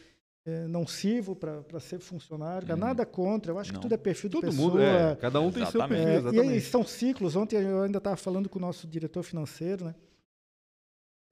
é, 0.46 0.66
não 0.66 0.86
sirvo 0.86 1.34
para 1.34 1.80
ser 1.80 1.98
funcionário, 2.00 2.68
Uhum. 2.70 2.76
nada 2.76 3.06
contra, 3.06 3.50
eu 3.52 3.58
acho 3.58 3.72
Não. 3.72 3.80
que 3.80 3.82
tudo 3.82 3.94
é 3.94 3.96
perfil 3.96 4.28
de 4.28 4.34
Todo 4.36 4.44
pessoa. 4.46 4.68
mundo, 4.68 4.80
é, 4.82 5.16
cada 5.16 5.40
um 5.40 5.50
tem 5.50 5.64
seu 5.64 5.80
Exatamente. 5.80 6.02
perfil, 6.04 6.10
É, 6.10 6.14
e 6.14 6.18
exatamente. 6.18 6.52
aí 6.52 6.60
são 6.60 6.84
ciclos. 6.84 7.34
Ontem 7.36 7.56
eu 7.62 7.82
ainda 7.82 7.98
estava 7.98 8.16
falando 8.16 8.48
com 8.48 8.58
o 8.58 8.62
nosso 8.62 8.86
diretor 8.86 9.22
financeiro, 9.22 9.86
né? 9.86 9.94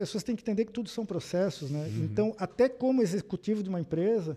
As 0.01 0.09
pessoas 0.09 0.25
têm 0.25 0.35
que 0.35 0.43
entender 0.43 0.65
que 0.65 0.73
tudo 0.73 0.89
são 0.89 1.05
processos, 1.07 1.71
né? 1.71 1.87
Uhum. 1.87 2.05
Então, 2.05 2.35
até 2.39 2.69
como 2.69 3.03
executivo 3.03 3.63
de 3.63 3.69
uma 3.69 3.81
empresa, 3.81 4.37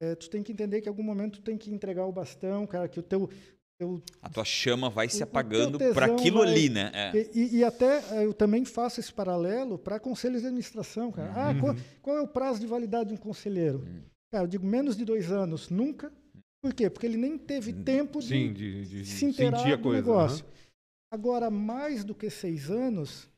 é, 0.00 0.14
tu 0.14 0.28
tem 0.28 0.42
que 0.42 0.52
entender 0.52 0.80
que 0.82 0.88
em 0.88 0.90
algum 0.90 1.02
momento 1.02 1.38
tu 1.38 1.42
tem 1.42 1.56
que 1.56 1.70
entregar 1.72 2.04
o 2.06 2.12
bastão, 2.12 2.66
cara, 2.66 2.88
que 2.88 3.00
o 3.00 3.02
teu, 3.02 3.30
teu 3.78 4.02
A 4.22 4.28
tua 4.30 4.44
chama 4.44 4.88
vai 4.88 5.08
se 5.08 5.22
apagando 5.22 5.78
por 5.78 6.02
aquilo 6.02 6.38
vai- 6.38 6.48
ali, 6.48 6.68
né? 6.68 6.90
É. 6.94 7.30
e, 7.34 7.56
e 7.58 7.64
até 7.64 7.98
eh, 8.12 8.24
eu 8.24 8.32
também 8.32 8.64
faço 8.64 9.00
esse 9.00 9.12
paralelo 9.12 9.78
para 9.78 10.00
conselhos 10.00 10.40
de 10.42 10.46
administração, 10.46 11.12
cara. 11.12 11.32
Ah, 11.32 11.54
qual, 11.60 11.74
Uhum. 11.74 11.80
qual 12.02 12.16
é 12.16 12.20
o 12.22 12.28
prazo 12.28 12.60
de 12.60 12.66
validade 12.66 13.10
de 13.10 13.14
um 13.14 13.18
conselheiro? 13.18 13.84
Hum. 13.86 14.02
Cara, 14.32 14.44
eu 14.44 14.48
digo 14.48 14.66
menos 14.66 14.96
de 14.96 15.04
dois 15.04 15.30
anos, 15.30 15.68
nunca. 15.68 16.12
Por 16.62 16.74
quê? 16.74 16.90
Porque 16.90 17.06
ele 17.06 17.16
nem 17.16 17.38
teve 17.38 17.72
tempo 17.72 18.20
de 18.20 18.26
Sim, 18.28 18.52
de, 18.52 18.84
de, 18.86 19.02
de 19.02 19.06
se 19.06 19.24
inteirar 19.26 19.62
do 19.76 19.82
coisa. 19.82 19.96
negócio. 20.00 20.44
Agora, 21.12 21.50
mais 21.50 22.02
do 22.02 22.14
que 22.14 22.28
seis 22.28 22.70
anos, 22.70 23.28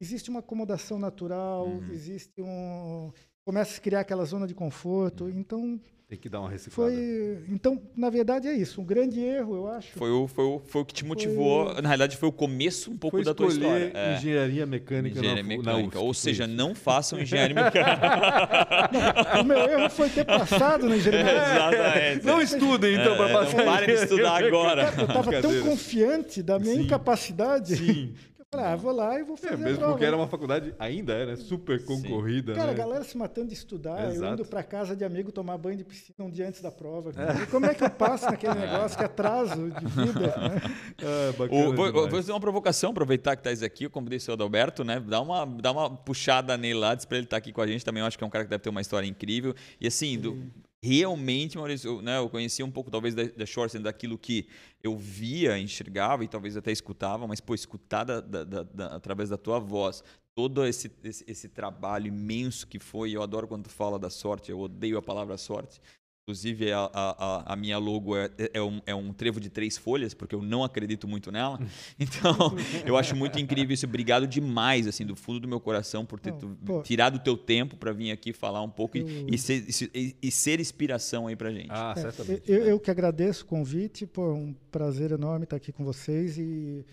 existe 0.00 0.28
uma 0.30 0.40
acomodação 0.40 0.98
natural, 0.98 1.68
Uhum. 1.68 1.92
existe 1.92 2.40
um. 2.40 3.12
Começa 3.46 3.70
a 3.70 3.74
se 3.74 3.80
criar 3.80 4.00
aquela 4.00 4.24
zona 4.24 4.46
de 4.46 4.54
conforto. 4.54 5.28
Então. 5.28 5.80
Tem 6.08 6.18
que 6.18 6.26
dar 6.26 6.40
uma 6.40 6.48
reciclada. 6.48 6.90
foi. 6.90 7.38
Então, 7.50 7.78
na 7.94 8.08
verdade, 8.08 8.48
é 8.48 8.54
isso. 8.54 8.80
Um 8.80 8.84
grande 8.84 9.20
erro, 9.20 9.54
eu 9.56 9.66
acho. 9.68 9.92
Foi 9.92 10.10
o, 10.10 10.26
foi, 10.26 10.42
o, 10.44 10.58
foi 10.66 10.80
o 10.80 10.84
que 10.86 10.94
te 10.94 11.04
motivou. 11.04 11.66
Na 11.82 11.86
realidade, 11.86 12.16
foi 12.16 12.30
o 12.30 12.32
começo 12.32 12.90
um 12.90 12.96
pouco 12.96 13.18
Foi 13.18 13.24
da 13.26 13.34
tua 13.34 13.48
história. 13.48 13.92
É. 13.92 14.16
engenharia 14.16 14.64
mecânica 14.64 15.18
Engenharia 15.18 15.42
na, 15.42 15.48
na 15.50 15.56
mecânica. 15.56 15.98
UFSC, 15.98 16.06
Ou 16.06 16.14
foi 16.14 16.14
seja, 16.14 16.44
isso. 16.46 16.54
não 16.54 16.74
façam 16.74 17.20
engenharia 17.20 17.54
mecânica. 17.62 19.40
O 19.40 19.44
meu 19.44 19.58
erro 19.58 19.90
foi 19.90 20.08
ter 20.08 20.24
passado 20.24 20.88
na 20.88 20.96
engenharia. 20.96 21.30
Exatamente. 21.30 22.24
Não 22.26 22.40
estudem, 22.40 22.94
então, 22.94 23.12
É, 23.12 23.16
para 23.18 23.28
não 23.28 23.40
passar 23.44 23.64
parem 23.66 23.86
de 23.88 24.02
estudar 24.02 24.44
agora. 24.44 24.82
Eu 24.96 25.04
estava 25.04 25.42
tão 25.42 25.60
confiante 25.62 26.42
da 26.42 26.58
minha 26.58 26.74
Sim. 26.74 26.82
incapacidade 26.84 27.76
Sim. 27.76 28.14
Eu 28.50 28.58
falei, 28.58 28.72
ah, 28.72 28.76
vou 28.76 28.92
lá 28.92 29.20
e 29.20 29.22
vou 29.24 29.36
fazer 29.36 29.52
É, 29.52 29.54
a 29.54 29.56
mesmo 29.58 29.76
prova. 29.78 29.92
porque 29.92 30.04
era 30.06 30.16
uma 30.16 30.26
faculdade, 30.26 30.74
ainda 30.78 31.12
é, 31.12 31.26
né? 31.26 31.36
Super 31.36 31.84
concorrida, 31.84 32.54
Cara, 32.54 32.68
a 32.68 32.72
né? 32.72 32.78
galera 32.78 33.04
se 33.04 33.16
matando 33.16 33.48
de 33.48 33.54
estudar, 33.54 34.04
eu 34.04 34.10
Exato. 34.12 34.32
indo 34.40 34.44
para 34.46 34.62
casa 34.62 34.96
de 34.96 35.04
amigo 35.04 35.30
tomar 35.30 35.58
banho 35.58 35.76
de 35.76 35.84
piscina 35.84 36.14
um 36.26 36.30
dia 36.30 36.48
antes 36.48 36.62
da 36.62 36.70
prova. 36.72 37.10
É. 37.14 37.44
Como 37.46 37.66
é 37.66 37.74
que 37.74 37.84
eu 37.84 37.90
passo 37.90 38.24
naquele 38.24 38.54
negócio? 38.58 38.96
Que 38.96 39.04
atraso 39.04 39.70
de 39.70 39.86
vida. 39.86 40.34
Né? 40.38 40.60
O- 40.98 41.32
bacana 41.38 41.64
vou, 41.64 41.74
vou 41.74 41.92
demais. 41.92 42.10
fazer 42.10 42.32
uma 42.32 42.40
provocação, 42.40 42.90
aproveitar 42.90 43.36
que 43.36 43.40
estás 43.40 43.62
aqui, 43.62 43.84
eu 43.84 43.90
convidei 43.90 44.16
o 44.16 44.20
seu 44.20 44.32
Adalberto, 44.34 44.82
né? 44.82 44.98
Dá 44.98 45.20
uma, 45.20 45.44
dá 45.44 45.70
uma 45.70 45.90
puxada 45.90 46.56
nele 46.56 46.78
lá, 46.78 46.94
diz 46.94 47.04
pra 47.04 47.18
ele 47.18 47.26
estar 47.26 47.36
aqui 47.36 47.52
com 47.52 47.60
a 47.60 47.66
gente 47.66 47.84
também. 47.84 48.00
Eu 48.00 48.06
acho 48.06 48.16
que 48.16 48.24
é 48.24 48.26
um 48.26 48.30
cara 48.30 48.44
que 48.44 48.50
deve 48.50 48.62
ter 48.62 48.70
uma 48.70 48.80
história 48.80 49.06
incrível. 49.06 49.54
E 49.80 49.86
assim, 49.86 50.18
do- 50.18 50.42
realmente, 50.82 51.56
Maurício, 51.56 51.88
eu, 51.90 52.02
né, 52.02 52.18
eu 52.18 52.28
conhecia 52.28 52.64
um 52.64 52.70
pouco 52.70 52.90
talvez 52.90 53.14
da, 53.14 53.24
da 53.24 53.78
daquilo 53.80 54.16
que 54.18 54.46
eu 54.82 54.96
via, 54.96 55.58
enxergava 55.58 56.24
e 56.24 56.28
talvez 56.28 56.56
até 56.56 56.70
escutava, 56.70 57.26
mas 57.26 57.40
pô, 57.40 57.54
escutar 57.54 58.04
da- 58.04 58.20
da- 58.20 58.86
através 58.94 59.28
da 59.28 59.36
tua 59.36 59.58
voz 59.58 60.02
todo 60.38 60.64
esse, 60.64 60.88
esse, 61.02 61.24
esse 61.26 61.48
trabalho 61.48 62.06
imenso 62.06 62.64
que 62.68 62.78
foi. 62.78 63.10
Eu 63.10 63.22
adoro 63.24 63.48
quando 63.48 63.64
tu 63.64 63.70
fala 63.70 63.98
da 63.98 64.08
sorte, 64.08 64.52
eu 64.52 64.60
odeio 64.60 64.96
a 64.96 65.02
palavra 65.02 65.36
sorte. 65.36 65.80
Inclusive, 66.28 66.70
a, 66.72 66.90
a, 66.92 67.52
a- 67.54 67.56
minha 67.56 67.78
logo 67.78 68.14
é, 68.14 68.28
é, 68.52 68.60
um, 68.62 68.82
é 68.84 68.94
um 68.94 69.14
trevo 69.14 69.40
de 69.40 69.48
três 69.48 69.78
folhas, 69.78 70.12
porque 70.12 70.34
eu 70.34 70.42
não 70.42 70.62
acredito 70.62 71.08
muito 71.08 71.32
nela. 71.32 71.58
Então, 71.98 72.54
eu 72.84 72.98
acho 72.98 73.16
muito 73.16 73.38
incrível 73.38 73.72
isso. 73.72 73.86
Obrigado 73.86 74.26
demais, 74.26 74.86
assim, 74.86 75.06
do 75.06 75.16
fundo 75.16 75.40
do 75.40 75.48
meu 75.48 75.58
coração, 75.58 76.04
por 76.04 76.20
ter 76.20 76.32
Não, 76.34 76.54
pô. 76.54 76.82
tirado 76.82 77.16
o 77.16 77.18
teu 77.18 77.34
tempo 77.36 77.76
para 77.78 77.92
vir 77.92 78.10
aqui 78.12 78.32
falar 78.34 78.60
um 78.62 78.68
pouco 78.68 78.98
e- 78.98 79.00
Eu- 79.00 79.28
e, 79.34 79.38
ser, 79.38 79.64
e- 79.94 80.14
e 80.22 80.30
ser 80.30 80.60
inspiração 80.60 81.26
aí 81.26 81.34
pra 81.34 81.50
gente. 81.50 81.68
Ah, 81.70 81.94
É, 81.96 82.00
certamente. 82.00 82.42
eu, 82.46 82.58
eu 82.66 82.78
que 82.78 82.90
agradeço 82.90 83.44
o 83.44 83.46
convite, 83.46 84.06
pô, 84.06 84.30
é 84.30 84.34
um 84.34 84.52
prazer 84.70 85.12
enorme 85.12 85.44
estar 85.44 85.56
aqui 85.56 85.72
com 85.72 85.82
vocês 85.84 86.36
e 86.36 86.84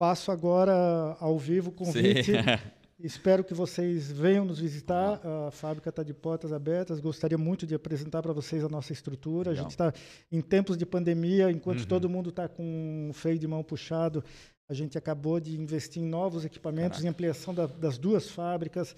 passo 0.00 0.32
agora 0.32 1.16
ao 1.20 1.38
vivo 1.38 1.70
o 1.70 1.72
convite. 1.72 2.32
Espero 3.00 3.44
que 3.44 3.54
vocês 3.54 4.10
venham 4.10 4.44
nos 4.44 4.58
visitar. 4.58 5.20
A 5.46 5.50
fábrica 5.52 5.88
está 5.90 6.02
de 6.02 6.12
portas 6.12 6.52
abertas. 6.52 6.98
Gostaria 6.98 7.38
muito 7.38 7.64
de 7.64 7.74
apresentar 7.74 8.22
para 8.22 8.32
vocês 8.32 8.64
a 8.64 8.68
nossa 8.68 8.92
estrutura. 8.92 9.50
Legal. 9.50 9.60
A 9.60 9.62
gente 9.62 9.70
está 9.70 9.92
em 10.32 10.40
tempos 10.40 10.76
de 10.76 10.84
pandemia, 10.84 11.48
enquanto 11.50 11.80
Uhum. 11.80 11.86
todo 11.86 12.08
mundo 12.08 12.30
está 12.30 12.48
com 12.48 13.08
o 13.10 13.12
freio 13.12 13.38
de 13.38 13.46
mão 13.46 13.62
puxado. 13.62 14.24
A 14.68 14.74
gente 14.74 14.98
acabou 14.98 15.38
de 15.38 15.56
investir 15.60 16.02
em 16.02 16.06
novos 16.06 16.44
equipamentos, 16.44 17.04
em 17.04 17.08
ampliação 17.08 17.54
da- 17.54 17.66
das 17.66 17.98
duas 17.98 18.28
fábricas, 18.30 18.96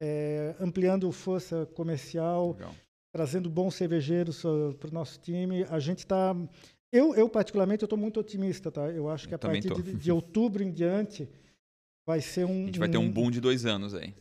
eh, 0.00 0.54
ampliando 0.58 1.12
força 1.12 1.66
comercial, 1.74 2.52
Legal. 2.52 2.74
trazendo 3.14 3.50
bons 3.50 3.74
cervejeiros 3.74 4.42
para 4.80 4.88
o 4.88 4.92
nosso 4.94 5.20
time. 5.20 5.64
A 5.68 5.78
gente 5.78 5.98
está. 5.98 6.34
Eu, 6.90 7.14
eu, 7.14 7.28
particularmente, 7.28 7.82
eu 7.82 7.86
estou 7.86 7.98
muito 7.98 8.18
otimista, 8.18 8.70
tá? 8.70 8.88
Eu 8.90 9.08
acho 9.10 9.28
que 9.28 9.34
a 9.34 9.38
também 9.38 9.62
partir 9.62 9.82
de, 9.82 9.94
de 9.94 10.10
outubro 10.12 10.62
em 10.62 10.70
diante 10.72 11.28
vai 12.06 12.20
ser 12.20 12.44
um. 12.44 12.62
A 12.62 12.66
gente 12.66 12.78
vai 12.78 12.88
ter 12.88 12.98
um 12.98 13.10
boom 13.10 13.30
de 13.30 13.40
dois 13.40 13.64
anos 13.66 13.94
aí. 13.94 14.14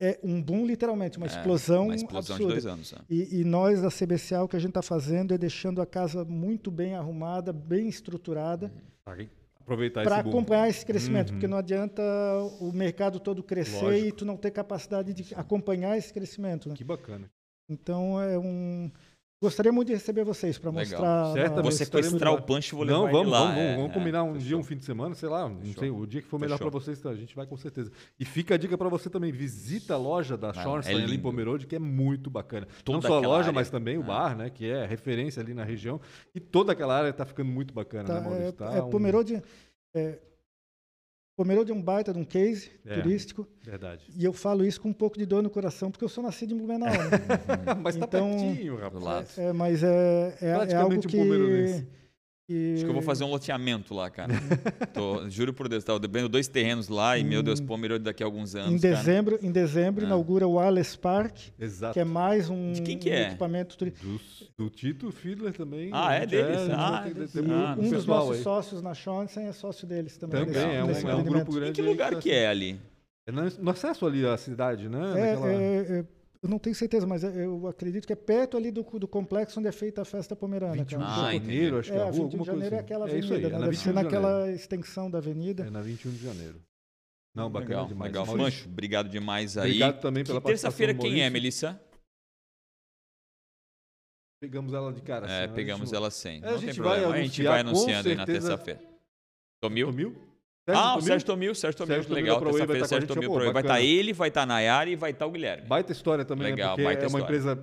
É 0.00 0.18
um 0.22 0.40
boom, 0.40 0.64
literalmente, 0.64 1.18
uma 1.18 1.26
É, 1.26 1.30
explosão. 1.30 1.86
Uma 1.86 1.94
explosão 1.96 2.36
absurda. 2.36 2.54
de 2.54 2.60
dois 2.62 2.66
anos. 2.66 2.92
né? 2.92 2.98
E, 3.10 3.40
e 3.40 3.44
nós, 3.44 3.82
da 3.82 3.88
CBCA, 3.90 4.44
o 4.44 4.48
que 4.48 4.54
a 4.54 4.60
gente 4.60 4.70
está 4.70 4.82
fazendo 4.82 5.34
é 5.34 5.38
deixando 5.38 5.82
a 5.82 5.86
casa 5.86 6.24
muito 6.24 6.70
bem 6.70 6.94
arrumada, 6.94 7.52
bem 7.52 7.88
estruturada, 7.88 8.72
hein? 9.18 9.28
Aproveitar 9.60 10.02
para 10.04 10.18
acompanhar 10.18 10.68
esse 10.68 10.86
crescimento, 10.86 11.28
Uhum. 11.30 11.34
porque 11.34 11.48
não 11.48 11.58
adianta 11.58 12.00
o 12.60 12.72
mercado 12.72 13.18
todo 13.20 13.42
crescer 13.42 13.84
Lógico. 13.84 14.06
e 14.06 14.12
tu 14.12 14.24
não 14.24 14.36
ter 14.36 14.50
capacidade 14.52 15.12
de 15.12 15.34
acompanhar 15.34 15.98
esse 15.98 16.12
crescimento. 16.14 16.68
Né? 16.70 16.74
Que 16.76 16.84
bacana. 16.84 17.28
Então, 17.68 18.18
é 18.20 18.38
um. 18.38 18.90
Gostaria 19.40 19.70
muito 19.70 19.86
de 19.86 19.94
receber 19.94 20.24
vocês 20.24 20.58
para 20.58 20.72
mostrar. 20.72 21.32
Certamente. 21.32 21.62
Vou 21.62 21.70
sequestrar 21.70 22.32
o 22.34 22.42
punch 22.42 22.70
e 22.70 22.74
vou 22.74 22.84
levar 22.84 22.98
Não, 22.98 23.04
ele 23.06 23.12
vamos, 23.12 23.30
lá. 23.32 23.38
vamos, 23.38 23.54
vamos, 23.54 23.68
é, 23.70 23.76
vamos 23.76 23.90
é, 23.90 23.94
combinar 23.94 24.22
um 24.24 24.32
dia, 24.32 24.40
fechou. 24.42 24.58
um 24.58 24.62
fim 24.64 24.76
de 24.76 24.84
semana, 24.84 25.14
sei 25.14 25.28
lá, 25.28 25.48
não 25.48 25.60
Fechou. 25.60 25.74
sei, 25.78 25.90
o 25.90 26.06
dia 26.06 26.20
que 26.20 26.26
for 26.26 26.40
melhor 26.40 26.58
para 26.58 26.68
vocês, 26.70 27.06
a 27.06 27.14
gente 27.14 27.36
vai 27.36 27.46
com 27.46 27.56
certeza. 27.56 27.92
E 28.18 28.24
fica 28.24 28.56
a 28.56 28.58
dica 28.58 28.76
para 28.76 28.88
você 28.88 29.08
também, 29.08 29.30
visita 29.30 29.94
a 29.94 29.96
loja 29.96 30.36
da 30.36 30.52
Schornstein 30.52 31.00
é 31.00 31.04
ali 31.04 31.14
em. 31.14 31.20
Pomerode, 31.20 31.68
que 31.68 31.76
é 31.76 31.78
muito 31.78 32.28
bacana. 32.28 32.66
Toda 32.84 32.96
não 32.96 33.02
só 33.02 33.16
a 33.16 33.20
loja, 33.20 33.38
área. 33.42 33.52
mas 33.52 33.70
também 33.70 33.96
o 33.96 34.02
Ah. 34.02 34.06
bar, 34.06 34.36
né, 34.36 34.50
que 34.50 34.68
é 34.68 34.84
referência 34.84 35.40
ali 35.40 35.54
na 35.54 35.62
região. 35.62 36.00
E 36.34 36.40
toda 36.40 36.72
aquela 36.72 36.96
área 36.98 37.12
tá 37.12 37.24
ficando 37.24 37.48
muito 37.50 37.72
bacana, 37.72 38.04
Tá, 38.08 38.14
né, 38.14 38.20
Maurício? 38.20 38.48
é, 38.48 38.52
Tá 38.52 38.74
é, 38.74 38.82
um- 38.82 38.90
Pomerode, 38.90 39.40
é, 39.94 40.18
Pomerode 41.38 41.70
é 41.70 41.74
um 41.74 41.80
baita 41.80 42.12
de 42.12 42.18
um 42.18 42.24
case 42.24 42.68
É. 42.84 43.00
turístico. 43.00 43.46
Verdade. 43.62 44.02
E 44.16 44.24
eu 44.24 44.32
falo 44.32 44.64
isso 44.64 44.80
com 44.80 44.88
um 44.88 44.92
pouco 44.92 45.16
de 45.16 45.24
dor 45.24 45.40
no 45.40 45.48
coração, 45.48 45.88
porque 45.88 46.04
eu 46.04 46.08
sou 46.08 46.20
nascido 46.24 46.52
em 46.52 46.56
Blumenau. 46.58 46.88
né? 46.90 46.96
mas 47.80 47.94
tá 47.94 48.06
Então- 48.06 48.28
pertinho, 48.36 48.74
rapaz. 48.76 49.38
É, 49.38 49.52
mas 49.52 49.84
é, 49.84 50.34
é, 50.42 50.46
é 50.48 50.52
algo 50.52 50.98
Praticamente 50.98 51.06
um 51.06 51.86
que- 52.48 52.72
Acho 52.76 52.84
que 52.84 52.88
eu 52.90 52.94
vou 52.94 53.02
fazer 53.02 53.24
um 53.24 53.30
loteamento 53.30 53.92
lá, 53.92 54.08
cara. 54.08 54.32
Tô- 54.94 55.28
juro 55.28 55.52
por 55.52 55.68
Deus, 55.68 55.84
tá 55.84 55.96
devendo 55.98 56.28
dois 56.30 56.48
terrenos 56.48 56.88
lá 56.88 57.18
e, 57.18 57.22
meu 57.22 57.42
Deus, 57.42 57.60
Pomerode 57.60 58.02
daqui 58.02 58.22
a 58.22 58.26
alguns 58.26 58.54
anos. 58.54 58.72
Em 58.72 58.78
cara. 58.80 58.96
dezembro, 58.96 59.38
em 59.42 59.52
dezembro 59.52 60.02
Ah. 60.04 60.06
inaugura 60.06 60.48
o 60.48 60.58
Alice 60.58 60.96
Park, 60.96 61.36
Exato. 61.60 61.92
que 61.92 62.00
é 62.00 62.04
mais 62.04 62.48
um, 62.48 62.72
De 62.72 62.80
quem 62.80 62.96
que 62.98 63.10
um 63.10 63.12
é? 63.12 63.26
equipamento 63.28 63.76
turístico. 63.76 64.06
Do, 64.56 64.64
do 64.64 64.70
Tito 64.70 65.12
Fiedler 65.12 65.52
também. 65.52 65.90
Ah, 65.92 66.14
é 66.14 66.20
gente 66.20 66.30
deles? 66.30 66.60
gente 66.62 66.72
Ah, 66.72 67.00
tem- 67.04 67.12
deles. 67.12 67.32
tem 67.32 67.44
Ah, 67.52 67.76
um 67.78 67.90
dos 67.90 68.06
nossos 68.06 68.36
aí. 68.38 68.42
sócios 68.42 68.80
na 68.82 68.94
Schonsen 68.94 69.46
é 69.46 69.52
sócio 69.52 69.86
deles 69.86 70.16
também. 70.16 70.40
Também, 70.46 70.54
nesse- 70.86 71.06
é 71.06 71.14
um, 71.14 71.18
é 71.18 71.20
um 71.20 71.24
grupo 71.24 71.52
grande. 71.52 71.70
Em 71.70 71.72
que 71.74 71.82
lugar 71.82 72.14
que 72.16 72.30
é 72.30 72.48
ali? 72.48 72.80
É 73.26 73.30
no, 73.30 73.42
no 73.60 73.70
acesso 73.70 74.06
ali 74.06 74.24
à 74.26 74.38
cidade, 74.38 74.88
né? 74.88 74.98
É, 74.98 75.34
Naquela- 75.34 75.52
é, 75.52 75.86
é, 76.00 76.04
eu 76.42 76.48
não 76.48 76.58
tenho 76.58 76.74
certeza, 76.74 77.06
mas 77.06 77.24
é- 77.24 77.44
eu 77.44 77.66
acredito 77.66 78.06
que 78.06 78.12
é 78.12 78.16
perto 78.16 78.56
ali 78.56 78.70
do, 78.70 78.82
do 78.82 79.08
complexo 79.08 79.58
onde 79.58 79.68
é 79.68 79.72
feita 79.72 80.02
a 80.02 80.04
festa 80.04 80.36
pomerana. 80.36 80.74
21 80.74 80.98
cara. 81.00 81.12
de 81.12 81.20
Ah, 81.20 81.32
janeiro, 81.40 81.78
acho 81.78 81.90
que 81.92 81.96
É, 81.98 82.00
a 82.02 82.06
a 82.08 82.10
21 82.10 82.28
rua, 82.28 82.38
de 82.40 82.44
janeiro 82.46 82.74
é 82.74 82.78
assim. 82.78 82.84
aquela 82.84 83.06
É 83.06 83.10
avenida, 83.10 83.34
aí, 83.34 83.40
é 83.44 83.48
né? 83.48 83.58
deve 83.58 83.70
21 83.70 83.72
ser 83.72 83.88
de 83.88 83.94
janeiro. 83.94 84.04
naquela 84.22 84.50
extensão 84.52 85.10
da 85.10 85.18
avenida. 85.18 85.64
É 85.66 85.70
na 85.70 85.80
21 85.80 86.10
de 86.12 86.18
janeiro. 86.22 86.62
Não, 87.34 87.50
bacana 87.50 87.70
Legal, 87.70 87.86
demais. 87.88 88.12
legal. 88.12 88.36
Mancho, 88.36 88.68
obrigado 88.68 89.08
demais 89.08 89.56
aí. 89.58 89.66
Obrigado 89.70 90.00
também 90.00 90.24
pela 90.24 90.40
Que 90.40 90.46
terça-feira 90.46 90.92
participação 90.92 91.10
do 91.10 91.16
quem 91.16 91.24
é. 91.26 91.30
Melissa? 91.30 91.80
Pegamos 94.40 94.72
ela 94.72 94.92
de 94.92 95.02
cara. 95.02 95.26
É, 95.30 95.44
assim, 95.44 95.54
pegamos 95.54 95.82
a 95.82 95.84
gente 95.86 95.96
ela 95.96 96.10
sem. 96.10 96.42
É, 96.42 96.46
a 96.48 96.50
Não 96.52 96.58
gente 96.58 96.74
tem 96.74 96.82
vai 96.82 97.00
problema. 97.00 97.14
A 97.14 97.22
gente 97.26 97.42
vai 97.42 97.60
anunciando 97.60 98.08
aí 98.08 98.14
na 98.14 98.24
terça-feira. 98.26 98.80
não- 98.80 98.98
Tomil? 99.60 100.14
Tomil? 100.74 100.88
Ah, 100.88 100.90
o 100.90 100.98
Tomil? 100.98 101.06
Sérgio 101.06 101.26
Tomil, 101.26 101.54
Sérgio 101.54 101.78
Tomil, 101.78 101.94
Sérgio 101.94 102.08
Tomil 102.08 102.22
legal. 102.24 102.38
Proe 102.40 102.52
vai 102.52 102.60
Terça-feira, 102.60 102.86
Sérgio 102.88 103.08
Tomil 103.08 103.28
pô, 103.28 103.34
Proe. 103.34 103.52
Vai 103.52 103.62
estar 103.62 103.74
bacana. 103.74 103.88
ele, 103.90 104.12
vai 104.12 104.28
estar 104.28 104.42
a 104.42 104.46
Nayara 104.46 104.90
e 104.90 104.96
vai 104.96 105.10
estar 105.10 105.26
o 105.26 105.30
Guilherme. 105.30 105.66
Baita 105.66 105.92
história 105.92 106.24
também, 106.24 106.48
Legal, 106.50 106.76
né? 106.76 106.84
Porque 106.84 107.04
é 107.04 107.08
uma 107.08 107.20
empresa 107.20 107.58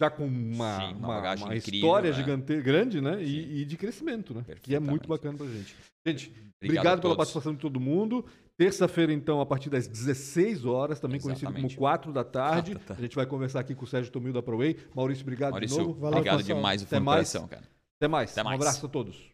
já 0.00 0.10
com 0.10 0.26
uma, 0.26 0.76
Sim, 0.78 0.94
uma 0.94 1.08
uma, 1.08 1.34
uma 1.36 1.56
incrível, 1.56 1.74
história 1.74 2.10
né? 2.10 2.16
gigante, 2.16 2.60
grande, 2.60 3.00
né? 3.00 3.22
E, 3.22 3.62
e 3.62 3.64
de 3.64 3.76
crescimento, 3.76 4.34
né? 4.34 4.44
Que 4.62 4.74
é 4.74 4.80
muito 4.80 5.08
bacana 5.08 5.38
pra 5.38 5.46
gente. 5.46 5.74
Gente, 6.06 6.28
Obrigado 6.28 6.54
obrigado, 6.62 7.00
pela 7.02 7.16
participação 7.16 7.52
de 7.54 7.58
todo 7.60 7.80
mundo. 7.80 8.24
Terça-feira, 8.58 9.12
então, 9.12 9.40
a 9.40 9.46
partir 9.46 9.68
das 9.68 9.86
16 9.86 10.64
horas, 10.64 10.98
também 10.98 11.20
conhecido 11.20 11.46
como 11.52 11.58
Exatamente. 11.66 11.76
4 11.76 12.12
da 12.12 12.24
tarde. 12.24 12.70
Quatro 12.72 12.74
da 12.74 12.86
tarde. 12.86 13.02
A 13.02 13.04
gente 13.06 13.14
vai 13.16 13.26
conversar 13.26 13.60
aqui 13.60 13.74
com 13.74 13.84
o 13.84 13.86
Sérgio 13.86 14.10
Tomil 14.10 14.32
da 14.32 14.42
ProWay. 14.42 14.76
Maurício, 14.94 15.22
obrigado 15.22 15.50
Maurício, 15.52 15.76
de 15.78 15.82
novo. 15.82 16.00
Valeu, 16.00 16.18
obrigado 16.18 16.38
pessoal. 16.38 16.56
demais, 16.56 16.80
o 16.82 16.84
Até 16.84 17.00
mais. 17.00 17.30
coração, 17.32 17.48
cara. 17.48 17.62
Até 18.00 18.08
mais. 18.08 18.32
Até 18.32 18.40
Um 18.40 18.44
mais. 18.44 18.60
abraço 18.60 18.86
a 18.86 18.88
todos. 18.88 19.30